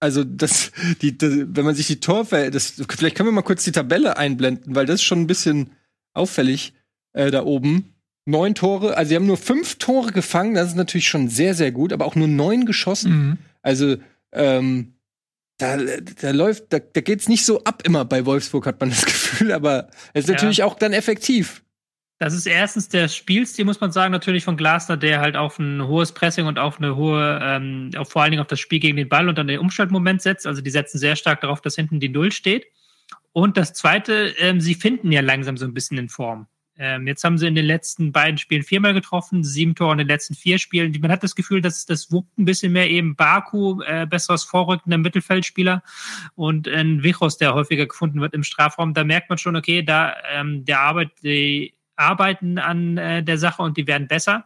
also 0.00 0.24
das, 0.24 0.72
die, 1.02 1.16
das, 1.16 1.32
wenn 1.32 1.64
man 1.64 1.74
sich 1.74 1.86
die 1.86 2.00
das, 2.00 2.82
vielleicht 2.88 3.16
können 3.16 3.28
wir 3.28 3.32
mal 3.32 3.42
kurz 3.42 3.64
die 3.64 3.72
Tabelle 3.72 4.16
einblenden, 4.16 4.74
weil 4.74 4.86
das 4.86 4.96
ist 4.96 5.04
schon 5.04 5.20
ein 5.20 5.26
bisschen 5.26 5.70
auffällig 6.14 6.72
äh, 7.12 7.30
da 7.30 7.44
oben. 7.44 7.94
Neun 8.26 8.54
Tore, 8.54 8.96
also 8.96 9.10
sie 9.10 9.16
haben 9.16 9.26
nur 9.26 9.36
fünf 9.36 9.76
Tore 9.76 10.10
gefangen, 10.10 10.54
das 10.54 10.68
ist 10.68 10.76
natürlich 10.76 11.08
schon 11.08 11.28
sehr, 11.28 11.54
sehr 11.54 11.72
gut, 11.72 11.92
aber 11.92 12.06
auch 12.06 12.16
nur 12.16 12.28
neun 12.28 12.64
geschossen. 12.64 13.12
Mhm. 13.12 13.38
Also 13.60 13.96
ähm, 14.32 14.93
da, 15.58 15.76
da 15.76 16.30
läuft, 16.30 16.72
da, 16.72 16.78
da 16.78 17.00
geht's 17.00 17.28
nicht 17.28 17.44
so 17.44 17.62
ab 17.64 17.82
immer 17.84 18.04
bei 18.04 18.26
Wolfsburg, 18.26 18.66
hat 18.66 18.80
man 18.80 18.90
das 18.90 19.04
Gefühl, 19.04 19.52
aber 19.52 19.88
es 20.12 20.24
ist 20.24 20.28
ja. 20.28 20.34
natürlich 20.34 20.62
auch 20.62 20.74
dann 20.74 20.92
effektiv. 20.92 21.62
Das 22.18 22.32
ist 22.32 22.46
erstens 22.46 22.88
der 22.88 23.08
Spielstil, 23.08 23.64
muss 23.64 23.80
man 23.80 23.90
sagen, 23.90 24.12
natürlich 24.12 24.44
von 24.44 24.56
Glasner, 24.56 24.96
der 24.96 25.20
halt 25.20 25.36
auf 25.36 25.58
ein 25.58 25.86
hohes 25.86 26.12
Pressing 26.12 26.46
und 26.46 26.58
auf 26.58 26.78
eine 26.78 26.96
hohe, 26.96 27.40
ähm, 27.42 27.90
auf, 27.96 28.10
vor 28.10 28.22
allen 28.22 28.30
Dingen 28.30 28.40
auf 28.40 28.46
das 28.46 28.60
Spiel 28.60 28.78
gegen 28.78 28.96
den 28.96 29.08
Ball 29.08 29.28
und 29.28 29.36
dann 29.36 29.48
den 29.48 29.58
Umschaltmoment 29.58 30.22
setzt. 30.22 30.46
Also 30.46 30.62
die 30.62 30.70
setzen 30.70 30.98
sehr 30.98 31.16
stark 31.16 31.40
darauf, 31.40 31.60
dass 31.60 31.74
hinten 31.74 31.98
die 31.98 32.08
Null 32.08 32.30
steht. 32.30 32.66
Und 33.32 33.56
das 33.56 33.72
zweite, 33.72 34.32
ähm, 34.38 34.60
sie 34.60 34.76
finden 34.76 35.10
ja 35.10 35.20
langsam 35.20 35.56
so 35.56 35.64
ein 35.64 35.74
bisschen 35.74 35.98
in 35.98 36.08
Form. 36.08 36.46
Ähm, 36.76 37.06
jetzt 37.06 37.22
haben 37.22 37.38
sie 37.38 37.46
in 37.46 37.54
den 37.54 37.66
letzten 37.66 38.10
beiden 38.10 38.36
Spielen 38.36 38.64
viermal 38.64 38.94
getroffen, 38.94 39.44
sieben 39.44 39.74
Tore 39.76 39.92
in 39.92 39.98
den 39.98 40.08
letzten 40.08 40.34
vier 40.34 40.58
Spielen. 40.58 40.96
Man 41.00 41.12
hat 41.12 41.22
das 41.22 41.36
Gefühl, 41.36 41.60
dass 41.60 41.86
das 41.86 42.10
wuckt 42.10 42.36
ein 42.36 42.44
bisschen 42.44 42.72
mehr 42.72 42.90
eben 42.90 43.14
Baku, 43.14 43.80
äh, 43.82 44.06
besseres 44.06 44.42
vorrückender 44.42 44.98
Mittelfeldspieler 44.98 45.82
und 46.34 46.66
ein 46.66 47.04
Vichos, 47.04 47.38
der 47.38 47.54
häufiger 47.54 47.86
gefunden 47.86 48.20
wird 48.20 48.34
im 48.34 48.42
Strafraum. 48.42 48.92
Da 48.92 49.04
merkt 49.04 49.28
man 49.28 49.38
schon, 49.38 49.54
okay, 49.54 49.82
da 49.82 50.14
ähm, 50.32 50.64
der 50.64 50.80
Arbeit, 50.80 51.10
die 51.22 51.74
arbeiten 51.96 52.58
an 52.58 52.98
äh, 52.98 53.22
der 53.22 53.38
Sache 53.38 53.62
und 53.62 53.76
die 53.76 53.86
werden 53.86 54.08
besser. 54.08 54.44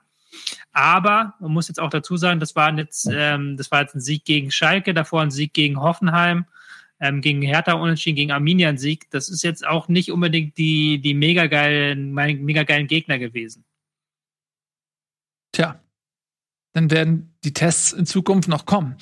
Aber 0.73 1.35
man 1.41 1.53
muss 1.53 1.69
jetzt 1.69 1.81
auch 1.81 1.89
dazu 1.89 2.19
sagen, 2.19 2.41
das 2.41 2.55
war 2.55 2.77
jetzt, 2.77 3.09
ähm, 3.11 3.57
das 3.57 3.71
war 3.71 3.81
jetzt 3.81 3.95
ein 3.95 4.01
Sieg 4.01 4.27
gegen 4.27 4.51
Schalke, 4.51 4.93
davor 4.93 5.23
ein 5.23 5.31
Sieg 5.31 5.55
gegen 5.55 5.81
Hoffenheim 5.81 6.45
ähm, 7.01 7.21
gegen 7.21 7.43
Hertha 7.43 7.75
unentschieden, 7.75 8.17
gegen 8.17 8.33
Arminia 8.33 8.69
ein 8.69 8.79
Sieg. 8.79 9.11
Das 9.11 9.29
ist 9.29 9.43
jetzt 9.43 9.67
auch 9.67 9.89
nicht 9.89 10.11
unbedingt 10.11 10.59
die, 10.59 11.01
die 11.01 11.15
mega 11.15 11.47
geilen, 11.47 12.13
mega 12.13 12.65
geilen 12.65 12.87
Gegner 12.87 13.19
gewesen. 13.19 13.65
Tja, 15.53 15.81
dann 16.73 16.91
werden 16.91 17.35
die 17.45 17.53
Tests 17.53 17.93
in 17.93 18.07
Zukunft 18.07 18.49
noch 18.49 18.67
kommen. 18.67 18.97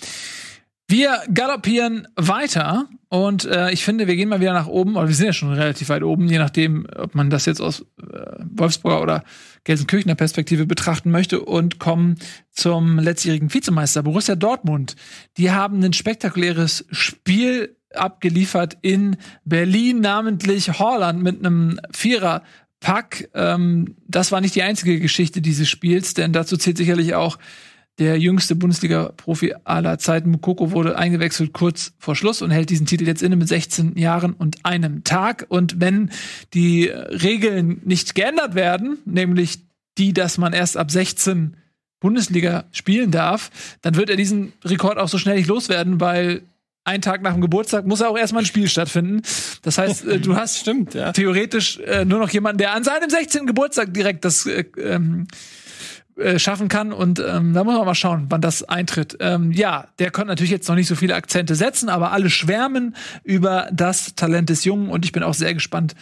Wir 0.89 1.21
galoppieren 1.35 2.07
weiter 2.15 2.89
und 3.09 3.45
äh, 3.45 3.73
ich 3.73 3.85
finde, 3.85 4.07
wir 4.07 4.15
gehen 4.15 4.29
mal 4.29 4.41
wieder 4.41 4.53
nach 4.53 4.69
oben, 4.69 4.97
oder 4.97 5.09
wir 5.09 5.15
sind 5.17 5.27
ja 5.27 5.33
schon 5.33 5.53
relativ 5.53 5.89
weit 5.89 6.05
oben, 6.05 6.29
je 6.29 6.39
nachdem, 6.39 6.87
ob 6.95 7.17
man 7.17 7.29
das 7.29 7.45
jetzt 7.47 7.61
aus 7.61 7.81
äh, 7.81 8.37
Wolfsburger 8.55 9.03
oder 9.03 9.25
Gelsenkirchener 9.65 10.15
Perspektive 10.15 10.65
betrachten 10.65 11.11
möchte 11.11 11.41
und 11.41 11.81
kommen 11.81 12.21
zum 12.53 13.01
letztjährigen 13.01 13.53
Vizemeister 13.53 14.05
Borussia 14.05 14.37
Dortmund. 14.37 14.95
Die 15.39 15.51
haben 15.51 15.83
ein 15.83 15.93
spektakuläres 15.93 16.87
Spiel 16.93 17.77
abgeliefert 17.99 18.77
in 18.83 19.17
Berlin, 19.45 20.01
namentlich 20.01 20.79
Holland 20.79 21.23
mit 21.23 21.39
einem 21.39 21.81
Vierer. 21.93 22.43
Pack, 22.81 23.29
ähm, 23.35 23.97
das 24.07 24.33
war 24.33 24.41
nicht 24.41 24.55
die 24.55 24.63
einzige 24.63 25.01
Geschichte 25.01 25.41
dieses 25.41 25.69
Spiels, 25.69 26.15
denn 26.15 26.33
dazu 26.33 26.57
zählt 26.57 26.77
sicherlich 26.77 27.15
auch 27.15 27.39
der 27.99 28.19
jüngste 28.19 28.55
Bundesliga-Profi 28.55 29.55
aller 29.65 29.99
Zeiten. 29.99 30.31
Mukoko 30.31 30.71
wurde 30.71 30.99
eingewechselt 30.99 31.53
kurz 31.53 31.95
vor 31.99 32.15
Schluss 32.15 32.43
und 32.43 32.51
hält 32.51 32.69
diesen 32.69 32.87
Titel 32.87 33.07
jetzt 33.07 33.23
inne 33.23 33.37
mit 33.37 33.49
16 33.49 33.97
Jahren 33.97 34.35
und 34.35 34.65
einem 34.65 35.03
Tag. 35.03 35.47
Und 35.49 35.81
wenn 35.81 36.11
die 36.53 36.85
Regeln 36.89 37.81
nicht 37.85 38.15
geändert 38.15 38.55
werden, 38.55 38.99
nämlich 39.07 39.61
die, 39.97 40.13
dass 40.13 40.37
man 40.37 40.53
erst 40.53 40.77
ab 40.77 40.91
16 40.91 41.57
Bundesliga 42.01 42.65
spielen 42.73 43.11
darf, 43.11 43.51
dann 43.81 43.97
wird 43.97 44.11
er 44.11 44.17
diesen 44.17 44.53
Rekord 44.65 44.99
auch 44.99 45.09
so 45.09 45.17
schnell 45.17 45.37
nicht 45.37 45.49
loswerden, 45.49 45.99
weil 45.99 46.43
einen 46.87 47.03
Tag 47.03 47.22
nach 47.22 47.32
dem 47.32 47.41
Geburtstag 47.41 47.87
muss 47.87 48.01
auch 48.01 48.16
erstmal 48.16 48.45
ein 48.45 48.47
Spiel 48.47 48.68
stattfinden. 48.68 49.22
Das 49.62 49.78
heißt, 49.78 50.07
äh, 50.07 50.20
du 50.20 50.37
hast 50.37 50.59
Stimmt, 50.61 50.95
ja. 50.95 51.12
theoretisch 51.12 51.78
äh, 51.80 52.05
nur 52.05 52.20
noch 52.20 52.30
jemanden, 52.30 52.59
der 52.59 52.72
an 52.72 52.84
seinem 52.84 53.11
16. 53.11 53.47
Geburtstag 53.47 53.93
direkt 53.93 54.24
das 54.24 54.47
äh, 54.47 54.64
ähm, 54.78 55.26
äh, 56.16 56.39
schaffen 56.39 56.68
kann. 56.68 56.93
Und 56.93 57.18
ähm, 57.18 57.53
da 57.53 57.64
muss 57.64 57.76
man 57.76 57.84
mal 57.84 57.95
schauen, 57.95 58.26
wann 58.30 58.41
das 58.41 58.62
eintritt. 58.62 59.18
Ähm, 59.20 59.53
ja, 59.53 59.89
der 59.99 60.11
konnte 60.11 60.28
natürlich 60.28 60.51
jetzt 60.51 60.68
noch 60.68 60.76
nicht 60.76 60.89
so 60.89 60.95
viele 60.95 61.14
Akzente 61.14 61.55
setzen, 61.55 61.89
aber 61.89 62.12
alle 62.12 62.30
schwärmen 62.30 62.97
über 63.22 63.68
das 63.72 64.14
Talent 64.14 64.49
des 64.49 64.64
Jungen 64.64 64.89
und 64.89 65.05
ich 65.05 65.12
bin 65.12 65.22
auch 65.22 65.34
sehr 65.34 65.53
gespannt, 65.53 65.95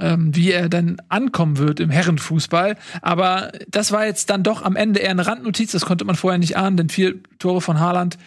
ähm, 0.00 0.34
wie 0.34 0.52
er 0.52 0.68
dann 0.68 0.98
ankommen 1.08 1.56
wird 1.56 1.80
im 1.80 1.90
Herrenfußball. 1.90 2.76
Aber 3.00 3.52
das 3.68 3.90
war 3.90 4.04
jetzt 4.04 4.28
dann 4.28 4.42
doch 4.42 4.62
am 4.62 4.76
Ende 4.76 5.00
eher 5.00 5.12
eine 5.12 5.26
Randnotiz, 5.26 5.72
das 5.72 5.86
konnte 5.86 6.04
man 6.04 6.16
vorher 6.16 6.38
nicht 6.38 6.56
ahnen, 6.56 6.76
denn 6.76 6.88
vier 6.88 7.14
Tore 7.38 7.60
von 7.60 7.80
Haaland 7.80 8.18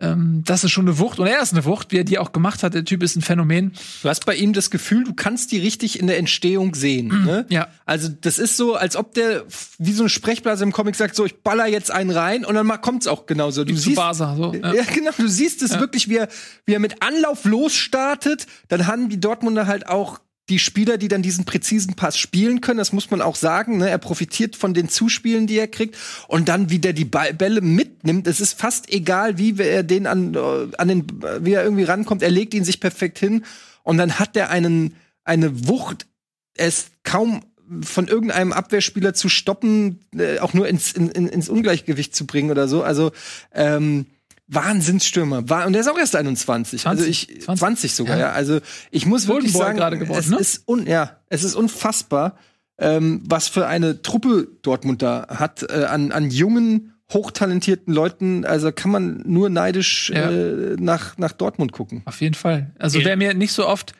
ähm, 0.00 0.42
das 0.44 0.64
ist 0.64 0.72
schon 0.72 0.86
eine 0.88 0.98
Wucht. 0.98 1.18
Und 1.20 1.26
er 1.26 1.40
ist 1.40 1.52
eine 1.52 1.64
Wucht, 1.64 1.92
wie 1.92 1.98
er 1.98 2.04
die 2.04 2.18
auch 2.18 2.32
gemacht 2.32 2.62
hat. 2.62 2.74
Der 2.74 2.84
Typ 2.84 3.02
ist 3.02 3.16
ein 3.16 3.22
Phänomen. 3.22 3.72
Du 4.02 4.08
hast 4.08 4.26
bei 4.26 4.34
ihm 4.34 4.52
das 4.52 4.70
Gefühl, 4.70 5.04
du 5.04 5.14
kannst 5.14 5.52
die 5.52 5.58
richtig 5.58 6.00
in 6.00 6.08
der 6.08 6.18
Entstehung 6.18 6.74
sehen. 6.74 7.08
Mhm, 7.08 7.24
ne? 7.24 7.46
ja. 7.48 7.68
Also 7.86 8.08
das 8.08 8.38
ist 8.38 8.56
so, 8.56 8.74
als 8.74 8.96
ob 8.96 9.14
der 9.14 9.44
wie 9.78 9.92
so 9.92 10.02
eine 10.02 10.10
Sprechblase 10.10 10.64
im 10.64 10.72
Comic 10.72 10.96
sagt, 10.96 11.14
so 11.14 11.24
ich 11.24 11.42
baller 11.42 11.66
jetzt 11.66 11.90
einen 11.92 12.10
rein 12.10 12.44
und 12.44 12.54
dann 12.54 12.68
kommt's 12.80 13.06
auch 13.06 13.26
genauso. 13.26 13.64
Du 13.64 13.74
Zu 13.74 13.80
siehst, 13.80 13.96
Barca, 13.96 14.34
so. 14.36 14.52
ja. 14.52 14.74
Ja. 14.74 14.82
genau, 14.92 15.12
du 15.16 15.28
siehst 15.28 15.62
es 15.62 15.78
wirklich, 15.78 16.08
wie 16.08 16.16
er, 16.16 16.28
wie 16.66 16.74
er 16.74 16.80
mit 16.80 17.02
Anlauf 17.02 17.44
losstartet. 17.44 18.46
Dann 18.68 18.86
haben 18.86 19.08
die 19.08 19.20
Dortmunder 19.20 19.66
halt 19.66 19.88
auch 19.88 20.20
die 20.50 20.58
Spieler, 20.58 20.98
die 20.98 21.08
dann 21.08 21.22
diesen 21.22 21.44
präzisen 21.44 21.94
Pass 21.94 22.18
spielen 22.18 22.60
können, 22.60 22.78
das 22.78 22.92
muss 22.92 23.10
man 23.10 23.22
auch 23.22 23.36
sagen. 23.36 23.78
Ne? 23.78 23.88
Er 23.88 23.98
profitiert 23.98 24.56
von 24.56 24.74
den 24.74 24.88
Zuspielen, 24.88 25.46
die 25.46 25.58
er 25.58 25.68
kriegt. 25.68 25.96
Und 26.28 26.48
dann, 26.48 26.68
wie 26.68 26.78
der 26.78 26.92
die 26.92 27.06
Bälle 27.06 27.62
mitnimmt, 27.62 28.26
es 28.26 28.40
ist 28.40 28.58
fast 28.58 28.92
egal, 28.92 29.38
wie 29.38 29.58
er 29.58 29.82
den 29.82 30.06
an, 30.06 30.34
äh, 30.34 30.68
an 30.76 30.88
den, 30.88 31.06
wie 31.40 31.52
er 31.52 31.64
irgendwie 31.64 31.84
rankommt. 31.84 32.22
Er 32.22 32.30
legt 32.30 32.52
ihn 32.52 32.64
sich 32.64 32.80
perfekt 32.80 33.18
hin. 33.18 33.44
Und 33.82 33.96
dann 33.96 34.18
hat 34.18 34.36
er 34.36 34.50
einen, 34.50 34.96
eine 35.24 35.66
Wucht. 35.66 36.06
Er 36.54 36.68
ist 36.68 36.88
kaum 37.04 37.42
von 37.80 38.08
irgendeinem 38.08 38.52
Abwehrspieler 38.52 39.14
zu 39.14 39.30
stoppen, 39.30 40.00
äh, 40.14 40.38
auch 40.40 40.52
nur 40.52 40.68
ins, 40.68 40.92
in, 40.92 41.08
in, 41.08 41.26
ins 41.26 41.48
Ungleichgewicht 41.48 42.14
zu 42.14 42.26
bringen 42.26 42.50
oder 42.50 42.68
so. 42.68 42.82
Also, 42.82 43.12
ähm, 43.52 44.06
Wahnsinnsstürmer. 44.46 45.38
Und 45.38 45.72
der 45.72 45.80
ist 45.80 45.88
auch 45.88 45.98
erst 45.98 46.16
21. 46.16 46.86
also 46.86 47.02
20, 47.04 47.30
ich, 47.30 47.42
20. 47.42 47.58
20, 47.60 47.94
sogar, 47.94 48.16
Ja. 48.18 48.26
ja. 48.28 48.32
Also 48.32 48.60
ich 48.90 49.06
muss 49.06 49.26
Golden 49.26 49.42
wirklich 49.44 49.52
Boy 49.54 49.62
sagen, 49.62 49.78
gerade 49.78 49.98
geworden, 49.98 50.18
es 50.18 50.28
ne? 50.30 50.38
ist 50.38 50.68
un, 50.68 50.86
ja, 50.86 51.18
es 51.28 51.44
ist 51.44 51.54
unfassbar, 51.54 52.36
ähm, 52.78 53.22
was 53.26 53.48
für 53.48 53.66
eine 53.66 54.02
Truppe 54.02 54.48
Dortmund 54.62 55.00
da 55.02 55.26
hat 55.30 55.62
äh, 55.70 55.84
an, 55.84 56.12
an 56.12 56.30
jungen, 56.30 56.94
hochtalentierten 57.12 57.92
Leuten. 57.94 58.44
Also 58.44 58.72
kann 58.72 58.90
man 58.90 59.22
nur 59.26 59.48
neidisch 59.48 60.10
Ja. 60.10 60.30
äh, 60.30 60.76
nach, 60.78 61.16
nach 61.18 61.32
Dortmund 61.32 61.72
gucken. 61.72 62.02
Auf 62.04 62.20
jeden 62.20 62.34
Fall. 62.34 62.72
Also 62.78 63.02
wer 63.04 63.16
mir 63.16 63.34
nicht 63.34 63.52
so 63.52 63.66
oft 63.66 63.92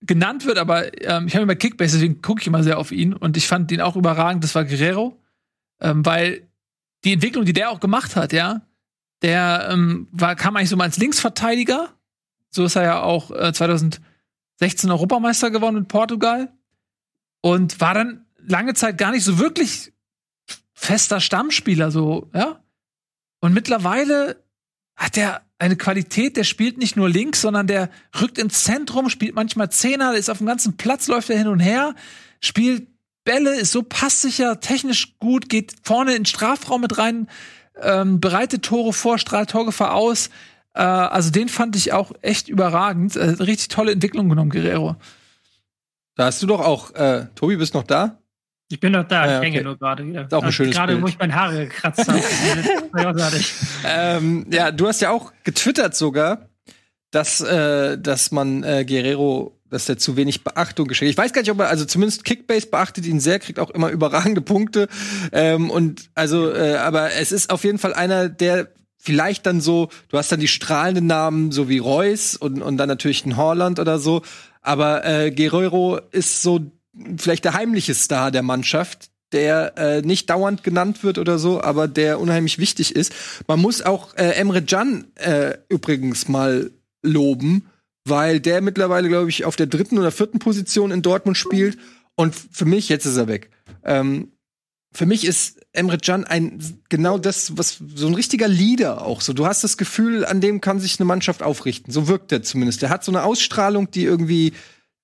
genannt 0.00 0.46
wird, 0.46 0.58
aber 0.58 0.92
ähm, 1.02 1.26
ich 1.26 1.34
habe 1.34 1.42
immer 1.44 1.56
Kickbase, 1.56 1.96
deswegen 1.96 2.22
gucke 2.22 2.40
ich 2.40 2.46
immer 2.46 2.62
sehr 2.62 2.78
auf 2.78 2.92
ihn 2.92 3.14
und 3.14 3.36
ich 3.36 3.48
fand 3.48 3.72
ihn 3.72 3.80
auch 3.80 3.96
überragend. 3.96 4.44
Das 4.44 4.54
war 4.54 4.64
Guerrero, 4.64 5.16
ähm, 5.80 6.04
weil 6.04 6.42
die 7.04 7.12
Entwicklung, 7.12 7.44
die 7.44 7.52
der 7.52 7.70
auch 7.70 7.80
gemacht 7.80 8.14
hat, 8.16 8.32
ja, 8.32 8.62
der 9.22 9.68
ähm, 9.70 10.08
war 10.12 10.36
kam 10.36 10.56
eigentlich 10.56 10.68
so 10.68 10.76
mal 10.76 10.84
als 10.84 10.98
Linksverteidiger. 10.98 11.90
So 12.50 12.64
ist 12.64 12.76
er 12.76 12.82
ja 12.82 13.02
auch 13.02 13.30
äh, 13.30 13.52
2016 13.52 14.00
Europameister 14.90 15.50
geworden 15.50 15.76
mit 15.76 15.88
Portugal 15.88 16.52
und 17.40 17.80
war 17.80 17.94
dann 17.94 18.26
lange 18.38 18.74
Zeit 18.74 18.98
gar 18.98 19.10
nicht 19.10 19.24
so 19.24 19.38
wirklich 19.38 19.92
fester 20.72 21.20
Stammspieler, 21.20 21.90
so 21.90 22.30
ja. 22.34 22.60
Und 23.40 23.54
mittlerweile 23.54 24.42
hat 24.96 25.16
er 25.16 25.42
eine 25.58 25.76
Qualität, 25.76 26.36
der 26.36 26.44
spielt 26.44 26.78
nicht 26.78 26.96
nur 26.96 27.08
links, 27.08 27.40
sondern 27.40 27.66
der 27.66 27.90
rückt 28.20 28.38
ins 28.38 28.64
Zentrum, 28.64 29.10
spielt 29.10 29.34
manchmal 29.34 29.70
Zehner, 29.70 30.14
ist 30.14 30.30
auf 30.30 30.38
dem 30.38 30.46
ganzen 30.46 30.76
Platz, 30.76 31.08
läuft 31.08 31.30
er 31.30 31.38
hin 31.38 31.48
und 31.48 31.60
her, 31.60 31.94
spielt 32.40 32.88
Bälle, 33.24 33.56
ist 33.56 33.72
so 33.72 33.82
passsicher, 33.82 34.60
technisch 34.60 35.18
gut, 35.18 35.48
geht 35.48 35.74
vorne 35.82 36.12
in 36.12 36.20
den 36.20 36.26
Strafraum 36.26 36.80
mit 36.80 36.98
rein, 36.98 37.28
ähm, 37.82 38.20
bereitet 38.20 38.64
Tore 38.64 38.92
vor, 38.92 39.18
strahlt 39.18 39.50
Torgefahr 39.50 39.94
aus. 39.94 40.30
Äh, 40.74 40.82
also 40.82 41.30
den 41.30 41.48
fand 41.48 41.76
ich 41.76 41.92
auch 41.92 42.12
echt 42.22 42.48
überragend. 42.48 43.16
Äh, 43.16 43.24
richtig 43.42 43.68
tolle 43.68 43.92
Entwicklung 43.92 44.28
genommen, 44.28 44.50
Guerrero. 44.50 44.96
Da 46.16 46.26
hast 46.26 46.42
du 46.42 46.46
doch 46.46 46.60
auch, 46.60 46.94
äh, 46.94 47.26
Tobi, 47.34 47.56
bist 47.56 47.74
noch 47.74 47.84
da? 47.84 48.18
Ich 48.70 48.80
bin 48.80 48.92
doch 48.92 49.04
da, 49.04 49.22
Ah, 49.22 49.26
ja, 49.26 49.38
ich 49.38 49.44
hänge 49.44 49.56
okay. 49.58 49.64
nur 49.64 49.78
gerade 49.78 50.06
wieder. 50.06 50.22
Ist 50.24 50.34
auch 50.34 50.42
ein 50.42 50.52
schönes 50.52 50.74
Gerade, 50.76 50.92
Bild. 50.92 51.04
wo 51.04 51.08
ich 51.08 51.18
meine 51.18 51.34
Haare 51.34 51.66
gekratzt 51.66 52.06
habe. 52.06 52.20
Ähm, 53.84 54.46
ja, 54.50 54.70
du 54.70 54.86
hast 54.88 55.00
ja 55.00 55.10
auch 55.10 55.32
getwittert 55.44 55.94
sogar, 55.96 56.48
dass, 57.10 57.40
äh, 57.40 57.96
dass 57.98 58.30
man 58.30 58.62
äh, 58.64 58.84
Guerrero, 58.84 59.57
dass 59.70 59.86
der 59.86 59.98
zu 59.98 60.16
wenig 60.16 60.44
Beachtung 60.44 60.88
geschenkt. 60.88 61.10
Ich 61.10 61.18
weiß 61.18 61.32
gar 61.32 61.42
nicht, 61.42 61.50
ob 61.50 61.60
er, 61.60 61.68
also 61.68 61.84
zumindest 61.84 62.24
Kickbase 62.24 62.66
beachtet 62.66 63.06
ihn 63.06 63.20
sehr, 63.20 63.38
kriegt 63.38 63.58
auch 63.58 63.70
immer 63.70 63.90
überragende 63.90 64.40
Punkte. 64.40 64.88
Ähm, 65.32 65.70
und 65.70 66.10
also, 66.14 66.52
äh, 66.52 66.76
aber 66.76 67.12
es 67.12 67.32
ist 67.32 67.50
auf 67.50 67.64
jeden 67.64 67.78
Fall 67.78 67.94
einer, 67.94 68.28
der 68.28 68.68
vielleicht 68.98 69.46
dann 69.46 69.60
so, 69.60 69.88
du 70.08 70.18
hast 70.18 70.32
dann 70.32 70.40
die 70.40 70.48
strahlenden 70.48 71.06
Namen, 71.06 71.52
so 71.52 71.68
wie 71.68 71.78
Reus 71.78 72.36
und, 72.36 72.62
und 72.62 72.76
dann 72.76 72.88
natürlich 72.88 73.24
ein 73.24 73.36
Horland 73.36 73.78
oder 73.78 73.98
so. 73.98 74.22
Aber 74.60 75.04
äh, 75.04 75.30
Guerrero 75.30 76.00
ist 76.10 76.42
so 76.42 76.60
vielleicht 77.16 77.44
der 77.44 77.54
heimliche 77.54 77.94
Star 77.94 78.30
der 78.30 78.42
Mannschaft, 78.42 79.10
der 79.32 79.76
äh, 79.76 80.02
nicht 80.02 80.30
dauernd 80.30 80.64
genannt 80.64 81.04
wird 81.04 81.18
oder 81.18 81.38
so, 81.38 81.62
aber 81.62 81.86
der 81.86 82.20
unheimlich 82.20 82.58
wichtig 82.58 82.94
ist. 82.94 83.12
Man 83.46 83.60
muss 83.60 83.82
auch 83.82 84.14
äh, 84.16 84.30
Emre 84.32 84.62
Can 84.62 85.06
äh, 85.16 85.54
übrigens 85.68 86.28
mal 86.28 86.70
loben, 87.02 87.68
weil 88.08 88.40
der 88.40 88.60
mittlerweile, 88.60 89.08
glaube 89.08 89.30
ich, 89.30 89.44
auf 89.44 89.56
der 89.56 89.66
dritten 89.66 89.98
oder 89.98 90.10
vierten 90.10 90.38
Position 90.38 90.90
in 90.90 91.02
Dortmund 91.02 91.36
spielt. 91.36 91.78
Und 92.14 92.34
für 92.34 92.64
mich, 92.64 92.88
jetzt 92.88 93.06
ist 93.06 93.16
er 93.16 93.28
weg. 93.28 93.50
Ähm, 93.84 94.32
für 94.92 95.06
mich 95.06 95.24
ist 95.24 95.60
Emre 95.72 95.98
Can 95.98 96.24
ein 96.24 96.80
genau 96.88 97.18
das, 97.18 97.56
was 97.56 97.80
so 97.94 98.06
ein 98.06 98.14
richtiger 98.14 98.48
Leader 98.48 99.02
auch. 99.02 99.20
So, 99.20 99.32
du 99.32 99.46
hast 99.46 99.62
das 99.62 99.76
Gefühl, 99.76 100.24
an 100.24 100.40
dem 100.40 100.60
kann 100.60 100.80
sich 100.80 100.98
eine 100.98 101.06
Mannschaft 101.06 101.42
aufrichten. 101.42 101.92
So 101.92 102.08
wirkt 102.08 102.32
er 102.32 102.42
zumindest. 102.42 102.82
Der 102.82 102.90
hat 102.90 103.04
so 103.04 103.12
eine 103.12 103.22
Ausstrahlung, 103.22 103.90
die 103.90 104.04
irgendwie 104.04 104.54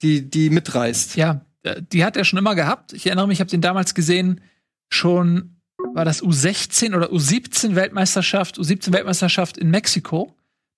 die 0.02 0.28
die 0.28 0.50
mitreißt. 0.50 1.16
Ja, 1.16 1.44
die 1.92 2.04
hat 2.04 2.16
er 2.16 2.24
schon 2.24 2.38
immer 2.38 2.54
gehabt. 2.54 2.92
Ich 2.92 3.06
erinnere 3.06 3.28
mich, 3.28 3.36
ich 3.36 3.40
habe 3.40 3.50
den 3.50 3.60
damals 3.60 3.94
gesehen, 3.94 4.40
schon 4.88 5.60
war 5.92 6.04
das 6.04 6.22
U16 6.22 6.96
oder 6.96 7.10
U17 7.10 7.74
Weltmeisterschaft, 7.74 8.58
U17 8.58 8.92
Weltmeisterschaft 8.92 9.58
in 9.58 9.70
Mexiko. 9.70 10.34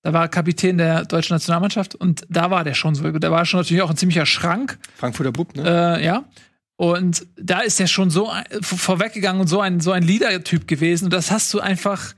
Da 0.07 0.13
war 0.13 0.29
Kapitän 0.29 0.77
der 0.77 1.03
deutschen 1.03 1.33
Nationalmannschaft 1.33 1.93
und 1.93 2.25
da 2.29 2.49
war 2.49 2.63
der 2.63 2.75
schon 2.75 2.95
so. 2.95 3.11
Da 3.11 3.29
war 3.29 3.43
schon 3.43 3.59
natürlich 3.59 3.83
auch 3.83 3.89
ein 3.89 3.97
ziemlicher 3.97 4.25
Schrank. 4.25 4.79
Frankfurter 4.95 5.33
Bub, 5.33 5.53
ne? 5.53 5.97
Äh, 5.99 6.05
ja. 6.05 6.23
Und 6.77 7.27
da 7.35 7.59
ist 7.59 7.77
er 7.81 7.87
schon 7.87 8.09
so 8.09 8.31
vorweggegangen 8.61 9.41
und 9.41 9.47
so 9.47 9.59
ein, 9.59 9.81
so 9.81 9.91
ein 9.91 10.03
Leader-Typ 10.03 10.65
gewesen. 10.65 11.05
Und 11.05 11.13
das 11.13 11.29
hast 11.29 11.53
du 11.53 11.59
einfach, 11.59 12.13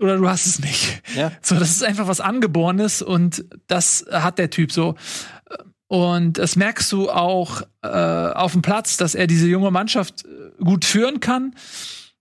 oder 0.00 0.16
du 0.16 0.28
hast 0.28 0.46
es 0.46 0.60
nicht. 0.60 1.02
Ja. 1.16 1.32
So, 1.42 1.56
das 1.56 1.72
ist 1.72 1.82
einfach 1.82 2.06
was 2.06 2.20
Angeborenes 2.20 3.02
und 3.02 3.44
das 3.66 4.06
hat 4.12 4.38
der 4.38 4.50
Typ 4.50 4.70
so. 4.70 4.94
Und 5.88 6.38
das 6.38 6.54
merkst 6.54 6.92
du 6.92 7.10
auch 7.10 7.62
äh, 7.82 7.88
auf 7.88 8.52
dem 8.52 8.62
Platz, 8.62 8.96
dass 8.96 9.16
er 9.16 9.26
diese 9.26 9.48
junge 9.48 9.72
Mannschaft 9.72 10.24
äh, 10.24 10.62
gut 10.62 10.84
führen 10.84 11.18
kann. 11.18 11.56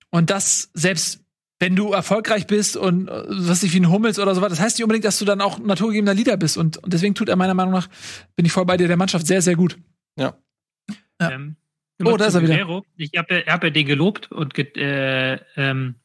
Und 0.10 0.32
das 0.32 0.72
selbst 0.74 1.20
wenn 1.60 1.76
du 1.76 1.92
erfolgreich 1.92 2.46
bist 2.48 2.78
und 2.78 3.08
äh, 3.08 3.24
was 3.28 3.64
ich 3.64 3.74
wie 3.74 3.80
ein 3.80 3.90
Hummels 3.90 4.20
oder 4.20 4.36
so 4.36 4.42
was, 4.42 4.50
das 4.50 4.60
heißt 4.60 4.78
nicht 4.78 4.84
unbedingt, 4.84 5.06
dass 5.06 5.18
du 5.20 5.26
dann 5.26 5.42
auch 5.42 5.58
ein 5.60 5.66
naturgegebener 5.66 6.14
Leader 6.14 6.38
bist. 6.38 6.58
Und, 6.58 6.78
und 6.78 6.94
deswegen 6.94 7.16
tut 7.16 7.30
er 7.30 7.36
meiner 7.36 7.54
Meinung 7.56 7.74
nach, 7.74 7.88
bin 8.36 8.46
ich 8.46 8.52
voll 8.52 8.66
bei 8.66 8.78
dir, 8.78 8.88
der 8.88 8.98
Mannschaft 8.98 9.26
sehr, 9.28 9.42
sehr 9.42 9.56
gut. 9.56 9.78
Ja. 10.18 10.38
Ähm, 11.20 11.56
Oh, 12.04 12.16
da 12.16 12.28
ist 12.28 12.36
er 12.36 12.44
wieder. 12.44 12.54
Guerrero. 12.54 12.86
Ich 12.96 13.10
habe 13.18 13.44
hab 13.48 13.64
ja 13.64 13.70
den 13.72 13.88
gelobt 13.88 14.32
und 14.32 14.54
ge 14.54 14.68
äh, 14.76 15.40
ähm, 15.56 15.96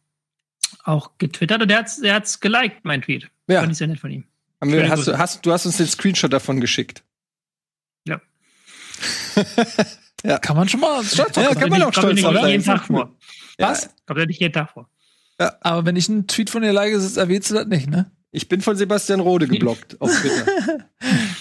auch 0.84 1.18
getwittert 1.18 1.60
und 1.60 1.70
er 1.70 1.80
hat's, 1.80 1.98
er 1.98 2.14
hat's 2.14 2.40
geliked, 2.40 2.82
mein 2.84 3.02
Tweet. 3.02 3.30
Ja. 3.46 3.60
Fand 3.60 3.72
ich 3.72 3.78
sehr 3.78 3.88
nett 3.88 4.00
von 4.00 4.10
ihm. 4.10 4.24
Haben 4.62 4.72
wir, 4.72 4.88
hast, 4.88 5.06
du, 5.06 5.18
hast, 5.18 5.44
du 5.44 5.52
hast 5.52 5.66
uns 5.66 5.76
den 5.76 5.86
Screenshot 5.86 6.32
davon 6.32 6.60
geschickt. 6.62 7.04
Kann 10.40 10.56
man 10.56 10.68
schon 10.68 10.80
mal 10.80 11.02
stolz 11.04 11.36
Ja, 11.36 11.42
drauf 11.44 11.54
kann 11.54 11.60
sein. 11.62 11.70
man 11.70 11.82
auch 11.82 11.84
Kommt 11.86 11.96
stolz 11.96 12.14
nicht 12.14 12.24
drauf 12.24 12.34
sein. 12.34 12.50
jeden 12.50 12.64
Tag 12.64 12.86
vor. 12.86 13.16
Was? 13.58 13.90
Kommt 14.06 14.20
ja 14.20 14.26
nicht 14.26 14.40
jeden 14.40 14.52
Tag 14.52 14.70
vor. 14.70 14.88
Aber 15.60 15.86
wenn 15.86 15.96
ich 15.96 16.08
einen 16.08 16.26
Tweet 16.26 16.50
von 16.50 16.62
dir 16.62 16.72
like, 16.72 16.92
erwähnst 16.92 17.50
du 17.50 17.54
das 17.54 17.66
nicht, 17.66 17.88
ne? 17.88 18.10
Ich 18.30 18.48
bin 18.48 18.62
von 18.62 18.76
Sebastian 18.76 19.20
Rode 19.20 19.46
geblockt 19.46 20.00
auf 20.00 20.10
Twitter. 20.10 20.46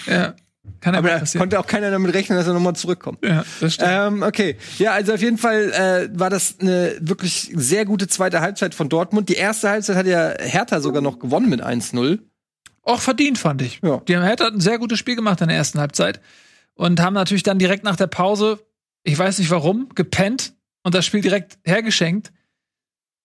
Ja. 0.07 0.33
Kann 0.79 0.93
ja 0.95 0.99
Aber 0.99 1.09
da 1.09 1.39
konnte 1.39 1.59
auch 1.59 1.67
keiner 1.67 1.91
damit 1.91 2.13
rechnen, 2.13 2.37
dass 2.37 2.47
er 2.47 2.53
nochmal 2.53 2.75
zurückkommt. 2.75 3.23
Ja, 3.23 3.45
das 3.59 3.75
stimmt. 3.75 3.89
Ähm, 3.91 4.23
okay. 4.23 4.57
Ja, 4.79 4.93
also 4.93 5.13
auf 5.13 5.21
jeden 5.21 5.37
Fall 5.37 5.71
äh, 5.71 6.19
war 6.19 6.29
das 6.29 6.55
eine 6.59 6.95
wirklich 6.99 7.51
sehr 7.53 7.85
gute 7.85 8.07
zweite 8.07 8.41
Halbzeit 8.41 8.75
von 8.75 8.89
Dortmund. 8.89 9.29
Die 9.29 9.35
erste 9.35 9.69
Halbzeit 9.69 9.95
hat 9.95 10.07
ja 10.07 10.33
Hertha 10.39 10.81
sogar 10.81 11.01
noch 11.01 11.19
gewonnen 11.19 11.49
mit 11.49 11.63
1-0. 11.63 12.19
Auch 12.83 12.99
verdient, 12.99 13.37
fand 13.37 13.61
ich. 13.61 13.79
Ja. 13.83 14.01
Die 14.07 14.15
haben 14.15 14.23
Hertha 14.23 14.47
ein 14.47 14.59
sehr 14.59 14.79
gutes 14.79 14.97
Spiel 14.97 15.15
gemacht 15.15 15.39
in 15.41 15.49
der 15.49 15.57
ersten 15.57 15.79
Halbzeit 15.79 16.19
und 16.73 16.99
haben 16.99 17.13
natürlich 17.13 17.43
dann 17.43 17.59
direkt 17.59 17.83
nach 17.83 17.95
der 17.95 18.07
Pause, 18.07 18.59
ich 19.03 19.17
weiß 19.17 19.37
nicht 19.37 19.51
warum, 19.51 19.89
gepennt 19.93 20.53
und 20.83 20.95
das 20.95 21.05
Spiel 21.05 21.21
direkt 21.21 21.59
hergeschenkt. 21.63 22.31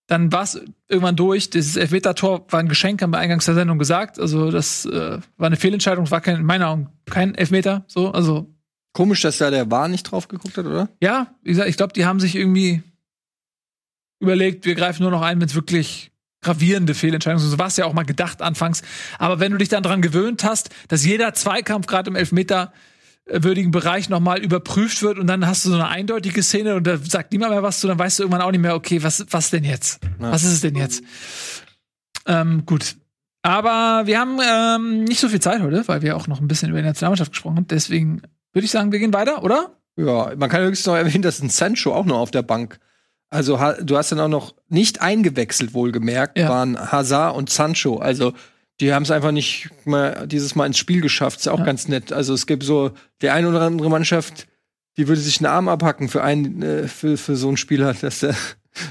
Dann 0.06 0.30
war 0.32 0.42
es 0.42 0.60
irgendwann 0.88 1.16
durch. 1.16 1.50
Dieses 1.50 1.76
Elfmeter-Tor 1.76 2.46
war 2.50 2.60
ein 2.60 2.68
Geschenk, 2.68 3.02
haben 3.02 3.10
wir 3.10 3.18
eingangs 3.18 3.44
der 3.44 3.54
Sendung 3.54 3.78
gesagt. 3.78 4.20
Also, 4.20 4.50
das 4.50 4.86
äh, 4.86 5.18
war 5.36 5.46
eine 5.46 5.56
Fehlentscheidung, 5.56 6.10
war 6.10 6.20
kein, 6.20 6.36
in 6.36 6.44
meinen 6.44 6.62
Augen 6.62 6.88
kein 7.06 7.34
Elfmeter. 7.34 7.84
So, 7.88 8.12
also, 8.12 8.46
Komisch, 8.92 9.20
dass 9.20 9.36
da 9.36 9.50
der 9.50 9.70
War 9.70 9.88
nicht 9.88 10.04
drauf 10.04 10.26
geguckt 10.26 10.56
hat, 10.56 10.64
oder? 10.64 10.88
ja, 11.02 11.34
wie 11.42 11.50
gesagt, 11.50 11.68
ich 11.68 11.76
glaube, 11.76 11.92
die 11.92 12.06
haben 12.06 12.18
sich 12.18 12.34
irgendwie 12.34 12.82
überlegt, 14.20 14.64
wir 14.64 14.74
greifen 14.74 15.02
nur 15.02 15.10
noch 15.10 15.20
ein, 15.20 15.38
wenn 15.38 15.48
es 15.48 15.54
wirklich 15.54 16.12
gravierende 16.40 16.94
Fehlentscheidungen 16.94 17.40
sind. 17.40 17.50
So 17.50 17.58
war 17.58 17.66
es 17.66 17.76
ja 17.76 17.84
auch 17.84 17.92
mal 17.92 18.04
gedacht 18.04 18.40
anfangs. 18.40 18.82
Aber 19.18 19.40
wenn 19.40 19.52
du 19.52 19.58
dich 19.58 19.68
dann 19.68 19.82
dran 19.82 20.00
gewöhnt 20.00 20.44
hast, 20.44 20.70
dass 20.88 21.04
jeder 21.04 21.34
Zweikampf 21.34 21.86
gerade 21.86 22.08
im 22.08 22.16
Elfmeter 22.16 22.72
würdigen 23.28 23.70
Bereich 23.72 24.08
nochmal 24.08 24.38
überprüft 24.38 25.02
wird 25.02 25.18
und 25.18 25.26
dann 25.26 25.46
hast 25.46 25.64
du 25.64 25.70
so 25.70 25.74
eine 25.74 25.88
eindeutige 25.88 26.42
Szene 26.42 26.76
und 26.76 26.86
da 26.86 26.96
sagt 26.96 27.32
niemand 27.32 27.52
mehr 27.52 27.62
was 27.62 27.80
zu, 27.80 27.88
dann 27.88 27.98
weißt 27.98 28.18
du 28.18 28.22
irgendwann 28.22 28.42
auch 28.42 28.52
nicht 28.52 28.60
mehr, 28.60 28.74
okay, 28.76 29.02
was, 29.02 29.26
was 29.30 29.50
denn 29.50 29.64
jetzt? 29.64 30.00
Ja. 30.20 30.30
Was 30.30 30.44
ist 30.44 30.52
es 30.52 30.60
denn 30.60 30.76
jetzt? 30.76 31.02
Ähm, 32.26 32.64
gut. 32.66 32.96
Aber 33.42 34.06
wir 34.06 34.18
haben 34.18 34.38
ähm, 34.42 35.04
nicht 35.04 35.20
so 35.20 35.28
viel 35.28 35.40
Zeit 35.40 35.60
heute, 35.62 35.86
weil 35.86 36.02
wir 36.02 36.16
auch 36.16 36.26
noch 36.26 36.40
ein 36.40 36.48
bisschen 36.48 36.70
über 36.70 36.80
die 36.80 36.86
Nationalmannschaft 36.86 37.32
gesprochen 37.32 37.56
haben. 37.56 37.68
Deswegen 37.68 38.22
würde 38.52 38.64
ich 38.64 38.70
sagen, 38.70 38.90
wir 38.92 38.98
gehen 38.98 39.12
weiter, 39.12 39.42
oder? 39.44 39.70
Ja, 39.96 40.32
man 40.36 40.50
kann 40.50 40.62
höchstens 40.62 40.86
noch 40.86 40.96
erwähnen, 40.96 41.22
dass 41.22 41.40
ein 41.40 41.48
Sancho 41.48 41.94
auch 41.94 42.04
noch 42.04 42.18
auf 42.18 42.30
der 42.30 42.42
Bank. 42.42 42.78
Also 43.28 43.58
du 43.82 43.96
hast 43.96 44.12
dann 44.12 44.20
auch 44.20 44.28
noch 44.28 44.54
nicht 44.68 45.00
eingewechselt, 45.00 45.74
wohlgemerkt, 45.74 46.38
Ja. 46.38 46.48
waren 46.48 46.78
Hazard 46.92 47.36
und 47.36 47.50
Sancho. 47.50 47.98
Also 47.98 48.32
die 48.80 48.92
haben 48.92 49.02
es 49.04 49.10
einfach 49.10 49.32
nicht 49.32 49.70
mal 49.84 50.26
dieses 50.26 50.54
Mal 50.54 50.66
ins 50.66 50.78
Spiel 50.78 51.00
geschafft. 51.00 51.40
Ist 51.40 51.48
auch 51.48 51.60
Ja. 51.60 51.64
ganz 51.64 51.88
nett. 51.88 52.12
Also 52.12 52.34
es 52.34 52.46
gibt 52.46 52.62
so 52.62 52.92
die 53.22 53.30
eine 53.30 53.48
oder 53.48 53.62
andere 53.62 53.88
Mannschaft, 53.90 54.46
die 54.98 55.08
würde 55.08 55.20
sich 55.20 55.38
einen 55.38 55.46
Arm 55.46 55.68
abhacken 55.68 56.08
für 56.08 56.22
einen 56.22 56.62
äh, 56.62 56.88
für, 56.88 57.16
für 57.16 57.36
so 57.36 57.48
einen 57.48 57.56
Spieler, 57.56 57.94
dass 58.00 58.20
der 58.20 58.34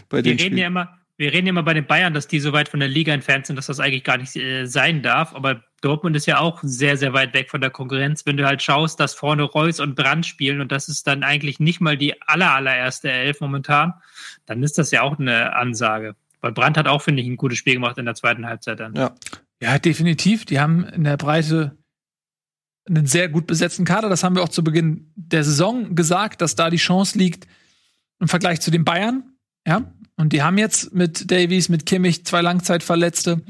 bei 0.10 0.18
Wir 0.18 0.24
den 0.24 0.32
reden 0.32 0.40
Spielen. 0.40 0.58
ja 0.58 0.68
immer, 0.68 0.98
wir 1.18 1.32
reden 1.32 1.48
ja 1.48 1.52
immer 1.52 1.64
bei 1.64 1.74
den 1.74 1.86
Bayern, 1.86 2.14
dass 2.14 2.28
die 2.28 2.40
so 2.40 2.52
weit 2.52 2.68
von 2.70 2.80
der 2.80 2.90
Liga 2.90 3.14
entfernt 3.14 3.46
sind, 3.46 3.56
dass 3.56 3.68
das 3.68 3.80
eigentlich 3.80 4.04
gar 4.04 4.18
nicht 4.18 4.36
äh, 4.36 4.66
sein 4.66 5.02
darf. 5.04 5.34
Aber 5.36 5.64
Dortmund 5.82 6.16
ist 6.16 6.26
ja 6.26 6.40
auch 6.40 6.60
sehr, 6.64 6.98
sehr 6.98 7.14
weit 7.14 7.34
weg 7.36 7.50
von 7.52 7.62
der 7.62 7.70
Konkurrenz. 7.70 8.26
Wenn 8.26 8.38
du 8.38 8.46
halt 8.46 8.64
schaust, 8.64 9.00
dass 9.00 9.14
vorne 9.14 9.44
Reus 9.44 9.80
und 9.80 9.96
Brand 9.96 10.26
spielen 10.26 10.62
und 10.62 10.72
das 10.72 10.90
ist 10.90 11.06
dann 11.06 11.24
eigentlich 11.24 11.60
nicht 11.60 11.80
mal 11.80 11.96
die 11.96 12.20
aller, 12.24 12.54
allererste 12.56 13.12
Elf 13.12 13.40
momentan, 13.40 13.94
dann 14.48 14.64
ist 14.64 14.78
das 14.80 14.90
ja 14.92 15.04
auch 15.04 15.20
eine 15.20 15.56
Ansage. 15.56 16.16
Weil 16.42 16.52
Brand 16.52 16.78
hat 16.78 16.88
auch, 16.88 17.02
finde 17.04 17.22
ich, 17.22 17.28
ein 17.28 17.38
gutes 17.38 17.58
Spiel 17.60 17.76
gemacht 17.76 17.98
in 17.98 18.06
der 18.06 18.16
zweiten 18.16 18.46
Halbzeit 18.48 18.80
dann. 18.80 18.94
Ja. 18.96 19.16
Ja, 19.62 19.80
definitiv. 19.80 20.46
Die 20.46 20.60
haben 20.60 20.84
in 20.86 21.04
der 21.04 21.18
Breite 21.18 21.78
einen 22.88 23.08
sehr 23.08 23.30
gut 23.30 23.48
besetzten 23.48 23.86
Kader. 23.86 24.10
Das 24.10 24.24
haben 24.24 24.36
wir 24.36 24.44
auch 24.44 24.50
zu 24.50 24.64
Beginn 24.64 25.12
der 25.16 25.44
Saison 25.44 25.96
gesagt, 25.96 26.42
dass 26.42 26.56
da 26.56 26.70
die 26.70 26.78
Chance 26.78 27.18
liegt 27.18 27.48
im 28.20 28.28
Vergleich 28.28 28.62
zu 28.62 28.72
den 28.72 28.86
Bayern. 28.86 29.24
Ja. 29.66 29.92
Und 30.18 30.34
die 30.34 30.44
haben 30.44 30.58
jetzt 30.58 30.94
mit 30.94 31.32
Davies, 31.32 31.70
mit 31.70 31.86
Kimmich 31.86 32.26
zwei 32.26 32.42
Langzeitverletzte, 32.42 33.42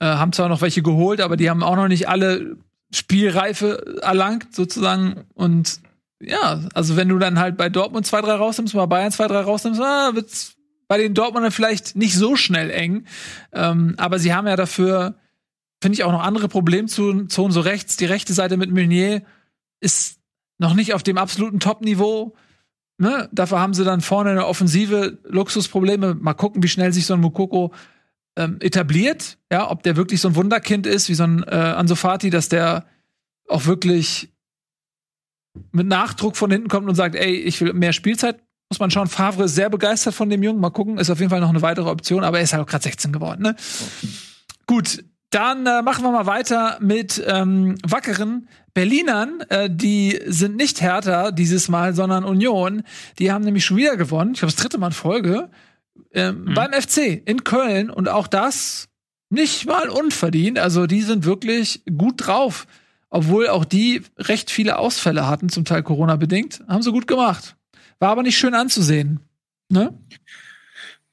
äh, 0.00 0.04
haben 0.04 0.32
zwar 0.32 0.48
noch 0.48 0.60
welche 0.60 0.82
geholt, 0.82 1.20
aber 1.20 1.36
die 1.36 1.50
haben 1.50 1.62
auch 1.62 1.76
noch 1.76 1.88
nicht 1.88 2.08
alle 2.08 2.56
Spielreife 2.92 4.00
erlangt, 4.02 4.54
sozusagen. 4.54 5.24
Und 5.34 5.80
ja, 6.20 6.60
also 6.74 6.96
wenn 6.96 7.08
du 7.08 7.18
dann 7.18 7.38
halt 7.38 7.56
bei 7.56 7.68
Dortmund 7.68 8.06
zwei, 8.06 8.20
drei 8.20 8.34
rausnimmst, 8.34 8.74
bei 8.74 8.86
Bayern 8.86 9.12
zwei, 9.12 9.28
drei 9.28 9.40
rausnimmst, 9.40 9.80
ah, 9.80 10.14
wird's 10.14 10.56
bei 10.92 10.98
den 10.98 11.14
Dortmundern 11.14 11.52
vielleicht 11.52 11.96
nicht 11.96 12.14
so 12.14 12.36
schnell 12.36 12.68
eng. 12.68 13.06
Ähm, 13.54 13.94
aber 13.96 14.18
sie 14.18 14.34
haben 14.34 14.46
ja 14.46 14.56
dafür, 14.56 15.14
finde 15.80 15.94
ich, 15.94 16.04
auch 16.04 16.12
noch 16.12 16.22
andere 16.22 16.48
Problemzonen. 16.48 17.30
So 17.30 17.60
rechts, 17.60 17.96
die 17.96 18.04
rechte 18.04 18.34
Seite 18.34 18.58
mit 18.58 18.70
Meunier 18.70 19.22
ist 19.80 20.18
noch 20.58 20.74
nicht 20.74 20.92
auf 20.92 21.02
dem 21.02 21.16
absoluten 21.16 21.60
Top-Niveau. 21.60 22.36
Ne? 22.98 23.30
Dafür 23.32 23.58
haben 23.58 23.72
sie 23.72 23.84
dann 23.84 24.02
vorne 24.02 24.32
eine 24.32 24.46
offensive 24.46 25.18
Luxusprobleme. 25.24 26.14
Mal 26.14 26.34
gucken, 26.34 26.62
wie 26.62 26.68
schnell 26.68 26.92
sich 26.92 27.06
so 27.06 27.14
ein 27.14 27.20
Mukoko 27.20 27.72
ähm, 28.36 28.58
etabliert. 28.60 29.38
Ja, 29.50 29.70
ob 29.70 29.82
der 29.84 29.96
wirklich 29.96 30.20
so 30.20 30.28
ein 30.28 30.36
Wunderkind 30.36 30.86
ist, 30.86 31.08
wie 31.08 31.14
so 31.14 31.24
ein 31.24 31.42
äh, 31.44 31.54
Ansu 31.54 31.94
Fati, 31.94 32.28
dass 32.28 32.50
der 32.50 32.84
auch 33.48 33.64
wirklich 33.64 34.30
mit 35.70 35.86
Nachdruck 35.86 36.36
von 36.36 36.50
hinten 36.50 36.68
kommt 36.68 36.86
und 36.86 36.96
sagt, 36.96 37.14
ey, 37.14 37.34
ich 37.34 37.62
will 37.62 37.72
mehr 37.72 37.94
Spielzeit. 37.94 38.42
Muss 38.72 38.80
man 38.80 38.90
schauen. 38.90 39.06
Favre 39.06 39.44
ist 39.44 39.54
sehr 39.54 39.68
begeistert 39.68 40.14
von 40.14 40.30
dem 40.30 40.42
Jungen. 40.42 40.58
Mal 40.58 40.70
gucken, 40.70 40.96
ist 40.96 41.10
auf 41.10 41.18
jeden 41.18 41.28
Fall 41.28 41.40
noch 41.42 41.50
eine 41.50 41.60
weitere 41.60 41.90
Option, 41.90 42.24
aber 42.24 42.38
er 42.38 42.44
ist 42.44 42.54
halt 42.54 42.62
auch 42.62 42.66
gerade 42.66 42.82
16 42.84 43.12
geworden. 43.12 43.42
Ne? 43.42 43.54
Gut, 44.66 45.04
dann 45.28 45.66
äh, 45.66 45.82
machen 45.82 46.02
wir 46.02 46.10
mal 46.10 46.24
weiter 46.24 46.78
mit 46.80 47.22
ähm, 47.26 47.76
wackeren 47.86 48.48
Berlinern. 48.72 49.42
Äh, 49.50 49.68
die 49.70 50.18
sind 50.26 50.56
nicht 50.56 50.80
härter 50.80 51.32
dieses 51.32 51.68
Mal, 51.68 51.94
sondern 51.94 52.24
Union. 52.24 52.82
Die 53.18 53.30
haben 53.30 53.44
nämlich 53.44 53.66
schon 53.66 53.76
wieder 53.76 53.98
gewonnen. 53.98 54.30
Ich 54.32 54.38
glaube, 54.38 54.52
das 54.54 54.62
dritte 54.62 54.78
Mal 54.78 54.86
in 54.86 54.92
Folge. 54.94 55.50
Ähm, 56.14 56.44
Mhm. 56.44 56.54
Beim 56.54 56.72
FC 56.72 57.20
in 57.26 57.44
Köln. 57.44 57.90
Und 57.90 58.08
auch 58.08 58.26
das 58.26 58.88
nicht 59.28 59.66
mal 59.66 59.90
unverdient. 59.90 60.58
Also 60.58 60.86
die 60.86 61.02
sind 61.02 61.26
wirklich 61.26 61.82
gut 61.98 62.26
drauf. 62.26 62.66
Obwohl 63.10 63.48
auch 63.48 63.66
die 63.66 64.00
recht 64.16 64.50
viele 64.50 64.78
Ausfälle 64.78 65.28
hatten, 65.28 65.50
zum 65.50 65.66
Teil 65.66 65.82
Corona-bedingt. 65.82 66.64
Haben 66.68 66.82
sie 66.82 66.90
gut 66.90 67.06
gemacht. 67.06 67.56
War 67.98 68.10
aber 68.10 68.22
nicht 68.22 68.38
schön 68.38 68.54
anzusehen. 68.54 69.20
Ne? 69.68 69.98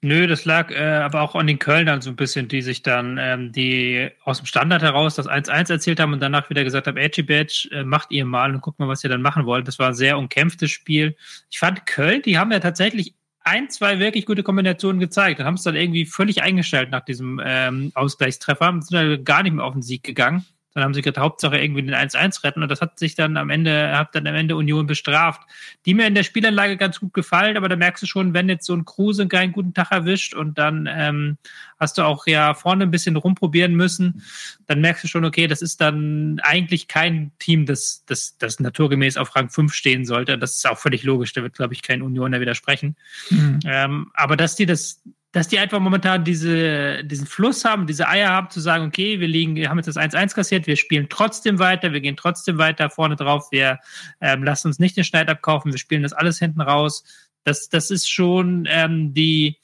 Nö, 0.02 0.28
das 0.28 0.46
lag 0.46 0.72
äh, 0.72 0.78
aber 0.78 1.22
auch 1.22 1.36
an 1.36 1.48
den 1.48 1.60
Kölnern 1.60 2.02
so 2.02 2.10
ein 2.10 2.16
bisschen, 2.16 2.48
die 2.48 2.62
sich 2.62 2.84
dann, 2.84 3.18
ähm, 3.20 3.52
die 3.52 4.10
aus 4.24 4.38
dem 4.38 4.46
Standard 4.46 4.82
heraus 4.82 5.16
das 5.16 5.28
1-1 5.28 5.70
erzählt 5.70 6.00
haben 6.00 6.14
und 6.14 6.22
danach 6.22 6.50
wieder 6.50 6.64
gesagt 6.64 6.88
haben, 6.88 6.96
Edgy 6.96 7.22
Badge, 7.22 7.68
äh, 7.72 7.84
macht 7.84 8.12
ihr 8.12 8.24
mal 8.24 8.54
und 8.54 8.62
guckt 8.62 8.80
mal, 8.80 8.88
was 8.88 9.04
ihr 9.04 9.10
dann 9.10 9.22
machen 9.22 9.46
wollt. 9.46 9.68
Das 9.68 9.78
war 9.78 9.90
ein 9.90 9.96
sehr 9.96 10.18
umkämpftes 10.18 10.72
Spiel. 10.72 11.18
Ich 11.50 11.60
fand 11.60 11.86
Köln, 11.86 12.22
die 12.22 12.38
haben 12.38 12.52
ja 12.52 12.60
tatsächlich 12.60 13.14
ein, 13.42 13.70
zwei 13.70 14.00
wirklich 14.00 14.26
gute 14.26 14.44
Kombinationen 14.44 15.02
gezeigt 15.02 15.42
und 15.42 15.46
haben 15.46 15.56
es 15.56 15.64
dann 15.64 15.76
irgendwie 15.76 16.06
völlig 16.06 16.44
eingestellt 16.44 16.92
nach 16.92 17.04
diesem 17.04 17.42
ähm, 17.44 17.92
Ausgleichstreffer. 17.94 18.80
Sind 18.82 18.94
dann 18.94 19.24
gar 19.26 19.44
nicht 19.44 19.54
mehr 19.54 19.66
auf 19.66 19.74
den 19.74 19.82
Sieg 19.82 20.04
gegangen. 20.04 20.46
Dann 20.80 20.86
haben 20.86 20.94
sie 20.94 21.02
gesagt, 21.02 21.18
Hauptsache 21.18 21.60
irgendwie 21.60 21.84
den 21.84 21.94
1-1 21.94 22.44
retten 22.44 22.64
und 22.64 22.70
das 22.70 22.82
hat 22.82 22.98
sich 22.98 23.16
dann 23.16 23.38
am 23.38 23.50
Ende, 23.50 23.98
hat 23.98 24.16
dann 24.16 24.28
am 24.28 24.36
Ende 24.36 24.56
Union 24.56 24.88
bestraft. 24.88 25.42
Die 25.86 25.94
mir 25.94 26.08
in 26.08 26.16
der 26.16 26.24
Spielanlage 26.24 26.78
ganz 26.78 27.00
gut 27.00 27.14
gefallen, 27.14 27.58
aber 27.58 27.70
da 27.70 27.76
merkst 27.76 28.04
du 28.04 28.08
schon, 28.08 28.34
wenn 28.34 28.50
jetzt 28.50 28.66
so 28.66 28.74
ein 28.74 28.86
Kruse 28.86 29.28
keinen 29.28 29.52
guten 29.52 29.74
Tag 29.74 29.92
erwischt 29.92 30.34
und 30.34 30.58
dann 30.58 30.88
ähm, 30.92 31.38
hast 31.80 31.98
du 31.98 32.04
auch 32.04 32.28
ja 32.28 32.54
vorne 32.54 32.84
ein 32.84 32.92
bisschen 32.92 33.16
rumprobieren 33.16 33.74
müssen, 33.74 34.24
dann 34.68 34.82
merkst 34.82 35.04
du 35.04 35.08
schon, 35.08 35.26
okay, 35.26 35.48
das 35.48 35.62
ist 35.62 35.82
dann 35.82 36.40
eigentlich 36.44 36.88
kein 36.88 37.32
Team, 37.40 37.66
das, 37.66 38.04
das, 38.06 38.38
das 38.38 38.60
naturgemäß 38.60 39.18
auf 39.18 39.36
Rang 39.36 39.50
5 39.50 39.74
stehen 39.74 40.06
sollte. 40.06 40.38
Das 40.38 40.56
ist 40.56 40.70
auch 40.70 40.78
völlig 40.78 41.04
logisch, 41.04 41.34
da 41.34 41.42
wird, 41.42 41.56
glaube 41.56 41.74
ich, 41.74 41.82
kein 41.82 42.02
Unioner 42.02 42.40
widersprechen. 42.40 42.96
Mhm. 43.30 43.60
Ähm, 43.66 44.12
aber 44.14 44.38
dass 44.38 44.56
die 44.56 44.66
das, 44.66 45.02
dass 45.32 45.48
die 45.48 45.60
einfach 45.60 45.80
momentan 45.80 46.24
diese, 46.24 47.04
diesen 47.04 47.28
Fluss 47.28 47.64
haben, 47.66 47.86
diese 47.86 48.08
Eier 48.08 48.30
haben, 48.30 48.50
zu 48.50 48.60
sagen, 48.60 48.86
okay, 48.86 49.20
wir 49.20 49.28
liegen, 49.28 49.56
wir 49.56 49.70
haben 49.70 49.78
jetzt 49.78 49.88
das 49.88 49.98
1-1 49.98 50.34
kassiert, 50.34 50.66
wir 50.66 50.76
spielen 50.76 51.08
trotzdem 51.10 51.60
weiter, 51.60 51.94
wir 51.94 52.02
gehen 52.02 52.18
trotzdem 52.18 52.58
weiter 52.58 52.90
vorne 52.90 53.16
drauf, 53.16 53.52
wir 53.52 53.80
ähm, 54.22 54.44
lassen 54.44 54.68
uns 54.68 54.80
nicht 54.80 54.98
den 54.98 55.04
Schneid 55.04 55.30
abkaufen, 55.30 55.72
wir 55.72 55.80
spielen 55.80 56.04
das 56.04 56.14
alles 56.14 56.40
hinten 56.40 56.62
raus. 56.62 57.04
Das, 57.44 57.70
das 57.70 57.92
ist 57.92 58.10
schon 58.10 58.68
ähm, 58.70 59.14
die, 59.14 59.58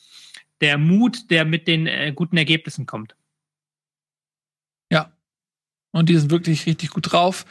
der 0.62 0.78
Mut, 0.78 1.32
der 1.32 1.46
mit 1.46 1.68
den 1.68 1.88
äh, 1.88 2.14
guten 2.16 2.38
Ergebnissen 2.38 2.86
kommt. 2.86 3.16
Und 5.96 6.10
die 6.10 6.18
sind 6.18 6.30
wirklich 6.30 6.66
richtig 6.66 6.90
gut 6.90 7.14
drauf. 7.14 7.46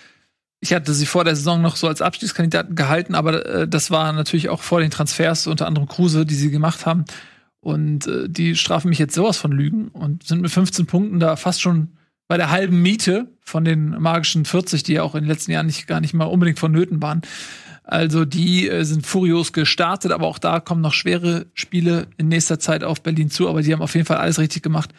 Ich 0.61 0.75
hatte 0.75 0.93
sie 0.93 1.07
vor 1.07 1.25
der 1.25 1.35
Saison 1.35 1.63
noch 1.63 1.77
so 1.77 1.89
als 1.89 2.03
Abstiegskandidaten 2.03 2.77
gehalten, 2.77 3.15
aber 3.15 3.47
äh, 3.47 3.67
das 3.67 3.91
war 3.91 4.13
natürlich 4.13 4.51
auch 4.51 4.61
vor 4.61 4.81
den 4.81 4.91
Transfers, 4.91 5.47
unter 5.47 5.67
anderem 5.67 5.89
Kruse, 5.89 6.27
die 6.27 6.35
sie 6.35 6.51
gemacht 6.51 6.85
haben. 6.85 7.07
Und 7.65 8.07
äh, 8.07 8.29
die 8.29 8.57
strafen 8.57 8.91
mich 8.91 8.99
jetzt 8.99 9.15
sowas 9.15 9.39
von 9.39 9.51
Lügen 9.51 9.89
und 9.89 10.23
sind 10.23 10.43
mit 10.43 10.51
15 10.51 10.85
Punkten 10.85 11.19
da 11.19 11.35
fast 11.37 11.63
schon 11.63 11.97
bei 12.29 12.37
der 12.37 12.51
halben 12.51 12.83
Miete 12.83 13.27
von 13.41 13.65
den 13.65 13.99
magischen 14.03 14.45
40, 14.45 14.83
die 14.83 14.93
ja 14.93 15.03
auch 15.03 15.15
in 15.15 15.23
den 15.23 15.31
letzten 15.31 15.51
Jahren 15.51 15.65
nicht, 15.65 15.87
gar 15.87 16.03
nicht 16.03 16.13
mal 16.13 16.27
unbedingt 16.27 16.59
vonnöten 16.59 17.01
waren. 17.01 17.23
Also 17.83 18.27
die 18.27 18.69
äh, 18.69 18.85
sind 18.85 19.07
furios 19.07 19.55
gestartet, 19.55 20.13
aber 20.13 20.27
auch 20.27 20.39
da 20.39 20.61
kommen 20.61 20.83
noch 20.83 20.93
schwere 20.93 21.47
Spiele 21.55 22.07
in 22.19 22.29
nächster 22.29 22.59
Zeit 22.59 22.85
auf 22.85 23.03
Berlin 23.03 23.31
zu. 23.31 23.49
Aber 23.49 23.63
die 23.63 23.73
haben 23.73 23.81
auf 23.81 23.95
jeden 23.95 24.07
Fall 24.07 24.19
alles 24.19 24.39
richtig 24.39 24.63
gemacht 24.63 24.91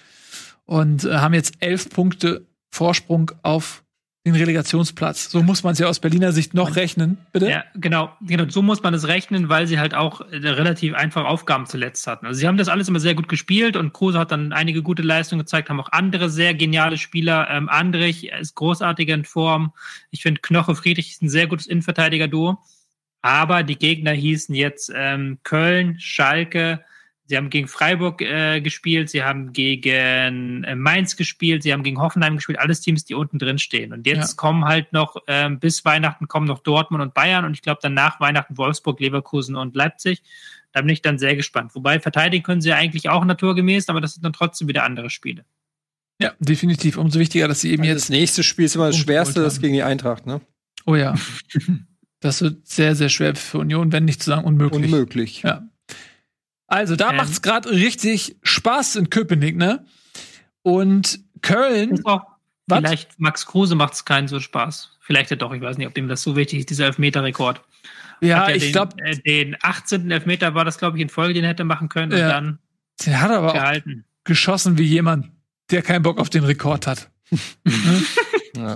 und 0.66 1.04
äh, 1.04 1.18
haben 1.18 1.36
jetzt 1.36 1.54
elf 1.60 1.92
Punkte 1.92 2.48
Vorsprung 2.72 3.32
auf 3.44 3.84
den 4.26 4.36
Relegationsplatz. 4.36 5.30
So 5.30 5.44
muss 5.44 5.62
man 5.64 5.74
es 5.74 5.80
ja 5.80 5.88
aus 5.88 6.00
Berliner 6.00 6.32
Sicht 6.32 6.56
noch 6.56 6.76
rechnen, 6.76 7.18
bitte. 7.32 7.48
Ja, 7.48 7.64
genau, 7.76 8.10
genau. 8.22 8.46
So 8.50 8.64
muss 8.64 8.82
man 8.82 8.96
es 8.96 9.08
rechnen, 9.08 9.50
weil 9.50 9.68
sie 9.68 9.80
halt 9.80 9.94
auch 9.94 10.22
äh, 10.22 10.38
relativ 10.38 10.96
einfache 10.96 11.26
Aufgaben 11.26 11.68
zuletzt 11.68 12.08
hatten. 12.08 12.26
Also 12.26 12.40
sie 12.40 12.48
haben 12.48 12.58
das 12.58 12.68
alles 12.68 12.88
immer 12.88 13.00
sehr 13.00 13.14
gut 13.14 13.30
gespielt 13.30 13.78
und 13.78 13.94
Kruse 13.94 14.18
hat 14.18 14.32
dann 14.32 14.52
einige 14.52 14.82
gute 14.82 15.04
Leistungen 15.04 15.40
gezeigt, 15.40 15.70
haben 15.70 15.80
auch 15.80 15.92
andere 15.92 16.32
sehr 16.32 16.56
geniale 16.56 16.98
Spieler. 16.98 17.48
Ähm, 17.52 17.70
Andrich 17.70 18.30
ist 18.30 18.56
großartiger 18.56 19.14
in 19.14 19.26
Form. 19.26 19.74
Ich 20.10 20.24
finde 20.24 20.42
Knoche 20.42 20.76
Friedrich 20.76 21.12
ist 21.12 21.22
ein 21.22 21.30
sehr 21.30 21.46
gutes 21.46 21.68
Innenverteidiger-Duo. 21.68 22.58
Aber 23.22 23.62
die 23.62 23.78
Gegner 23.78 24.12
hießen 24.12 24.56
jetzt 24.56 24.92
ähm, 24.96 25.38
Köln, 25.44 26.00
Schalke, 26.00 26.84
Sie 27.28 27.38
haben 27.38 27.50
gegen 27.50 27.68
Freiburg 27.68 28.22
äh, 28.22 28.62
gespielt, 28.62 29.10
sie 29.10 29.24
haben 29.24 29.52
gegen 29.52 30.64
äh, 30.64 30.76
Mainz 30.76 31.16
gespielt, 31.16 31.64
sie 31.64 31.74
haben 31.74 31.82
gegen 31.82 32.00
Hoffenheim 32.00 32.36
gespielt, 32.36 32.60
alles 32.60 32.82
Teams, 32.82 33.04
die 33.04 33.16
unten 33.16 33.40
drin 33.40 33.58
stehen. 33.58 33.94
Und 33.94 34.06
jetzt 34.06 34.32
ja. 34.32 34.36
kommen 34.36 34.66
halt 34.66 34.94
noch, 34.94 35.16
ähm, 35.28 35.60
bis 35.60 35.84
Weihnachten 35.86 36.28
kommen 36.28 36.46
noch 36.46 36.60
Dortmund 36.60 37.02
und 37.02 37.16
Bayern 37.16 37.46
und 37.46 37.54
ich 37.54 37.64
glaube 37.64 37.80
dann 37.82 37.96
nach 37.96 38.20
Weihnachten 38.20 38.58
Wolfsburg, 38.58 39.00
Leverkusen 39.00 39.56
und 39.56 39.76
Leipzig. 39.76 40.22
Da 40.72 40.82
bin 40.82 40.90
ich 40.90 41.02
dann 41.02 41.18
sehr 41.18 41.36
gespannt. 41.36 41.74
Wobei 41.74 42.00
verteidigen 42.00 42.44
können 42.44 42.62
sie 42.62 42.70
ja 42.70 42.76
eigentlich 42.76 43.10
auch 43.10 43.26
naturgemäß, 43.26 43.90
aber 43.90 44.02
das 44.02 44.14
sind 44.14 44.24
dann 44.24 44.34
trotzdem 44.34 44.68
wieder 44.68 44.84
andere 44.84 45.10
Spiele. 45.10 45.46
Ja, 46.22 46.34
definitiv. 46.40 46.98
Umso 46.98 47.20
wichtiger, 47.20 47.48
dass 47.48 47.62
sie 47.62 47.72
eben 47.72 47.84
also 47.84 47.94
jetzt. 47.94 48.04
Das 48.04 48.10
nächste 48.10 48.44
Spiel 48.44 48.66
ist 48.66 48.76
immer 48.76 48.88
das 48.88 48.98
schwerste, 48.98 49.42
das 49.42 49.60
gegen 49.60 49.74
die 49.74 49.84
Eintracht, 49.84 50.26
ne? 50.26 50.42
Oh 50.86 50.96
ja. 50.96 51.16
das 52.20 52.42
wird 52.42 52.68
sehr, 52.68 52.96
sehr 52.96 53.10
schwer 53.10 53.36
für 53.36 53.58
Union, 53.58 53.92
wenn 53.92 54.06
nicht 54.06 54.22
zu 54.22 54.30
sagen 54.30 54.46
unmöglich. 54.46 54.84
Unmöglich. 54.86 55.42
Ja. 55.42 55.68
Also 56.68 56.96
da 56.96 57.12
ähm, 57.12 57.18
macht's 57.18 57.42
gerade 57.42 57.70
richtig 57.70 58.38
Spaß 58.44 58.96
in 58.96 59.10
Köpenick, 59.10 59.56
ne? 59.56 59.86
Und 60.62 61.20
Köln. 61.42 62.02
Vielleicht 62.68 63.20
Max 63.20 63.46
Kruse 63.46 63.76
macht's 63.76 64.06
keinen 64.06 64.28
so 64.28 64.40
Spaß. 64.40 64.98
Vielleicht 65.00 65.30
ja 65.30 65.36
doch, 65.36 65.54
ich 65.54 65.62
weiß 65.62 65.78
nicht, 65.78 65.88
ob 65.88 65.98
ihm 65.98 66.08
das 66.08 66.24
so 66.24 66.36
wichtig 66.36 66.60
ist, 66.60 66.70
dieser 66.72 66.86
Elfmeter-Rekord. 66.86 67.62
Ja, 68.22 68.50
ja 68.50 68.56
ich 68.56 68.72
glaube. 68.72 68.96
Äh, 69.04 69.18
den 69.18 69.56
18. 69.62 70.10
Elfmeter 70.10 70.56
war 70.56 70.66
das, 70.66 70.80
glaube 70.80 70.98
ich, 70.98 71.04
in 71.04 71.10
Folge, 71.10 71.36
den 71.36 71.44
er 71.44 71.52
hätte 71.52 71.64
machen 71.64 71.90
können 71.90 72.12
ja. 72.12 72.26
und 72.26 72.32
dann. 72.32 72.60
Der 73.06 73.22
hat 73.22 73.30
aber 73.30 73.54
gehalten. 73.54 74.06
auch 74.08 74.24
geschossen 74.24 74.78
wie 74.78 74.86
jemand, 74.86 75.30
der 75.70 75.84
keinen 75.84 76.02
Bock 76.02 76.20
auf 76.20 76.30
den 76.30 76.44
Rekord 76.44 76.88
hat. 76.88 77.12
ja. 78.56 78.76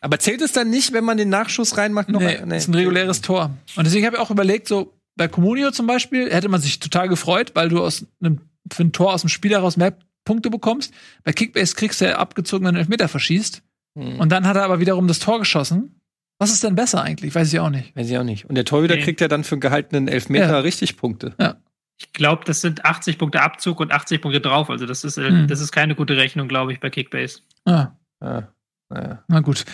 Aber 0.00 0.18
zählt 0.18 0.40
es 0.40 0.52
dann 0.52 0.70
nicht, 0.70 0.92
wenn 0.92 1.04
man 1.04 1.18
den 1.18 1.28
Nachschuss 1.28 1.76
reinmacht? 1.76 2.08
Noch 2.08 2.20
nee, 2.20 2.38
ein, 2.38 2.48
nee. 2.48 2.56
ist 2.56 2.68
ein 2.68 2.74
reguläres 2.74 3.20
Tor. 3.20 3.50
Und 3.76 3.86
deswegen 3.86 4.06
habe 4.06 4.16
ich 4.16 4.22
auch 4.22 4.30
überlegt, 4.30 4.66
so, 4.66 4.94
bei 5.20 5.28
Comunio 5.28 5.70
zum 5.70 5.86
Beispiel 5.86 6.32
hätte 6.32 6.48
man 6.48 6.62
sich 6.62 6.80
total 6.80 7.06
gefreut, 7.06 7.50
weil 7.52 7.68
du 7.68 7.84
aus 7.84 8.06
einem, 8.22 8.40
für 8.72 8.84
ein 8.84 8.92
Tor 8.92 9.12
aus 9.12 9.20
dem 9.20 9.28
Spiel 9.28 9.50
heraus 9.50 9.76
mehr 9.76 9.94
Punkte 10.24 10.48
bekommst. 10.48 10.94
Bei 11.24 11.34
Kickbase 11.34 11.74
kriegst 11.74 12.00
du 12.00 12.06
ja 12.06 12.16
abgezogen, 12.16 12.64
wenn 12.64 12.72
du 12.72 12.80
Elfmeter 12.80 13.06
verschießt. 13.06 13.62
Hm. 13.98 14.18
Und 14.18 14.32
dann 14.32 14.46
hat 14.46 14.56
er 14.56 14.62
aber 14.62 14.80
wiederum 14.80 15.08
das 15.08 15.18
Tor 15.18 15.38
geschossen. 15.38 16.00
Was 16.38 16.52
ist 16.52 16.64
denn 16.64 16.74
besser 16.74 17.02
eigentlich? 17.02 17.34
Weiß 17.34 17.52
ich 17.52 17.60
auch 17.60 17.68
nicht. 17.68 17.94
Weiß 17.94 18.08
ich 18.08 18.16
auch 18.16 18.24
nicht. 18.24 18.46
Und 18.46 18.54
der 18.54 18.64
Torhüter 18.64 18.94
nee. 18.94 19.02
kriegt 19.02 19.20
ja 19.20 19.28
dann 19.28 19.44
für 19.44 19.56
einen 19.56 19.60
gehaltenen 19.60 20.08
Elfmeter 20.08 20.52
ja. 20.52 20.60
richtig 20.60 20.96
Punkte. 20.96 21.34
Ja. 21.38 21.56
Ich 21.98 22.14
glaube, 22.14 22.44
das 22.46 22.62
sind 22.62 22.86
80 22.86 23.18
Punkte 23.18 23.42
Abzug 23.42 23.78
und 23.78 23.92
80 23.92 24.22
Punkte 24.22 24.40
drauf. 24.40 24.70
Also 24.70 24.86
das 24.86 25.04
ist, 25.04 25.18
hm. 25.18 25.48
das 25.48 25.60
ist 25.60 25.70
keine 25.70 25.94
gute 25.94 26.16
Rechnung, 26.16 26.48
glaube 26.48 26.72
ich, 26.72 26.80
bei 26.80 26.88
Kickbase. 26.88 27.40
Ah. 27.66 27.88
ah. 28.20 28.44
Naja. 28.88 29.22
Na 29.28 29.40
gut. 29.40 29.66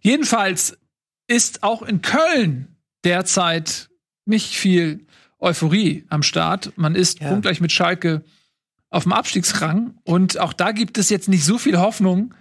Jedenfalls 0.00 0.78
ist 1.26 1.62
auch 1.62 1.82
in 1.82 2.00
Köln 2.00 2.74
derzeit 3.04 3.90
nicht 4.26 4.54
viel 4.54 5.06
Euphorie 5.38 6.04
am 6.08 6.22
Start. 6.22 6.72
Man 6.76 6.94
ist 6.94 7.20
ja. 7.20 7.28
punktgleich 7.28 7.60
mit 7.60 7.72
Schalke 7.72 8.24
auf 8.90 9.04
dem 9.04 9.12
Abstiegsrang 9.12 9.94
und 10.04 10.38
auch 10.38 10.52
da 10.52 10.72
gibt 10.72 10.98
es 10.98 11.10
jetzt 11.10 11.28
nicht 11.28 11.44
so 11.44 11.58
viel 11.58 11.78
Hoffnung, 11.78 12.34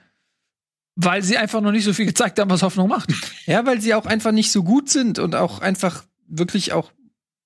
weil 0.96 1.24
sie 1.24 1.38
einfach 1.38 1.62
noch 1.62 1.72
nicht 1.72 1.84
so 1.84 1.94
viel 1.94 2.06
gezeigt 2.06 2.40
haben, 2.40 2.50
was 2.50 2.62
Hoffnung 2.62 2.88
macht. 2.88 3.12
Ja, 3.46 3.66
weil 3.66 3.82
sie 3.82 3.94
auch 3.94 4.06
einfach 4.06 4.32
nicht 4.32 4.52
so 4.52 4.64
gut 4.64 4.90
sind 4.90 5.20
und 5.20 5.36
auch 5.36 5.60
einfach 5.60 6.06
wirklich 6.28 6.72
auch 6.72 6.92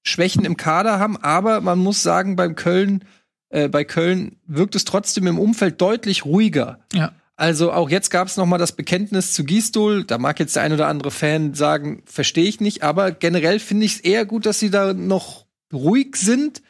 Schwächen 0.03 0.45
im 0.45 0.57
Kader 0.57 0.99
haben. 0.99 1.17
Aber 1.17 1.61
man 1.61 1.79
muss 1.79 2.03
sagen, 2.03 2.35
beim 2.35 2.55
Köln, 2.55 3.03
äh, 3.49 3.67
bei 3.67 3.83
Köln 3.83 4.38
wirkt 4.45 4.75
es 4.75 4.85
trotzdem 4.85 5.27
im 5.27 5.39
Umfeld 5.39 5.81
deutlich 5.81 6.25
ruhiger. 6.25 6.79
Ja. 6.93 7.13
Also 7.38 7.71
auch 7.71 7.89
jetzt 7.89 8.09
gab 8.09 8.27
es 8.27 8.35
noch 8.35 8.47
mal 8.47 8.57
das 8.57 8.71
Bekenntnis 8.71 9.33
zu 9.33 9.43
Gisdol. 9.43 10.03
Da 10.03 10.17
mag 10.17 10.39
jetzt 10.39 10.55
der 10.55 10.63
ein 10.63 10.73
oder 10.73 10.88
andere 10.88 11.11
Fan 11.11 11.53
sagen, 11.53 12.01
verstehe 12.05 12.49
ich 12.49 12.59
nicht, 12.59 12.81
aber 12.81 13.11
generell 13.11 13.59
finde 13.59 13.85
ich 13.85 13.95
es 13.95 13.99
eher 13.99 14.25
gut, 14.25 14.47
dass 14.47 14.59
sie 14.59 14.71
da 14.71 14.93
noch 14.93 15.45
ruhig 15.71 16.15
sind. 16.15 16.63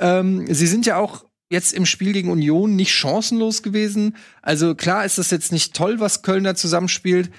Ähm, 0.00 0.52
sie 0.52 0.66
sind 0.66 0.86
ja 0.86 0.96
auch 0.96 1.26
jetzt 1.50 1.74
im 1.74 1.84
Spiel 1.84 2.14
gegen 2.14 2.30
Union 2.30 2.76
nicht 2.76 2.94
chancenlos 2.94 3.62
gewesen. 3.62 4.16
Also 4.40 4.74
klar 4.74 5.04
ist 5.04 5.18
das 5.18 5.30
jetzt 5.30 5.52
nicht 5.52 5.74
toll, 5.74 6.00
was 6.00 6.22
Köln 6.22 6.44
da 6.44 6.54
zusammenspielt, 6.54 7.30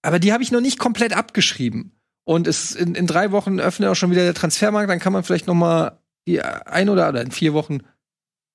aber 0.00 0.18
die 0.18 0.32
habe 0.32 0.42
ich 0.42 0.52
noch 0.52 0.62
nicht 0.62 0.78
komplett 0.78 1.14
abgeschrieben. 1.14 1.92
Und 2.24 2.46
es 2.46 2.74
in, 2.74 2.94
in 2.94 3.06
drei 3.06 3.32
Wochen 3.32 3.60
öffnet 3.60 3.90
auch 3.90 3.94
schon 3.94 4.10
wieder 4.10 4.22
der 4.22 4.34
Transfermarkt, 4.34 4.88
dann 4.88 5.00
kann 5.00 5.12
man 5.12 5.24
vielleicht 5.24 5.46
noch 5.46 5.54
mal 5.54 5.98
die 6.26 6.40
ein 6.40 6.88
oder, 6.88 7.08
oder 7.10 7.20
in 7.20 7.32
vier 7.32 7.52
Wochen 7.52 7.80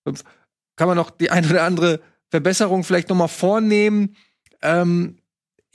fünf, 0.07 0.23
kann 0.77 0.87
man 0.87 0.97
noch 0.97 1.11
die 1.11 1.29
ein 1.29 1.45
oder 1.47 1.63
andere 1.63 1.99
Verbesserung 2.29 2.83
vielleicht 2.83 3.09
noch 3.09 3.15
mal 3.15 3.27
vornehmen. 3.27 4.15
Ähm, 4.61 5.19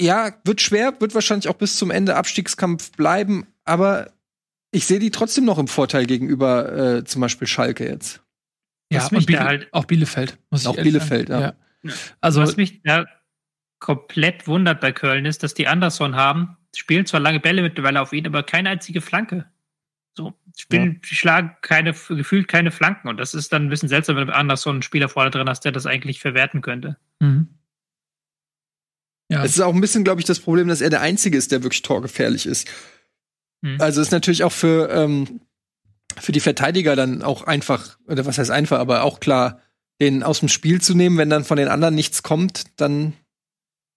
ja, 0.01 0.33
wird 0.45 0.61
schwer, 0.61 1.01
wird 1.01 1.15
wahrscheinlich 1.15 1.49
auch 1.49 1.55
bis 1.55 1.77
zum 1.77 1.91
Ende 1.91 2.17
Abstiegskampf 2.17 2.93
bleiben, 2.93 3.47
aber 3.65 4.13
ich 4.73 4.87
sehe 4.87 4.99
die 4.99 5.11
trotzdem 5.11 5.45
noch 5.45 5.59
im 5.59 5.69
Vorteil 5.69 6.07
gegenüber 6.07 6.97
äh, 6.97 7.05
zum 7.05 7.21
Beispiel 7.21 7.47
Schalke 7.47 7.87
jetzt. 7.87 8.23
Ja, 8.93 9.07
und 9.07 9.27
Biele 9.27 9.45
halt 9.45 9.69
auch 9.73 9.85
Bielefeld. 9.85 10.39
Muss 10.51 10.63
ich 10.63 10.69
auch 10.69 10.77
Bielefeld, 10.77 11.29
ja. 11.29 11.41
ja. 11.41 11.55
Also, 12.21 12.41
was 12.41 12.57
mich 12.57 12.83
da 12.83 13.07
komplett 13.79 14.47
wundert 14.47 14.81
bei 14.81 14.93
Köln 14.93 15.25
ist, 15.25 15.43
dass 15.43 15.55
die 15.55 15.69
Anderson 15.69 16.17
haben, 16.17 16.57
spielen 16.75 17.07
zwar 17.07 17.21
lange 17.21 17.41
Bälle 17.41 17.63
mittlerweile 17.63 18.01
auf 18.01 18.13
ihn, 18.13 18.27
aber 18.27 18.43
keine 18.43 18.69
einzige 18.69 19.01
Flanke. 19.01 19.47
So, 20.55 20.63
spielen, 20.63 20.95
ja. 20.95 20.99
schlagen 21.03 21.57
keine, 21.63 21.93
gefühlt 21.93 22.49
keine 22.49 22.71
Flanken. 22.71 23.09
Und 23.09 23.19
das 23.19 23.35
ist 23.35 23.53
dann 23.53 23.67
ein 23.67 23.69
bisschen 23.71 23.89
seltsam, 23.89 24.17
wenn 24.17 24.27
du 24.27 24.35
Anderson 24.35 24.77
einen 24.77 24.83
Spieler 24.83 25.09
vorne 25.09 25.31
drin 25.31 25.49
hast, 25.49 25.65
der 25.65 25.73
das 25.73 25.87
eigentlich 25.87 26.21
verwerten 26.21 26.63
könnte. 26.63 26.97
Mhm. 27.21 27.49
Ja. 29.31 29.45
Es 29.45 29.53
ist 29.53 29.61
auch 29.61 29.75
ein 29.75 29.81
bisschen, 29.81 30.03
glaube 30.03 30.21
ich, 30.21 30.27
das 30.27 30.41
Problem, 30.41 30.67
dass 30.69 30.81
er 30.81 30.91
der 30.91 31.03
Einzige 31.03 31.39
ist, 31.39 31.53
der 31.53 31.63
wirklich 31.63 31.83
torgefährlich 31.83 32.47
ist. 32.47 32.69
Mhm. 33.63 33.81
Also 33.81 34.01
ist 34.01 34.11
natürlich 34.11 34.43
auch 34.43 34.53
für, 34.53 34.91
ähm, 34.91 35.41
für 36.19 36.33
die 36.33 36.41
Verteidiger 36.41 36.97
dann 36.97 37.23
auch 37.23 37.45
einfach, 37.45 37.97
oder 38.07 38.27
was 38.27 38.39
heißt 38.39 38.51
einfach, 38.51 38.81
aber 38.81 39.05
auch 39.05 39.21
klar, 39.21 39.61
den 40.01 40.23
aus 40.23 40.41
dem 40.41 40.49
Spiel 40.49 40.81
zu 40.81 40.95
nehmen, 40.95 41.17
wenn 41.19 41.31
dann 41.31 41.45
von 41.45 41.59
den 41.59 41.69
anderen 41.69 41.95
nichts 41.95 42.23
kommt, 42.23 42.81
dann 42.81 43.13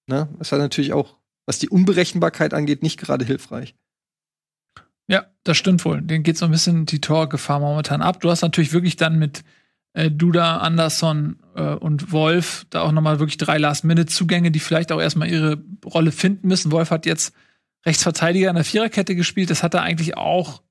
ne, 0.07 0.29
ist 0.39 0.51
das 0.51 0.59
natürlich 0.59 0.93
auch, 0.93 1.17
was 1.45 1.59
die 1.59 1.69
Unberechenbarkeit 1.69 2.53
angeht, 2.53 2.83
nicht 2.83 2.99
gerade 2.99 3.25
hilfreich. 3.25 3.75
Ja, 5.07 5.25
das 5.43 5.57
stimmt 5.57 5.83
wohl. 5.85 6.01
Den 6.01 6.23
geht 6.23 6.37
so 6.37 6.45
ein 6.45 6.51
bisschen 6.51 6.85
die 6.85 7.01
Torgefahr 7.01 7.59
momentan 7.59 8.01
ab. 8.01 8.21
Du 8.21 8.29
hast 8.29 8.41
natürlich 8.41 8.73
wirklich 8.73 8.95
dann 8.95 9.19
mit 9.19 9.43
äh, 9.93 10.09
Duda, 10.09 10.57
Anderson 10.57 11.39
äh, 11.55 11.61
und 11.75 12.11
Wolf 12.11 12.65
da 12.69 12.81
auch 12.81 12.91
nochmal 12.91 13.19
wirklich 13.19 13.37
drei 13.37 13.57
Last-Minute-Zugänge, 13.57 14.51
die 14.51 14.59
vielleicht 14.59 14.91
auch 14.91 15.01
erstmal 15.01 15.29
ihre 15.29 15.61
Rolle 15.85 16.11
finden 16.11 16.47
müssen. 16.47 16.71
Wolf 16.71 16.89
hat 16.91 17.05
jetzt 17.05 17.33
Rechtsverteidiger 17.85 18.49
in 18.49 18.55
der 18.55 18.63
Viererkette 18.63 19.15
gespielt. 19.15 19.49
Das 19.49 19.61
hat 19.61 19.73
er 19.73 19.81
eigentlich 19.81 20.17
auch 20.17 20.61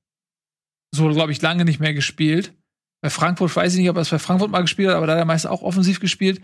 so, 0.91 1.09
glaube 1.09 1.31
ich, 1.31 1.41
lange 1.41 1.65
nicht 1.65 1.79
mehr 1.79 1.93
gespielt. 1.93 2.53
Bei 3.01 3.09
Frankfurt 3.09 3.55
weiß 3.55 3.73
ich 3.73 3.79
nicht, 3.79 3.89
ob 3.89 3.97
er 3.97 4.01
es 4.01 4.09
bei 4.09 4.19
Frankfurt 4.19 4.51
mal 4.51 4.61
gespielt 4.61 4.89
hat, 4.89 4.95
aber 4.95 5.07
da 5.07 5.13
hat 5.13 5.19
er 5.19 5.25
meist 5.25 5.45
auch 5.45 5.61
offensiv 5.61 5.99
gespielt. 5.99 6.41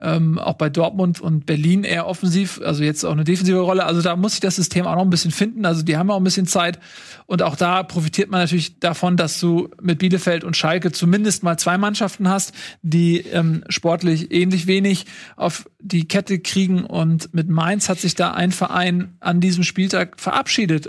Ähm, 0.00 0.38
auch 0.38 0.54
bei 0.54 0.68
Dortmund 0.68 1.20
und 1.20 1.46
Berlin 1.46 1.84
eher 1.84 2.06
offensiv, 2.06 2.60
also 2.62 2.82
jetzt 2.82 3.04
auch 3.04 3.12
eine 3.12 3.24
defensive 3.24 3.60
Rolle. 3.60 3.86
Also 3.86 4.02
da 4.02 4.16
muss 4.16 4.32
sich 4.32 4.40
das 4.40 4.56
System 4.56 4.86
auch 4.86 4.96
noch 4.96 5.02
ein 5.02 5.10
bisschen 5.10 5.30
finden. 5.30 5.64
Also 5.64 5.82
die 5.82 5.96
haben 5.96 6.10
auch 6.10 6.18
ein 6.18 6.24
bisschen 6.24 6.46
Zeit. 6.46 6.78
Und 7.26 7.42
auch 7.42 7.56
da 7.56 7.82
profitiert 7.84 8.30
man 8.30 8.40
natürlich 8.40 8.80
davon, 8.80 9.16
dass 9.16 9.38
du 9.40 9.70
mit 9.80 10.00
Bielefeld 10.00 10.44
und 10.44 10.56
Schalke 10.56 10.92
zumindest 10.92 11.42
mal 11.42 11.58
zwei 11.58 11.78
Mannschaften 11.78 12.28
hast, 12.28 12.52
die 12.82 13.20
ähm, 13.20 13.64
sportlich 13.68 14.32
ähnlich 14.32 14.66
wenig 14.66 15.06
auf 15.36 15.70
die 15.80 16.06
Kette 16.08 16.40
kriegen. 16.40 16.84
Und 16.84 17.32
mit 17.32 17.48
Mainz 17.48 17.88
hat 17.88 18.00
sich 18.00 18.14
da 18.14 18.32
ein 18.32 18.52
Verein 18.52 19.16
an 19.20 19.40
diesem 19.40 19.62
Spieltag 19.62 20.20
verabschiedet, 20.20 20.88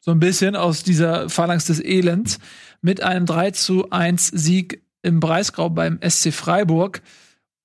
so 0.00 0.10
ein 0.10 0.20
bisschen 0.20 0.56
aus 0.56 0.82
dieser 0.82 1.28
Phalanx 1.28 1.66
des 1.66 1.82
Elends, 1.82 2.38
mit 2.82 3.02
einem 3.02 3.26
3 3.26 3.52
zu 3.52 3.90
1 3.90 4.28
Sieg 4.28 4.82
im 5.02 5.20
Breisgau 5.20 5.70
beim 5.70 5.98
SC 6.06 6.32
Freiburg. 6.32 7.02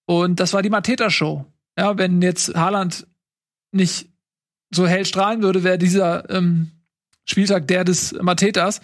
Und 0.06 0.40
das 0.40 0.54
war 0.54 0.62
die 0.62 0.70
Mateta-Show. 0.70 1.46
Ja, 1.78 1.98
wenn 1.98 2.22
jetzt 2.22 2.56
Haaland 2.56 3.08
nicht 3.72 4.10
so 4.72 4.88
hell 4.88 5.06
strahlen 5.06 5.42
würde, 5.42 5.64
wäre 5.64 5.78
dieser 5.78 6.30
ähm, 6.30 6.72
Spieltag 7.26 7.68
der 7.68 7.84
des 7.84 8.14
Matetas 8.22 8.82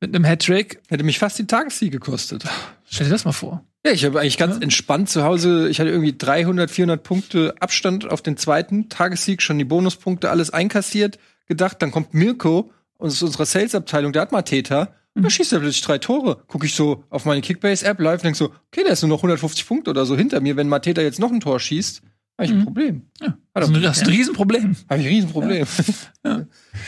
mit 0.00 0.14
einem 0.14 0.24
Hattrick. 0.24 0.80
Hätte 0.88 1.04
mich 1.04 1.18
fast 1.18 1.38
die 1.38 1.46
Tagessieg 1.46 1.92
gekostet. 1.92 2.44
Stell 2.88 3.06
dir 3.06 3.12
das 3.12 3.24
mal 3.24 3.32
vor. 3.32 3.64
Ja, 3.86 3.92
ich 3.92 4.04
habe 4.04 4.18
eigentlich 4.20 4.38
ganz 4.38 4.56
ja. 4.56 4.62
entspannt 4.62 5.10
zu 5.10 5.24
Hause. 5.24 5.68
Ich 5.68 5.78
hatte 5.78 5.90
irgendwie 5.90 6.16
300, 6.16 6.70
400 6.70 7.02
Punkte 7.02 7.54
Abstand 7.60 8.10
auf 8.10 8.22
den 8.22 8.36
zweiten 8.36 8.88
Tagessieg, 8.88 9.42
schon 9.42 9.58
die 9.58 9.64
Bonuspunkte 9.64 10.30
alles 10.30 10.50
einkassiert. 10.50 11.18
Gedacht, 11.46 11.82
dann 11.82 11.90
kommt 11.90 12.14
Mirko 12.14 12.70
aus 12.98 13.20
unserer 13.22 13.44
Sales-Abteilung, 13.44 14.12
der 14.12 14.22
hat 14.22 14.32
Mateta. 14.32 14.94
Da 15.14 15.30
schießt 15.30 15.52
er 15.52 15.60
plötzlich 15.60 15.82
drei 15.82 15.98
Tore. 15.98 16.42
Guck 16.48 16.64
ich 16.64 16.74
so 16.74 17.04
auf 17.10 17.24
meine 17.24 17.40
Kickbase-App 17.40 18.00
live 18.00 18.20
und 18.20 18.24
denk 18.24 18.36
so, 18.36 18.46
okay, 18.72 18.82
der 18.84 18.92
ist 18.92 19.02
nur 19.02 19.10
noch 19.10 19.18
150 19.18 19.66
Punkte 19.66 19.90
oder 19.90 20.04
so 20.06 20.16
hinter 20.16 20.40
mir. 20.40 20.56
Wenn 20.56 20.68
Mateta 20.68 21.02
jetzt 21.02 21.20
noch 21.20 21.30
ein 21.30 21.40
Tor 21.40 21.60
schießt, 21.60 22.02
habe 22.36 22.46
ich 22.46 22.50
ein 22.50 22.58
Mhm. 22.58 22.64
Problem. 22.64 23.02
Ja, 23.20 23.38
das 23.54 23.68
ist 23.70 23.76
ein, 23.76 23.82
das 23.82 23.96
ist 23.98 24.02
ein 24.04 24.10
Riesenproblem. 24.10 24.76
Habe 24.90 25.00
ich 25.00 25.06
ein 25.06 25.12
Riesenproblem. 25.12 25.66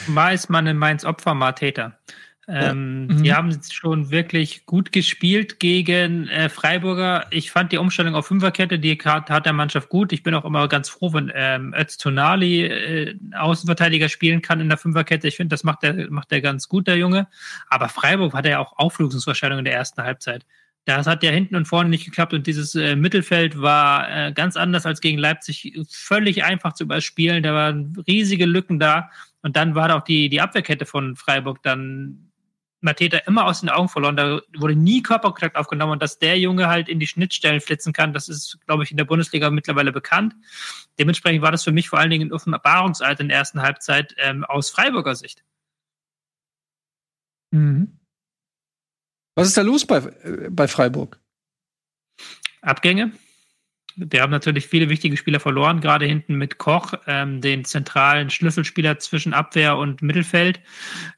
Mal 0.09 0.35
ist 0.35 0.51
man 0.51 0.67
in 0.67 0.77
Mainz 0.77 1.05
Opfer, 1.05 1.35
mal 1.35 1.53
Ähm, 2.49 2.97
Mhm. 3.07 3.23
Die 3.23 3.33
haben 3.33 3.59
schon 3.71 4.11
wirklich 4.11 4.67
gut 4.67 4.93
gespielt 4.93 5.61
gegen 5.61 6.29
äh, 6.29 6.49
Freiburger. 6.49 7.27
Ich 7.31 7.51
fand 7.51 7.73
die 7.73 7.79
Umstellung 7.79 8.15
auf 8.15 8.27
Fünferkette, 8.27 8.79
die 8.79 8.99
hat, 8.99 9.47
der 9.47 9.53
Mannschaft 9.53 9.89
gut. 9.89 10.13
Ich 10.13 10.23
bin 10.23 10.35
auch 10.35 10.45
immer 10.45 10.67
ganz 10.69 10.89
froh, 10.89 11.13
wenn 11.13 11.31
ähm, 11.35 11.75
Öztunali 11.77 12.65
äh, 12.65 13.15
Außenverteidiger 13.37 14.09
spielen 14.09 14.43
kann 14.43 14.61
in 14.61 14.69
der 14.69 14.79
Fünferkette. 14.79 15.29
Ich 15.29 15.37
finde, 15.37 15.55
das 15.55 15.65
macht 15.65 15.85
er 15.85 16.11
macht 16.11 16.33
er 16.33 16.41
ganz 16.41 16.69
gut, 16.69 16.87
der 16.87 16.97
Junge. 16.97 17.29
Aber 17.69 17.89
Freiburg 17.89 18.35
hatte 18.35 18.51
ja 18.51 18.59
auch 18.59 18.79
Auflösungsverscheinungen 18.79 19.61
in 19.61 19.67
der 19.67 19.75
ersten 19.75 20.03
Halbzeit. 20.03 20.45
Das 20.85 21.07
hat 21.07 21.25
ja 21.25 21.31
hinten 21.31 21.57
und 21.57 21.67
vorne 21.67 21.91
nicht 21.91 22.05
geklappt 22.05 22.33
und 22.33 22.47
dieses 22.47 22.77
äh, 22.77 22.95
Mittelfeld 22.95 23.61
war 23.61 24.09
äh, 24.29 24.33
ganz 24.33 24.57
anders 24.57 24.87
als 24.87 25.01
gegen 25.01 25.19
Leipzig 25.19 25.77
völlig 25.91 26.45
einfach 26.45 26.75
zu 26.75 26.85
überspielen. 26.85 27.43
Da 27.43 27.53
waren 27.55 27.97
riesige 28.07 28.47
Lücken 28.47 28.79
da 28.79 29.11
und 29.43 29.57
dann 29.57 29.75
war 29.75 29.89
da 29.89 29.97
auch 29.97 30.05
die, 30.05 30.29
die 30.29 30.41
Abwehrkette 30.41 30.87
von 30.87 31.17
Freiburg 31.17 31.63
dann 31.63 32.26
Mateta 32.87 33.19
immer 33.19 33.45
aus 33.45 33.61
den 33.61 33.69
Augen 33.69 33.91
verloren. 33.91 34.17
Da 34.17 34.41
wurde 34.57 34.75
nie 34.75 35.03
Körperkontakt 35.03 35.57
aufgenommen 35.57 35.93
und 35.93 36.03
dass 36.03 36.19
der 36.19 36.39
Junge 36.39 36.69
halt 36.69 36.89
in 36.89 36.99
die 36.99 37.07
Schnittstellen 37.07 37.61
flitzen 37.61 37.93
kann, 37.93 38.15
das 38.15 38.31
ist, 38.31 38.59
glaube 38.67 38.85
ich, 38.85 38.91
in 38.91 38.97
der 38.97 39.05
Bundesliga 39.05 39.51
mittlerweile 39.51 39.93
bekannt. 39.93 40.35
Dementsprechend 40.99 41.43
war 41.43 41.53
das 41.53 41.65
für 41.65 41.73
mich 41.73 41.91
vor 41.91 41.99
allen 41.99 42.11
Dingen 42.11 42.29
ein 42.29 42.33
Offenbarungsalter 42.33 43.21
in 43.21 43.29
der 43.29 43.37
ersten 43.37 43.61
Halbzeit 43.61 44.15
ähm, 44.19 44.45
aus 44.45 44.71
Freiburger 44.71 45.15
Sicht. 45.15 45.45
Mhm. 47.51 48.01
Was 49.35 49.49
ist 49.49 49.57
da 49.59 49.63
los 49.63 49.87
bei, 49.87 49.99
äh, 49.99 50.49
bei 50.51 50.67
Freiburg? 50.67 51.21
Abgänge. 52.63 53.13
Wir 53.99 54.21
haben 54.21 54.31
natürlich 54.31 54.67
viele 54.67 54.91
wichtige 54.91 55.17
Spieler 55.17 55.41
verloren, 55.41 55.81
gerade 55.81 56.05
hinten 56.05 56.35
mit 56.35 56.59
Koch, 56.59 56.93
ähm, 57.07 57.41
den 57.41 57.65
zentralen 57.65 58.29
Schlüsselspieler 58.29 58.99
zwischen 58.99 59.33
Abwehr 59.33 59.79
und 59.79 60.03
Mittelfeld. 60.03 60.61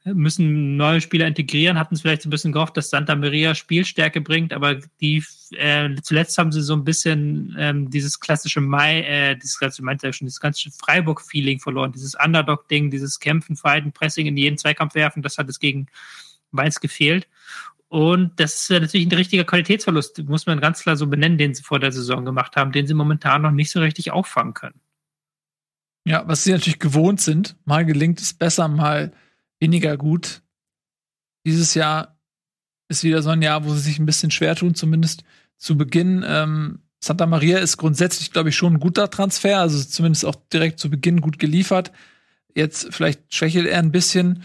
Äh, 0.05 0.13
Müssen 0.13 0.77
neue 0.77 1.01
Spieler 1.01 1.27
integrieren, 1.27 1.77
hatten 1.77 1.95
es 1.95 2.01
vielleicht 2.01 2.21
so 2.21 2.29
ein 2.29 2.31
bisschen 2.31 2.53
gehofft, 2.53 2.77
dass 2.77 2.89
Santa 2.89 3.15
Maria 3.15 3.53
Spielstärke 3.53 4.21
bringt, 4.21 4.53
aber 4.53 4.75
die 5.01 5.21
äh, 5.51 5.89
zuletzt 6.01 6.37
haben 6.37 6.53
sie 6.53 6.61
so 6.61 6.73
ein 6.73 6.85
bisschen 6.85 7.53
ähm, 7.59 7.89
dieses 7.89 8.21
klassische 8.21 8.61
Mai, 8.61 9.01
äh, 9.01 9.35
dieses 9.35 9.59
klassische, 9.59 9.83
meinte 9.83 10.07
ja 10.07 10.13
schon, 10.13 10.27
dieses 10.27 10.39
ganze 10.39 10.71
Freiburg-Feeling 10.71 11.59
verloren, 11.59 11.91
dieses 11.91 12.15
Underdog-Ding, 12.15 12.91
dieses 12.91 13.19
Kämpfen, 13.19 13.57
Fighten, 13.57 13.91
Pressing 13.91 14.25
in 14.25 14.37
jeden 14.37 14.57
Zweikampf 14.57 14.95
werfen, 14.95 15.21
das 15.21 15.37
hat 15.37 15.49
es 15.49 15.59
gegen 15.59 15.87
Mainz 16.51 16.79
gefehlt. 16.79 17.27
Und 17.89 18.39
das 18.39 18.61
ist 18.61 18.69
natürlich 18.69 19.07
ein 19.07 19.15
richtiger 19.15 19.43
Qualitätsverlust, 19.43 20.23
muss 20.25 20.45
man 20.45 20.61
ganz 20.61 20.83
klar 20.83 20.95
so 20.95 21.07
benennen, 21.07 21.39
den 21.39 21.55
sie 21.55 21.63
vor 21.63 21.79
der 21.79 21.91
Saison 21.91 22.23
gemacht 22.23 22.55
haben, 22.55 22.71
den 22.71 22.85
sie 22.85 22.93
momentan 22.93 23.41
noch 23.41 23.51
nicht 23.51 23.71
so 23.71 23.79
richtig 23.79 24.11
auffangen 24.11 24.53
können. 24.53 24.79
Ja, 26.05 26.27
was 26.27 26.43
sie 26.43 26.51
natürlich 26.51 26.79
gewohnt 26.79 27.19
sind. 27.19 27.55
Mal 27.65 27.85
gelingt 27.85 28.21
es 28.21 28.33
besser, 28.33 28.67
mal 28.67 29.11
weniger 29.59 29.97
gut. 29.97 30.43
Dieses 31.45 31.73
Jahr 31.73 32.19
ist 32.89 33.03
wieder 33.03 33.23
so 33.23 33.29
ein 33.29 33.41
Jahr, 33.41 33.65
wo 33.65 33.73
sie 33.73 33.79
sich 33.79 33.99
ein 33.99 34.05
bisschen 34.05 34.31
schwer 34.31 34.55
tun, 34.55 34.75
zumindest 34.75 35.23
zu 35.57 35.75
Beginn. 35.75 36.23
Ähm, 36.27 36.83
Santa 36.99 37.25
Maria 37.25 37.57
ist 37.57 37.77
grundsätzlich, 37.77 38.31
glaube 38.31 38.49
ich, 38.49 38.55
schon 38.55 38.73
ein 38.73 38.79
guter 38.79 39.09
Transfer, 39.09 39.59
also 39.59 39.83
zumindest 39.83 40.25
auch 40.25 40.35
direkt 40.53 40.79
zu 40.79 40.89
Beginn 40.89 41.21
gut 41.21 41.39
geliefert. 41.39 41.91
Jetzt 42.53 42.93
vielleicht 42.93 43.33
schwächelt 43.33 43.67
er 43.67 43.79
ein 43.79 43.91
bisschen. 43.91 44.43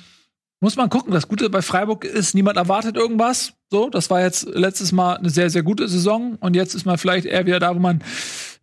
Muss 0.64 0.76
man 0.76 0.88
gucken. 0.88 1.12
Das 1.12 1.28
Gute 1.28 1.50
bei 1.50 1.60
Freiburg 1.60 2.06
ist, 2.06 2.34
niemand 2.34 2.56
erwartet 2.56 2.96
irgendwas. 2.96 3.52
So, 3.68 3.90
das 3.90 4.08
war 4.08 4.22
jetzt 4.22 4.48
letztes 4.48 4.92
Mal 4.92 5.18
eine 5.18 5.28
sehr, 5.28 5.50
sehr 5.50 5.62
gute 5.62 5.86
Saison. 5.88 6.36
Und 6.36 6.56
jetzt 6.56 6.74
ist 6.74 6.86
man 6.86 6.96
vielleicht 6.96 7.26
eher 7.26 7.44
wieder 7.44 7.60
da, 7.60 7.74
wo 7.74 7.80
man 7.80 8.02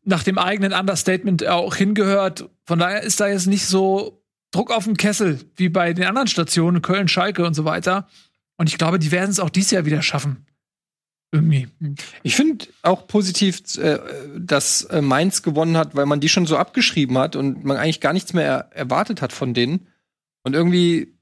nach 0.03 0.23
dem 0.23 0.40
eigenen 0.40 0.73
Understatement 0.73 1.45
auch 1.45 1.76
hingehört. 1.76 2.49
Von 2.65 2.80
daher 2.80 3.03
ist 3.03 3.19
da 3.19 3.28
jetzt 3.28 3.45
nicht 3.45 3.68
so 3.68 4.19
Druck 4.49 4.72
auf 4.72 4.86
dem 4.86 4.98
Kessel 4.98 5.41
wie 5.57 5.69
bei 5.69 5.94
den 5.94 6.06
anderen 6.06 6.28
Stationen, 6.28 6.82
Köln, 6.82 7.07
Schalke 7.07 7.45
und 7.45 7.53
so 7.53 7.65
weiter. 7.65 8.07
Und 8.57 8.68
ich 8.68 8.80
glaube, 8.80 8.98
die 8.98 9.11
werden 9.11 9.30
es 9.30 9.40
auch 9.40 9.52
dieses 9.52 9.69
Jahr 9.69 9.86
wieder 9.86 10.02
schaffen. 10.02 10.48
Irgendwie. 11.32 11.68
Ich 12.23 12.36
finde 12.36 12.65
auch 12.82 13.06
positiv, 13.06 13.61
äh, 13.78 13.99
dass 14.40 14.86
äh, 14.86 15.03
Mainz 15.03 15.44
gewonnen 15.44 15.78
hat, 15.78 15.94
weil 15.94 16.07
man 16.07 16.19
die 16.19 16.30
schon 16.30 16.48
so 16.48 16.57
abgeschrieben 16.57 17.19
hat 17.19 17.36
und 17.36 17.64
man 17.64 17.78
eigentlich 17.78 18.02
gar 18.02 18.14
nichts 18.14 18.34
mehr 18.34 18.45
er 18.72 18.76
erwartet 18.76 19.22
hat 19.22 19.34
von 19.34 19.53
denen. 19.53 19.86
Und 20.44 20.56
irgendwie 20.56 21.14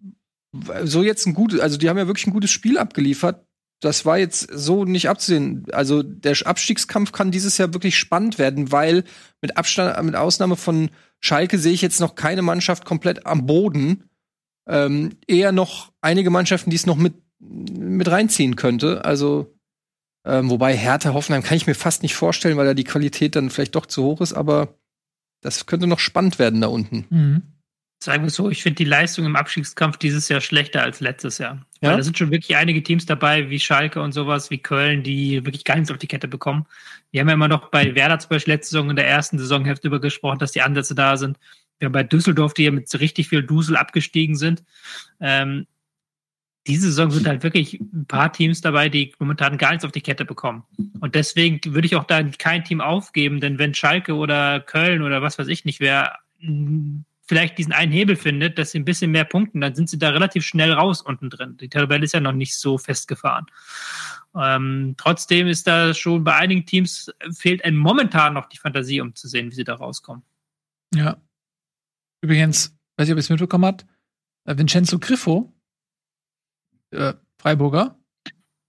so 0.84 1.04
jetzt 1.04 1.26
ein 1.26 1.34
gutes, 1.34 1.60
also 1.60 1.78
die 1.78 1.90
haben 1.90 1.98
ja 1.98 2.08
wirklich 2.08 2.28
ein 2.28 2.34
gutes 2.34 2.52
Spiel 2.52 2.78
abgeliefert. 2.78 3.46
Das 3.82 4.06
war 4.06 4.18
jetzt 4.18 4.50
so 4.52 4.84
nicht 4.84 5.08
abzusehen. 5.08 5.66
Also 5.72 6.04
der 6.04 6.36
Abstiegskampf 6.46 7.12
kann 7.12 7.32
dieses 7.32 7.58
Jahr 7.58 7.74
wirklich 7.74 7.98
spannend 7.98 8.38
werden, 8.38 8.72
weil 8.72 9.04
mit 9.42 9.58
Abstand, 9.58 10.04
mit 10.04 10.16
Ausnahme 10.16 10.58
von 10.58 10.90
Schalke 11.22 11.58
sehe 11.58 11.74
ich 11.74 11.82
jetzt 11.82 12.02
noch 12.02 12.16
keine 12.16 12.42
Mannschaft 12.42 12.84
komplett 12.84 13.26
am 13.26 13.46
Boden. 13.46 14.10
Ähm, 14.68 15.18
eher 15.28 15.52
noch 15.52 15.94
einige 16.02 16.30
Mannschaften, 16.30 16.70
die 16.70 16.76
es 16.76 16.86
noch 16.86 16.98
mit, 16.98 17.14
mit 17.40 18.10
reinziehen 18.10 18.56
könnte. 18.58 19.06
Also 19.06 19.56
ähm, 20.26 20.50
wobei 20.50 20.76
Hertha 20.76 21.14
Hoffenheim 21.14 21.44
kann 21.44 21.58
ich 21.58 21.68
mir 21.68 21.76
fast 21.76 22.04
nicht 22.04 22.16
vorstellen, 22.16 22.58
weil 22.58 22.66
da 22.66 22.74
die 22.74 22.84
Qualität 22.84 23.36
dann 23.36 23.50
vielleicht 23.50 23.76
doch 23.76 23.86
zu 23.86 24.04
hoch 24.04 24.22
ist, 24.22 24.34
aber 24.34 24.78
das 25.42 25.66
könnte 25.66 25.88
noch 25.88 26.00
spannend 26.00 26.40
werden 26.40 26.60
da 26.60 26.68
unten. 26.68 27.06
Mhm. 27.10 27.42
Sagen 28.02 28.24
wir 28.24 28.30
so, 28.30 28.50
ich 28.50 28.64
finde 28.64 28.78
die 28.78 28.86
Leistung 28.86 29.26
im 29.26 29.36
Abstiegskampf 29.36 29.98
dieses 29.98 30.30
Jahr 30.30 30.40
schlechter 30.40 30.84
als 30.84 31.02
letztes 31.02 31.38
Jahr. 31.38 31.66
Ja? 31.82 31.90
Weil 31.90 31.98
da 31.98 32.04
sind 32.04 32.18
schon 32.18 32.32
wirklich 32.32 32.56
einige 32.56 32.82
Teams 32.82 33.06
dabei, 33.06 33.50
wie 33.50 33.60
Schalke 33.60 34.02
und 34.02 34.14
sowas, 34.14 34.50
wie 34.50 34.58
Köln, 34.58 35.04
die 35.04 35.46
wirklich 35.46 35.66
gar 35.66 35.76
nichts 35.76 35.92
auf 35.92 35.98
die 35.98 36.08
Kette 36.08 36.30
bekommen. 36.30 36.66
Wir 37.12 37.20
haben 37.20 37.28
ja 37.28 37.34
immer 37.34 37.50
noch 37.50 37.70
bei 37.70 37.96
Werder 37.96 38.20
zum 38.20 38.30
Beispiel 38.30 38.54
letzte 38.54 38.72
Saison 38.72 38.90
in 38.90 38.96
der 38.96 39.08
ersten 39.08 39.38
Saisonhälfte 39.38 39.88
über 39.88 40.00
gesprochen, 40.00 40.40
dass 40.40 40.54
die 40.54 40.62
Ansätze 40.62 40.96
da 40.96 41.18
sind. 41.18 41.38
Wir 41.78 41.88
haben 41.88 41.94
bei 41.94 42.04
Düsseldorf, 42.04 42.54
die 42.54 42.64
ja 42.64 42.72
mit 42.72 42.88
so 42.88 43.00
richtig 43.00 43.28
viel 43.28 43.44
Dusel 43.44 43.76
abgestiegen 43.76 44.38
sind. 44.38 44.64
Ähm, 45.20 45.68
diese 46.68 46.88
Saison 46.88 47.12
sind 47.12 47.28
halt 47.28 47.44
wirklich 47.44 47.82
ein 47.82 48.06
paar 48.06 48.32
Teams 48.32 48.62
dabei, 48.62 48.88
die 48.90 49.14
momentan 49.20 49.58
gar 49.58 49.72
nichts 49.72 49.84
auf 49.84 49.92
die 49.92 50.02
Kette 50.02 50.24
bekommen. 50.24 50.64
Und 51.00 51.16
deswegen 51.16 51.60
würde 51.74 51.86
ich 51.86 51.96
auch 51.96 52.04
da 52.04 52.24
kein 52.24 52.64
Team 52.64 52.80
aufgeben, 52.80 53.42
denn 53.42 53.58
wenn 53.60 53.74
Schalke 53.74 54.16
oder 54.16 54.60
Köln 54.60 55.02
oder 55.02 55.22
was 55.22 55.38
weiß 55.40 55.48
ich 55.48 55.66
nicht 55.66 55.80
wer 55.80 56.20
mh, 56.40 57.04
vielleicht 57.30 57.60
diesen 57.60 57.74
einen 57.74 57.92
Hebel 57.92 58.16
findet, 58.16 58.58
dass 58.58 58.72
sie 58.72 58.80
ein 58.80 58.86
bisschen 58.86 59.12
mehr 59.12 59.24
punkten, 59.24 59.62
dann 59.62 59.76
sind 59.76 59.88
sie 59.88 60.00
da 60.00 60.10
relativ 60.10 60.44
schnell 60.44 60.74
raus 60.74 61.04
unten 61.04 61.30
drin. 61.30 61.58
Die 61.58 61.70
Tabelle 61.70 62.04
ist 62.04 62.16
ja 62.16 62.20
noch 62.20 62.32
nicht 62.32 62.56
so 62.56 62.80
festgefahren. 62.80 63.46
Ähm, 64.36 64.96
trotzdem 64.98 65.46
ist 65.46 65.68
da 65.68 65.94
schon 65.94 66.24
bei 66.24 66.36
einigen 66.36 66.66
Teams 66.66 67.12
fehlt 67.30 67.64
ein 67.64 67.76
momentan 67.76 68.34
noch 68.34 68.48
die 68.48 68.58
Fantasie, 68.58 69.00
um 69.00 69.14
zu 69.14 69.28
sehen, 69.28 69.52
wie 69.52 69.56
sie 69.56 69.64
da 69.64 69.76
rauskommen. 69.76 70.24
Ja. 70.96 71.22
Übrigens, 72.22 72.76
weiß 72.98 73.08
ich, 73.08 73.12
ob 73.12 73.18
ihr 73.18 73.20
es 73.20 73.30
mitbekommen 73.30 73.66
habt, 73.66 73.86
äh, 74.46 74.58
Vincenzo 74.58 74.98
Griffo, 74.98 75.54
äh, 76.90 77.14
Freiburger, 77.38 77.96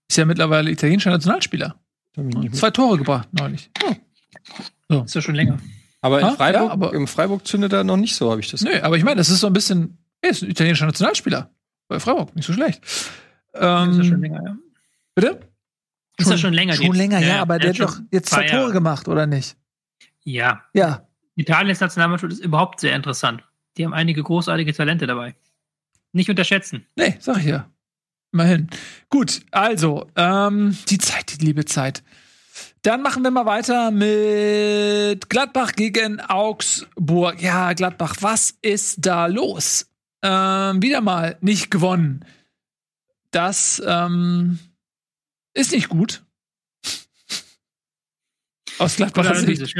ist 0.07 0.17
ja 0.17 0.25
mittlerweile 0.25 0.69
italienischer 0.69 1.09
Nationalspieler. 1.09 1.81
Zwei 2.51 2.69
Tore 2.69 2.99
gebracht 2.99 3.27
neulich. 3.31 3.71
Ist 4.87 5.15
ja 5.15 5.21
schon 5.21 5.33
länger. 5.33 5.57
Aber 6.01 6.19
in 6.19 6.25
Ah, 6.25 6.31
Freiburg, 6.31 6.61
ja, 6.63 6.69
aber- 6.71 6.93
im 6.93 7.07
Freiburg 7.07 7.45
zündet 7.47 7.73
er 7.73 7.83
noch 7.83 7.97
nicht 7.97 8.15
so, 8.15 8.31
habe 8.31 8.41
ich 8.41 8.49
das. 8.49 8.61
Nö, 8.61 8.71
aber 8.81 8.97
ich 8.97 9.03
meine, 9.03 9.17
das 9.17 9.29
ist 9.29 9.39
so 9.39 9.47
ein 9.47 9.53
bisschen, 9.53 9.97
er 10.21 10.31
ist 10.31 10.41
ein 10.41 10.49
italienischer 10.49 10.85
Nationalspieler. 10.87 11.49
Bei 11.87 11.99
Freiburg, 11.99 12.35
nicht 12.35 12.45
so 12.45 12.53
schlecht. 12.53 12.81
Ähm, 13.53 13.91
ist 13.91 13.97
ja 13.97 14.03
schon 14.05 14.21
länger, 14.21 14.41
ja. 14.43 14.57
Bitte? 15.13 15.39
Ist 16.17 16.29
ja 16.29 16.37
schon 16.37 16.53
länger. 16.53 16.73
Schon 16.73 16.95
länger, 16.95 17.19
ja, 17.19 17.41
aber 17.41 17.59
der 17.59 17.69
hat 17.69 17.77
schon 17.77 17.85
doch 17.87 17.99
jetzt 18.11 18.29
zwei 18.29 18.45
Jahre. 18.47 18.61
Tore 18.61 18.71
gemacht, 18.73 19.07
oder 19.07 19.25
nicht? 19.27 19.55
Ja, 20.23 20.63
Ja. 20.73 21.07
Italiens 21.35 21.79
Nationalmannschaft 21.79 22.33
ist 22.33 22.43
überhaupt 22.43 22.79
sehr 22.81 22.95
interessant. 22.95 23.43
Die 23.77 23.85
haben 23.85 23.93
einige 23.93 24.21
großartige 24.21 24.73
Talente 24.73 25.07
dabei. 25.07 25.35
Nicht 26.11 26.29
unterschätzen. 26.29 26.85
Nee, 26.95 27.15
sag 27.19 27.37
ich 27.37 27.45
ja. 27.45 27.69
Immerhin. 28.33 28.69
Gut, 29.09 29.41
also, 29.51 30.07
ähm, 30.15 30.77
die 30.89 30.97
Zeit, 30.97 31.39
die 31.39 31.45
liebe 31.45 31.65
Zeit. 31.65 32.03
Dann 32.83 33.03
machen 33.03 33.23
wir 33.23 33.29
mal 33.29 33.45
weiter 33.45 33.91
mit 33.91 35.29
Gladbach 35.29 35.73
gegen 35.73 36.19
Augsburg. 36.19 37.39
Ja, 37.39 37.73
Gladbach, 37.73 38.15
was 38.21 38.55
ist 38.63 39.05
da 39.05 39.27
los? 39.27 39.87
Ähm, 40.23 40.81
wieder 40.81 41.01
mal 41.01 41.37
nicht 41.41 41.69
gewonnen. 41.69 42.25
Das 43.29 43.81
ähm, 43.85 44.57
ist 45.53 45.71
nicht 45.73 45.89
gut. 45.89 46.23
Aus 48.79 48.95
Gladbacher 48.95 49.35
Sicht. 49.35 49.75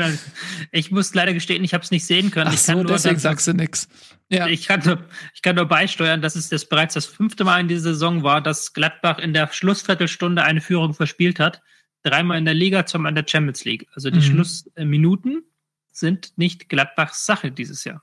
Ich 0.72 0.92
muss 0.92 1.14
leider 1.16 1.34
gestehen, 1.34 1.64
ich 1.64 1.74
habe 1.74 1.84
es 1.84 1.90
nicht 1.90 2.06
sehen 2.06 2.30
können. 2.30 2.50
Ach 2.50 2.54
ich 2.54 2.66
kann 2.66 2.78
so, 2.78 2.84
nur 2.84 2.92
deswegen 2.92 3.16
dann- 3.16 3.22
sagst 3.22 3.48
du 3.48 3.54
nix. 3.54 3.88
Ja. 4.30 4.48
Ich 4.48 4.68
kann, 4.68 4.82
nur, 4.86 5.04
ich 5.34 5.42
kann 5.42 5.58
nur 5.58 5.66
beisteuern, 5.66 6.22
dass 6.22 6.36
es 6.36 6.50
das 6.50 6.66
bereits 6.66 6.94
das 6.94 7.06
fünfte 7.06 7.44
Mal 7.44 7.60
in 7.60 7.68
dieser 7.68 7.82
Saison 7.94 8.24
war, 8.24 8.42
dass 8.42 8.72
Gladbach 8.74 9.18
in 9.18 9.34
der 9.34 9.52
Schlussviertelstunde 9.52 10.44
eine 10.44 10.62
Führung 10.62 10.94
verspielt 10.94 11.40
hat. 11.40 11.62
Dreimal 12.04 12.38
in 12.38 12.46
der 12.46 12.54
Liga, 12.54 12.86
zweimal 12.86 13.10
in 13.10 13.16
der 13.16 13.26
Champions 13.28 13.64
League. 13.66 13.88
Also 13.94 14.10
die 14.10 14.18
Mhm. 14.20 14.24
Schlussminuten 14.24 15.44
sind 15.92 16.34
nicht 16.38 16.70
Gladbachs 16.70 17.26
Sache 17.26 17.52
dieses 17.52 17.84
Jahr. 17.84 18.02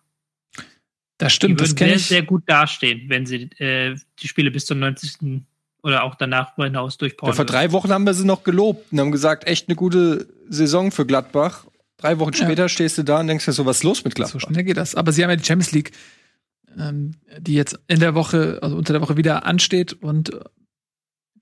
Das 1.18 1.32
stimmt, 1.32 1.58
die 1.58 1.64
das 1.64 1.70
würden 1.70 1.76
kenne 1.78 1.90
sehr, 1.90 1.96
ich. 1.96 2.06
sehr 2.06 2.22
gut 2.22 2.42
dastehen, 2.46 3.08
wenn 3.08 3.26
sie 3.26 3.50
äh, 3.58 3.96
die 4.20 4.28
Spiele 4.28 4.50
bis 4.52 4.66
zum 4.66 4.78
90. 4.78 5.42
oder 5.82 6.04
auch 6.04 6.14
danach 6.14 6.54
hinaus 6.56 6.94
Ja, 6.94 6.98
durchpowern. 6.98 7.34
vor 7.34 7.44
drei 7.44 7.72
Wochen 7.72 7.90
haben 7.90 8.04
wir 8.04 8.14
sie 8.14 8.24
noch 8.24 8.44
gelobt 8.44 8.92
und 8.92 9.00
haben 9.00 9.10
gesagt, 9.10 9.46
echt 9.48 9.68
eine 9.68 9.74
gute 9.76 10.28
Saison 10.48 10.92
für 10.92 11.06
Gladbach. 11.06 11.64
Drei 11.96 12.20
Wochen 12.20 12.34
Ja. 12.34 12.44
später 12.44 12.68
stehst 12.68 12.98
du 12.98 13.02
da 13.02 13.18
und 13.18 13.26
denkst 13.26 13.46
dir 13.46 13.52
so, 13.52 13.66
was 13.66 13.78
ist 13.78 13.82
los 13.82 14.04
mit 14.04 14.12
So 14.12 14.16
Gladbach? 14.16 14.40
schnell 14.42 14.62
geht 14.62 14.76
das. 14.76 14.94
Aber 14.94 15.10
sie 15.10 15.24
haben 15.24 15.30
ja 15.30 15.36
die 15.36 15.44
Champions 15.44 15.72
League, 15.72 15.90
ähm, 16.78 17.12
die 17.40 17.54
jetzt 17.54 17.76
in 17.88 17.98
der 17.98 18.14
Woche, 18.14 18.60
also 18.62 18.76
unter 18.76 18.92
der 18.92 19.02
Woche 19.02 19.16
wieder 19.16 19.44
ansteht. 19.44 19.94
Und 19.94 20.30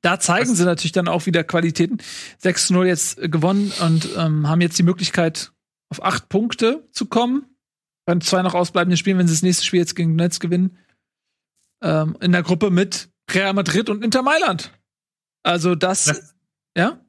da 0.02 0.18
zeigen 0.20 0.50
Was- 0.50 0.58
sie 0.58 0.64
natürlich 0.64 0.92
dann 0.92 1.08
auch 1.08 1.26
wieder 1.26 1.44
Qualitäten. 1.44 1.98
6-0 2.42 2.84
jetzt 2.86 3.16
gewonnen 3.32 3.72
und 3.80 4.08
ähm, 4.16 4.48
haben 4.48 4.60
jetzt 4.60 4.78
die 4.78 4.82
Möglichkeit, 4.82 5.52
auf 5.90 6.02
acht 6.02 6.28
Punkte 6.28 6.86
zu 6.92 7.06
kommen. 7.06 7.46
Bei 8.06 8.16
zwei 8.20 8.42
noch 8.42 8.54
ausbleibenden 8.54 8.96
Spielen, 8.96 9.18
wenn 9.18 9.26
sie 9.28 9.34
das 9.34 9.42
nächste 9.42 9.64
Spiel 9.64 9.80
jetzt 9.80 9.96
gegen 9.96 10.14
Netz 10.16 10.38
gewinnen. 10.40 10.78
Ähm, 11.82 12.16
in 12.20 12.32
der 12.32 12.42
Gruppe 12.42 12.70
mit 12.70 13.08
Real 13.30 13.52
Madrid 13.52 13.90
und 13.90 14.04
Inter 14.04 14.22
Mailand. 14.22 14.72
Also 15.42 15.74
das, 15.74 16.34
ja? 16.76 17.00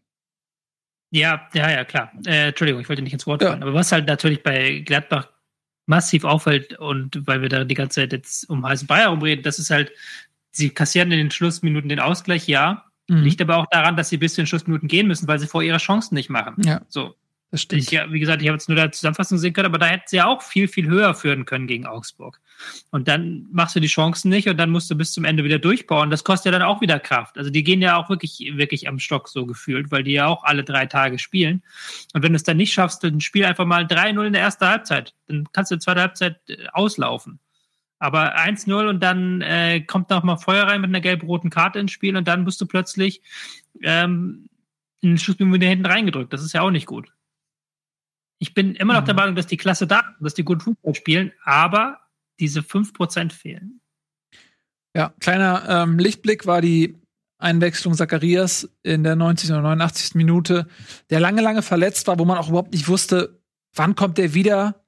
Ja, 1.11 1.47
ja, 1.53 1.69
ja, 1.72 1.85
klar. 1.85 2.11
Äh, 2.26 2.49
Entschuldigung, 2.49 2.81
ich 2.81 2.89
wollte 2.89 3.01
nicht 3.01 3.14
ins 3.14 3.26
Wort 3.27 3.41
Ja. 3.41 3.49
fallen. 3.49 3.64
Aber 3.64 3.73
was 3.73 3.91
halt 3.91 4.07
natürlich 4.07 4.43
bei 4.43 4.80
Gladbach 4.80 5.30
massiv 5.88 6.26
auffällt 6.26 6.77
und 6.80 7.26
weil 7.27 7.41
wir 7.41 7.49
da 7.49 7.64
die 7.64 7.76
ganze 7.76 8.01
Zeit 8.01 8.11
jetzt 8.11 8.49
um 8.49 8.65
heißen 8.65 8.88
Bayer 8.88 9.09
rumreden, 9.09 9.43
das 9.43 9.57
ist 9.57 9.69
halt, 9.69 9.91
sie 10.57 10.69
kassieren 10.71 11.11
in 11.11 11.19
den 11.19 11.31
Schlussminuten 11.31 11.89
den 11.89 11.99
Ausgleich, 11.99 12.47
ja. 12.47 12.84
Mhm. 13.07 13.21
Liegt 13.23 13.41
aber 13.41 13.57
auch 13.57 13.67
daran, 13.71 13.95
dass 13.95 14.09
sie 14.09 14.17
bis 14.17 14.34
zu 14.34 14.41
den 14.41 14.47
Schlussminuten 14.47 14.89
gehen 14.89 15.07
müssen, 15.07 15.27
weil 15.27 15.39
sie 15.39 15.47
vor 15.47 15.63
ihre 15.63 15.77
Chancen 15.77 16.15
nicht 16.15 16.29
machen. 16.29 16.61
Ja, 16.65 16.81
So. 16.89 17.15
das 17.51 17.61
stimmt. 17.61 17.84
Ich, 17.84 17.91
ja, 17.91 18.11
wie 18.11 18.19
gesagt, 18.19 18.41
ich 18.41 18.49
habe 18.49 18.57
jetzt 18.57 18.67
nur 18.67 18.75
da 18.75 18.91
Zusammenfassung 18.91 19.38
sehen 19.38 19.53
können, 19.53 19.67
aber 19.67 19.77
da 19.77 19.85
hätten 19.85 20.03
sie 20.07 20.17
ja 20.17 20.25
auch 20.25 20.41
viel, 20.41 20.67
viel 20.67 20.88
höher 20.88 21.13
führen 21.15 21.45
können 21.45 21.67
gegen 21.67 21.85
Augsburg. 21.85 22.41
Und 22.91 23.07
dann 23.07 23.45
machst 23.53 23.77
du 23.77 23.79
die 23.79 23.88
Chancen 23.88 24.27
nicht 24.29 24.49
und 24.49 24.57
dann 24.57 24.71
musst 24.71 24.91
du 24.91 24.95
bis 24.95 25.13
zum 25.13 25.23
Ende 25.23 25.45
wieder 25.45 25.57
durchbauen. 25.59 26.09
Das 26.09 26.25
kostet 26.25 26.51
ja 26.51 26.59
dann 26.59 26.67
auch 26.67 26.81
wieder 26.81 26.99
Kraft. 26.99 27.38
Also 27.38 27.49
die 27.49 27.63
gehen 27.63 27.81
ja 27.81 27.95
auch 27.95 28.09
wirklich, 28.09 28.51
wirklich 28.55 28.89
am 28.89 28.99
Stock 28.99 29.29
so 29.29 29.45
gefühlt, 29.45 29.89
weil 29.89 30.03
die 30.03 30.11
ja 30.13 30.27
auch 30.27 30.43
alle 30.43 30.65
drei 30.65 30.85
Tage 30.85 31.17
spielen. 31.17 31.63
Und 32.13 32.23
wenn 32.23 32.34
du 32.34 32.35
es 32.35 32.43
dann 32.43 32.57
nicht 32.57 32.73
schaffst, 32.73 33.05
ein 33.05 33.21
Spiel 33.21 33.45
einfach 33.45 33.65
mal 33.65 33.85
3-0 33.85 34.25
in 34.25 34.34
der 34.34 34.41
ersten 34.41 34.65
Halbzeit, 34.65 35.13
dann 35.27 35.47
kannst 35.53 35.71
du 35.71 35.75
in 35.75 35.79
der 35.79 35.84
zweiten 35.85 36.01
Halbzeit 36.01 36.39
äh, 36.49 36.67
auslaufen. 36.73 37.39
Aber 37.99 38.38
1-0 38.38 38.90
und 38.90 39.02
dann 39.02 39.41
äh, 39.41 39.82
kommt 39.82 40.10
noch 40.10 40.24
mal 40.24 40.38
Feuer 40.38 40.65
rein 40.65 40.82
mit 40.82 40.90
einer 40.90 41.02
gelb-roten 41.02 41.49
Karte 41.49 41.80
ins 41.80 41.91
Spiel 41.91 42.15
und 42.15 42.28
dann 42.28 42.45
bist 42.45 42.61
du 42.61 42.65
plötzlich 42.68 43.22
ähm, 43.82 44.49
in 45.02 45.10
den 45.10 45.18
Schlussminuten 45.18 45.61
wieder 45.61 45.69
hinten 45.69 45.86
reingedrückt. 45.86 46.32
Das 46.32 46.44
ist 46.44 46.53
ja 46.53 46.61
auch 46.61 46.72
nicht 46.72 46.86
gut. 46.86 47.11
Ich 48.40 48.53
bin 48.53 48.76
immer 48.76 48.94
noch 48.94 49.03
der 49.03 49.15
Mhm. 49.15 49.19
Meinung, 49.19 49.36
dass 49.36 49.48
die 49.48 49.57
Klasse 49.57 49.88
da, 49.88 49.99
ist, 49.99 50.22
dass 50.22 50.34
die 50.36 50.44
gut 50.44 50.61
Fußball 50.61 50.94
spielen, 50.94 51.32
aber 51.44 51.99
diese 52.40 52.61
5% 52.61 53.32
fehlen. 53.32 53.82
Ja, 54.95 55.14
kleiner 55.19 55.65
ähm, 55.68 55.99
Lichtblick 55.99 56.45
war 56.45 56.61
die 56.61 56.98
Einwechslung 57.40 57.94
Zacharias 57.94 58.69
in 58.84 59.03
der 59.03 59.15
90. 59.15 59.52
oder 59.52 59.61
89. 59.61 60.15
Minute, 60.15 60.68
der 61.10 61.19
lange, 61.19 61.41
lange 61.41 61.61
verletzt 61.61 62.07
war, 62.07 62.18
wo 62.19 62.26
man 62.26 62.38
auch 62.38 62.49
überhaupt 62.49 62.74
nicht 62.74 62.88
wusste, 62.88 63.41
wann 63.76 63.95
kommt 63.95 64.18
der 64.18 64.34
wieder? 64.34 64.84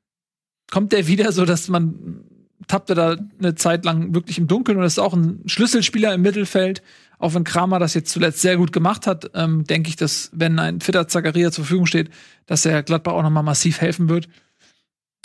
Kommt 0.72 0.92
der 0.92 1.08
wieder, 1.08 1.32
so 1.32 1.46
dass 1.46 1.68
man 1.68 2.24
tappte 2.68 2.96
da 2.96 3.16
eine 3.40 3.56
Zeit 3.56 3.86
lang 3.86 4.14
wirklich 4.14 4.38
im 4.38 4.48
Dunkeln 4.48 4.78
und 4.78 4.84
das 4.84 4.94
ist 4.94 5.00
auch 5.00 5.14
ein 5.14 5.42
Schlüsselspieler 5.46 6.14
im 6.14 6.22
Mittelfeld. 6.22 6.82
Auch 7.18 7.34
wenn 7.34 7.44
Kramer 7.44 7.80
das 7.80 7.94
jetzt 7.94 8.12
zuletzt 8.12 8.42
sehr 8.42 8.58
gut 8.58 8.72
gemacht 8.72 9.06
hat, 9.06 9.32
ähm, 9.34 9.66
denke 9.66 9.90
ich, 9.90 9.98
dass 9.98 10.30
wenn 10.34 10.58
ein 10.58 10.80
fitter 10.80 11.08
Zacharias 11.08 11.54
zur 11.54 11.66
Verfügung 11.66 11.86
steht, 11.86 12.10
dass 12.46 12.66
er 12.66 12.82
Gladbach 12.82 13.14
auch 13.14 13.24
noch 13.24 13.30
mal 13.30 13.44
massiv 13.44 13.82
helfen 13.82 14.08
wird. 14.08 14.30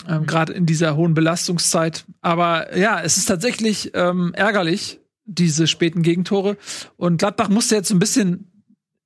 Ähm, 0.07 0.25
Gerade 0.25 0.51
in 0.53 0.65
dieser 0.65 0.97
hohen 0.97 1.13
Belastungszeit. 1.13 2.05
Aber 2.21 2.77
ja, 2.77 3.01
es 3.01 3.17
ist 3.17 3.27
tatsächlich 3.27 3.91
ähm, 3.93 4.33
ärgerlich, 4.33 4.99
diese 5.23 5.67
späten 5.67 6.01
Gegentore. 6.01 6.57
Und 6.97 7.17
Gladbach 7.17 7.47
musste 7.47 7.75
jetzt 7.75 7.87
so 7.87 7.95
ein 7.95 7.99
bisschen 7.99 8.51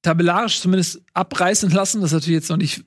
tabellarisch 0.01 0.59
zumindest 0.59 1.01
abreißen 1.13 1.69
lassen. 1.69 2.01
Das 2.01 2.09
ist 2.11 2.15
natürlich 2.15 2.39
jetzt 2.39 2.49
noch 2.49 2.57
nicht 2.57 2.83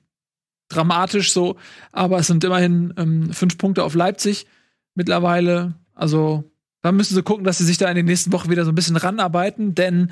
dramatisch 0.67 1.31
so, 1.31 1.55
aber 1.91 2.17
es 2.17 2.27
sind 2.27 2.43
immerhin 2.43 2.93
ähm, 2.97 3.31
fünf 3.31 3.57
Punkte 3.57 3.83
auf 3.83 3.93
Leipzig 3.93 4.47
mittlerweile. 4.95 5.75
Also 5.93 6.51
da 6.81 6.91
müssen 6.91 7.15
sie 7.15 7.23
gucken, 7.23 7.43
dass 7.45 7.57
sie 7.59 7.65
sich 7.65 7.77
da 7.77 7.89
in 7.89 7.95
den 7.95 8.05
nächsten 8.05 8.31
Wochen 8.33 8.49
wieder 8.49 8.65
so 8.65 8.71
ein 8.71 8.75
bisschen 8.75 8.95
ranarbeiten, 8.97 9.75
denn 9.75 10.11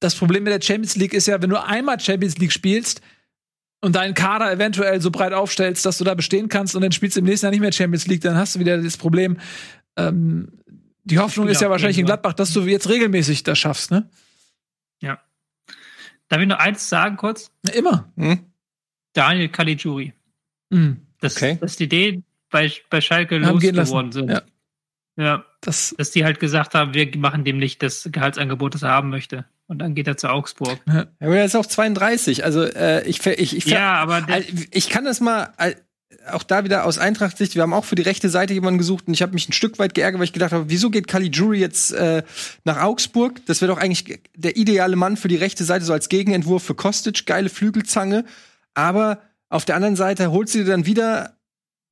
das 0.00 0.14
Problem 0.14 0.42
mit 0.44 0.52
der 0.52 0.60
Champions 0.60 0.96
League 0.96 1.14
ist 1.14 1.26
ja, 1.26 1.40
wenn 1.40 1.50
du 1.50 1.62
einmal 1.62 1.98
Champions 2.00 2.36
League 2.38 2.52
spielst 2.52 3.00
und 3.80 3.94
deinen 3.96 4.14
Kader 4.14 4.50
eventuell 4.52 5.00
so 5.00 5.10
breit 5.10 5.32
aufstellst, 5.32 5.86
dass 5.86 5.98
du 5.98 6.04
da 6.04 6.14
bestehen 6.14 6.48
kannst 6.48 6.74
und 6.74 6.82
dann 6.82 6.92
spielst 6.92 7.16
du 7.16 7.20
im 7.20 7.26
nächsten 7.26 7.46
Jahr 7.46 7.50
nicht 7.52 7.60
mehr 7.60 7.72
Champions 7.72 8.06
League, 8.08 8.20
dann 8.20 8.36
hast 8.36 8.54
du 8.56 8.60
wieder 8.60 8.80
das 8.82 8.96
Problem. 8.96 9.38
Ähm, 9.96 10.48
die 11.04 11.18
Hoffnung 11.18 11.48
ist 11.48 11.60
ja 11.60 11.66
Ja, 11.66 11.70
wahrscheinlich 11.70 11.98
in. 11.98 12.06
Gladbach, 12.06 12.32
dass 12.32 12.52
du 12.52 12.62
jetzt 12.62 12.88
regelmäßig 12.88 13.42
das 13.44 13.58
schaffst, 13.58 13.90
ne? 13.90 14.08
Darf 16.28 16.40
ich 16.40 16.48
noch 16.48 16.58
eins 16.58 16.88
sagen 16.88 17.18
kurz? 17.18 17.50
Immer. 17.74 18.10
Hm? 18.16 18.46
Daniel 19.12 19.50
Caligiuri. 19.50 20.14
Mhm. 20.70 21.06
Das, 21.20 21.36
Okay. 21.36 21.58
dass 21.60 21.76
die 21.76 21.88
den 21.90 22.24
bei, 22.52 22.70
bei 22.88 23.00
Schalke 23.00 23.38
losgeworden 23.38 24.12
sind. 24.12 24.30
Ja. 24.30 24.42
ja. 25.16 25.44
Das, 25.60 25.94
Dass 25.98 26.10
die 26.10 26.24
halt 26.24 26.40
gesagt 26.40 26.74
haben, 26.74 26.94
wir 26.94 27.08
machen 27.18 27.44
dem 27.44 27.58
nicht 27.58 27.82
das 27.82 28.08
Gehaltsangebot, 28.10 28.74
das 28.74 28.82
er 28.82 28.90
haben 28.90 29.10
möchte. 29.10 29.44
Und 29.66 29.78
dann 29.78 29.94
geht 29.94 30.06
er 30.06 30.16
zu 30.16 30.28
Augsburg. 30.28 30.78
Ja, 30.86 31.06
aber 31.20 31.36
er 31.36 31.44
ist 31.44 31.56
auch 31.56 31.66
32. 31.66 32.44
Also 32.44 32.62
äh, 32.62 33.06
ich, 33.08 33.24
ich, 33.26 33.56
ich, 33.56 33.64
Ja, 33.66 33.94
aber 33.94 34.26
ich 34.70 34.90
kann 34.90 35.04
das 35.04 35.20
mal 35.20 35.52
auch 36.30 36.42
da 36.42 36.64
wieder 36.64 36.84
aus 36.84 36.98
Eintracht-Sicht. 36.98 37.54
Wir 37.54 37.62
haben 37.62 37.72
auch 37.72 37.84
für 37.84 37.94
die 37.94 38.02
rechte 38.02 38.28
Seite 38.28 38.54
jemanden 38.54 38.78
gesucht 38.78 39.04
und 39.06 39.14
ich 39.14 39.22
habe 39.22 39.32
mich 39.32 39.48
ein 39.48 39.52
Stück 39.52 39.78
weit 39.78 39.94
geärgert, 39.94 40.18
weil 40.18 40.26
ich 40.26 40.32
gedacht 40.32 40.52
habe, 40.52 40.68
wieso 40.68 40.90
geht 40.90 41.08
Caligiuri 41.08 41.58
jetzt 41.58 41.92
äh, 41.92 42.22
nach 42.64 42.80
Augsburg? 42.82 43.44
Das 43.46 43.60
wäre 43.60 43.72
doch 43.72 43.80
eigentlich 43.80 44.20
der 44.36 44.56
ideale 44.56 44.96
Mann 44.96 45.16
für 45.16 45.28
die 45.28 45.36
rechte 45.36 45.64
Seite, 45.64 45.84
so 45.84 45.92
als 45.92 46.08
Gegenentwurf 46.08 46.62
für 46.62 46.74
Kostic, 46.74 47.26
geile 47.26 47.48
Flügelzange. 47.48 48.24
Aber 48.74 49.20
auf 49.48 49.64
der 49.64 49.76
anderen 49.76 49.96
Seite 49.96 50.30
holst 50.30 50.54
du 50.54 50.58
dir 50.58 50.64
dann 50.64 50.86
wieder 50.86 51.36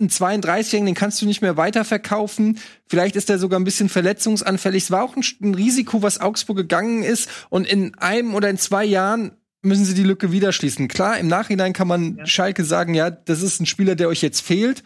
einen 0.01 0.09
32-Jährigen, 0.10 0.86
den 0.86 0.94
kannst 0.94 1.20
du 1.22 1.27
nicht 1.27 1.43
mehr 1.43 1.56
weiterverkaufen. 1.56 2.59
Vielleicht 2.89 3.16
ist 3.16 3.31
er 3.31 3.39
sogar 3.39 3.60
ein 3.60 3.64
bisschen 3.64 3.89
verletzungsanfällig. 3.89 4.85
Es 4.85 4.90
war 4.90 5.05
auch 5.05 5.16
ein, 5.16 5.22
ein 5.43 5.55
Risiko, 5.55 6.02
was 6.02 6.20
Augsburg 6.20 6.56
gegangen 6.56 7.02
ist. 7.02 7.28
Und 7.51 7.66
in 7.66 7.94
einem 7.98 8.35
oder 8.35 8.48
in 8.51 8.59
zwei 8.59 8.85
Jahren 8.85 9.32
müssen 9.62 9.85
sie 9.85 9.94
die 9.94 10.02
Lücke 10.05 10.32
wieder 10.32 10.52
schließen. 10.52 10.89
Klar, 10.89 11.18
im 11.18 11.28
Nachhinein 11.28 11.72
kann 11.74 11.86
man 11.86 12.16
Ja. 12.16 12.27
Schalke 12.27 12.64
sagen, 12.64 12.94
ja, 12.94 13.10
das 13.10 13.43
ist 13.43 13.60
ein 13.60 13.66
Spieler, 13.66 13.94
der 13.94 14.09
euch 14.09 14.22
jetzt 14.22 14.40
fehlt. 14.40 14.82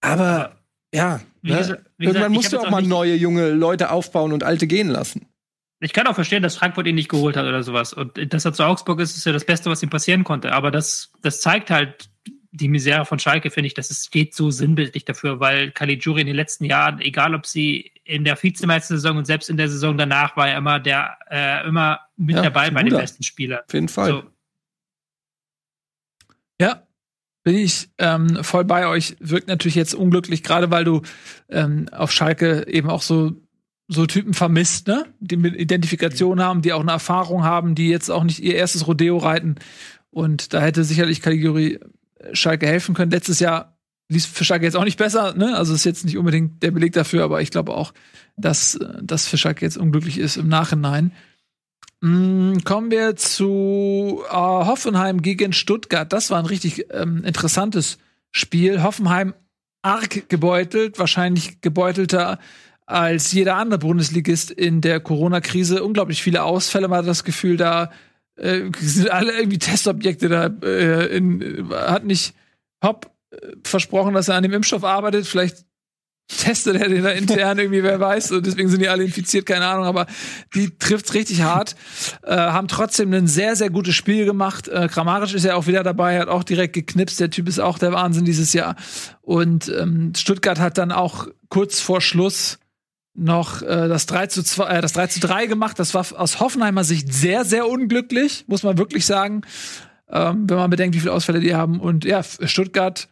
Aber 0.00 0.56
ja, 0.94 1.20
ne? 1.42 1.56
gesagt- 1.58 1.82
irgendwann 1.98 2.32
musst 2.32 2.52
du 2.52 2.58
auch 2.58 2.66
auch 2.66 2.70
mal 2.70 2.82
neue 2.82 3.14
junge 3.14 3.50
Leute 3.50 3.90
aufbauen 3.90 4.32
und 4.32 4.44
alte 4.44 4.66
gehen 4.66 4.88
lassen. 4.88 5.26
ich 5.80 5.92
kann 5.92 6.06
auch 6.06 6.14
verstehen, 6.14 6.42
dass 6.42 6.56
Frankfurt 6.56 6.86
ihn 6.86 6.94
nicht 6.96 7.08
geholt 7.08 7.36
hat 7.36 7.44
oder 7.46 7.62
sowas. 7.62 7.92
Und 7.92 8.32
dass 8.32 8.44
er 8.44 8.52
zu 8.52 8.64
Augsburg 8.64 9.00
ist, 9.00 9.16
ist 9.16 9.26
ja 9.26 9.32
das 9.32 9.44
Beste, 9.44 9.70
was 9.70 9.82
ihm 9.82 9.90
passieren 9.90 10.24
konnte. 10.24 10.52
Aber 10.52 10.70
das, 10.70 11.10
das 11.22 11.40
zeigt 11.40 11.70
halt 11.70 12.08
die 12.50 12.68
Misere 12.68 13.04
von 13.04 13.18
Schalke, 13.18 13.50
finde 13.50 13.66
ich. 13.66 13.74
Das 13.74 13.90
ist, 13.90 14.06
steht 14.06 14.34
so 14.34 14.50
sinnbildlich 14.50 15.04
dafür, 15.04 15.40
weil 15.40 15.70
Caligiuri 15.70 16.22
in 16.22 16.26
den 16.26 16.36
letzten 16.36 16.64
Jahren, 16.64 17.00
egal 17.00 17.34
ob 17.34 17.46
sie 17.46 17.92
in 18.04 18.24
der 18.24 18.42
Vizemeistersaison 18.42 19.18
und 19.18 19.26
selbst 19.26 19.50
in 19.50 19.56
der 19.56 19.68
Saison 19.68 19.98
danach, 19.98 20.36
war 20.36 20.48
er 20.48 20.58
immer 20.58 20.80
der, 20.80 21.18
äh, 21.30 21.66
immer 21.66 22.00
mit 22.16 22.36
Ja, 22.36 22.42
dabei 22.42 22.70
bei 22.70 22.82
den 22.82 22.96
besten 22.96 23.22
Spielern. 23.22 23.60
Auf 23.66 23.74
jeden 23.74 23.88
Fall. 23.88 24.10
So, 24.10 24.22
Ja, 26.60 26.82
bin 27.44 27.56
ich 27.56 27.90
ähm, 27.98 28.42
voll 28.42 28.64
bei 28.64 28.86
euch. 28.86 29.16
Wirkt 29.20 29.48
natürlich 29.48 29.74
jetzt 29.74 29.94
unglücklich, 29.94 30.42
gerade 30.42 30.70
weil 30.70 30.84
du 30.84 31.02
ähm, 31.48 31.88
auf 31.92 32.12
Schalke 32.12 32.66
eben 32.68 32.90
auch 32.90 33.02
so 33.02 33.32
so 33.90 34.04
Typen 34.04 34.34
vermisst, 34.34 34.86
ne? 34.86 35.06
Die 35.18 35.38
mit 35.38 35.56
Identifikation 35.56 36.42
haben, 36.42 36.60
die 36.60 36.74
auch 36.74 36.82
eine 36.82 36.92
Erfahrung 36.92 37.44
haben, 37.44 37.74
die 37.74 37.88
jetzt 37.88 38.10
auch 38.10 38.22
nicht 38.22 38.40
ihr 38.40 38.54
erstes 38.54 38.86
Rodeo 38.86 39.16
reiten. 39.16 39.54
Und 40.10 40.52
da 40.52 40.60
hätte 40.60 40.84
sicherlich 40.84 41.22
Caliguri 41.22 41.80
Schalke 42.32 42.66
helfen 42.66 42.94
können. 42.94 43.10
Letztes 43.10 43.40
Jahr 43.40 43.78
lief 44.08 44.26
für 44.26 44.44
Schalke 44.44 44.64
jetzt 44.64 44.76
auch 44.76 44.84
nicht 44.84 44.98
besser, 44.98 45.34
ne? 45.34 45.56
Also 45.56 45.74
ist 45.74 45.84
jetzt 45.84 46.04
nicht 46.04 46.16
unbedingt 46.16 46.62
der 46.62 46.70
Beleg 46.70 46.92
dafür, 46.92 47.24
aber 47.24 47.42
ich 47.42 47.50
glaube 47.50 47.74
auch, 47.74 47.92
dass 48.36 48.76
äh, 48.76 49.00
das 49.02 49.26
für 49.26 49.36
Schalke 49.36 49.64
jetzt 49.64 49.76
unglücklich 49.76 50.18
ist 50.18 50.36
im 50.36 50.48
Nachhinein. 50.48 51.12
Mm, 52.00 52.58
kommen 52.64 52.90
wir 52.90 53.16
zu 53.16 54.22
äh, 54.28 54.32
Hoffenheim 54.32 55.20
gegen 55.20 55.52
Stuttgart. 55.52 56.12
Das 56.12 56.30
war 56.30 56.38
ein 56.38 56.46
richtig 56.46 56.86
ähm, 56.92 57.24
interessantes 57.24 57.98
Spiel. 58.30 58.82
Hoffenheim 58.82 59.34
arg 59.82 60.28
gebeutelt, 60.28 60.98
wahrscheinlich 60.98 61.60
gebeutelter 61.60 62.38
als 62.86 63.32
jeder 63.32 63.56
andere 63.56 63.78
Bundesligist 63.78 64.50
in 64.50 64.80
der 64.80 65.00
Corona-Krise. 65.00 65.84
Unglaublich 65.84 66.22
viele 66.22 66.42
Ausfälle, 66.42 66.88
man 66.88 67.00
hat 67.00 67.06
das 67.06 67.24
Gefühl, 67.24 67.58
da 67.58 67.90
äh, 68.38 68.70
sind 68.80 69.10
alle 69.10 69.32
irgendwie 69.32 69.58
Testobjekte 69.58 70.28
da. 70.28 70.46
Äh, 70.62 71.16
in, 71.16 71.70
hat 71.72 72.04
nicht 72.04 72.34
Hopp 72.82 73.10
äh, 73.30 73.36
versprochen, 73.64 74.14
dass 74.14 74.28
er 74.28 74.36
an 74.36 74.42
dem 74.42 74.52
Impfstoff 74.52 74.84
arbeitet. 74.84 75.26
Vielleicht 75.26 75.64
testet 76.28 76.76
er 76.76 76.88
den 76.88 77.02
da 77.02 77.10
intern 77.10 77.58
irgendwie, 77.58 77.82
wer 77.82 77.98
weiß, 77.98 78.32
und 78.32 78.46
deswegen 78.46 78.68
sind 78.68 78.80
die 78.80 78.88
alle 78.88 79.02
infiziert, 79.02 79.46
keine 79.46 79.66
Ahnung, 79.66 79.86
aber 79.86 80.06
die 80.54 80.76
trifft's 80.78 81.14
richtig 81.14 81.42
hart, 81.42 81.74
äh, 82.22 82.36
haben 82.36 82.68
trotzdem 82.68 83.12
ein 83.12 83.26
sehr, 83.26 83.56
sehr 83.56 83.70
gutes 83.70 83.94
Spiel 83.94 84.26
gemacht. 84.26 84.68
Äh, 84.68 84.88
Kramaric 84.88 85.34
ist 85.34 85.44
ja 85.44 85.54
auch 85.54 85.66
wieder 85.66 85.82
dabei, 85.82 86.20
hat 86.20 86.28
auch 86.28 86.44
direkt 86.44 86.74
geknipst, 86.74 87.18
der 87.18 87.30
Typ 87.30 87.48
ist 87.48 87.58
auch 87.58 87.78
der 87.78 87.92
Wahnsinn 87.92 88.24
dieses 88.24 88.52
Jahr. 88.52 88.76
Und 89.22 89.68
ähm, 89.68 90.12
Stuttgart 90.14 90.60
hat 90.60 90.78
dann 90.78 90.92
auch 90.92 91.28
kurz 91.48 91.80
vor 91.80 92.00
Schluss 92.00 92.58
noch 93.18 93.62
äh, 93.62 93.88
das 93.88 94.06
3 94.06 94.28
zu 94.28 94.42
2, 94.42 94.64
äh, 94.68 94.80
das 94.80 94.92
3 94.92 95.08
zu 95.08 95.20
3 95.20 95.46
gemacht. 95.46 95.78
Das 95.78 95.94
war 95.94 96.06
aus 96.18 96.40
Hoffenheimer 96.40 96.84
Sicht 96.84 97.12
sehr, 97.12 97.44
sehr 97.44 97.68
unglücklich, 97.68 98.44
muss 98.46 98.62
man 98.62 98.78
wirklich 98.78 99.06
sagen. 99.06 99.42
Ähm, 100.08 100.48
wenn 100.48 100.56
man 100.56 100.70
bedenkt, 100.70 100.96
wie 100.96 101.00
viele 101.00 101.12
Ausfälle 101.12 101.40
die 101.40 101.54
haben. 101.54 101.80
Und 101.80 102.04
ja, 102.04 102.22
Stuttgart, 102.22 103.08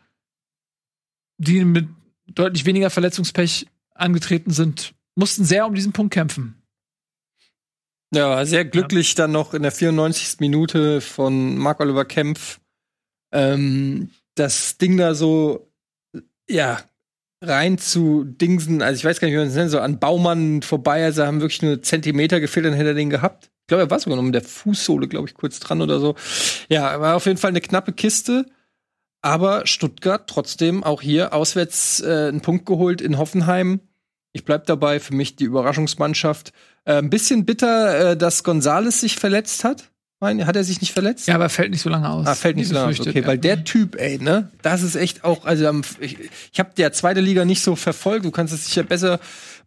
die 1.38 1.64
mit 1.64 1.88
deutlich 2.26 2.64
weniger 2.64 2.90
Verletzungspech 2.90 3.66
angetreten 3.94 4.50
sind, 4.50 4.94
mussten 5.14 5.44
sehr 5.44 5.66
um 5.66 5.74
diesen 5.74 5.92
Punkt 5.92 6.14
kämpfen. 6.14 6.62
Ja, 8.14 8.46
sehr 8.46 8.64
glücklich 8.64 9.10
ja. 9.10 9.16
dann 9.16 9.32
noch 9.32 9.52
in 9.52 9.62
der 9.62 9.72
94. 9.72 10.40
Minute 10.40 11.00
von 11.00 11.58
Marc-Oliver 11.58 12.04
Kempf 12.04 12.60
ähm, 13.32 14.10
das 14.34 14.78
Ding 14.78 14.96
da 14.96 15.14
so, 15.14 15.72
ja, 16.48 16.80
rein 17.42 17.78
zu 17.78 18.24
Dingsen, 18.24 18.82
also 18.82 18.98
ich 18.98 19.04
weiß 19.04 19.20
gar 19.20 19.28
nicht, 19.28 19.34
wie 19.34 19.38
man 19.38 19.48
es 19.48 19.54
nennt, 19.54 19.70
so 19.70 19.80
an 19.80 19.98
Baumann 19.98 20.62
vorbei, 20.62 21.04
also 21.04 21.24
haben 21.24 21.40
wirklich 21.40 21.62
nur 21.62 21.82
Zentimeter 21.82 22.40
gefehlt, 22.40 22.66
dann 22.66 22.74
hätte 22.74 22.90
er 22.90 22.94
den 22.94 23.10
gehabt. 23.10 23.50
Ich 23.62 23.68
glaube, 23.68 23.82
er 23.82 23.90
war 23.90 23.98
sogar 23.98 24.16
noch 24.16 24.22
mit 24.22 24.34
der 24.34 24.42
Fußsohle, 24.42 25.08
glaube 25.08 25.28
ich, 25.28 25.34
kurz 25.34 25.58
dran 25.58 25.82
oder 25.82 25.98
so. 25.98 26.14
Ja, 26.68 27.00
war 27.00 27.16
auf 27.16 27.26
jeden 27.26 27.38
Fall 27.38 27.50
eine 27.50 27.60
knappe 27.60 27.92
Kiste. 27.92 28.46
Aber 29.22 29.66
Stuttgart 29.66 30.28
trotzdem 30.28 30.84
auch 30.84 31.02
hier 31.02 31.34
auswärts 31.34 32.00
äh, 32.00 32.28
einen 32.28 32.42
Punkt 32.42 32.64
geholt 32.64 33.00
in 33.00 33.18
Hoffenheim. 33.18 33.80
Ich 34.32 34.44
bleib 34.44 34.66
dabei, 34.66 35.00
für 35.00 35.14
mich 35.14 35.34
die 35.34 35.46
Überraschungsmannschaft. 35.46 36.52
Äh, 36.84 36.98
ein 36.98 37.10
bisschen 37.10 37.44
bitter, 37.44 38.12
äh, 38.12 38.16
dass 38.16 38.44
Gonzales 38.44 39.00
sich 39.00 39.16
verletzt 39.16 39.64
hat. 39.64 39.90
Meine, 40.18 40.46
hat 40.46 40.56
er 40.56 40.64
sich 40.64 40.80
nicht 40.80 40.92
verletzt? 40.92 41.28
Ja, 41.28 41.34
aber 41.34 41.50
fällt 41.50 41.70
nicht 41.70 41.82
so 41.82 41.90
lange 41.90 42.08
aus. 42.08 42.26
Ah, 42.26 42.34
fällt 42.34 42.56
nicht 42.56 42.68
so 42.68 42.74
lange 42.74 42.88
aus. 42.88 43.00
Okay, 43.00 43.20
ja. 43.20 43.26
weil 43.26 43.36
der 43.36 43.64
Typ, 43.64 43.96
ey, 44.00 44.18
ne, 44.18 44.50
das 44.62 44.82
ist 44.82 44.94
echt 44.94 45.24
auch, 45.24 45.44
also 45.44 45.82
ich, 46.00 46.16
ich 46.52 46.58
habe 46.58 46.70
der 46.74 46.92
zweite 46.92 47.20
Liga 47.20 47.44
nicht 47.44 47.62
so 47.62 47.76
verfolgt. 47.76 48.24
Du 48.24 48.30
kannst 48.30 48.54
es 48.54 48.66
sicher 48.66 48.82
besser 48.82 49.20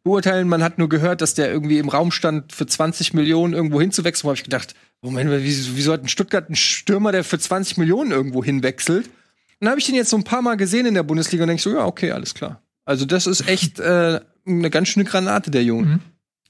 beurteilen. 0.04 0.48
Man 0.48 0.64
hat 0.64 0.80
nur 0.80 0.90
gehört, 0.90 1.22
dass 1.22 1.36
der 1.36 1.52
irgendwie 1.52 1.78
im 1.78 1.88
Raum 1.88 2.12
stand, 2.12 2.52
für 2.52 2.66
20 2.66 3.14
Millionen 3.14 3.54
irgendwo 3.54 3.80
hinzuwechseln. 3.80 4.26
Wo 4.26 4.30
habe 4.30 4.38
ich 4.38 4.44
gedacht, 4.44 4.74
Moment, 5.02 5.30
wieso, 5.32 5.76
wieso 5.76 5.94
hat 5.94 6.04
ein 6.04 6.10
Stuttgart 6.10 6.50
ein 6.50 6.56
Stürmer, 6.56 7.12
der 7.12 7.24
für 7.24 7.38
20 7.38 7.78
Millionen 7.78 8.12
irgendwo 8.12 8.44
hinwechselt? 8.44 9.06
Und 9.06 9.66
dann 9.66 9.70
habe 9.70 9.80
ich 9.80 9.86
den 9.86 9.96
jetzt 9.96 10.10
so 10.10 10.18
ein 10.18 10.24
paar 10.24 10.42
Mal 10.42 10.56
gesehen 10.56 10.88
in 10.88 10.96
der 10.96 11.04
Bundesliga 11.04 11.44
und 11.44 11.50
denke 11.50 11.62
so, 11.62 11.70
ja, 11.70 11.86
okay, 11.86 12.12
alles 12.12 12.34
klar. 12.34 12.62
Also 12.86 13.06
das 13.06 13.28
ist 13.28 13.48
echt 13.48 13.80
äh, 13.80 14.20
eine 14.48 14.70
ganz 14.72 14.88
schöne 14.88 15.06
Granate, 15.06 15.52
der 15.52 15.64
Junge. 15.64 15.86
Mhm. 15.86 16.00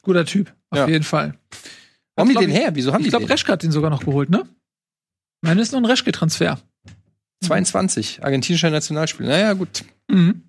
Guter 0.04 0.26
Typ, 0.26 0.54
auf 0.70 0.80
ja. 0.80 0.88
jeden 0.88 1.04
Fall. 1.04 1.34
Wo 2.20 2.30
haben 2.30 2.30
die 2.30 2.46
den 2.46 2.50
her? 2.50 2.72
Wieso 2.74 2.94
haben 2.94 3.02
ich 3.02 3.06
die 3.06 3.10
glaub, 3.10 3.22
den? 3.22 3.24
Ich 3.24 3.28
glaube, 3.28 3.34
Reschke 3.34 3.52
hat 3.52 3.64
den 3.64 3.72
sogar 3.72 3.90
noch 3.90 4.04
geholt, 4.04 4.30
ne? 4.30 4.48
Meine 5.42 5.62
ist 5.62 5.72
nur 5.72 5.82
ein 5.82 5.86
Reschke-Transfer. 5.86 6.60
22, 7.46 8.24
argentinischer 8.24 8.70
Nationalspieler. 8.70 9.30
Naja, 9.30 9.54
gut. 9.54 9.84
Mhm. 10.10 10.44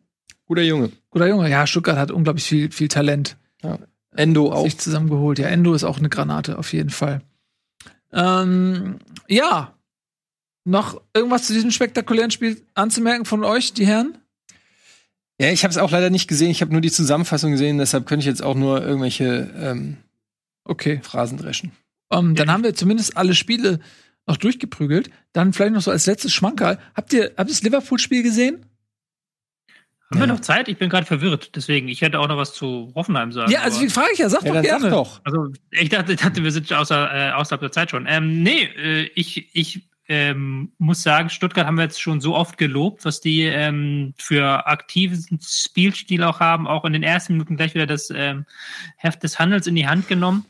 Guter 0.47 0.63
Junge. 0.63 0.91
Guter 1.11 1.29
Junge. 1.29 1.49
Ja, 1.49 1.67
Stuttgart 1.67 1.97
hat 1.97 2.11
unglaublich 2.11 2.45
viel, 2.45 2.73
viel 2.73 2.89
Talent. 2.89 3.37
Ja. 3.63 3.79
Endo 4.17 4.53
auch. 4.53 4.65
Sich 4.65 4.79
zusammengeholt. 4.79 5.39
Ja, 5.39 5.47
Endo 5.47 5.75
ist 5.75 5.85
auch 5.85 5.99
eine 5.99 6.09
Granate, 6.09 6.59
auf 6.59 6.73
jeden 6.73 6.91
Fall. 6.91 7.21
Ähm, 8.13 8.99
ja. 9.29 9.73
Noch 10.65 11.01
irgendwas 11.15 11.47
zu 11.47 11.53
diesem 11.53 11.71
spektakulären 11.71 12.33
Spiel 12.33 12.61
anzumerken 12.75 13.25
von 13.25 13.45
euch, 13.45 13.73
die 13.73 13.87
Herren? 13.87 14.19
Ja, 15.41 15.51
ich 15.51 15.63
habe 15.63 15.71
es 15.71 15.79
auch 15.79 15.91
leider 15.91 16.11
nicht 16.11 16.29
gesehen. 16.29 16.51
Ich 16.51 16.61
habe 16.61 16.73
nur 16.73 16.83
die 16.83 16.91
Zusammenfassung 16.91 17.53
gesehen. 17.53 17.79
Deshalb 17.79 18.07
könnte 18.07 18.21
ich 18.21 18.27
jetzt 18.27 18.43
auch 18.43 18.57
nur 18.57 18.85
irgendwelche 18.85 19.51
ähm, 19.57 19.97
okay. 20.71 21.01
Phrasen 21.03 21.39
dreschen. 21.39 21.73
Um, 22.09 22.35
dann 22.35 22.51
haben 22.51 22.65
wir 22.65 22.75
zumindest 22.75 23.17
alle 23.17 23.35
Spiele 23.35 23.81
noch 24.27 24.37
durchgeprügelt. 24.37 25.11
Dann 25.33 25.53
vielleicht 25.53 25.75
noch 25.75 25.83
so 25.83 25.91
als 25.91 26.07
letztes 26.07 26.33
Schmankerl. 26.33 26.79
Habt 26.95 27.13
ihr, 27.13 27.33
habt 27.37 27.51
ihr 27.51 27.55
das 27.55 27.63
Liverpool-Spiel 27.63 28.23
gesehen? 28.23 28.67
Haben 30.11 30.19
ja. 30.19 30.27
wir 30.27 30.35
noch 30.35 30.41
Zeit? 30.41 30.69
Ich 30.69 30.77
bin 30.77 30.91
gerade 30.91 31.07
verwirrt. 31.07 31.55
Deswegen, 31.55 31.87
ich 31.89 32.01
hätte 32.01 32.19
auch 32.19 32.27
noch 32.27 32.37
was 32.37 32.53
zu 32.53 32.93
Hoffenheim 32.97 33.31
sagen. 33.31 33.53
Ja, 33.53 33.61
also 33.61 33.81
wie 33.81 33.89
frage 33.89 34.09
ich 34.13 34.19
ja, 34.19 34.29
sag 34.29 34.43
ja, 34.43 34.55
doch 34.55 34.63
gerne. 34.63 34.83
Sag 34.83 34.91
doch. 34.91 35.21
Also 35.25 35.53
ich 35.71 35.89
dachte, 35.89 36.15
ich 36.15 36.21
dachte, 36.21 36.43
wir 36.43 36.51
sind 36.51 36.73
außer, 36.73 37.29
äh, 37.29 37.33
außerhalb 37.33 37.61
der 37.61 37.71
Zeit 37.71 37.91
schon. 37.91 38.07
Ähm, 38.09 38.43
nee, 38.43 38.65
äh, 38.77 39.09
ich, 39.15 39.55
ich 39.55 39.90
ähm, 40.11 40.73
muss 40.79 41.05
sagen, 41.05 41.31
Stuttgart 41.31 41.69
haben 41.69 41.77
wir 41.77 41.85
jetzt 41.85 42.03
schon 42.03 42.21
so 42.21 42.35
oft 42.35 42.59
gelobt, 42.59 43.05
was 43.05 43.21
die 43.21 43.43
ähm, 43.43 44.13
für 44.19 44.67
aktiven 44.67 45.39
Spielstil 45.41 46.25
auch 46.25 46.41
haben, 46.41 46.67
auch 46.67 46.85
in 46.85 46.93
den 46.93 47.05
ersten 47.05 47.35
Minuten 47.35 47.57
gleich 47.57 47.75
wieder 47.75 47.87
das 47.87 48.11
ähm, 48.13 48.45
Heft 48.97 49.23
des 49.23 49.39
Handels 49.39 49.69
in 49.69 49.77
die 49.77 49.87
Hand 49.87 50.09
genommen. 50.09 50.47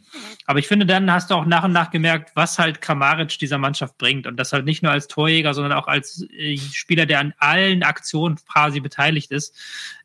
Aber 0.46 0.60
ich 0.60 0.66
finde, 0.66 0.86
dann 0.86 1.12
hast 1.12 1.30
du 1.30 1.34
auch 1.34 1.44
nach 1.44 1.62
und 1.62 1.72
nach 1.72 1.90
gemerkt, 1.90 2.32
was 2.34 2.58
halt 2.58 2.80
Kramaric 2.80 3.38
dieser 3.38 3.58
Mannschaft 3.58 3.98
bringt. 3.98 4.26
Und 4.26 4.38
das 4.38 4.54
halt 4.54 4.64
nicht 4.64 4.82
nur 4.82 4.92
als 4.92 5.08
Torjäger, 5.08 5.52
sondern 5.52 5.74
auch 5.74 5.88
als 5.88 6.26
äh, 6.32 6.56
Spieler, 6.56 7.04
der 7.04 7.20
an 7.20 7.34
allen 7.36 7.82
Aktionen 7.82 8.38
quasi 8.50 8.80
beteiligt 8.80 9.30
ist. 9.30 9.54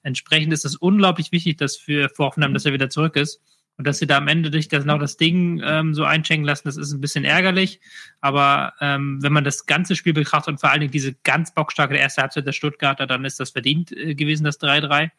Entsprechend 0.03 0.51
ist 0.51 0.65
es 0.65 0.75
unglaublich 0.75 1.31
wichtig, 1.31 1.55
dass 1.55 1.77
für, 1.77 2.09
für 2.09 2.25
Hoffenheim, 2.25 2.53
dass 2.53 2.65
er 2.65 2.73
wieder 2.73 2.89
zurück 2.89 3.15
ist. 3.15 3.39
Und 3.77 3.85
dass 3.85 3.99
sie 3.99 4.07
da 4.07 4.17
am 4.17 4.27
Ende 4.27 4.51
durch 4.51 4.69
das 4.69 4.85
noch 4.85 4.99
das 4.99 5.17
Ding 5.17 5.61
ähm, 5.63 5.93
so 5.93 6.05
einschenken 6.05 6.45
lassen, 6.45 6.67
das 6.67 6.77
ist 6.77 6.93
ein 6.93 7.01
bisschen 7.01 7.25
ärgerlich. 7.25 7.81
Aber 8.21 8.73
ähm, 8.79 9.21
wenn 9.21 9.33
man 9.33 9.43
das 9.43 9.65
ganze 9.65 9.95
Spiel 9.95 10.13
betrachtet 10.13 10.53
und 10.53 10.59
vor 10.59 10.71
allen 10.71 10.79
Dingen 10.79 10.91
diese 10.91 11.13
ganz 11.23 11.53
bockstarke 11.53 11.97
erste 11.97 12.21
Halbzeit 12.21 12.47
der 12.47 12.53
Stuttgarter, 12.53 13.05
dann 13.05 13.25
ist 13.25 13.39
das 13.39 13.49
verdient 13.49 13.91
äh, 13.91 14.15
gewesen, 14.15 14.45
das 14.45 14.61
3-3. 14.61 15.11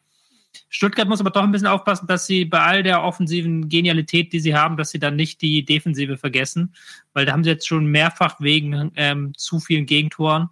Stuttgart 0.69 1.07
muss 1.07 1.19
aber 1.19 1.29
doch 1.29 1.43
ein 1.43 1.51
bisschen 1.51 1.67
aufpassen, 1.67 2.07
dass 2.07 2.25
sie 2.25 2.45
bei 2.45 2.59
all 2.59 2.83
der 2.83 3.03
offensiven 3.03 3.69
Genialität, 3.69 4.33
die 4.33 4.39
sie 4.39 4.55
haben, 4.55 4.77
dass 4.77 4.89
sie 4.89 4.99
dann 4.99 5.15
nicht 5.15 5.41
die 5.41 5.63
Defensive 5.63 6.17
vergessen, 6.17 6.73
weil 7.13 7.25
da 7.25 7.33
haben 7.33 7.43
sie 7.43 7.51
jetzt 7.51 7.67
schon 7.67 7.85
mehrfach 7.85 8.39
wegen 8.39 8.91
ähm, 8.95 9.33
zu 9.37 9.59
vielen 9.59 9.85
Gegentoren 9.85 10.49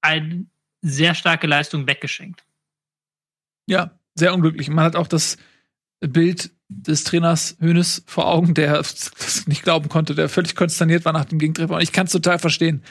eine 0.00 0.46
sehr 0.82 1.14
starke 1.14 1.46
Leistung 1.46 1.86
weggeschenkt. 1.86 2.44
Ja, 3.66 3.98
sehr 4.14 4.34
unglücklich. 4.34 4.68
Man 4.68 4.84
hat 4.84 4.96
auch 4.96 5.06
das 5.06 5.36
Bild 6.00 6.50
des 6.70 7.04
Trainers 7.04 7.56
Hönes 7.60 8.02
vor 8.06 8.28
Augen, 8.28 8.54
der 8.54 8.72
das 8.78 9.46
nicht 9.46 9.62
glauben 9.62 9.88
konnte, 9.88 10.14
der 10.14 10.28
völlig 10.28 10.54
konsterniert 10.54 11.04
war 11.04 11.12
nach 11.12 11.24
dem 11.24 11.38
Gegentreffer. 11.38 11.74
Und 11.74 11.82
ich 11.82 11.92
kann 11.92 12.06
es 12.06 12.12
total 12.12 12.38
verstehen, 12.38 12.82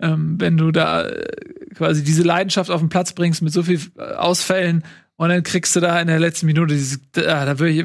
ähm, 0.00 0.40
wenn 0.40 0.56
du 0.56 0.70
da 0.70 1.08
äh, 1.08 1.26
quasi 1.74 2.04
diese 2.04 2.22
Leidenschaft 2.22 2.70
auf 2.70 2.80
den 2.80 2.88
Platz 2.88 3.12
bringst 3.12 3.42
mit 3.42 3.52
so 3.52 3.62
viel 3.62 3.80
äh, 3.96 4.02
Ausfällen 4.14 4.84
und 5.16 5.28
dann 5.30 5.42
kriegst 5.42 5.74
du 5.74 5.80
da 5.80 6.00
in 6.00 6.08
der 6.08 6.20
letzten 6.20 6.46
Minute 6.46 6.74
dieses, 6.74 7.00
ah, 7.16 7.44
da 7.44 7.58
würde 7.58 7.70
ich, 7.70 7.84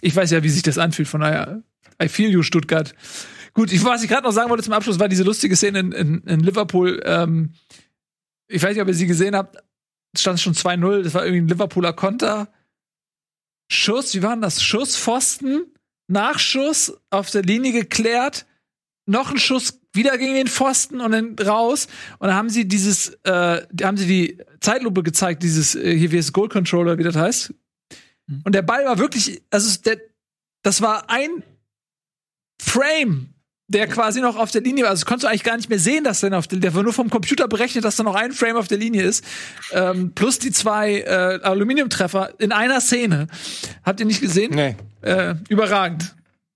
ich 0.00 0.16
weiß 0.16 0.30
ja, 0.30 0.42
wie 0.42 0.48
sich 0.48 0.62
das 0.62 0.78
anfühlt, 0.78 1.08
von 1.08 1.20
daher, 1.20 1.62
I 2.02 2.08
feel 2.08 2.30
you, 2.30 2.42
Stuttgart. 2.42 2.94
Gut, 3.54 3.72
ich, 3.72 3.84
was 3.84 4.02
ich 4.02 4.08
gerade 4.08 4.22
noch 4.22 4.32
sagen 4.32 4.48
wollte 4.48 4.62
zum 4.62 4.72
Abschluss, 4.72 4.98
war 4.98 5.08
diese 5.08 5.24
lustige 5.24 5.56
Szene 5.56 5.80
in, 5.80 5.92
in, 5.92 6.22
in 6.22 6.40
Liverpool. 6.40 7.02
Ähm, 7.04 7.50
ich 8.48 8.62
weiß 8.62 8.74
nicht, 8.74 8.82
ob 8.82 8.88
ihr 8.88 8.94
sie 8.94 9.06
gesehen 9.06 9.34
habt, 9.34 9.58
stand 10.16 10.40
schon 10.40 10.54
2-0, 10.54 11.02
das 11.02 11.14
war 11.14 11.24
irgendwie 11.24 11.42
ein 11.42 11.48
Liverpooler 11.48 11.92
Konter 11.92 12.48
Schuss, 13.72 14.14
wie 14.14 14.22
war 14.22 14.32
denn 14.32 14.42
das? 14.42 14.62
Schuss, 14.62 14.96
Pfosten, 14.96 15.64
Nachschuss, 16.08 16.92
auf 17.10 17.30
der 17.30 17.42
Linie 17.42 17.72
geklärt, 17.72 18.46
noch 19.06 19.30
ein 19.30 19.38
Schuss 19.38 19.80
wieder 19.92 20.16
gegen 20.18 20.34
den 20.34 20.46
Pfosten 20.46 21.00
und 21.00 21.12
dann 21.12 21.36
raus. 21.38 21.86
Und 22.18 22.28
dann 22.28 22.36
haben 22.36 22.50
sie 22.50 22.66
dieses, 22.66 23.18
äh, 23.24 23.66
haben 23.82 23.96
sie 23.96 24.06
die 24.06 24.38
Zeitlupe 24.60 25.02
gezeigt, 25.02 25.42
dieses, 25.42 25.74
äh, 25.74 25.96
hier 25.96 26.12
wie 26.12 26.18
es 26.18 26.32
Goal 26.32 26.48
Controller, 26.48 26.98
wie 26.98 27.02
das 27.02 27.16
heißt. 27.16 27.54
Mhm. 28.26 28.42
Und 28.44 28.54
der 28.54 28.62
Ball 28.62 28.84
war 28.84 28.98
wirklich, 28.98 29.42
also 29.50 29.80
der, 29.82 29.98
das 30.62 30.80
war 30.80 31.10
ein 31.10 31.42
Frame 32.60 33.31
der 33.72 33.86
quasi 33.88 34.20
noch 34.20 34.36
auf 34.36 34.50
der 34.50 34.62
Linie 34.62 34.84
war. 34.84 34.90
Also 34.90 35.04
konntest 35.04 35.24
du 35.24 35.28
eigentlich 35.28 35.44
gar 35.44 35.56
nicht 35.56 35.68
mehr 35.68 35.78
sehen, 35.78 36.04
dass 36.04 36.20
der 36.20 36.36
auf 36.36 36.46
der, 36.46 36.58
der 36.58 36.74
war 36.74 36.82
nur 36.82 36.92
vom 36.92 37.10
Computer 37.10 37.48
berechnet, 37.48 37.84
dass 37.84 37.96
da 37.96 38.02
noch 38.02 38.14
ein 38.14 38.32
Frame 38.32 38.56
auf 38.56 38.68
der 38.68 38.78
Linie 38.78 39.02
ist. 39.02 39.24
Ähm, 39.72 40.12
plus 40.14 40.38
die 40.38 40.52
zwei 40.52 41.00
äh, 41.00 41.40
Aluminiumtreffer 41.42 42.30
in 42.38 42.52
einer 42.52 42.80
Szene. 42.80 43.26
Habt 43.84 44.00
ihr 44.00 44.06
nicht 44.06 44.20
gesehen? 44.20 44.54
Nee. 44.54 44.76
Äh, 45.02 45.34
überragend. 45.48 46.14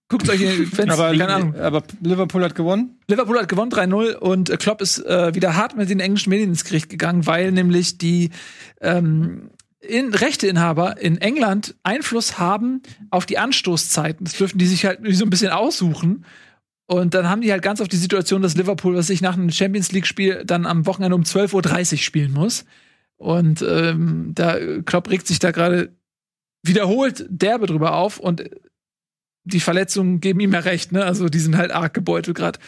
Guckt 0.08 0.28
euch 0.28 0.40
in 0.40 0.66
Fans, 0.72 0.92
aber, 0.92 1.16
keine 1.16 1.34
Ahnung. 1.34 1.56
aber 1.56 1.82
Liverpool 2.00 2.44
hat 2.44 2.54
gewonnen? 2.54 2.98
Liverpool 3.08 3.38
hat 3.40 3.48
gewonnen 3.48 3.72
3-0 3.72 4.14
und 4.14 4.50
äh, 4.50 4.56
Klopp 4.56 4.80
ist 4.80 5.04
äh, 5.04 5.34
wieder 5.34 5.56
hart 5.56 5.76
mit 5.76 5.90
den 5.90 5.98
englischen 5.98 6.30
Medien 6.30 6.50
ins 6.50 6.64
Gericht 6.64 6.88
gegangen, 6.88 7.26
weil 7.26 7.50
nämlich 7.50 7.98
die 7.98 8.30
ähm, 8.80 9.50
in, 9.80 10.14
Rechteinhaber 10.14 11.00
in 11.00 11.18
England 11.18 11.74
Einfluss 11.82 12.38
haben 12.38 12.82
auf 13.10 13.26
die 13.26 13.38
Anstoßzeiten. 13.38 14.24
Das 14.24 14.34
dürfen 14.34 14.58
die 14.58 14.66
sich 14.66 14.84
halt 14.84 15.00
so 15.10 15.24
ein 15.24 15.30
bisschen 15.30 15.50
aussuchen. 15.50 16.24
Und 16.86 17.14
dann 17.14 17.28
haben 17.28 17.40
die 17.40 17.50
halt 17.50 17.62
ganz 17.62 17.80
oft 17.80 17.90
die 17.90 17.96
Situation, 17.96 18.42
dass 18.42 18.56
Liverpool, 18.56 18.94
was 18.94 19.08
sich 19.08 19.20
nach 19.20 19.34
einem 19.34 19.50
Champions 19.50 19.90
League-Spiel 19.92 20.44
dann 20.44 20.66
am 20.66 20.86
Wochenende 20.86 21.16
um 21.16 21.22
12.30 21.22 21.92
Uhr 21.92 21.98
spielen 21.98 22.32
muss. 22.32 22.64
Und 23.16 23.62
ähm, 23.62 24.32
da 24.34 24.58
Klopp 24.82 25.10
regt 25.10 25.26
sich 25.26 25.38
da 25.38 25.50
gerade 25.50 25.96
wiederholt 26.62 27.26
derbe 27.28 27.66
drüber 27.66 27.94
auf 27.94 28.18
und 28.18 28.44
die 29.46 29.60
Verletzungen 29.60 30.20
geben 30.20 30.40
ihm 30.40 30.52
ja 30.52 30.58
recht, 30.60 30.92
ne? 30.92 31.04
Also 31.04 31.28
die 31.28 31.38
sind 31.38 31.56
halt 31.56 31.70
arg 31.70 31.94
gebeutelt 31.94 32.36
gerade. 32.36 32.58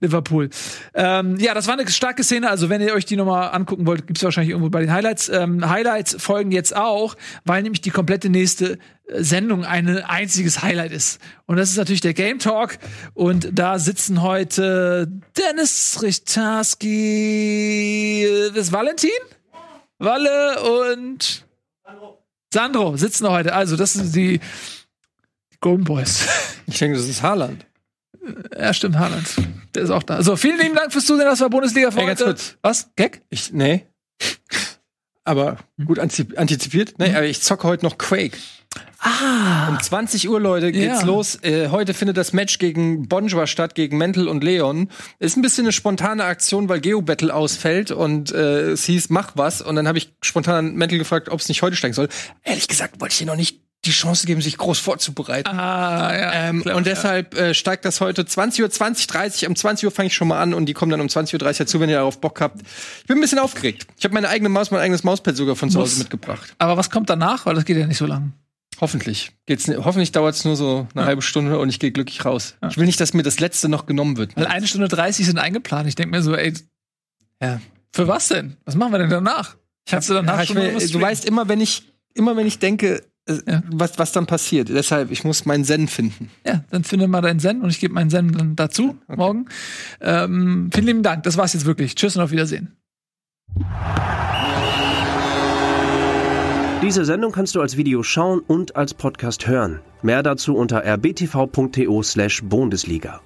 Liverpool. 0.00 0.50
Ähm, 0.94 1.36
ja, 1.38 1.54
das 1.54 1.68
war 1.68 1.74
eine 1.74 1.88
starke 1.88 2.24
Szene. 2.24 2.50
Also 2.50 2.68
wenn 2.68 2.80
ihr 2.80 2.94
euch 2.94 3.04
die 3.04 3.16
nochmal 3.16 3.50
angucken 3.52 3.86
wollt, 3.86 4.06
gibt's 4.06 4.24
wahrscheinlich 4.24 4.50
irgendwo 4.50 4.70
bei 4.70 4.80
den 4.80 4.92
Highlights. 4.92 5.28
Ähm, 5.28 5.68
Highlights 5.68 6.16
folgen 6.18 6.50
jetzt 6.50 6.74
auch, 6.74 7.16
weil 7.44 7.62
nämlich 7.62 7.82
die 7.82 7.90
komplette 7.90 8.30
nächste 8.30 8.78
äh, 9.06 9.22
Sendung 9.22 9.64
ein 9.64 9.88
einziges 9.98 10.62
Highlight 10.62 10.90
ist. 10.90 11.20
Und 11.46 11.56
das 11.56 11.70
ist 11.70 11.76
natürlich 11.76 12.00
der 12.00 12.14
Game 12.14 12.40
Talk. 12.40 12.78
Und 13.14 13.50
da 13.52 13.78
sitzen 13.78 14.22
heute 14.22 15.06
Dennis 15.38 16.00
Richtarski, 16.02 16.88
äh, 18.24 18.58
ist 18.58 18.72
Valentin? 18.72 19.10
Walle 19.98 20.62
und 20.62 21.44
Sandro 22.52 22.96
sitzen 22.96 23.28
heute. 23.28 23.54
Also, 23.54 23.76
das 23.76 23.92
sind 23.94 24.14
die 24.14 24.40
Golden 25.62 25.84
Boys. 25.84 26.26
Ich 26.68 26.78
denke, 26.78 26.96
das 26.96 27.08
ist 27.08 27.22
Haaland. 27.22 27.66
Ja, 28.56 28.72
stimmt, 28.72 28.96
Haaland. 28.96 29.26
Der 29.74 29.82
ist 29.82 29.90
auch 29.90 30.04
da. 30.04 30.22
So, 30.22 30.36
vielen 30.36 30.58
lieben 30.60 30.76
Dank 30.76 30.92
fürs 30.92 31.04
Zusehen. 31.06 31.24
Das 31.26 31.40
war 31.40 31.50
Bundesliga 31.50 31.90
für 31.90 31.98
Ey, 32.00 32.06
ganz 32.06 32.20
heute. 32.20 32.30
kurz. 32.30 32.56
Was? 32.62 32.90
Gag? 32.94 33.22
Ich, 33.30 33.52
nee. 33.52 33.84
Aber 35.24 35.58
gut 35.84 35.98
antizi- 35.98 36.36
antizipiert. 36.36 36.94
Nee, 36.98 37.14
aber 37.14 37.24
ich 37.26 37.42
zocke 37.42 37.66
heute 37.66 37.84
noch 37.84 37.98
Quake. 37.98 38.36
Ah. 39.00 39.68
Um 39.68 39.80
20 39.80 40.28
Uhr, 40.28 40.40
Leute, 40.40 40.70
geht's 40.70 41.00
Ja. 41.00 41.06
los. 41.06 41.38
Äh, 41.42 41.68
heute 41.70 41.94
findet 41.94 42.16
das 42.16 42.32
Match 42.32 42.58
gegen 42.58 43.08
Bonjour 43.08 43.46
statt, 43.48 43.74
gegen 43.74 43.98
Mental 43.98 44.28
und 44.28 44.44
Leon. 44.44 44.88
Ist 45.18 45.36
ein 45.36 45.42
bisschen 45.42 45.64
eine 45.64 45.72
spontane 45.72 46.24
Aktion, 46.24 46.68
weil 46.68 46.80
Geo-Battle 46.80 47.34
ausfällt 47.34 47.90
und 47.90 48.30
äh, 48.32 48.70
es 48.70 48.84
hieß, 48.84 49.10
mach 49.10 49.32
was. 49.34 49.60
Und 49.62 49.74
dann 49.76 49.88
habe 49.88 49.98
ich 49.98 50.14
spontan 50.22 50.74
Mental 50.76 50.98
gefragt, 50.98 51.28
ob 51.28 51.40
es 51.40 51.48
nicht 51.48 51.62
heute 51.62 51.74
steigen 51.76 51.94
soll. 51.94 52.08
Ehrlich 52.44 52.68
gesagt, 52.68 53.00
wollte 53.00 53.12
ich 53.12 53.18
dir 53.18 53.26
noch 53.26 53.36
nicht 53.36 53.61
die 53.84 53.90
Chance 53.90 54.26
geben, 54.26 54.40
sich 54.40 54.56
groß 54.58 54.78
vorzubereiten. 54.78 55.48
Ah, 55.58 56.16
ja. 56.16 56.32
Ähm, 56.34 56.62
Klar, 56.62 56.76
und 56.76 56.86
ja. 56.86 56.94
deshalb 56.94 57.34
äh, 57.34 57.52
steigt 57.52 57.84
das 57.84 58.00
heute 58.00 58.24
20 58.24 58.62
Uhr, 58.62 58.70
20, 58.70 59.06
30. 59.08 59.48
Um 59.48 59.56
20 59.56 59.86
Uhr 59.86 59.90
fange 59.90 60.06
ich 60.06 60.14
schon 60.14 60.28
mal 60.28 60.40
an 60.40 60.54
und 60.54 60.66
die 60.66 60.72
kommen 60.72 60.90
dann 60.90 61.00
um 61.00 61.08
20 61.08 61.34
Uhr 61.34 61.38
30 61.40 61.58
dazu, 61.66 61.80
wenn 61.80 61.88
ihr 61.90 61.96
darauf 61.96 62.20
Bock 62.20 62.40
habt. 62.40 62.60
Ich 63.00 63.06
bin 63.06 63.18
ein 63.18 63.20
bisschen 63.20 63.40
aufgeregt. 63.40 63.86
Ich 63.98 64.04
habe 64.04 64.14
meine 64.14 64.28
eigene 64.28 64.48
Maus, 64.48 64.70
mein 64.70 64.80
eigenes 64.80 65.02
Mauspad 65.02 65.34
sogar 65.36 65.56
von 65.56 65.68
zu. 65.70 65.80
Hause 65.80 65.98
mitgebracht. 65.98 66.54
Aber 66.58 66.76
was 66.76 66.90
kommt 66.90 67.10
danach? 67.10 67.44
Weil 67.46 67.54
das 67.56 67.64
geht 67.64 67.76
ja 67.76 67.86
nicht 67.86 67.98
so 67.98 68.06
lang. 68.06 68.32
Hoffentlich. 68.80 69.32
Geht's, 69.46 69.68
hoffentlich 69.68 70.12
dauert 70.12 70.34
es 70.34 70.44
nur 70.44 70.56
so 70.56 70.86
eine 70.94 71.04
halbe 71.04 71.22
Stunde 71.22 71.58
und 71.58 71.68
ich 71.68 71.78
gehe 71.78 71.90
glücklich 71.92 72.24
raus. 72.24 72.54
Ich 72.70 72.78
will 72.78 72.86
nicht, 72.86 73.00
dass 73.00 73.14
mir 73.14 73.22
das 73.22 73.38
letzte 73.40 73.68
noch 73.68 73.86
genommen 73.86 74.16
wird. 74.16 74.36
Weil 74.36 74.46
eine 74.46 74.66
Stunde 74.66 74.88
30 74.88 75.26
sind 75.26 75.38
eingeplant. 75.38 75.88
Ich 75.88 75.94
denke 75.94 76.16
mir 76.16 76.22
so, 76.22 76.34
ey, 76.34 76.52
Ja. 77.42 77.60
für 77.92 78.06
was 78.08 78.28
denn? 78.28 78.56
Was 78.64 78.74
machen 78.76 78.92
wir 78.92 78.98
denn 78.98 79.10
danach? 79.10 79.56
Kannst 79.88 80.08
du 80.08 80.14
danach 80.14 80.36
Ja, 80.36 80.42
ich 80.42 80.48
schon 80.48 80.56
will, 80.56 80.88
du 80.88 81.00
weißt 81.00 81.24
immer, 81.26 81.48
wenn 81.48 81.60
ich 81.60 81.82
immer 82.14 82.36
wenn 82.36 82.46
ich 82.46 82.58
denke, 82.58 83.02
Ja. 83.28 83.62
was, 83.70 83.98
was 83.98 84.12
dann 84.12 84.26
passiert. 84.26 84.68
Deshalb, 84.68 85.10
ich 85.12 85.22
muss 85.22 85.46
meinen 85.46 85.64
Zen 85.64 85.86
finden. 85.86 86.28
Ja, 86.46 86.64
dann 86.70 86.82
finde 86.82 87.06
mal 87.06 87.20
deinen 87.20 87.38
Zen 87.38 87.62
und 87.62 87.70
ich 87.70 87.78
gebe 87.78 87.94
meinen 87.94 88.10
Zen 88.10 88.32
dann 88.32 88.56
dazu 88.56 88.98
morgen. 89.06 89.46
Ähm, 90.00 90.70
vielen 90.72 90.86
lieben 90.86 91.02
Dank. 91.02 91.22
Das 91.22 91.36
war's 91.36 91.52
jetzt 91.52 91.64
wirklich. 91.64 91.94
Tschüss 91.94 92.16
und 92.16 92.22
auf 92.22 92.32
Wiedersehen. 92.32 92.76
Diese 96.82 97.04
Sendung 97.04 97.30
kannst 97.30 97.54
du 97.54 97.60
als 97.60 97.76
Video 97.76 98.02
schauen 98.02 98.40
und 98.40 98.74
als 98.74 98.92
Podcast 98.92 99.46
hören. 99.46 99.78
Mehr 100.02 100.24
dazu 100.24 100.56
unter 100.56 100.82
rbtv.to 100.84 102.02
slash 102.02 102.42
Bundesliga. 102.42 103.20